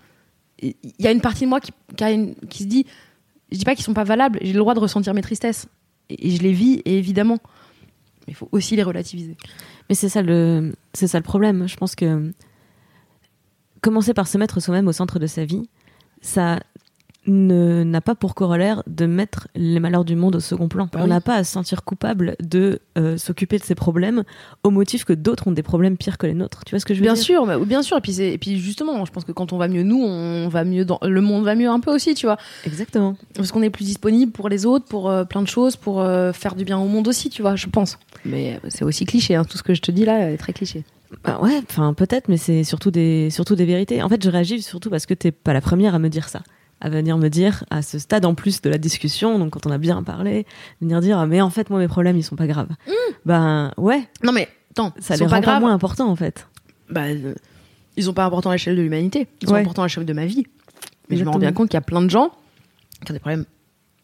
Il 0.59 0.73
y 0.97 1.07
a 1.07 1.11
une 1.11 1.21
partie 1.21 1.43
de 1.43 1.49
moi 1.49 1.59
qui, 1.59 1.71
se 2.59 2.63
dit, 2.63 2.87
je 3.51 3.57
dis 3.57 3.65
pas 3.65 3.75
qu'ils 3.75 3.85
sont 3.85 3.93
pas 3.93 4.03
valables. 4.03 4.39
J'ai 4.41 4.53
le 4.53 4.59
droit 4.59 4.73
de 4.73 4.79
ressentir 4.79 5.13
mes 5.13 5.21
tristesses 5.21 5.67
et, 6.09 6.31
je 6.31 6.41
les 6.41 6.51
vis, 6.51 6.81
et 6.85 6.97
évidemment. 6.97 7.37
Mais 8.25 8.33
il 8.33 8.35
faut 8.35 8.49
aussi 8.51 8.75
les 8.75 8.81
relativiser. 8.81 9.37
Mais 9.87 9.93
c'est 9.93 10.09
ça 10.09 10.23
le 10.23 10.73
problème. 11.21 11.67
Je 11.67 11.75
pense 11.77 11.93
que 11.93 12.33
commencer 13.81 14.15
par 14.15 14.27
se 14.27 14.39
mettre 14.39 14.59
soi-même 14.59 14.87
au 14.87 14.91
centre 14.93 15.19
de 15.19 15.27
sa 15.27 15.45
vie, 15.45 15.69
ça 16.21 16.59
n'a 17.27 18.01
pas 18.01 18.15
pour 18.15 18.35
corollaire 18.35 18.83
de 18.87 19.05
mettre 19.05 19.47
les 19.55 19.79
malheurs 19.79 20.05
du 20.05 20.15
monde 20.15 20.35
au 20.35 20.39
second 20.39 20.67
plan. 20.67 20.89
Bah 20.91 20.99
on 21.03 21.07
n'a 21.07 21.21
pas 21.21 21.35
à 21.35 21.43
se 21.43 21.51
sentir 21.51 21.83
coupable 21.83 22.35
de 22.41 22.79
euh, 22.97 23.17
s'occuper 23.17 23.57
de 23.57 23.63
ses 23.63 23.75
problèmes 23.75 24.23
au 24.63 24.69
motif 24.69 25.03
que 25.05 25.13
d'autres 25.13 25.47
ont 25.47 25.51
des 25.51 25.63
problèmes 25.63 25.97
pires 25.97 26.17
que 26.17 26.27
les 26.27 26.33
nôtres. 26.33 26.63
Tu 26.65 26.71
vois 26.71 26.79
ce 26.79 26.85
que 26.85 26.93
je 26.93 26.99
veux 26.99 27.03
bien 27.03 27.13
dire? 27.13 27.23
sûr, 27.23 27.65
Bien 27.65 27.81
sûr, 27.81 27.97
et 27.97 28.01
puis, 28.01 28.19
et 28.21 28.37
puis 28.37 28.57
justement, 28.57 29.03
je 29.05 29.11
pense 29.11 29.25
que 29.25 29.31
quand 29.31 29.53
on 29.53 29.57
va 29.57 29.67
mieux 29.67 29.83
nous, 29.83 30.01
on 30.01 30.47
va 30.47 30.63
mieux 30.63 30.85
dans 30.85 30.99
le 31.01 31.21
monde 31.21 31.43
va 31.43 31.55
mieux 31.55 31.69
un 31.69 31.79
peu 31.79 31.93
aussi, 31.93 32.13
tu 32.13 32.25
vois. 32.25 32.37
Exactement. 32.65 33.15
Parce 33.35 33.51
qu'on 33.51 33.61
est 33.61 33.69
plus 33.69 33.85
disponible 33.85 34.31
pour 34.31 34.49
les 34.49 34.65
autres, 34.65 34.85
pour 34.85 35.09
euh, 35.09 35.23
plein 35.25 35.41
de 35.41 35.47
choses, 35.47 35.75
pour 35.75 36.01
euh, 36.01 36.31
faire 36.31 36.55
du 36.55 36.65
bien 36.65 36.77
au 36.77 36.87
monde 36.87 37.07
aussi, 37.07 37.29
tu 37.29 37.41
vois, 37.41 37.55
je 37.55 37.67
pense. 37.67 37.99
Mais 38.25 38.59
c'est 38.69 38.83
aussi 38.83 39.05
cliché, 39.05 39.35
hein. 39.35 39.45
tout 39.45 39.57
ce 39.57 39.63
que 39.63 39.73
je 39.73 39.81
te 39.81 39.91
dis 39.91 40.05
là 40.05 40.31
est 40.31 40.37
très 40.37 40.53
cliché. 40.53 40.83
Bah 41.23 41.39
ouais, 41.41 41.61
enfin 41.69 41.93
peut-être, 41.93 42.27
mais 42.27 42.37
c'est 42.37 42.63
surtout 42.63 42.91
des, 42.91 43.29
surtout 43.29 43.55
des 43.55 43.65
vérités. 43.65 44.01
En 44.01 44.09
fait, 44.09 44.21
je 44.21 44.29
réagis 44.29 44.61
surtout 44.61 44.89
parce 44.89 45.05
que 45.05 45.13
t'es 45.13 45.31
pas 45.31 45.53
la 45.53 45.61
première 45.61 45.95
à 45.95 45.99
me 45.99 46.09
dire 46.09 46.27
ça 46.27 46.41
à 46.79 46.89
venir 46.89 47.17
me 47.17 47.29
dire 47.29 47.63
à 47.69 47.81
ce 47.81 47.99
stade 47.99 48.25
en 48.25 48.35
plus 48.35 48.61
de 48.61 48.69
la 48.69 48.77
discussion, 48.77 49.39
donc 49.39 49.51
quand 49.51 49.65
on 49.65 49.71
a 49.71 49.77
bien 49.77 50.03
parlé, 50.03 50.45
venir 50.81 51.01
dire 51.01 51.25
mais 51.25 51.41
en 51.41 51.49
fait 51.49 51.69
moi 51.69 51.79
mes 51.79 51.87
problèmes 51.87 52.17
ils 52.17 52.23
sont 52.23 52.35
pas 52.35 52.47
graves. 52.47 52.69
Mmh. 52.87 52.91
Ben 53.25 53.73
ouais. 53.77 54.07
Non 54.23 54.31
mais 54.31 54.47
attends, 54.71 54.93
ça 54.99 55.15
les 55.15 55.25
rend 55.25 55.41
pas 55.41 55.59
moins 55.59 55.73
importants 55.73 56.09
en 56.09 56.15
fait. 56.15 56.47
Bah 56.89 57.05
ils 57.09 58.03
sont 58.03 58.13
pas 58.13 58.25
importants 58.25 58.51
à 58.51 58.53
l'échelle 58.53 58.75
de 58.75 58.81
l'humanité, 58.81 59.27
ils 59.41 59.47
sont 59.47 59.55
importants 59.55 59.83
à 59.83 59.85
l'échelle 59.85 60.05
de 60.05 60.13
ma 60.13 60.25
vie. 60.25 60.45
Mais 61.09 61.17
je 61.17 61.23
me 61.23 61.29
rends 61.29 61.39
bien 61.39 61.53
compte 61.53 61.69
qu'il 61.69 61.77
y 61.77 61.77
a 61.77 61.81
plein 61.81 62.01
de 62.01 62.09
gens 62.09 62.31
qui 63.05 63.11
ont 63.11 63.13
des 63.13 63.19
problèmes 63.19 63.45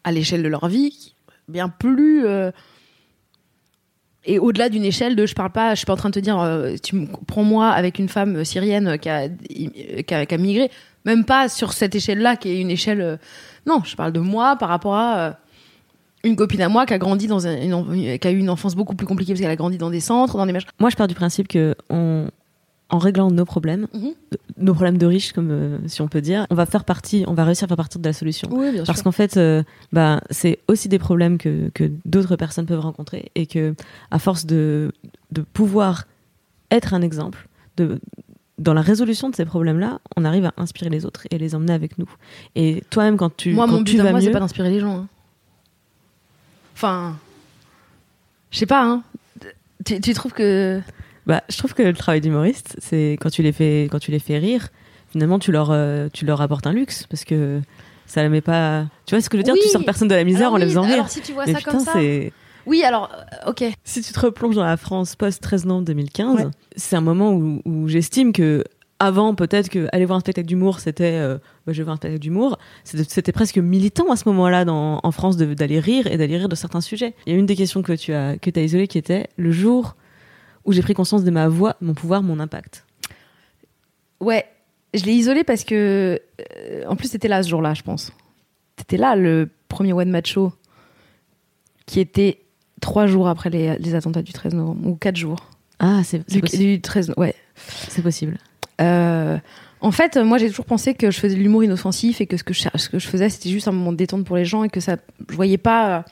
à 0.04 0.12
l'échelle 0.12 0.42
de 0.42 0.48
leur 0.48 0.68
vie 0.68 1.14
bien 1.48 1.68
plus 1.68 2.26
euh, 2.26 2.50
et 4.24 4.38
au-delà 4.38 4.68
d'une 4.68 4.84
échelle 4.84 5.16
de 5.16 5.26
je 5.26 5.34
parle 5.34 5.50
pas 5.50 5.74
je 5.74 5.78
suis 5.78 5.86
pas 5.86 5.92
en 5.92 5.96
train 5.96 6.08
de 6.10 6.14
te 6.14 6.20
dire 6.20 6.40
euh, 6.40 6.74
tu 6.82 7.06
prends 7.26 7.44
moi 7.44 7.70
avec 7.70 7.98
une 7.98 8.08
femme 8.08 8.44
syrienne 8.44 8.98
qui 8.98 9.08
a, 9.08 9.28
qui 9.28 10.14
a, 10.14 10.26
qui 10.26 10.34
a 10.34 10.38
migré 10.38 10.70
même 11.04 11.24
pas 11.24 11.48
sur 11.48 11.72
cette 11.72 11.94
échelle-là, 11.94 12.36
qui 12.36 12.48
est 12.50 12.60
une 12.60 12.70
échelle. 12.70 13.00
Euh, 13.00 13.16
non, 13.66 13.82
je 13.84 13.96
parle 13.96 14.12
de 14.12 14.20
moi 14.20 14.56
par 14.56 14.68
rapport 14.68 14.94
à 14.94 15.18
euh, 15.18 15.32
une 16.22 16.36
copine 16.36 16.62
à 16.62 16.68
moi 16.68 16.86
qui 16.86 16.94
a 16.94 16.98
grandi 16.98 17.26
dans 17.26 17.46
un, 17.46 17.60
une, 17.60 18.18
qui 18.18 18.28
a 18.28 18.30
eu 18.30 18.38
une 18.38 18.50
enfance 18.50 18.74
beaucoup 18.74 18.94
plus 18.94 19.06
compliquée 19.06 19.32
parce 19.32 19.40
qu'elle 19.40 19.50
a 19.50 19.56
grandi 19.56 19.78
dans 19.78 19.90
des 19.90 20.00
centres, 20.00 20.36
dans 20.36 20.46
des 20.46 20.52
machins. 20.52 20.68
Moi, 20.78 20.90
je 20.90 20.96
pars 20.96 21.08
du 21.08 21.14
principe 21.14 21.48
que 21.48 21.74
on, 21.90 22.28
en 22.90 22.98
réglant 22.98 23.30
nos 23.30 23.44
problèmes, 23.44 23.86
mhm. 23.92 24.12
nos 24.58 24.74
problèmes 24.74 24.98
de 24.98 25.06
riches, 25.06 25.32
comme 25.32 25.50
euh, 25.50 25.78
si 25.86 26.00
on 26.02 26.08
peut 26.08 26.20
dire, 26.20 26.46
on 26.50 26.54
va 26.54 26.66
faire 26.66 26.84
partie, 26.84 27.24
on 27.26 27.34
va 27.34 27.44
réussir 27.44 27.64
à 27.64 27.68
faire 27.68 27.76
partie 27.76 27.98
de 27.98 28.04
la 28.04 28.12
solution. 28.12 28.48
Oui, 28.50 28.72
bien 28.72 28.84
Parce 28.84 29.02
qu'en 29.02 29.12
fait, 29.12 29.38
bah, 29.92 30.20
c'est 30.30 30.58
aussi 30.68 30.88
des 30.88 30.98
problèmes 30.98 31.38
que, 31.38 31.70
que 31.74 31.90
d'autres 32.04 32.36
personnes 32.36 32.66
peuvent 32.66 32.80
rencontrer 32.80 33.30
et 33.34 33.46
que, 33.46 33.74
à 34.10 34.18
force 34.18 34.46
de, 34.46 34.92
de 35.32 35.42
pouvoir 35.42 36.04
être 36.70 36.94
un 36.94 37.02
exemple, 37.02 37.48
de, 37.76 37.98
dans 38.58 38.74
la 38.74 38.82
résolution 38.82 39.28
de 39.30 39.34
ces 39.34 39.44
problèmes-là, 39.44 40.00
on 40.16 40.24
arrive 40.24 40.46
à 40.46 40.54
inspirer 40.56 40.90
les 40.90 41.04
autres 41.04 41.26
et 41.30 41.38
les 41.38 41.54
emmener 41.54 41.72
avec 41.72 41.98
nous. 41.98 42.08
Et 42.54 42.82
toi-même, 42.90 43.16
quand 43.16 43.34
tu 43.36 43.52
moi, 43.52 43.66
quand 43.66 43.72
mon 43.72 43.80
but 43.82 43.96
tu 43.96 44.02
moi, 44.02 44.20
c'est 44.20 44.30
pas 44.30 44.40
d'inspirer 44.40 44.70
les 44.70 44.80
gens. 44.80 44.98
Hein. 44.98 45.08
Enfin, 46.74 47.16
je 48.50 48.58
sais 48.58 48.66
pas. 48.66 48.84
Hein. 48.84 49.02
Tu, 49.84 50.00
tu, 50.00 50.14
trouves 50.14 50.32
que 50.32 50.80
Bah, 51.26 51.42
je 51.48 51.58
trouve 51.58 51.74
que 51.74 51.82
le 51.82 51.92
travail 51.92 52.20
d'humoriste, 52.20 52.76
c'est 52.78 53.16
quand 53.20 53.30
tu 53.30 53.42
les 53.42 53.52
fais, 53.52 53.88
quand 53.90 53.98
tu 53.98 54.10
les 54.10 54.18
fais 54.18 54.38
rire, 54.38 54.68
finalement, 55.10 55.38
tu 55.38 55.52
leur, 55.52 55.70
euh, 55.70 56.08
tu 56.12 56.24
leur 56.24 56.40
apportes 56.40 56.66
un 56.66 56.72
luxe 56.72 57.06
parce 57.08 57.24
que 57.24 57.60
ça 58.06 58.22
la 58.22 58.28
met 58.28 58.40
pas. 58.40 58.86
Tu 59.06 59.14
vois 59.14 59.22
ce 59.22 59.28
que 59.28 59.36
je 59.36 59.42
veux 59.42 59.44
dire? 59.44 59.54
Tu 59.60 59.68
sors 59.68 59.84
personne 59.84 60.08
de 60.08 60.14
la 60.14 60.24
misère 60.24 60.52
en 60.52 60.56
les 60.56 60.66
faisant 60.66 60.82
rire. 60.82 60.94
Alors, 60.94 61.08
si 61.08 61.20
tu 61.20 61.32
vois 61.32 61.46
ça 61.46 61.54
putain, 61.54 61.70
comme 61.72 61.80
ça. 61.80 61.98
Oui, 62.66 62.82
alors, 62.82 63.10
euh, 63.12 63.50
ok. 63.50 63.64
Si 63.84 64.02
tu 64.02 64.12
te 64.12 64.20
replonges 64.20 64.56
dans 64.56 64.64
la 64.64 64.76
France 64.76 65.16
post-13 65.16 65.66
novembre 65.66 65.86
2015, 65.86 66.50
c'est 66.76 66.96
un 66.96 67.00
moment 67.00 67.32
où, 67.32 67.60
où 67.64 67.88
j'estime 67.88 68.32
que 68.32 68.64
avant, 68.98 69.34
peut-être 69.34 69.68
que 69.68 69.88
aller 69.92 70.04
voir 70.04 70.16
un 70.16 70.20
spectacle 70.20 70.46
d'humour, 70.46 70.80
c'était 70.80 71.18
euh, 71.18 71.38
bah, 71.66 71.72
je 71.72 71.78
vais 71.78 71.84
voir 71.84 71.94
un 71.94 71.96
spectacle 71.96 72.20
d'humour. 72.20 72.58
C'était 72.84 73.32
presque 73.32 73.58
militant 73.58 74.10
à 74.10 74.16
ce 74.16 74.28
moment-là 74.28 74.64
en 74.66 75.10
France 75.10 75.36
d'aller 75.36 75.80
rire 75.80 76.06
et 76.06 76.16
d'aller 76.16 76.38
rire 76.38 76.48
de 76.48 76.54
certains 76.54 76.80
sujets. 76.80 77.14
Il 77.26 77.32
y 77.32 77.36
a 77.36 77.38
une 77.38 77.46
des 77.46 77.56
questions 77.56 77.82
que 77.82 77.92
tu 77.92 78.12
as, 78.12 78.38
que 78.38 78.50
as 78.56 78.62
isolées 78.62 78.88
qui 78.88 78.98
était 78.98 79.28
le 79.36 79.50
jour 79.50 79.96
où 80.64 80.72
j'ai 80.72 80.82
pris 80.82 80.94
conscience 80.94 81.24
de 81.24 81.30
ma 81.30 81.48
voix, 81.48 81.76
mon 81.80 81.94
pouvoir, 81.94 82.22
mon 82.22 82.40
impact. 82.40 82.86
Ouais, 84.20 84.46
je 84.94 85.04
l'ai 85.04 85.12
isolé 85.12 85.44
parce 85.44 85.64
que, 85.64 86.20
euh, 86.56 86.84
en 86.86 86.96
plus, 86.96 87.08
c'était 87.08 87.28
là 87.28 87.42
ce 87.42 87.48
jour-là, 87.50 87.74
je 87.74 87.82
pense. 87.82 88.12
C'était 88.78 88.96
là 88.96 89.16
le 89.16 89.50
premier 89.68 89.92
One 89.92 90.08
Match 90.08 90.32
Show 90.32 90.52
qui 91.86 92.00
était 92.00 92.43
trois 92.80 93.06
jours 93.06 93.28
après 93.28 93.50
les, 93.50 93.94
attentats 93.94 94.22
du 94.22 94.32
13 94.32 94.54
novembre, 94.54 94.86
ou 94.86 94.94
quatre 94.96 95.16
jours. 95.16 95.50
Ah, 95.78 96.02
c'est 96.04 96.28
du, 96.28 96.80
13 96.80 97.14
ouais. 97.16 97.34
C'est 97.88 98.02
possible. 98.02 98.38
Euh, 98.80 99.38
en 99.80 99.90
fait, 99.90 100.16
moi, 100.16 100.38
j'ai 100.38 100.48
toujours 100.48 100.64
pensé 100.64 100.94
que 100.94 101.10
je 101.10 101.18
faisais 101.18 101.36
de 101.36 101.40
l'humour 101.40 101.64
inoffensif 101.64 102.20
et 102.20 102.26
que 102.26 102.36
ce 102.36 102.44
que 102.44 102.54
je, 102.54 102.68
ce 102.74 102.88
que 102.88 102.98
je 102.98 103.06
faisais, 103.06 103.28
c'était 103.28 103.50
juste 103.50 103.68
un 103.68 103.72
moment 103.72 103.92
de 103.92 103.96
détente 103.96 104.24
pour 104.24 104.36
les 104.36 104.44
gens 104.44 104.64
et 104.64 104.70
que 104.70 104.80
ça, 104.80 104.96
je 105.28 105.34
voyais 105.34 105.58
pas. 105.58 105.98
Euh, 105.98 106.02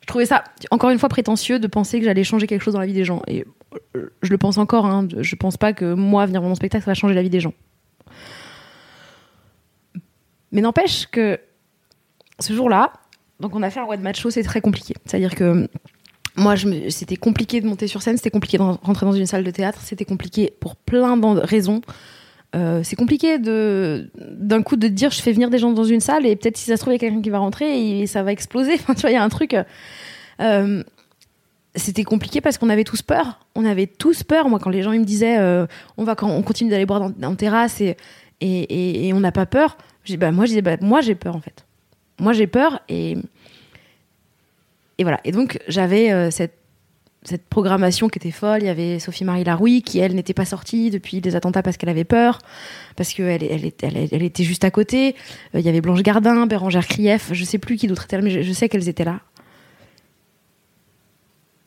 je 0.00 0.06
trouvais 0.06 0.26
ça, 0.26 0.44
encore 0.70 0.90
une 0.90 0.98
fois, 0.98 1.08
prétentieux 1.08 1.58
de 1.58 1.66
penser 1.66 1.98
que 1.98 2.04
j'allais 2.04 2.24
changer 2.24 2.46
quelque 2.46 2.62
chose 2.62 2.74
dans 2.74 2.80
la 2.80 2.86
vie 2.86 2.92
des 2.92 3.04
gens. 3.04 3.22
Et 3.26 3.44
euh, 3.96 4.12
je 4.22 4.30
le 4.30 4.38
pense 4.38 4.58
encore. 4.58 4.86
Hein, 4.86 5.08
je 5.18 5.36
pense 5.36 5.56
pas 5.56 5.72
que 5.72 5.94
moi, 5.94 6.26
venir 6.26 6.40
voir 6.40 6.48
mon 6.48 6.54
spectacle, 6.54 6.84
ça 6.84 6.90
va 6.90 6.94
changer 6.94 7.14
la 7.14 7.22
vie 7.22 7.30
des 7.30 7.40
gens. 7.40 7.54
Mais 10.52 10.60
n'empêche 10.60 11.06
que 11.06 11.38
ce 12.38 12.52
jour-là, 12.52 12.92
donc 13.40 13.54
on 13.54 13.62
a 13.62 13.70
fait 13.70 13.80
un 13.80 13.96
de 13.96 14.02
match 14.02 14.20
show, 14.20 14.30
c'est 14.30 14.42
très 14.42 14.60
compliqué. 14.60 14.94
C'est-à-dire 15.04 15.34
que 15.34 15.68
moi, 16.36 16.54
c'était 16.88 17.16
compliqué 17.16 17.60
de 17.60 17.66
monter 17.66 17.86
sur 17.86 18.02
scène, 18.02 18.16
c'était 18.16 18.30
compliqué 18.30 18.58
de 18.58 18.62
rentrer 18.62 19.06
dans 19.06 19.12
une 19.12 19.26
salle 19.26 19.44
de 19.44 19.50
théâtre, 19.50 19.78
c'était 19.82 20.04
compliqué 20.04 20.52
pour 20.60 20.76
plein 20.76 21.16
de 21.16 21.40
raisons. 21.40 21.80
Euh, 22.54 22.80
c'est 22.84 22.96
compliqué 22.96 23.38
de 23.38 24.10
d'un 24.16 24.62
coup 24.62 24.76
de 24.76 24.86
dire 24.86 25.10
je 25.10 25.20
fais 25.20 25.32
venir 25.32 25.50
des 25.50 25.58
gens 25.58 25.72
dans 25.72 25.82
une 25.82 25.98
salle 26.00 26.24
et 26.24 26.36
peut-être 26.36 26.56
si 26.56 26.66
ça 26.66 26.76
se 26.76 26.82
trouve 26.82 26.92
il 26.92 26.96
y 26.96 26.98
a 26.98 27.00
quelqu'un 27.00 27.20
qui 27.20 27.30
va 27.30 27.38
rentrer 27.38 28.00
et 28.00 28.06
ça 28.06 28.22
va 28.22 28.32
exploser. 28.32 28.74
Enfin, 28.80 28.94
tu 28.94 29.00
vois, 29.00 29.10
il 29.10 29.14
y 29.14 29.16
a 29.16 29.24
un 29.24 29.28
truc. 29.28 29.56
Euh, 30.40 30.82
c'était 31.76 32.04
compliqué 32.04 32.40
parce 32.40 32.58
qu'on 32.58 32.70
avait 32.70 32.84
tous 32.84 33.02
peur. 33.02 33.40
On 33.56 33.64
avait 33.64 33.88
tous 33.88 34.22
peur. 34.22 34.48
Moi, 34.48 34.60
quand 34.60 34.70
les 34.70 34.82
gens 34.82 34.92
ils 34.92 35.00
me 35.00 35.04
disaient 35.04 35.38
euh, 35.38 35.66
on 35.96 36.04
va 36.04 36.14
quand 36.14 36.30
on 36.30 36.42
continue 36.42 36.70
d'aller 36.70 36.86
boire 36.86 37.10
dans, 37.10 37.34
terrasse 37.34 37.80
et 37.80 37.96
et, 38.40 39.12
on 39.14 39.20
n'a 39.20 39.32
pas 39.32 39.46
peur, 39.46 39.78
bah, 40.18 40.30
moi 40.30 40.44
bah, 40.62 40.76
moi 40.80 41.00
j'ai 41.00 41.14
peur 41.14 41.34
en 41.34 41.40
fait 41.40 41.63
moi 42.18 42.32
j'ai 42.32 42.46
peur 42.46 42.80
et 42.88 43.16
voilà. 45.02 45.20
Et 45.24 45.32
donc 45.32 45.58
j'avais 45.68 46.12
euh, 46.12 46.30
cette 46.30 47.46
programmation 47.48 48.08
qui 48.08 48.18
était 48.18 48.30
folle. 48.30 48.62
Il 48.62 48.66
y 48.66 48.68
avait 48.68 48.98
Sophie 48.98 49.24
Marie 49.24 49.44
Laroui 49.44 49.82
qui 49.82 49.98
elle 49.98 50.14
n'était 50.14 50.34
pas 50.34 50.44
sortie 50.44 50.90
depuis 50.90 51.20
les 51.20 51.34
attentats 51.34 51.62
parce 51.62 51.76
qu'elle 51.76 51.88
avait 51.88 52.04
peur, 52.04 52.38
parce 52.96 53.12
qu'elle 53.12 53.42
elle, 53.42 53.72
elle, 53.82 54.08
elle, 54.12 54.22
était 54.22 54.44
juste 54.44 54.64
à 54.64 54.70
côté. 54.70 55.16
Euh, 55.54 55.60
il 55.60 55.66
y 55.66 55.68
avait 55.68 55.80
Blanche 55.80 56.02
Gardin, 56.02 56.46
Bérangère 56.46 56.86
Krief, 56.86 57.30
je 57.32 57.44
sais 57.44 57.58
plus 57.58 57.76
qui 57.76 57.86
d'autre 57.86 58.04
était 58.04 58.16
là, 58.16 58.22
mais 58.22 58.42
je, 58.42 58.52
sais 58.52 58.68
qu'elles 58.68 58.88
étaient 58.88 59.04
là. 59.04 59.20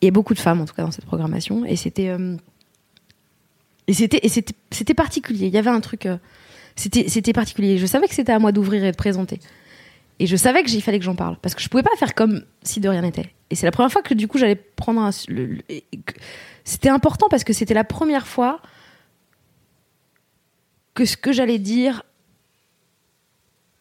Il 0.02 0.06
y 0.06 0.08
a 0.08 0.12
beaucoup 0.12 0.36
de 0.36 0.39
femmes 0.39 0.62
en 0.62 0.66
tout 0.66 0.76
cas 0.76 0.84
dans 0.84 0.91
cette 0.91 1.06
programmation 1.06 1.66
et 1.66 1.76
c'était 1.76 2.10
euh, 2.10 2.38
et 3.88 3.93
c'était 3.93 4.93
particulier. 4.93 5.48
Il 5.48 5.54
y 5.54 5.58
avait 5.58 5.70
un 5.70 5.80
truc 5.80 6.08
c'était 6.76 7.34
particulier. 7.34 7.78
Je 7.78 7.86
savais 7.88 8.08
que 8.08 8.14
c'était 8.14 8.34
à 8.34 8.39
moi 8.39 8.52
d'ouvrir 8.52 8.84
et 8.84 8.91
de 8.91 8.95
présenter. 8.95 9.39
Et 10.20 10.26
je 10.26 10.36
savais 10.36 10.63
que 10.63 10.70
il 10.70 10.82
fallait 10.82 10.99
que 10.99 11.05
j'en 11.05 11.15
parle 11.15 11.38
parce 11.41 11.53
que 11.53 11.61
je 11.61 11.70
pouvais 11.70 11.84
pas 11.84 11.95
faire 11.97 12.15
comme 12.15 12.43
si 12.63 12.80
de 12.80 12.89
rien 12.89 13.01
n'était. 13.01 13.34
Et 13.49 13.55
c'est 13.55 13.65
la 13.65 13.72
première 13.72 13.91
fois 13.91 14.01
que 14.01 14.13
du 14.13 14.28
coup 14.28 14.38
j'allais 14.38 14.55
prendre 14.55 15.01
un. 15.01 15.11
C'était 16.63 16.89
important 16.89 17.28
parce 17.30 17.43
que 17.43 17.53
c'était 17.53 17.76
la 17.76 17.84
première 17.84 18.28
fois 18.28 18.59
que 20.95 21.05
ce 21.05 21.15
que 21.15 21.32
j'allais 21.32 21.59
dire 21.59 22.03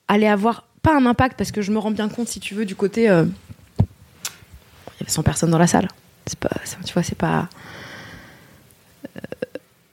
allait 0.09 0.29
avoir 0.29 0.69
pas 0.83 0.95
un 0.95 1.07
impact 1.07 1.39
parce 1.39 1.53
que 1.53 1.63
je 1.63 1.73
me 1.73 1.79
rends 1.79 1.91
bien 1.91 2.09
compte 2.09 2.29
si 2.29 2.39
tu 2.39 2.55
veux 2.55 2.67
du 2.67 2.77
côté. 2.77 3.09
Euh, 3.09 3.25
il 3.81 5.01
y 5.01 5.03
avait 5.03 5.11
100 5.11 5.23
personnes 5.23 5.51
dans 5.51 5.59
la 5.59 5.67
salle. 5.67 5.89
C'est 6.27 6.39
pas, 6.39 6.51
tu 6.85 6.93
vois, 6.93 7.03
c'est 7.03 7.17
pas. 7.17 7.49
Euh, 9.17 9.21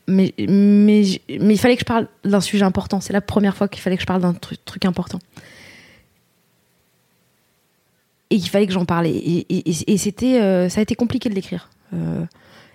mais, 0.08 0.34
mais, 0.38 1.04
mais 1.30 1.54
il 1.54 1.58
fallait 1.58 1.76
que 1.76 1.82
je 1.82 1.86
parle 1.86 2.08
d'un 2.26 2.42
sujet 2.42 2.66
important. 2.66 3.00
C'est 3.00 3.14
la 3.14 3.22
première 3.22 3.56
fois 3.56 3.70
qu'il 3.70 3.82
fallait 3.82 3.96
que 3.96 4.02
je 4.02 4.08
parle 4.08 4.22
d'un 4.22 4.34
truc, 4.34 4.64
truc 4.66 4.86
important 4.86 5.20
et 8.34 8.36
il 8.36 8.50
fallait 8.50 8.66
que 8.66 8.74
j'en 8.74 8.86
parle. 8.86 9.06
Et, 9.06 9.98
c'était, 9.98 10.42
euh, 10.42 10.68
ça 10.68 10.80
a 10.80 10.82
été 10.82 10.96
compliqué 10.96 11.30
de 11.30 11.36
l'écrire. 11.36 11.70
Euh, 11.94 12.26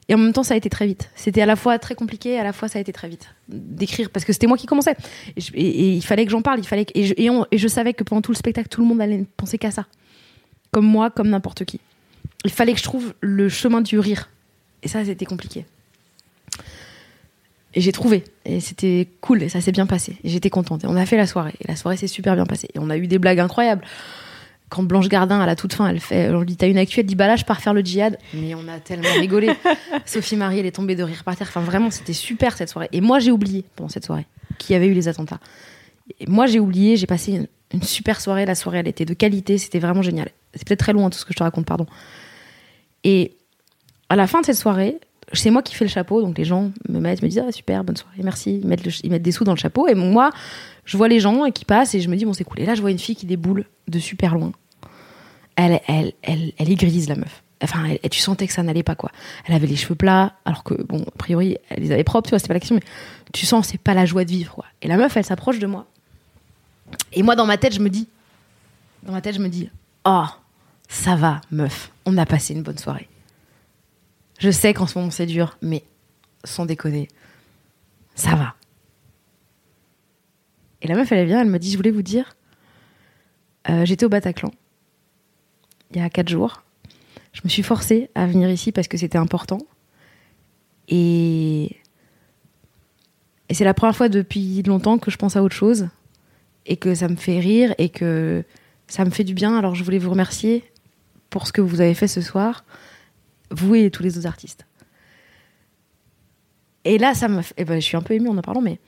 Et 0.09 0.15
en 0.15 0.19
même 0.19 0.33
temps, 0.33 0.45
ça 0.45 0.55
a 0.55 0.57
été 0.57 0.71
très 0.71 0.87
vite. 0.87 1.11
C'était 1.17 1.43
à 1.43 1.47
la 1.47 1.57
fois 1.57 1.81
très 1.81 1.97
compliqué, 1.97 2.39
à 2.39 2.45
la 2.45 2.53
fois 2.53 2.69
ça 2.69 2.79
a 2.79 2.81
été 2.81 2.93
très 2.93 3.09
vite 3.09 3.35
d'écrire 3.49 4.09
parce 4.11 4.25
que 4.25 4.33
c'était 4.33 4.47
moi 4.47 4.57
qui 4.57 4.67
commençais. 4.67 4.95
Et, 5.55 5.95
il 5.97 6.05
fallait 6.05 6.27
que 6.27 6.31
j'en 6.31 6.43
parle, 6.43 6.61
il 6.61 6.67
fallait 6.67 6.85
que, 6.85 6.93
et, 6.95 7.07
je, 7.07 7.15
et, 7.51 7.59
je 7.59 7.69
savais 7.69 7.93
que 7.93 8.05
pendant 8.05 8.23
tout 8.23 8.31
le 8.31 8.37
spectacle, 8.37 8.69
tout 8.69 8.81
le 8.81 8.87
monde 8.87 9.01
allait 9.01 9.25
penser 9.37 9.59
qu'à 9.59 9.73
ça, 9.73 9.87
comme 10.71 10.87
moi, 10.87 11.11
comme 11.11 11.29
n'importe 11.29 11.65
qui. 11.65 11.81
Il 12.45 12.53
fallait 12.53 12.73
que 12.73 12.79
je 12.79 12.85
trouve 12.85 13.13
le 13.21 13.49
chemin 13.49 13.81
du 13.81 13.99
rire. 13.99 14.31
Et 14.85 14.89
ça, 14.89 15.05
c'était 15.05 15.27
compliqué. 15.27 15.67
Et 17.75 17.81
j'ai 17.81 17.91
trouvé. 17.91 18.23
Et 18.45 18.61
c'était 18.61 19.09
cool. 19.21 19.43
Et 19.43 19.49
ça 19.49 19.61
s'est 19.61 19.73
bien 19.73 19.87
passé. 19.87 20.19
Et 20.23 20.29
j'étais 20.29 20.51
contente. 20.51 20.85
Et 20.85 20.87
on 20.87 20.95
a 20.95 21.05
fait 21.05 21.17
la 21.17 21.27
soirée. 21.27 21.55
Et 21.61 21.67
la 21.67 21.75
soirée 21.75 21.97
s'est 21.97 22.07
super 22.07 22.37
bien 22.37 22.47
passée. 22.47 22.69
Et 22.75 22.79
on 22.79 22.91
a 22.91 22.97
eu 22.97 23.09
des 23.09 23.19
blagues 23.19 23.41
incroyables 23.41 23.83
quand 24.69 24.83
Blanche 24.83 25.09
Gardin, 25.09 25.41
à 25.41 25.47
la 25.47 25.57
toute 25.57 25.73
fin, 25.73 25.89
elle 25.89 26.01
fait, 26.01 26.31
on 26.31 26.41
lui 26.41 26.47
dit 26.47 26.57
t'as 26.57 26.69
une 26.69 26.79
actuelle, 26.79 27.05
elle 27.05 27.09
dit 27.09 27.15
bah 27.15 27.27
là 27.27 27.37
je 27.37 27.45
pars 27.45 27.61
faire 27.61 27.75
le 27.75 27.81
djihad. 27.81 28.19
Mais 28.35 28.55
on 28.55 28.69
a 28.69 28.79
tellement 28.81 29.13
rigolé. 29.19 29.51
Sophie 30.05 30.37
Marie, 30.37 30.61
elle 30.61 30.67
est 30.67 30.73
tombée 30.73 30.97
de 30.97 31.03
rire 31.03 31.25
par 31.25 31.37
terre. 31.37 31.49
Enfin 31.49 31.61
vraiment, 31.61 31.91
c'était 31.91 32.13
super 32.13 32.57
cette 32.57 32.69
soirée. 32.69 32.89
Et 32.93 33.01
moi 33.01 33.19
j'ai 33.19 33.31
oublié 33.31 33.65
pendant 33.77 33.89
cette 33.89 34.05
soirée 34.05 34.27
qu'il 34.59 34.75
y 34.75 34.77
avait 34.77 34.87
eu 34.87 34.95
les 34.95 35.09
attentats. 35.09 35.41
Et 36.21 36.27
moi 36.27 36.47
j'ai 36.47 36.61
oublié, 36.61 36.97
j'ai 36.97 37.07
passé 37.07 37.47
une, 37.73 37.83
super 37.83 38.21
soirée. 38.21 38.45
La 38.45 38.55
soirée 38.55 38.79
elle 38.79 38.89
était 38.89 39.05
de 39.05 39.15
qualité, 39.15 39.59
c'était 39.59 39.79
vraiment 39.79 40.03
génial. 40.03 40.31
C'est 40.55 40.67
peut-être 40.67 40.81
très 40.81 40.93
loin 40.93 41.11
tout 41.11 41.19
ce 41.19 41.25
que 41.25 41.33
je 41.33 41.39
te 41.39 41.43
raconte, 41.43 41.67
pardon. 41.67 41.87
Et 43.05 43.33
à 44.09 44.17
la 44.17 44.27
fin 44.27 44.41
de 44.41 44.47
cette 44.47 44.57
soirée, 44.57 44.99
c'est 45.33 45.51
moi 45.51 45.63
qui 45.63 45.75
fais 45.75 45.85
le 45.85 45.91
chapeau, 45.91 46.23
donc 46.23 46.39
les 46.39 46.45
gens 46.45 46.71
me 46.89 47.01
mettent, 47.01 47.23
me 47.23 47.29
disent 47.29 47.43
ah 47.47 47.53
super, 47.53 47.85
bonne 47.85 47.97
soirée, 47.97 48.21
merci, 48.23 48.61
ils 48.63 48.67
mettent, 48.67 48.87
ils 49.03 49.11
mettent 49.11 49.23
des 49.23 49.33
sous 49.33 49.45
dans 49.45 49.53
le 49.53 49.59
chapeau. 49.59 49.87
Et 49.87 49.95
moi, 49.95 50.31
je 50.89 50.97
vois 50.97 51.09
les 51.09 51.21
gens 51.21 51.51
qui 51.51 51.67
passent 51.67 51.95
et 51.95 52.01
je 52.01 52.09
me 52.09 52.17
dis 52.17 52.25
bon 52.25 52.33
c'est 52.33 52.45
cool. 52.45 52.61
Et 52.61 52.65
là 52.65 52.75
je 52.75 52.81
vois 52.81 52.91
une 52.91 52.99
fille 52.99 53.15
qui 53.15 53.27
déboule 53.27 53.67
de 53.89 53.99
super 53.99 54.35
loin. 54.35 54.53
Elle, 55.55 55.81
elle, 55.87 56.15
elle, 56.23 56.53
elle 56.57 56.71
est 56.71 56.77
grise 56.77 57.09
la 57.09 57.17
meuf. 57.17 57.43
Enfin, 57.63 57.95
tu 58.11 58.21
sentais 58.21 58.47
que 58.47 58.55
ça 58.55 58.63
n'allait 58.63 58.83
pas 58.83 58.95
quoi. 58.95 59.11
Elle 59.45 59.55
avait 59.55 59.67
les 59.67 59.77
cheveux 59.77 59.97
plats, 59.97 60.35
alors 60.45 60.63
que 60.63 60.81
bon, 60.85 61.03
a 61.03 61.19
priori, 61.19 61.59
elle 61.69 61.83
les 61.83 61.93
avait 61.93 62.05
propres, 62.05 62.29
tu 62.29 62.31
vois, 62.31 62.39
c'était 62.39 62.49
pas 62.49 62.55
la 62.55 62.61
question, 62.61 62.77
mais 62.77 62.83
tu 63.35 63.45
sens 63.45 63.67
c'est 63.67 63.79
pas 63.79 63.93
la 63.95 64.07
joie 64.07 64.25
de 64.25 64.31
vivre 64.31 64.55
quoi. 64.55 64.65
Et 64.81 64.89
la 64.89 64.97
meuf, 64.97 65.15
elle 65.17 65.25
s'approche 65.25 65.59
de 65.59 65.67
moi. 65.67 65.87
Et 67.13 67.23
moi 67.23 67.37
dans 67.37 67.47
ma 67.47 67.59
tête, 67.59 67.75
je 67.75 67.81
me 67.81 67.91
dis, 67.91 68.09
dans 69.03 69.13
ma 69.13 69.21
tête, 69.21 69.35
je 69.35 69.41
me 69.41 69.49
dis, 69.49 69.69
oh, 70.07 70.25
ça 70.89 71.17
va, 71.17 71.43
meuf, 71.51 71.93
on 72.07 72.17
a 72.17 72.25
passé 72.25 72.55
une 72.55 72.63
bonne 72.63 72.79
soirée. 72.79 73.09
Je 74.39 74.51
sais 74.51 74.73
qu'en 74.73 74.87
ce 74.87 74.97
moment 74.97 75.11
c'est 75.11 75.27
dur, 75.27 75.59
mais 75.61 75.85
sans 76.45 76.65
déconner, 76.65 77.09
ça 78.15 78.37
va. 78.37 78.55
Et 80.83 80.87
la 80.87 80.95
meuf, 80.95 81.11
elle 81.13 81.27
vient, 81.27 81.41
elle 81.41 81.49
me 81.49 81.59
dit, 81.59 81.71
je 81.73 81.77
voulais 81.77 81.91
vous 81.91 82.03
dire, 82.03 82.37
euh, 83.69 83.85
j'étais 83.85 84.07
au 84.07 84.09
Bataclan, 84.09 84.51
il 85.91 85.99
y 85.99 86.01
a 86.01 86.09
quatre 86.11 86.29
jours. 86.29 86.63
Je 87.33 87.41
me 87.45 87.49
suis 87.49 87.63
forcée 87.63 88.11
à 88.15 88.27
venir 88.27 88.51
ici 88.51 88.73
parce 88.73 88.89
que 88.89 88.97
c'était 88.97 89.19
important. 89.19 89.59
Et, 90.89 91.77
et 93.49 93.55
c'est 93.55 93.65
la 93.65 93.75
première 93.75 93.97
fois 93.97 94.09
depuis 94.09 94.63
longtemps 94.63 94.99
que 94.99 95.11
je 95.11 95.17
pense 95.17 95.37
à 95.37 95.43
autre 95.43 95.55
chose 95.55 95.89
et 96.67 96.77
que 96.77 96.95
ça 96.95 97.09
me 97.09 97.17
fait 97.17 97.39
rire 97.39 97.75
et 97.79 97.91
que 97.91 98.45
ça 98.87 99.05
me 99.05 99.11
fait 99.11 99.25
du 99.25 99.35
bien. 99.35 99.57
Alors 99.57 99.75
je 99.75 99.85
voulais 99.85 99.99
vous 99.99 100.11
remercier 100.11 100.65
pour 101.31 101.47
ce 101.47 101.53
que 101.53 101.61
vous 101.61 101.81
avez 101.81 101.95
fait 101.95 102.09
ce 102.09 102.21
soir, 102.21 102.65
vous 103.51 103.75
et 103.75 103.91
tous 103.91 104.03
les 104.03 104.17
autres 104.19 104.27
artistes. 104.27 104.67
Et 106.85 106.97
là, 106.97 107.15
ça 107.15 107.29
me, 107.29 107.43
eh 107.57 107.65
ben, 107.65 107.81
je 107.81 107.85
suis 107.85 107.97
un 107.97 108.03
peu 108.03 108.15
émue 108.15 108.29
en 108.29 108.37
en 108.37 108.43
parlant, 108.43 108.63
mais 108.63 108.79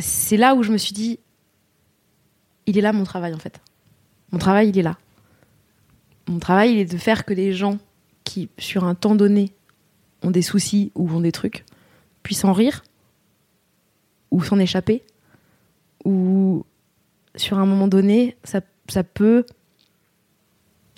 c'est 0.00 0.36
là 0.36 0.54
où 0.54 0.62
je 0.62 0.72
me 0.72 0.78
suis 0.78 0.92
dit, 0.92 1.18
il 2.66 2.78
est 2.78 2.80
là 2.80 2.92
mon 2.92 3.04
travail 3.04 3.34
en 3.34 3.38
fait. 3.38 3.60
Mon 4.32 4.38
travail, 4.38 4.68
il 4.70 4.78
est 4.78 4.82
là. 4.82 4.98
Mon 6.28 6.38
travail, 6.38 6.72
il 6.72 6.78
est 6.78 6.92
de 6.92 6.98
faire 6.98 7.24
que 7.24 7.32
les 7.32 7.52
gens 7.52 7.78
qui, 8.24 8.48
sur 8.58 8.84
un 8.84 8.94
temps 8.94 9.14
donné, 9.14 9.52
ont 10.22 10.30
des 10.30 10.42
soucis 10.42 10.90
ou 10.94 11.08
ont 11.10 11.20
des 11.20 11.32
trucs, 11.32 11.64
puissent 12.22 12.44
en 12.44 12.52
rire, 12.52 12.82
ou 14.30 14.42
s'en 14.42 14.58
échapper, 14.58 15.04
ou 16.04 16.64
sur 17.36 17.58
un 17.58 17.66
moment 17.66 17.86
donné, 17.86 18.36
ça, 18.42 18.60
peut 19.04 19.46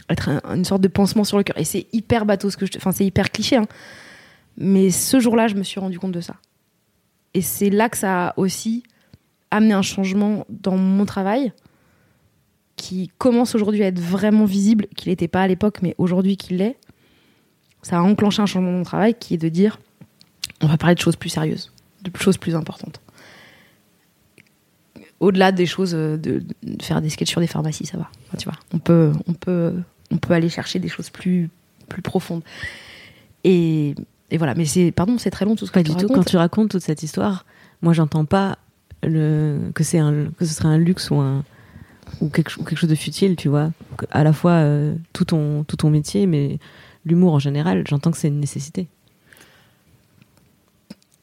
être 0.09 0.28
une 0.44 0.64
sorte 0.64 0.80
de 0.80 0.88
pansement 0.88 1.24
sur 1.24 1.36
le 1.36 1.44
cœur. 1.44 1.59
Et 1.59 1.64
c'est 1.64 1.86
hyper 1.92 2.24
bateau 2.24 2.49
ce 2.49 2.57
que 2.57 2.64
je. 2.64 2.72
Enfin, 2.76 2.92
c'est 2.92 3.05
hyper 3.05 3.30
cliché, 3.30 3.57
hein. 3.57 3.66
Mais 4.57 4.90
ce 4.90 5.20
jour-là, 5.20 5.46
je 5.46 5.55
me 5.55 5.62
suis 5.62 5.78
rendu 5.78 5.99
compte 5.99 6.12
de 6.12 6.20
ça. 6.20 6.36
Et 7.35 7.43
c'est 7.43 7.70
là 7.70 7.89
que 7.89 7.97
ça 7.97 8.29
a 8.29 8.35
aussi 8.39 8.83
amené 9.51 9.72
un 9.72 9.83
changement 9.83 10.47
dans 10.49 10.76
mon 10.76 11.05
travail 11.05 11.53
qui 12.76 13.11
commence 13.18 13.55
aujourd'hui 13.55 13.83
à 13.83 13.89
être 13.89 14.01
vraiment 14.01 14.45
visible, 14.45 14.87
qu'il 14.97 15.11
n'était 15.11 15.29
pas 15.29 15.43
à 15.43 15.49
l'époque, 15.49 15.79
mais 15.83 15.95
aujourd'hui 15.99 16.37
qu'il 16.37 16.59
l'est. 16.59 16.76
Ça 17.83 17.99
a 17.99 18.03
enclenché 18.03 18.43
un 18.43 18.47
changement 18.47 18.70
dans 18.70 18.79
mon 18.79 18.85
travail 18.85 19.14
qui 19.14 19.35
est 19.35 19.39
de 19.39 19.49
dire 19.49 19.79
on 20.61 20.66
va 20.66 20.76
parler 20.76 20.95
de 20.95 21.01
choses 21.01 21.16
plus 21.16 21.29
sérieuses, 21.29 21.72
de 22.03 22.11
choses 22.16 22.39
plus 22.39 22.55
importantes. 22.55 23.01
Au-delà 25.20 25.53
des 25.53 25.66
choses 25.66 25.95
euh, 25.95 26.16
de, 26.16 26.43
faire 26.81 27.01
des 27.01 27.11
sketchs 27.11 27.31
sur 27.31 27.41
des 27.41 27.47
pharmacies, 27.47 27.87
ça 27.87 27.99
va. 27.99 28.09
tu 28.39 28.45
vois, 28.45 28.59
on 28.72 28.79
peut, 28.79 29.12
on 29.26 29.35
peut, 29.35 29.74
on 30.11 30.16
peut 30.16 30.33
aller 30.33 30.49
chercher 30.49 30.79
des 30.79 30.89
choses 30.89 31.11
plus, 31.11 31.51
plus 31.89 32.03
profondes. 32.03 32.43
Et 33.45 33.95
et 34.31 34.37
voilà, 34.37 34.55
mais 34.55 34.66
c'est 34.66 34.93
pardon, 34.93 35.18
c'est 35.18 35.31
très 35.31 35.45
long 35.45 35.57
tout 35.57 35.66
ce 35.66 35.70
que 35.70 35.79
pas 35.79 35.83
du 35.83 35.95
tout. 35.95 36.09
Quand 36.09 36.24
tu 36.24 36.37
racontes 36.37 36.70
toute 36.70 36.83
cette 36.83 37.03
histoire, 37.03 37.47
moi 37.81 37.93
j'entends 37.93 38.24
pas 38.24 38.59
le 39.03 39.70
que 39.74 39.85
c'est 39.85 39.99
un 39.99 40.26
que 40.39 40.45
ce 40.45 40.55
serait 40.55 40.68
un 40.68 40.79
luxe 40.79 41.11
ou 41.11 41.16
un 41.16 41.45
ou 42.20 42.29
quelque, 42.29 42.55
quelque 42.57 42.76
chose 42.76 42.91
de 42.91 42.95
futile, 42.95 43.37
tu 43.37 43.49
vois. 43.49 43.70
À 44.11 44.24
la 44.24 44.33
fois 44.33 44.53
euh, 44.53 44.95
tout 45.12 45.24
ton 45.24 45.64
tout 45.64 45.76
ton 45.76 45.91
métier, 45.91 46.26
mais 46.26 46.59
l'humour 47.05 47.33
en 47.33 47.39
général, 47.39 47.85
j'entends 47.89 48.11
que 48.11 48.18
c'est 48.18 48.29
une 48.29 48.41
nécessité. 48.41 48.89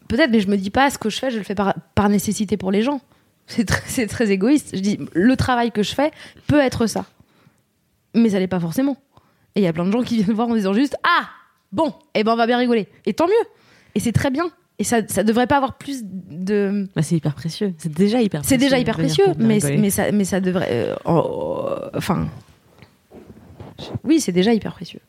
Peut-être, 0.07 0.31
mais 0.31 0.39
je 0.39 0.47
me 0.47 0.57
dis 0.57 0.69
pas 0.69 0.89
ce 0.89 0.97
que 0.97 1.09
je 1.09 1.17
fais, 1.17 1.31
je 1.31 1.37
le 1.37 1.43
fais 1.43 1.55
par, 1.55 1.73
par 1.95 2.09
nécessité 2.09 2.57
pour 2.57 2.71
les 2.71 2.83
gens. 2.83 3.01
C'est 3.47 3.65
très, 3.65 4.07
très 4.07 4.31
égoïste. 4.31 4.75
Je 4.75 4.79
dis 4.79 4.99
le 5.13 5.35
travail 5.35 5.71
que 5.71 5.83
je 5.83 5.93
fais 5.93 6.11
peut 6.47 6.59
être 6.59 6.87
ça, 6.87 7.05
mais 8.15 8.29
ça 8.29 8.39
n'est 8.39 8.47
pas 8.47 8.59
forcément. 8.59 8.97
Et 9.55 9.61
il 9.61 9.63
y 9.63 9.67
a 9.67 9.73
plein 9.73 9.85
de 9.85 9.91
gens 9.91 10.01
qui 10.01 10.17
viennent 10.17 10.35
voir 10.35 10.47
en 10.47 10.55
disant 10.55 10.73
juste 10.73 10.95
ah 11.03 11.27
Bon, 11.75 11.89
et 11.89 12.21
eh 12.21 12.23
ben 12.23 12.31
on 12.31 12.37
va 12.37 12.47
bien 12.47 12.57
rigoler. 12.57 12.87
Et 13.05 13.13
tant 13.13 13.27
mieux. 13.27 13.33
Et 13.95 13.99
c'est 13.99 14.13
très 14.13 14.31
bien. 14.31 14.49
Et 14.79 14.85
ça, 14.85 15.05
ça 15.07 15.23
devrait 15.23 15.45
pas 15.45 15.57
avoir 15.57 15.77
plus 15.77 16.03
de. 16.03 16.87
Bah, 16.95 17.01
c'est 17.01 17.17
hyper 17.17 17.35
précieux. 17.35 17.73
C'est 17.77 17.91
déjà 17.91 18.21
hyper 18.21 18.41
précieux. 18.41 18.55
C'est 18.55 18.63
déjà 18.63 18.79
hyper 18.79 18.95
précieux, 18.95 19.25
mais, 19.37 19.59
mais, 19.77 19.89
ça, 19.89 20.09
mais 20.13 20.23
ça 20.23 20.39
devrait. 20.39 20.69
Euh, 20.71 20.95
enfin. 21.93 22.29
Oui, 24.05 24.21
c'est 24.21 24.31
déjà 24.31 24.53
hyper 24.53 24.73
précieux. 24.73 25.01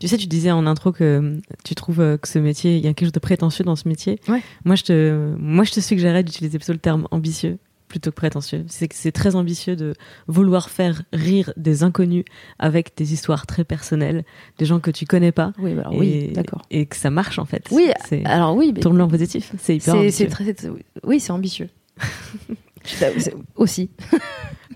Tu 0.00 0.08
sais, 0.08 0.16
tu 0.16 0.26
disais 0.26 0.50
en 0.50 0.66
intro 0.66 0.90
que 0.90 1.40
tu 1.64 1.76
trouves 1.76 2.00
euh, 2.00 2.16
que 2.16 2.26
ce 2.26 2.40
métier, 2.40 2.76
il 2.76 2.84
y 2.84 2.88
a 2.88 2.90
quelque 2.90 3.06
chose 3.06 3.12
de 3.12 3.20
prétentieux 3.20 3.64
dans 3.64 3.76
ce 3.76 3.88
métier. 3.88 4.20
Ouais. 4.28 4.42
Moi, 4.64 4.74
je 4.74 4.82
te, 4.82 5.34
moi, 5.38 5.62
je 5.62 5.70
te 5.70 5.80
suggérerais 5.80 6.24
d'utiliser 6.24 6.58
plutôt 6.58 6.72
le 6.72 6.80
terme 6.80 7.06
ambitieux 7.12 7.58
plutôt 7.88 8.10
que 8.10 8.16
prétentieux. 8.16 8.64
C'est 8.68 8.88
que 8.88 8.94
c'est 8.94 9.12
très 9.12 9.36
ambitieux 9.36 9.76
de 9.76 9.94
vouloir 10.26 10.70
faire 10.70 11.02
rire 11.12 11.52
des 11.56 11.82
inconnus 11.82 12.24
avec 12.58 12.96
des 12.96 13.12
histoires 13.12 13.46
très 13.46 13.64
personnelles, 13.64 14.24
des 14.58 14.64
gens 14.66 14.80
que 14.80 14.90
tu 14.90 15.06
connais 15.06 15.32
pas. 15.32 15.52
Oui, 15.58 15.74
bah 15.74 15.88
oui, 15.92 16.32
d'accord. 16.32 16.62
Et 16.70 16.86
que 16.86 16.96
ça 16.96 17.10
marche 17.10 17.38
en 17.38 17.44
fait. 17.44 17.66
Oui, 17.70 17.90
alors 18.24 18.56
oui. 18.56 18.74
Tourne-le 18.74 19.04
en 19.04 19.08
positif. 19.08 19.52
C'est 19.58 19.76
hyper 19.76 19.94
ambitieux. 19.94 20.28
Très, 20.28 20.54
oui, 21.04 21.20
c'est 21.20 21.32
ambitieux. 21.32 21.68
aussi. 23.56 23.90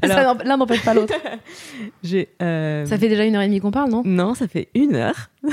L'un 0.03 0.57
n'empêche 0.57 0.85
pas 0.85 0.95
l'autre. 0.95 1.15
Euh, 2.43 2.87
ça 2.87 2.99
fait 2.99 3.09
déjà 3.09 3.25
une 3.25 3.37
heure 3.37 3.43
et 3.43 3.47
demie 3.47 3.61
qu'on 3.61 3.71
parle, 3.71 3.91
non? 3.91 4.03
Non, 4.05 4.35
ça 4.35 4.49
fait 4.49 4.69
une 4.75 4.97
heure. 4.97 5.31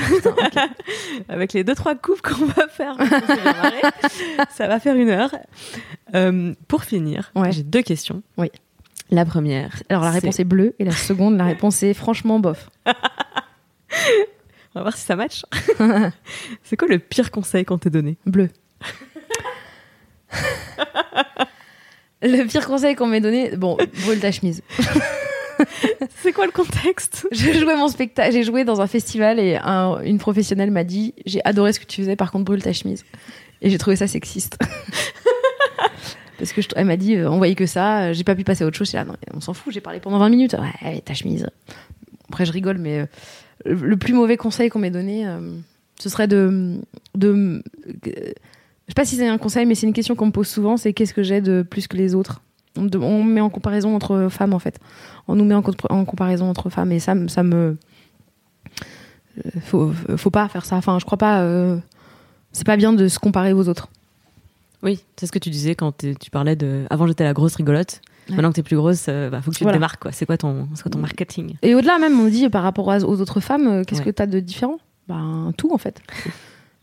Avec 1.28 1.52
les 1.52 1.62
deux 1.62 1.74
trois 1.74 1.94
coupes 1.94 2.20
qu'on 2.20 2.46
va 2.46 2.66
faire, 2.68 2.96
ça 4.50 4.66
va 4.66 4.80
faire 4.80 4.96
une 4.96 5.10
heure. 5.10 5.30
Euh, 6.14 6.54
pour 6.66 6.84
finir, 6.84 7.32
j'ai 7.50 7.62
deux 7.62 7.82
questions. 7.82 8.22
Oui. 8.38 8.50
La 9.10 9.24
première. 9.24 9.82
Alors 9.88 10.02
la 10.02 10.10
réponse 10.10 10.40
est... 10.40 10.44
bleue 10.44 10.74
et 10.78 10.84
la 10.84 10.92
seconde, 10.92 11.36
la 11.36 11.44
réponse 11.44 11.82
est 11.82 11.94
franchement 11.94 12.40
bof. 12.40 12.70
On 12.86 12.92
va 14.74 14.82
voir 14.82 14.96
si 14.96 15.04
ça 15.04 15.14
match. 15.14 15.44
C'est 16.62 16.76
quoi 16.76 16.88
le 16.88 16.98
pire 16.98 17.30
conseil 17.30 17.64
qu'on 17.64 17.78
t'ait 17.78 17.90
donné? 17.90 18.16
Bleu. 18.26 18.48
Le 22.22 22.44
pire 22.46 22.66
conseil 22.66 22.94
qu'on 22.94 23.06
m'ait 23.06 23.20
donné, 23.20 23.56
bon, 23.56 23.76
brûle 24.04 24.20
ta 24.20 24.32
chemise. 24.32 24.62
C'est 26.22 26.32
quoi 26.32 26.46
le 26.46 26.52
contexte? 26.52 27.26
J'ai 27.32 27.54
joué 27.54 27.74
mon 27.76 27.88
spectacle, 27.88 28.32
j'ai 28.32 28.42
joué 28.42 28.64
dans 28.64 28.80
un 28.80 28.86
festival 28.86 29.38
et 29.38 29.56
une 30.04 30.18
professionnelle 30.18 30.70
m'a 30.70 30.84
dit 30.84 31.14
j'ai 31.26 31.40
adoré 31.44 31.72
ce 31.72 31.80
que 31.80 31.84
tu 31.84 32.00
faisais, 32.02 32.16
par 32.16 32.30
contre 32.30 32.44
brûle 32.44 32.62
ta 32.62 32.72
chemise. 32.72 33.04
Et 33.60 33.70
j'ai 33.70 33.78
trouvé 33.78 33.96
ça 33.96 34.06
sexiste. 34.06 34.56
Parce 36.38 36.52
que 36.52 36.62
je, 36.62 36.68
elle 36.76 36.86
m'a 36.86 36.96
dit 36.96 37.16
euh, 37.16 37.28
on 37.28 37.38
voyait 37.38 37.56
que 37.56 37.66
ça, 37.66 38.12
j'ai 38.12 38.22
pas 38.22 38.36
pu 38.36 38.44
passer 38.44 38.62
à 38.62 38.66
autre 38.68 38.76
chose. 38.76 38.92
Là, 38.92 39.04
non, 39.04 39.14
on 39.34 39.40
s'en 39.40 39.54
fout, 39.54 39.72
j'ai 39.72 39.80
parlé 39.80 39.98
pendant 39.98 40.18
20 40.18 40.28
minutes. 40.28 40.56
Ouais, 40.82 41.00
ta 41.00 41.14
chemise. 41.14 41.48
Après 42.28 42.44
je 42.44 42.52
rigole, 42.52 42.78
mais 42.78 43.00
euh, 43.00 43.06
le 43.64 43.96
plus 43.96 44.12
mauvais 44.12 44.36
conseil 44.36 44.68
qu'on 44.70 44.78
m'ait 44.78 44.90
donné, 44.90 45.26
euh, 45.26 45.40
ce 45.98 46.08
serait 46.08 46.28
de, 46.28 46.76
de 47.16 47.62
je 48.88 48.92
sais 48.92 48.94
pas 48.94 49.04
si 49.04 49.16
c'est 49.16 49.28
un 49.28 49.38
conseil, 49.38 49.66
mais 49.66 49.74
c'est 49.74 49.86
une 49.86 49.92
question 49.92 50.16
qu'on 50.16 50.26
me 50.26 50.32
pose 50.32 50.48
souvent, 50.48 50.76
c'est 50.76 50.92
qu'est-ce 50.94 51.14
que 51.14 51.22
j'ai 51.22 51.40
de 51.40 51.62
plus 51.62 51.86
que 51.86 51.96
les 51.96 52.14
autres? 52.14 52.40
On, 52.76 53.22
met 53.22 53.40
en 53.40 53.50
comparaison 53.50 53.94
entre 53.94 54.28
femmes, 54.30 54.54
en 54.54 54.58
fait. 54.58 54.78
On 55.26 55.34
nous 55.34 55.44
met 55.44 55.54
en, 55.54 55.62
comparaison 55.62 56.48
entre 56.48 56.70
femmes, 56.70 56.92
et 56.92 57.00
ça, 57.00 57.14
ça 57.28 57.42
me... 57.42 57.76
faut, 59.62 59.92
faut 60.16 60.30
pas 60.30 60.48
faire 60.48 60.64
ça. 60.64 60.76
Enfin, 60.76 60.98
je 60.98 61.04
crois 61.04 61.18
pas. 61.18 61.40
euh, 61.42 61.76
c'est 62.52 62.66
pas 62.66 62.76
bien 62.76 62.92
de 62.92 63.08
se 63.08 63.18
comparer 63.18 63.52
aux 63.52 63.68
autres. 63.68 63.88
Oui, 64.82 65.00
c'est 65.16 65.26
ce 65.26 65.32
que 65.32 65.38
tu 65.38 65.50
disais 65.50 65.74
quand 65.74 65.92
tu 65.98 66.30
parlais 66.30 66.56
de. 66.56 66.84
Avant, 66.88 67.06
j'étais 67.06 67.24
la 67.24 67.32
grosse 67.32 67.56
rigolote. 67.56 68.00
Ouais. 68.28 68.36
Maintenant 68.36 68.50
que 68.50 68.56
t'es 68.56 68.62
plus 68.62 68.76
grosse, 68.76 69.06
euh, 69.08 69.28
bah, 69.30 69.40
faut 69.42 69.50
que 69.50 69.56
tu 69.56 69.64
Voilà. 69.64 69.76
te 69.76 69.78
démarques. 69.78 70.00
quoi. 70.02 70.12
C'est 70.12 70.26
quoi 70.26 70.36
ton, 70.36 70.68
c'est 70.74 70.82
quoi 70.82 70.90
ton 70.90 70.98
marketing? 70.98 71.56
Et 71.62 71.74
au-delà 71.74 71.98
même, 71.98 72.18
on 72.20 72.28
dit 72.28 72.48
par 72.48 72.62
rapport 72.62 72.86
aux 72.86 73.20
autres 73.20 73.40
femmes, 73.40 73.66
euh, 73.66 73.84
qu'est-ce 73.84 74.00
Ouais. 74.00 74.06
que 74.06 74.10
t'as 74.10 74.26
de 74.26 74.38
différent? 74.40 74.78
Ben 75.08 75.52
tout 75.56 75.72
en 75.72 75.78
fait. 75.78 76.00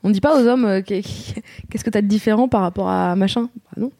on 0.05 0.09
dit 0.11 0.21
pas 0.21 0.39
aux 0.41 0.45
hommes 0.47 0.65
euh, 0.65 0.81
qu'est- 0.81 1.01
qu'est-ce 1.69 1.83
que 1.83 1.89
t'as 1.89 2.01
de 2.01 2.07
différent 2.07 2.47
par 2.47 2.61
rapport 2.61 2.89
à 2.89 3.15
machin? 3.15 3.49
Bah, 3.65 3.71
non. 3.81 3.91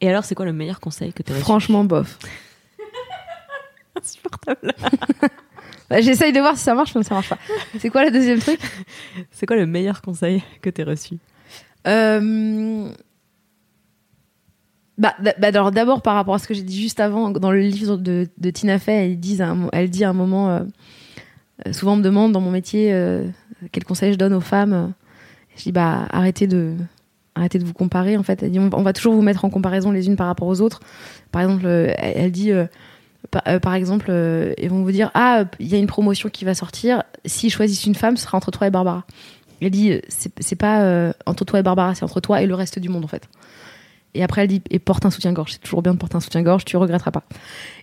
Et 0.00 0.08
alors, 0.08 0.24
c'est 0.24 0.34
quoi 0.34 0.44
le 0.46 0.52
meilleur 0.52 0.80
conseil 0.80 1.12
que 1.12 1.22
tu 1.22 1.30
reçu 1.32 1.42
Franchement, 1.42 1.84
bof. 1.84 2.18
insupportable. 3.96 4.72
Bah, 5.90 6.00
J'essaye 6.00 6.32
de 6.32 6.40
voir 6.40 6.56
si 6.56 6.62
ça 6.62 6.74
marche, 6.74 6.94
mais 6.94 7.02
ça 7.02 7.14
marche 7.14 7.28
pas. 7.28 7.36
C'est 7.78 7.90
quoi 7.90 8.02
le 8.04 8.10
deuxième 8.10 8.38
truc? 8.38 8.58
C'est 9.30 9.44
quoi 9.44 9.56
le 9.56 9.66
meilleur 9.66 10.00
conseil 10.00 10.42
que 10.62 10.70
t'aies 10.70 10.84
reçu? 10.84 11.18
Euh, 11.86 12.88
Bah, 14.96 15.14
bah, 15.38 15.50
d'abord 15.52 16.00
par 16.00 16.14
rapport 16.14 16.34
à 16.34 16.38
ce 16.38 16.46
que 16.48 16.54
j'ai 16.54 16.62
dit 16.62 16.80
juste 16.80 16.98
avant 17.00 17.30
dans 17.30 17.50
le 17.50 17.60
livre 17.60 17.96
de, 17.98 18.26
de 18.38 18.50
Tina 18.50 18.78
Fey, 18.78 19.04
elle 19.10 19.18
dit 19.20 19.42
à 19.42 19.48
un, 19.50 19.54
mo- 19.54 19.68
elle 19.72 19.90
dit 19.90 20.04
à 20.04 20.10
un 20.10 20.14
moment, 20.14 20.50
euh, 20.50 20.60
euh, 21.66 21.72
souvent 21.72 21.92
on 21.94 21.96
me 21.96 22.02
demande 22.02 22.32
dans 22.32 22.40
mon 22.40 22.50
métier 22.52 22.92
euh, 22.94 23.26
quel 23.72 23.84
conseil 23.84 24.12
je 24.12 24.18
donne 24.18 24.32
aux 24.32 24.40
femmes. 24.40 24.92
Je 25.56 25.64
dis 25.64 25.72
bah 25.72 26.06
arrêtez 26.10 26.46
de 26.46 26.76
arrêtez 27.34 27.58
de 27.58 27.64
vous 27.64 27.72
comparer 27.72 28.16
en 28.16 28.22
fait. 28.22 28.42
Elle 28.42 28.50
dit 28.50 28.58
on, 28.58 28.82
va 28.82 28.92
toujours 28.92 29.14
vous 29.14 29.22
mettre 29.22 29.44
en 29.44 29.50
comparaison 29.50 29.90
les 29.90 30.06
unes 30.06 30.16
par 30.16 30.26
rapport 30.26 30.48
aux 30.48 30.60
autres. 30.60 30.80
Par 31.30 31.42
exemple, 31.42 31.64
euh, 31.66 31.92
elle, 31.96 32.32
dit 32.32 32.52
euh, 32.52 32.66
euh, 33.48 33.58
par 33.58 33.74
exemple, 33.74 34.10
ils 34.58 34.68
vont 34.70 34.82
vous 34.82 34.92
dire 34.92 35.10
ah 35.14 35.44
il 35.58 35.68
y 35.68 35.74
a 35.74 35.78
une 35.78 35.86
promotion 35.86 36.28
qui 36.28 36.44
va 36.44 36.54
sortir. 36.54 37.02
S'ils 37.24 37.52
choisissent 37.52 37.86
une 37.86 37.94
femme, 37.94 38.16
ce 38.16 38.24
sera 38.24 38.36
entre 38.36 38.50
toi 38.50 38.66
et 38.66 38.70
Barbara. 38.70 39.04
Elle 39.60 39.70
dit, 39.70 40.00
c'est 40.08 40.56
pas 40.56 41.12
entre 41.24 41.44
toi 41.44 41.60
et 41.60 41.62
Barbara, 41.62 41.94
c'est 41.94 42.02
entre 42.02 42.18
toi 42.18 42.42
et 42.42 42.46
le 42.46 42.54
reste 42.56 42.80
du 42.80 42.88
monde, 42.88 43.04
en 43.04 43.08
fait. 43.08 43.28
Et 44.12 44.24
après, 44.24 44.42
elle 44.42 44.48
dit, 44.48 44.60
et 44.70 44.80
porte 44.80 45.06
un 45.06 45.10
soutien-gorge. 45.10 45.52
C'est 45.52 45.60
toujours 45.60 45.82
bien 45.82 45.94
de 45.94 45.98
porter 45.98 46.16
un 46.16 46.20
soutien-gorge, 46.20 46.64
tu 46.64 46.76
regretteras 46.76 47.12
pas. 47.12 47.22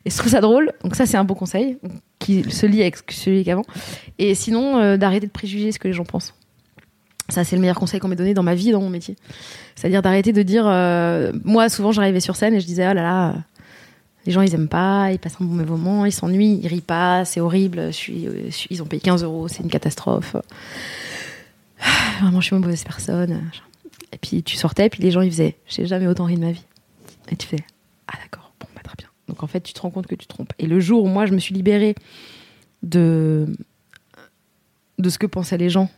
Et 0.03 0.09
je 0.09 0.17
trouve 0.17 0.29
ça 0.29 0.41
drôle. 0.41 0.73
Donc, 0.83 0.95
ça, 0.95 1.05
c'est 1.05 1.15
un 1.15 1.23
bon 1.23 1.35
conseil 1.35 1.77
qui 2.19 2.43
se 2.51 2.65
lie 2.65 2.81
avec 2.81 2.97
celui 3.09 3.45
qu'avant. 3.45 3.63
Et 4.17 4.35
sinon, 4.35 4.97
d'arrêter 4.97 5.25
de 5.25 5.31
préjuger 5.31 5.71
ce 5.71 5.79
que 5.79 5.87
les 5.87 5.93
gens 5.93 6.03
pensent. 6.03 6.33
Ça, 7.29 7.43
c'est 7.43 7.55
le 7.55 7.61
meilleur 7.61 7.77
conseil 7.77 7.99
qu'on 7.99 8.07
m'ait 8.07 8.15
donné 8.15 8.33
dans 8.33 8.43
ma 8.43 8.55
vie, 8.55 8.71
dans 8.71 8.81
mon 8.81 8.89
métier. 8.89 9.15
C'est-à-dire 9.75 10.01
d'arrêter 10.01 10.33
de 10.33 10.41
dire. 10.43 10.65
euh, 10.67 11.31
moi, 11.43 11.69
souvent, 11.69 11.91
j'arrivais 11.91 12.19
sur 12.19 12.35
scène 12.35 12.53
et 12.53 12.59
je 12.59 12.65
disais, 12.65 12.83
oh 12.89 12.93
là 12.93 13.01
là, 13.01 13.29
euh, 13.29 13.33
les 14.25 14.31
gens, 14.31 14.41
ils 14.41 14.53
aiment 14.53 14.67
pas, 14.67 15.11
ils 15.11 15.19
passent 15.19 15.37
un 15.39 15.45
bon 15.45 15.53
moment, 15.65 16.05
ils 16.05 16.11
s'ennuient, 16.11 16.59
ils 16.61 16.67
rient 16.67 16.81
pas, 16.81 17.25
c'est 17.25 17.39
horrible, 17.39 17.79
euh, 17.79 17.91
ils 18.69 18.83
ont 18.83 18.85
payé 18.85 19.01
15 19.01 19.23
euros, 19.23 19.47
c'est 19.47 19.63
une 19.63 19.69
catastrophe. 19.69 20.35
Vraiment, 22.21 22.41
je 22.41 22.47
suis 22.47 22.55
une 22.55 22.61
mauvaise 22.61 22.83
personne. 22.83 23.49
Et 24.11 24.17
puis 24.17 24.43
tu 24.43 24.57
sortais, 24.57 24.89
puis 24.89 25.03
les 25.03 25.11
gens 25.11 25.21
ils 25.21 25.31
faisaient 25.31 25.55
J'ai 25.67 25.85
jamais 25.85 26.07
autant 26.07 26.25
ri 26.25 26.35
de 26.35 26.41
ma 26.41 26.51
vie. 26.51 26.65
Et 27.31 27.35
tu 27.35 27.47
fais 27.47 27.63
Ah 28.07 28.17
d'accord, 28.21 28.51
bon, 28.59 28.67
bah, 28.75 28.81
très 28.83 28.95
bien. 28.97 29.07
Donc 29.27 29.43
en 29.43 29.47
fait, 29.47 29.61
tu 29.61 29.71
te 29.73 29.79
rends 29.79 29.91
compte 29.91 30.07
que 30.07 30.15
tu 30.15 30.25
trompes. 30.25 30.51
Et 30.57 30.65
le 30.65 30.79
jour 30.79 31.03
où 31.03 31.07
moi 31.07 31.25
je 31.27 31.31
me 31.33 31.39
suis 31.39 31.53
libérée 31.53 31.95
de, 32.83 33.45
de 34.97 35.09
ce 35.09 35.17
que 35.19 35.27
pensaient 35.27 35.57
les 35.57 35.69
gens 35.69 35.89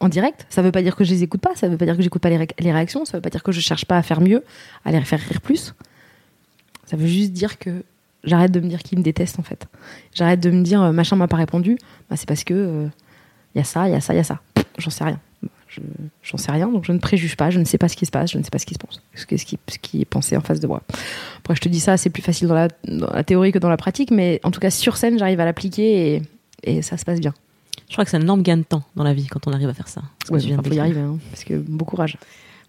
en 0.00 0.08
direct, 0.08 0.46
ça 0.50 0.62
veut 0.62 0.72
pas 0.72 0.82
dire 0.82 0.96
que 0.96 1.04
je 1.04 1.10
les 1.10 1.22
écoute 1.22 1.40
pas, 1.40 1.54
ça 1.54 1.68
veut 1.68 1.76
pas 1.76 1.84
dire 1.84 1.96
que 1.96 2.02
j'écoute 2.02 2.20
pas 2.20 2.30
les, 2.30 2.46
les 2.58 2.72
réactions, 2.72 3.04
ça 3.04 3.16
veut 3.16 3.22
pas 3.22 3.30
dire 3.30 3.42
que 3.42 3.52
je 3.52 3.60
cherche 3.60 3.84
pas 3.84 3.96
à 3.96 4.02
faire 4.02 4.20
mieux, 4.20 4.44
à 4.84 4.92
les 4.92 5.00
faire 5.02 5.20
rire 5.20 5.40
plus. 5.40 5.74
Ça 6.86 6.96
veut 6.96 7.06
juste 7.06 7.32
dire 7.32 7.58
que 7.58 7.82
j'arrête 8.24 8.52
de 8.52 8.60
me 8.60 8.68
dire 8.68 8.82
qu'ils 8.82 8.98
me 8.98 9.04
détestent 9.04 9.38
en 9.38 9.42
fait. 9.42 9.66
J'arrête 10.12 10.40
de 10.40 10.50
me 10.50 10.62
dire 10.62 10.82
euh, 10.82 10.92
machin 10.92 11.16
m'a 11.16 11.28
pas 11.28 11.36
répondu, 11.36 11.78
bah, 12.10 12.16
c'est 12.16 12.28
parce 12.28 12.44
que 12.44 12.88
il 13.54 13.58
y 13.58 13.60
a 13.60 13.64
ça, 13.64 13.88
il 13.88 13.92
y 13.92 13.94
a 13.94 14.00
ça, 14.00 14.12
il 14.14 14.16
y 14.16 14.20
a 14.20 14.24
ça. 14.24 14.40
J'en 14.78 14.90
sais 14.90 15.04
rien. 15.04 15.20
Je- 15.68 15.80
J'en 16.22 16.38
sais 16.38 16.52
rien, 16.52 16.68
donc 16.68 16.84
je 16.84 16.92
ne 16.92 16.98
préjuge 16.98 17.36
pas, 17.36 17.50
je 17.50 17.58
ne 17.58 17.64
sais 17.64 17.78
pas 17.78 17.88
ce 17.88 17.96
qui 17.96 18.06
se 18.06 18.10
passe, 18.10 18.32
je 18.32 18.38
ne 18.38 18.42
sais 18.42 18.50
pas 18.50 18.58
ce 18.58 18.66
qui 18.66 18.74
se 18.74 18.78
pense, 18.78 19.02
ce 19.14 19.24
qui, 19.26 20.00
est 20.00 20.04
pensé 20.04 20.36
en 20.36 20.40
face 20.40 20.60
de 20.60 20.66
moi. 20.66 20.82
Après, 21.38 21.54
je 21.54 21.60
te 21.60 21.68
dis 21.68 21.80
ça, 21.80 21.96
c'est 21.96 22.10
plus 22.10 22.22
facile 22.22 22.48
dans 22.48 22.54
la, 22.54 23.24
théorie 23.24 23.52
que 23.52 23.58
dans 23.58 23.68
la 23.68 23.76
pratique, 23.76 24.10
mais 24.10 24.40
en 24.42 24.50
tout 24.50 24.60
cas, 24.60 24.70
sur 24.70 24.96
scène, 24.96 25.18
j'arrive 25.18 25.40
à 25.40 25.44
l'appliquer 25.44 26.22
et 26.62 26.82
ça 26.82 26.96
se 26.96 27.04
passe 27.04 27.20
bien. 27.20 27.34
Je 27.88 27.94
crois 27.94 28.04
que 28.04 28.10
c'est 28.10 28.16
un 28.16 28.22
énorme 28.22 28.42
gain 28.42 28.56
de 28.56 28.62
temps 28.62 28.82
dans 28.96 29.04
la 29.04 29.14
vie 29.14 29.26
quand 29.26 29.46
on 29.46 29.52
arrive 29.52 29.68
à 29.68 29.74
faire 29.74 29.88
ça. 29.88 30.02
Que 30.26 30.32
Ouais, 30.32 30.40
faut 30.40 30.72
y 30.72 30.78
arriver, 30.78 31.00
hein, 31.00 31.18
parce 31.30 31.44
que 31.44 31.54
bon 31.58 31.84
courage. 31.84 32.16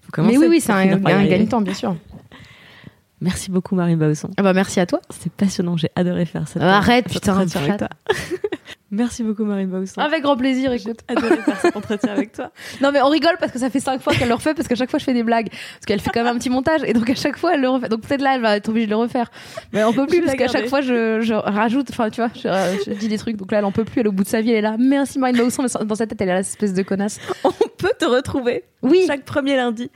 Faut 0.02 0.22
Mais 0.22 0.38
oui, 0.38 0.48
oui, 0.50 0.62
c'est 0.62 0.72
un, 0.72 0.86
gain 0.86 1.40
de 1.40 1.50
temps, 1.50 1.62
bien 1.62 1.74
sûr. 1.74 1.96
Merci 3.22 3.50
beaucoup, 3.50 3.76
Marine 3.76 3.98
Bausson. 3.98 4.30
Ah 4.38 4.44
bah, 4.44 4.54
merci 4.54 4.80
à 4.80 4.86
toi. 4.86 5.00
C'est 5.10 5.32
passionnant, 5.32 5.78
j'ai 5.78 5.90
adoré 5.96 6.26
faire 6.26 6.48
cette 6.50 6.62
Arrête, 6.62 7.06
cet 7.08 7.24
putain, 7.24 7.46
toi. 7.78 7.90
Merci 8.92 9.24
beaucoup, 9.24 9.44
Marine 9.46 9.68
Bausson. 9.70 10.00
Avec 10.00 10.22
grand 10.22 10.38
plaisir, 10.38 10.72
écoute. 10.72 11.00
adoré 11.08 11.38
faire 11.46 11.60
cet 11.60 11.76
entretien 11.76 12.12
avec 12.12 12.32
toi. 12.34 12.52
Non 12.82 12.92
mais 12.92 13.02
on 13.02 13.10
rigole 13.10 13.36
parce 13.40 13.52
que 13.52 13.60
ça 13.60 13.70
fait 13.70 13.80
cinq 13.80 14.02
fois 14.02 14.14
qu'elle 14.14 14.28
le 14.30 14.36
refait 14.36 14.54
parce 14.54 14.68
qu'à 14.68 14.76
chaque 14.76 14.90
fois 14.90 15.00
je 15.00 15.04
fais 15.06 15.14
des 15.14 15.24
blagues 15.24 15.50
parce 15.50 15.86
qu'elle 15.88 16.00
fait 16.00 16.12
quand 16.14 16.24
même 16.24 16.36
un 16.36 16.38
petit 16.38 16.50
montage 16.50 16.82
et 16.86 16.94
donc 16.94 17.10
à 17.10 17.16
chaque 17.16 17.38
fois 17.38 17.56
elle 17.56 17.62
le 17.62 17.70
refait 17.70 17.90
donc 17.90 18.02
peut-être 18.02 18.22
là 18.22 18.36
elle 18.36 18.42
va 18.42 18.56
être 18.56 18.70
obligée 18.70 18.86
de 18.86 18.92
le 18.92 18.98
refaire 18.98 19.32
mais 19.74 19.84
on 19.84 19.92
peut 19.94 20.06
plus 20.06 20.18
Je 20.20 20.24
parce 20.24 20.36
qu'à 20.36 20.48
chaque 20.48 20.68
fois 20.68 20.82
je, 20.82 21.20
je 21.22 21.34
rajoute 21.34 21.88
enfin 21.90 22.10
tu 22.10 22.22
vois 22.22 22.30
je, 22.36 22.84
je 22.92 22.94
dis 22.98 23.08
des 23.08 23.18
trucs 23.18 23.38
donc 23.38 23.52
là 23.52 23.58
elle 23.60 23.66
en 23.66 23.72
peut 23.72 23.84
plus 23.86 24.00
elle 24.02 24.06
est 24.06 24.10
au 24.10 24.14
bout 24.14 24.24
de 24.24 24.30
sa 24.30 24.42
vie 24.42 24.52
elle 24.52 24.58
est 24.58 24.62
là 24.62 24.76
merci 24.80 25.18
Marine 25.20 25.38
Bausson 25.38 25.64
mais 25.64 25.86
dans 25.86 25.96
sa 25.96 26.06
tête 26.08 26.22
elle 26.22 26.30
est 26.30 26.34
là 26.34 26.44
cette 26.44 26.54
espèce 26.54 26.74
de 26.74 26.84
connasse 26.84 27.20
On 27.44 27.52
peut 27.78 27.92
te 28.00 28.06
retrouver 28.06 28.64
oui 28.84 29.04
chaque 29.08 29.24
premier 29.26 29.56
lundi 29.56 29.90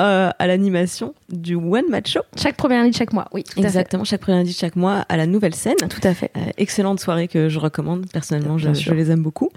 euh, 0.00 0.30
à 0.38 0.46
l'animation 0.46 1.14
du 1.30 1.54
One 1.56 1.88
Match 1.88 2.12
Show. 2.12 2.20
chaque 2.36 2.56
première 2.56 2.82
ligne 2.82 2.92
de 2.92 2.96
chaque 2.96 3.12
mois 3.12 3.28
oui 3.32 3.42
Exactement, 3.56 4.04
chaque 4.04 4.20
premier 4.20 4.38
lundi 4.38 4.52
de 4.52 4.56
chaque 4.58 4.76
mois 4.76 5.04
à 5.08 5.16
la 5.16 5.26
nouvelle 5.26 5.54
scène. 5.54 5.76
tout 5.88 6.06
à 6.06 6.12
fait 6.14 6.30
Euh, 6.36 6.40
excellente 6.58 7.00
soirée 7.00 7.28
que 7.28 7.48
je 7.48 7.58
recommande 7.58 8.06
personnellement, 8.12 8.33
je, 8.40 8.94
les 8.94 9.10
aime 9.10 9.22
beaucoup. 9.22 9.50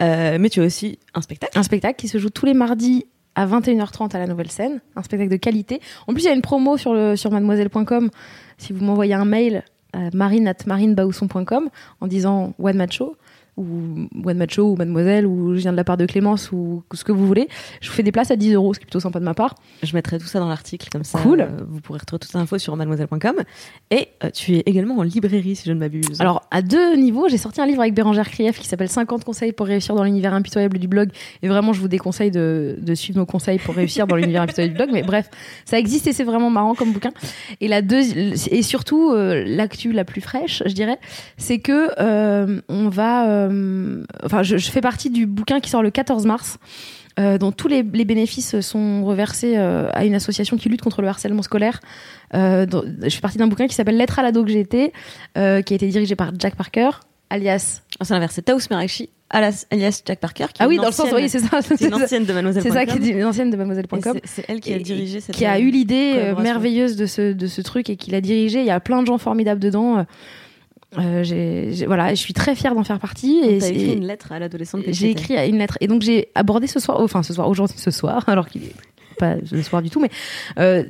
Euh, 0.00 0.38
mais 0.40 0.48
tu 0.48 0.60
as 0.60 0.64
aussi 0.64 0.98
un 1.14 1.22
spectacle. 1.22 1.58
un 1.58 1.62
spectacle 1.62 1.96
qui 1.96 2.08
se 2.08 2.18
joue 2.18 2.30
tous 2.30 2.46
les 2.46 2.54
mardis 2.54 3.06
à 3.34 3.46
21h30 3.46 4.14
à 4.14 4.18
la 4.18 4.26
nouvelle 4.26 4.50
scène, 4.50 4.80
un 4.96 5.02
spectacle 5.02 5.30
de 5.30 5.36
qualité. 5.36 5.80
En 6.06 6.12
plus, 6.12 6.22
il 6.22 6.26
y 6.26 6.30
a 6.30 6.34
une 6.34 6.42
promo 6.42 6.76
sur, 6.76 6.94
le, 6.94 7.16
sur 7.16 7.30
mademoiselle.com. 7.30 8.10
Si 8.58 8.72
vous 8.72 8.84
m'envoyez 8.84 9.14
un 9.14 9.24
mail 9.24 9.64
à 9.92 10.10
marine.marinebausson.com 10.12 11.68
en 12.00 12.06
disant 12.06 12.54
One 12.58 12.76
Match 12.76 12.98
Show, 12.98 13.16
ou 13.60 14.08
One 14.28 14.38
Match 14.38 14.54
Show, 14.54 14.72
ou 14.72 14.76
Mademoiselle, 14.76 15.26
ou 15.26 15.54
je 15.54 15.60
viens 15.60 15.72
de 15.72 15.76
la 15.76 15.84
part 15.84 15.96
de 15.96 16.06
Clémence, 16.06 16.50
ou 16.52 16.82
ce 16.92 17.04
que 17.04 17.12
vous 17.12 17.26
voulez, 17.26 17.48
je 17.80 17.88
vous 17.88 17.94
fais 17.94 18.02
des 18.02 18.12
places 18.12 18.30
à 18.30 18.36
10 18.36 18.54
euros, 18.54 18.74
ce 18.74 18.78
qui 18.80 18.84
est 18.84 18.86
plutôt 18.86 19.00
sympa 19.00 19.20
de 19.20 19.24
ma 19.24 19.34
part. 19.34 19.54
Je 19.82 19.94
mettrai 19.94 20.18
tout 20.18 20.26
ça 20.26 20.40
dans 20.40 20.48
l'article, 20.48 20.88
comme 20.90 21.04
ça 21.04 21.18
Cool. 21.20 21.40
euh, 21.40 21.46
vous 21.68 21.80
pourrez 21.80 21.98
retrouver 21.98 22.18
toutes 22.20 22.32
les 22.34 22.40
infos 22.40 22.58
sur 22.58 22.74
mademoiselle.com. 22.76 23.36
Et 23.90 24.08
euh, 24.24 24.30
tu 24.30 24.56
es 24.56 24.62
également 24.66 24.98
en 24.98 25.02
librairie, 25.02 25.56
si 25.56 25.66
je 25.66 25.72
ne 25.72 25.78
m'abuse. 25.78 26.20
Alors, 26.20 26.42
à 26.50 26.62
deux 26.62 26.96
niveaux, 26.96 27.28
j'ai 27.28 27.38
sorti 27.38 27.60
un 27.60 27.66
livre 27.66 27.80
avec 27.80 27.94
Bérangère 27.94 28.28
Krief 28.30 28.58
qui 28.58 28.66
s'appelle 28.66 28.88
50 28.88 29.24
conseils 29.24 29.52
pour 29.52 29.66
réussir 29.66 29.94
dans 29.94 30.04
l'univers 30.04 30.34
impitoyable 30.34 30.78
du 30.78 30.88
blog. 30.88 31.10
Et 31.42 31.48
vraiment, 31.48 31.72
je 31.72 31.80
vous 31.80 31.88
déconseille 31.88 32.30
de, 32.30 32.76
de 32.80 32.94
suivre 32.94 33.18
nos 33.18 33.26
conseils 33.26 33.58
pour 33.58 33.74
réussir 33.74 34.06
dans 34.06 34.16
l'univers 34.16 34.42
impitoyable 34.42 34.74
du 34.74 34.78
blog. 34.82 34.90
Mais 34.92 35.02
bref, 35.02 35.28
ça 35.64 35.78
existe 35.78 36.06
et 36.06 36.12
c'est 36.12 36.24
vraiment 36.24 36.50
marrant 36.50 36.74
comme 36.74 36.92
bouquin. 36.92 37.10
Et 37.60 37.68
la 37.68 37.82
deux, 37.82 38.00
et 38.50 38.62
surtout, 38.62 39.10
euh, 39.12 39.44
l'actu 39.46 39.92
la 39.92 40.04
plus 40.04 40.20
fraîche, 40.20 40.62
je 40.66 40.72
dirais, 40.72 40.98
c'est 41.36 41.58
que 41.58 41.90
euh, 41.98 42.60
on 42.68 42.88
va, 42.88 43.49
enfin, 44.24 44.42
je, 44.42 44.56
je 44.56 44.70
fais 44.70 44.80
partie 44.80 45.10
du 45.10 45.26
bouquin 45.26 45.60
qui 45.60 45.70
sort 45.70 45.82
le 45.82 45.90
14 45.90 46.26
mars. 46.26 46.58
euh, 47.18 47.38
dont 47.38 47.50
tous 47.52 47.68
les, 47.68 47.82
les 47.82 48.04
bénéfices 48.04 48.60
sont 48.60 49.04
reversés 49.04 49.54
euh, 49.56 49.90
à 49.92 50.04
une 50.04 50.14
association 50.14 50.56
qui 50.56 50.68
lutte 50.68 50.80
contre 50.80 51.02
le 51.02 51.08
harcèlement 51.08 51.42
scolaire. 51.42 51.80
Euh, 52.34 52.64
dont- 52.66 52.84
je 53.02 53.08
fais 53.14 53.20
partie 53.20 53.36
d'un 53.36 53.48
bouquin 53.48 53.66
qui 53.66 53.74
s'appelle 53.74 53.96
Lettre 53.96 54.20
à 54.20 54.22
l'ado 54.22 54.44
que 54.44 54.50
j'étais, 54.50 54.92
euh, 55.36 55.60
qui 55.60 55.74
a 55.74 55.76
été 55.76 55.88
dirigé 55.88 56.14
par 56.14 56.30
Jack 56.38 56.54
Parker, 56.54 56.90
alias. 57.28 57.82
Ah, 57.98 58.04
c'est 58.04 58.14
l'inverse, 58.14 58.32
c'est 58.36 58.42
Taous 58.42 58.60
Merachi, 58.70 59.10
alias 59.28 59.66
Jack 60.06 60.20
Parker. 60.20 60.46
Qui 60.54 60.62
Ah 60.62 60.68
oui, 60.68 60.76
dans 60.76 60.86
le 60.86 60.92
sens, 60.92 61.08
oui, 61.12 61.28
c'est 61.28 61.40
ça. 61.40 61.60
C'est 61.62 61.80
une 61.80 61.92
ancienne 61.94 62.24
de 62.24 62.32
mademoiselle. 62.32 62.62
C'est 62.62 62.70
ça 62.70 62.86
qui 62.86 62.96
est 62.98 63.10
une 63.12 63.24
ancienne 63.24 63.50
de 63.50 63.56
mademoiselle.com. 63.56 64.18
C'est 64.24 64.44
elle 64.48 64.60
qui 64.60 64.72
a 64.72 64.76
Et- 64.76 64.80
dirigé 64.80 65.20
cette. 65.20 65.34
qui 65.34 65.44
a 65.44 65.58
eu 65.58 65.70
l'idée 65.70 66.12
euh, 66.14 66.36
merveilleuse 66.40 66.94
de 66.96 67.06
ce, 67.06 67.32
de 67.32 67.46
ce 67.48 67.60
truc 67.60 67.90
et 67.90 67.96
qui 67.96 68.12
l'a 68.12 68.20
dirigé. 68.20 68.60
Il 68.60 68.66
y 68.66 68.70
a 68.70 68.80
plein 68.80 69.02
de 69.02 69.06
gens 69.08 69.18
formidables 69.18 69.60
dedans. 69.60 70.06
Euh, 70.98 71.72
voilà, 71.86 72.10
je 72.10 72.20
suis 72.20 72.34
très 72.34 72.54
fière 72.54 72.74
d'en 72.74 72.84
faire 72.84 72.98
partie. 72.98 73.40
Et, 73.44 73.58
T'as 73.58 73.68
écrit 73.68 73.92
une 73.94 74.06
lettre 74.06 74.32
à 74.32 74.38
l'adolescente 74.38 74.82
que 74.82 74.92
j'ai 74.92 75.10
écrit 75.10 75.34
une 75.48 75.58
lettre. 75.58 75.78
Et 75.80 75.86
donc 75.86 76.02
j'ai 76.02 76.28
abordé 76.34 76.66
ce 76.66 76.80
soir, 76.80 77.00
enfin 77.00 77.22
ce 77.22 77.32
soir, 77.32 77.48
aujourd'hui, 77.48 77.78
ce 77.78 77.90
soir, 77.90 78.24
alors 78.28 78.48
qu'il 78.48 78.64
est 78.64 78.74
pas 79.18 79.36
le 79.36 79.62
soir 79.62 79.82
du 79.82 79.90
tout, 79.90 80.00
mais 80.00 80.10
euh, 80.58 80.82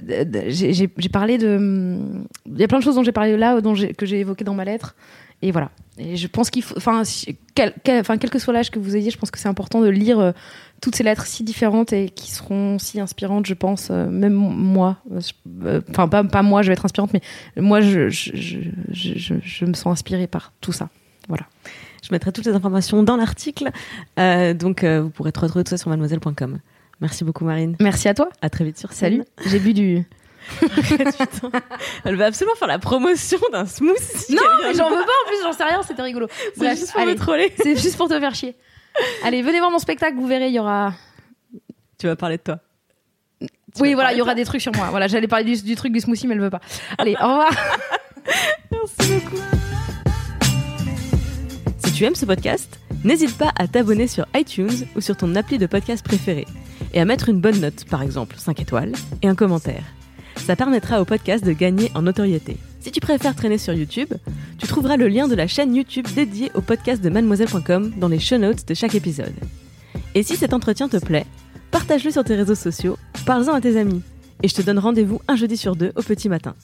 j'ai 0.48 0.88
parlé 1.12 1.36
de. 1.36 1.98
Il 2.46 2.58
y 2.58 2.64
a 2.64 2.68
plein 2.68 2.78
de 2.78 2.84
choses 2.84 2.94
dont 2.94 3.02
j'ai 3.02 3.12
parlé 3.12 3.36
là, 3.36 3.60
dont 3.60 3.74
que 3.74 4.06
j'ai 4.06 4.20
évoquées 4.20 4.44
dans 4.44 4.54
ma 4.54 4.64
lettre. 4.64 4.94
Et 5.42 5.52
voilà. 5.52 5.70
Et 5.98 6.16
je 6.16 6.26
pense 6.28 6.50
qu'il 6.50 6.62
faut. 6.62 6.76
Enfin, 6.76 7.02
quel, 7.54 7.74
quel- 7.82 8.02
quel 8.04 8.30
que 8.30 8.38
soit 8.38 8.52
l'âge 8.52 8.70
que 8.70 8.78
vous 8.78 8.96
ayez, 8.96 9.10
je 9.10 9.18
pense 9.18 9.30
que 9.30 9.38
c'est 9.38 9.48
important 9.48 9.80
de 9.80 9.88
lire 9.88 10.18
euh, 10.18 10.32
toutes 10.80 10.96
ces 10.96 11.02
lettres 11.02 11.26
si 11.26 11.44
différentes 11.44 11.92
et 11.92 12.08
qui 12.10 12.30
seront 12.30 12.78
si 12.78 13.00
inspirantes, 13.00 13.46
je 13.46 13.54
pense. 13.54 13.88
euh, 13.90 14.06
même 14.06 14.32
moi. 14.34 14.96
euh, 15.12 15.20
euh, 15.64 15.80
Enfin, 15.90 16.08
pas, 16.08 16.24
pas 16.24 16.42
moi, 16.42 16.62
je 16.62 16.68
vais 16.68 16.72
être 16.74 16.84
inspirante, 16.84 17.12
mais 17.12 17.20
moi, 17.56 17.80
je, 17.80 18.08
je, 18.08 18.30
je, 18.34 18.58
je, 18.90 19.12
je- 19.16 19.34
je 19.42 19.64
me 19.64 19.74
sens 19.74 19.86
inspirée 19.92 20.26
par 20.26 20.52
tout 20.60 20.72
ça. 20.72 20.88
Voilà. 21.28 21.44
Je 22.02 22.08
mettrai 22.12 22.32
toutes 22.32 22.46
les 22.46 22.54
informations 22.54 23.02
dans 23.02 23.16
l'article. 23.16 23.70
Euh, 24.18 24.54
donc, 24.54 24.84
vous 24.84 25.10
pourrez 25.10 25.32
te 25.32 25.40
retrouver 25.40 25.64
tout 25.64 25.70
ça 25.70 25.76
sur 25.76 25.90
mademoiselle.com. 25.90 26.58
Merci 27.00 27.24
beaucoup, 27.24 27.44
Marine. 27.44 27.76
Merci 27.80 28.08
à 28.08 28.14
toi. 28.14 28.28
À 28.42 28.50
très 28.50 28.64
vite 28.64 28.78
sur 28.78 28.92
scène. 28.92 29.24
Salut. 29.38 29.50
J'ai 29.50 29.58
bu 29.58 29.72
du. 29.74 30.02
Elle 32.04 32.16
va 32.16 32.26
absolument 32.26 32.54
faire 32.56 32.68
la 32.68 32.78
promotion 32.78 33.38
d'un 33.52 33.66
smoothie. 33.66 34.34
Non, 34.34 34.42
mais 34.62 34.74
j'en 34.74 34.88
veux 34.88 34.96
pas 34.96 35.02
en 35.02 35.28
plus, 35.28 35.36
j'en 35.42 35.52
sais 35.52 35.64
rien, 35.64 35.82
c'était 35.82 36.02
rigolo. 36.02 36.26
C'est 36.56 36.70
juste 36.76 36.92
pour 36.92 37.00
allez. 37.02 37.12
me 37.12 37.16
troller. 37.18 37.52
C'est 37.62 37.76
juste 37.76 37.96
pour 37.96 38.08
te 38.08 38.18
faire 38.18 38.34
chier. 38.34 38.54
Allez, 39.24 39.42
venez 39.42 39.58
voir 39.58 39.70
mon 39.70 39.78
spectacle, 39.78 40.16
vous 40.16 40.26
verrez, 40.26 40.48
il 40.48 40.54
y 40.54 40.58
aura. 40.58 40.94
Tu 41.98 42.06
vas 42.06 42.16
parler 42.16 42.36
de 42.36 42.42
toi. 42.42 42.58
oui, 43.78 43.94
voilà, 43.94 44.12
il 44.12 44.18
y 44.18 44.22
aura 44.22 44.34
des 44.34 44.44
trucs 44.44 44.60
sur 44.60 44.74
moi. 44.74 44.88
Voilà, 44.90 45.06
j'allais 45.06 45.28
parler 45.28 45.44
du, 45.44 45.62
du, 45.62 45.74
truc 45.74 45.92
du 45.92 46.00
smoothie, 46.00 46.26
mais 46.26 46.34
elle 46.34 46.40
veut 46.40 46.50
pas. 46.50 46.60
Allez, 46.98 47.14
au 47.20 47.26
revoir. 47.26 47.50
Merci 48.70 49.12
beaucoup. 49.12 49.42
Si 51.78 51.92
tu 51.92 52.04
aimes 52.04 52.14
ce 52.14 52.24
podcast, 52.24 52.78
n'hésite 53.04 53.36
pas 53.36 53.52
à 53.58 53.68
t'abonner 53.68 54.06
sur 54.06 54.26
iTunes 54.34 54.86
ou 54.96 55.00
sur 55.00 55.16
ton 55.16 55.34
appli 55.34 55.58
de 55.58 55.66
podcast 55.66 56.04
préféré 56.04 56.46
et 56.92 57.00
à 57.00 57.04
mettre 57.04 57.28
une 57.28 57.40
bonne 57.40 57.60
note, 57.60 57.84
par 57.84 58.02
exemple 58.02 58.36
5 58.38 58.60
étoiles, 58.60 58.92
et 59.22 59.28
un 59.28 59.34
commentaire. 59.34 59.84
Ça 60.36 60.56
permettra 60.56 61.00
au 61.00 61.04
podcast 61.04 61.44
de 61.44 61.52
gagner 61.52 61.90
en 61.94 62.02
notoriété. 62.02 62.56
Si 62.80 62.90
tu 62.90 63.00
préfères 63.00 63.36
traîner 63.36 63.58
sur 63.58 63.74
YouTube, 63.74 64.08
tu 64.58 64.66
trouveras 64.66 64.96
le 64.96 65.06
lien 65.08 65.28
de 65.28 65.34
la 65.34 65.46
chaîne 65.46 65.74
YouTube 65.74 66.06
dédiée 66.14 66.50
au 66.54 66.62
podcast 66.62 67.02
de 67.02 67.10
mademoiselle.com 67.10 67.92
dans 67.98 68.08
les 68.08 68.18
show 68.18 68.38
notes 68.38 68.66
de 68.66 68.72
chaque 68.72 68.94
épisode. 68.94 69.34
Et 70.14 70.22
si 70.22 70.36
cet 70.36 70.54
entretien 70.54 70.88
te 70.88 70.96
plaît, 70.96 71.26
partage-le 71.70 72.10
sur 72.10 72.24
tes 72.24 72.34
réseaux 72.34 72.54
sociaux, 72.54 72.96
parle-en 73.26 73.52
à 73.52 73.60
tes 73.60 73.76
amis, 73.76 74.02
et 74.42 74.48
je 74.48 74.54
te 74.54 74.62
donne 74.62 74.78
rendez-vous 74.78 75.20
un 75.28 75.36
jeudi 75.36 75.58
sur 75.58 75.76
deux 75.76 75.92
au 75.94 76.02
petit 76.02 76.30
matin. 76.30 76.54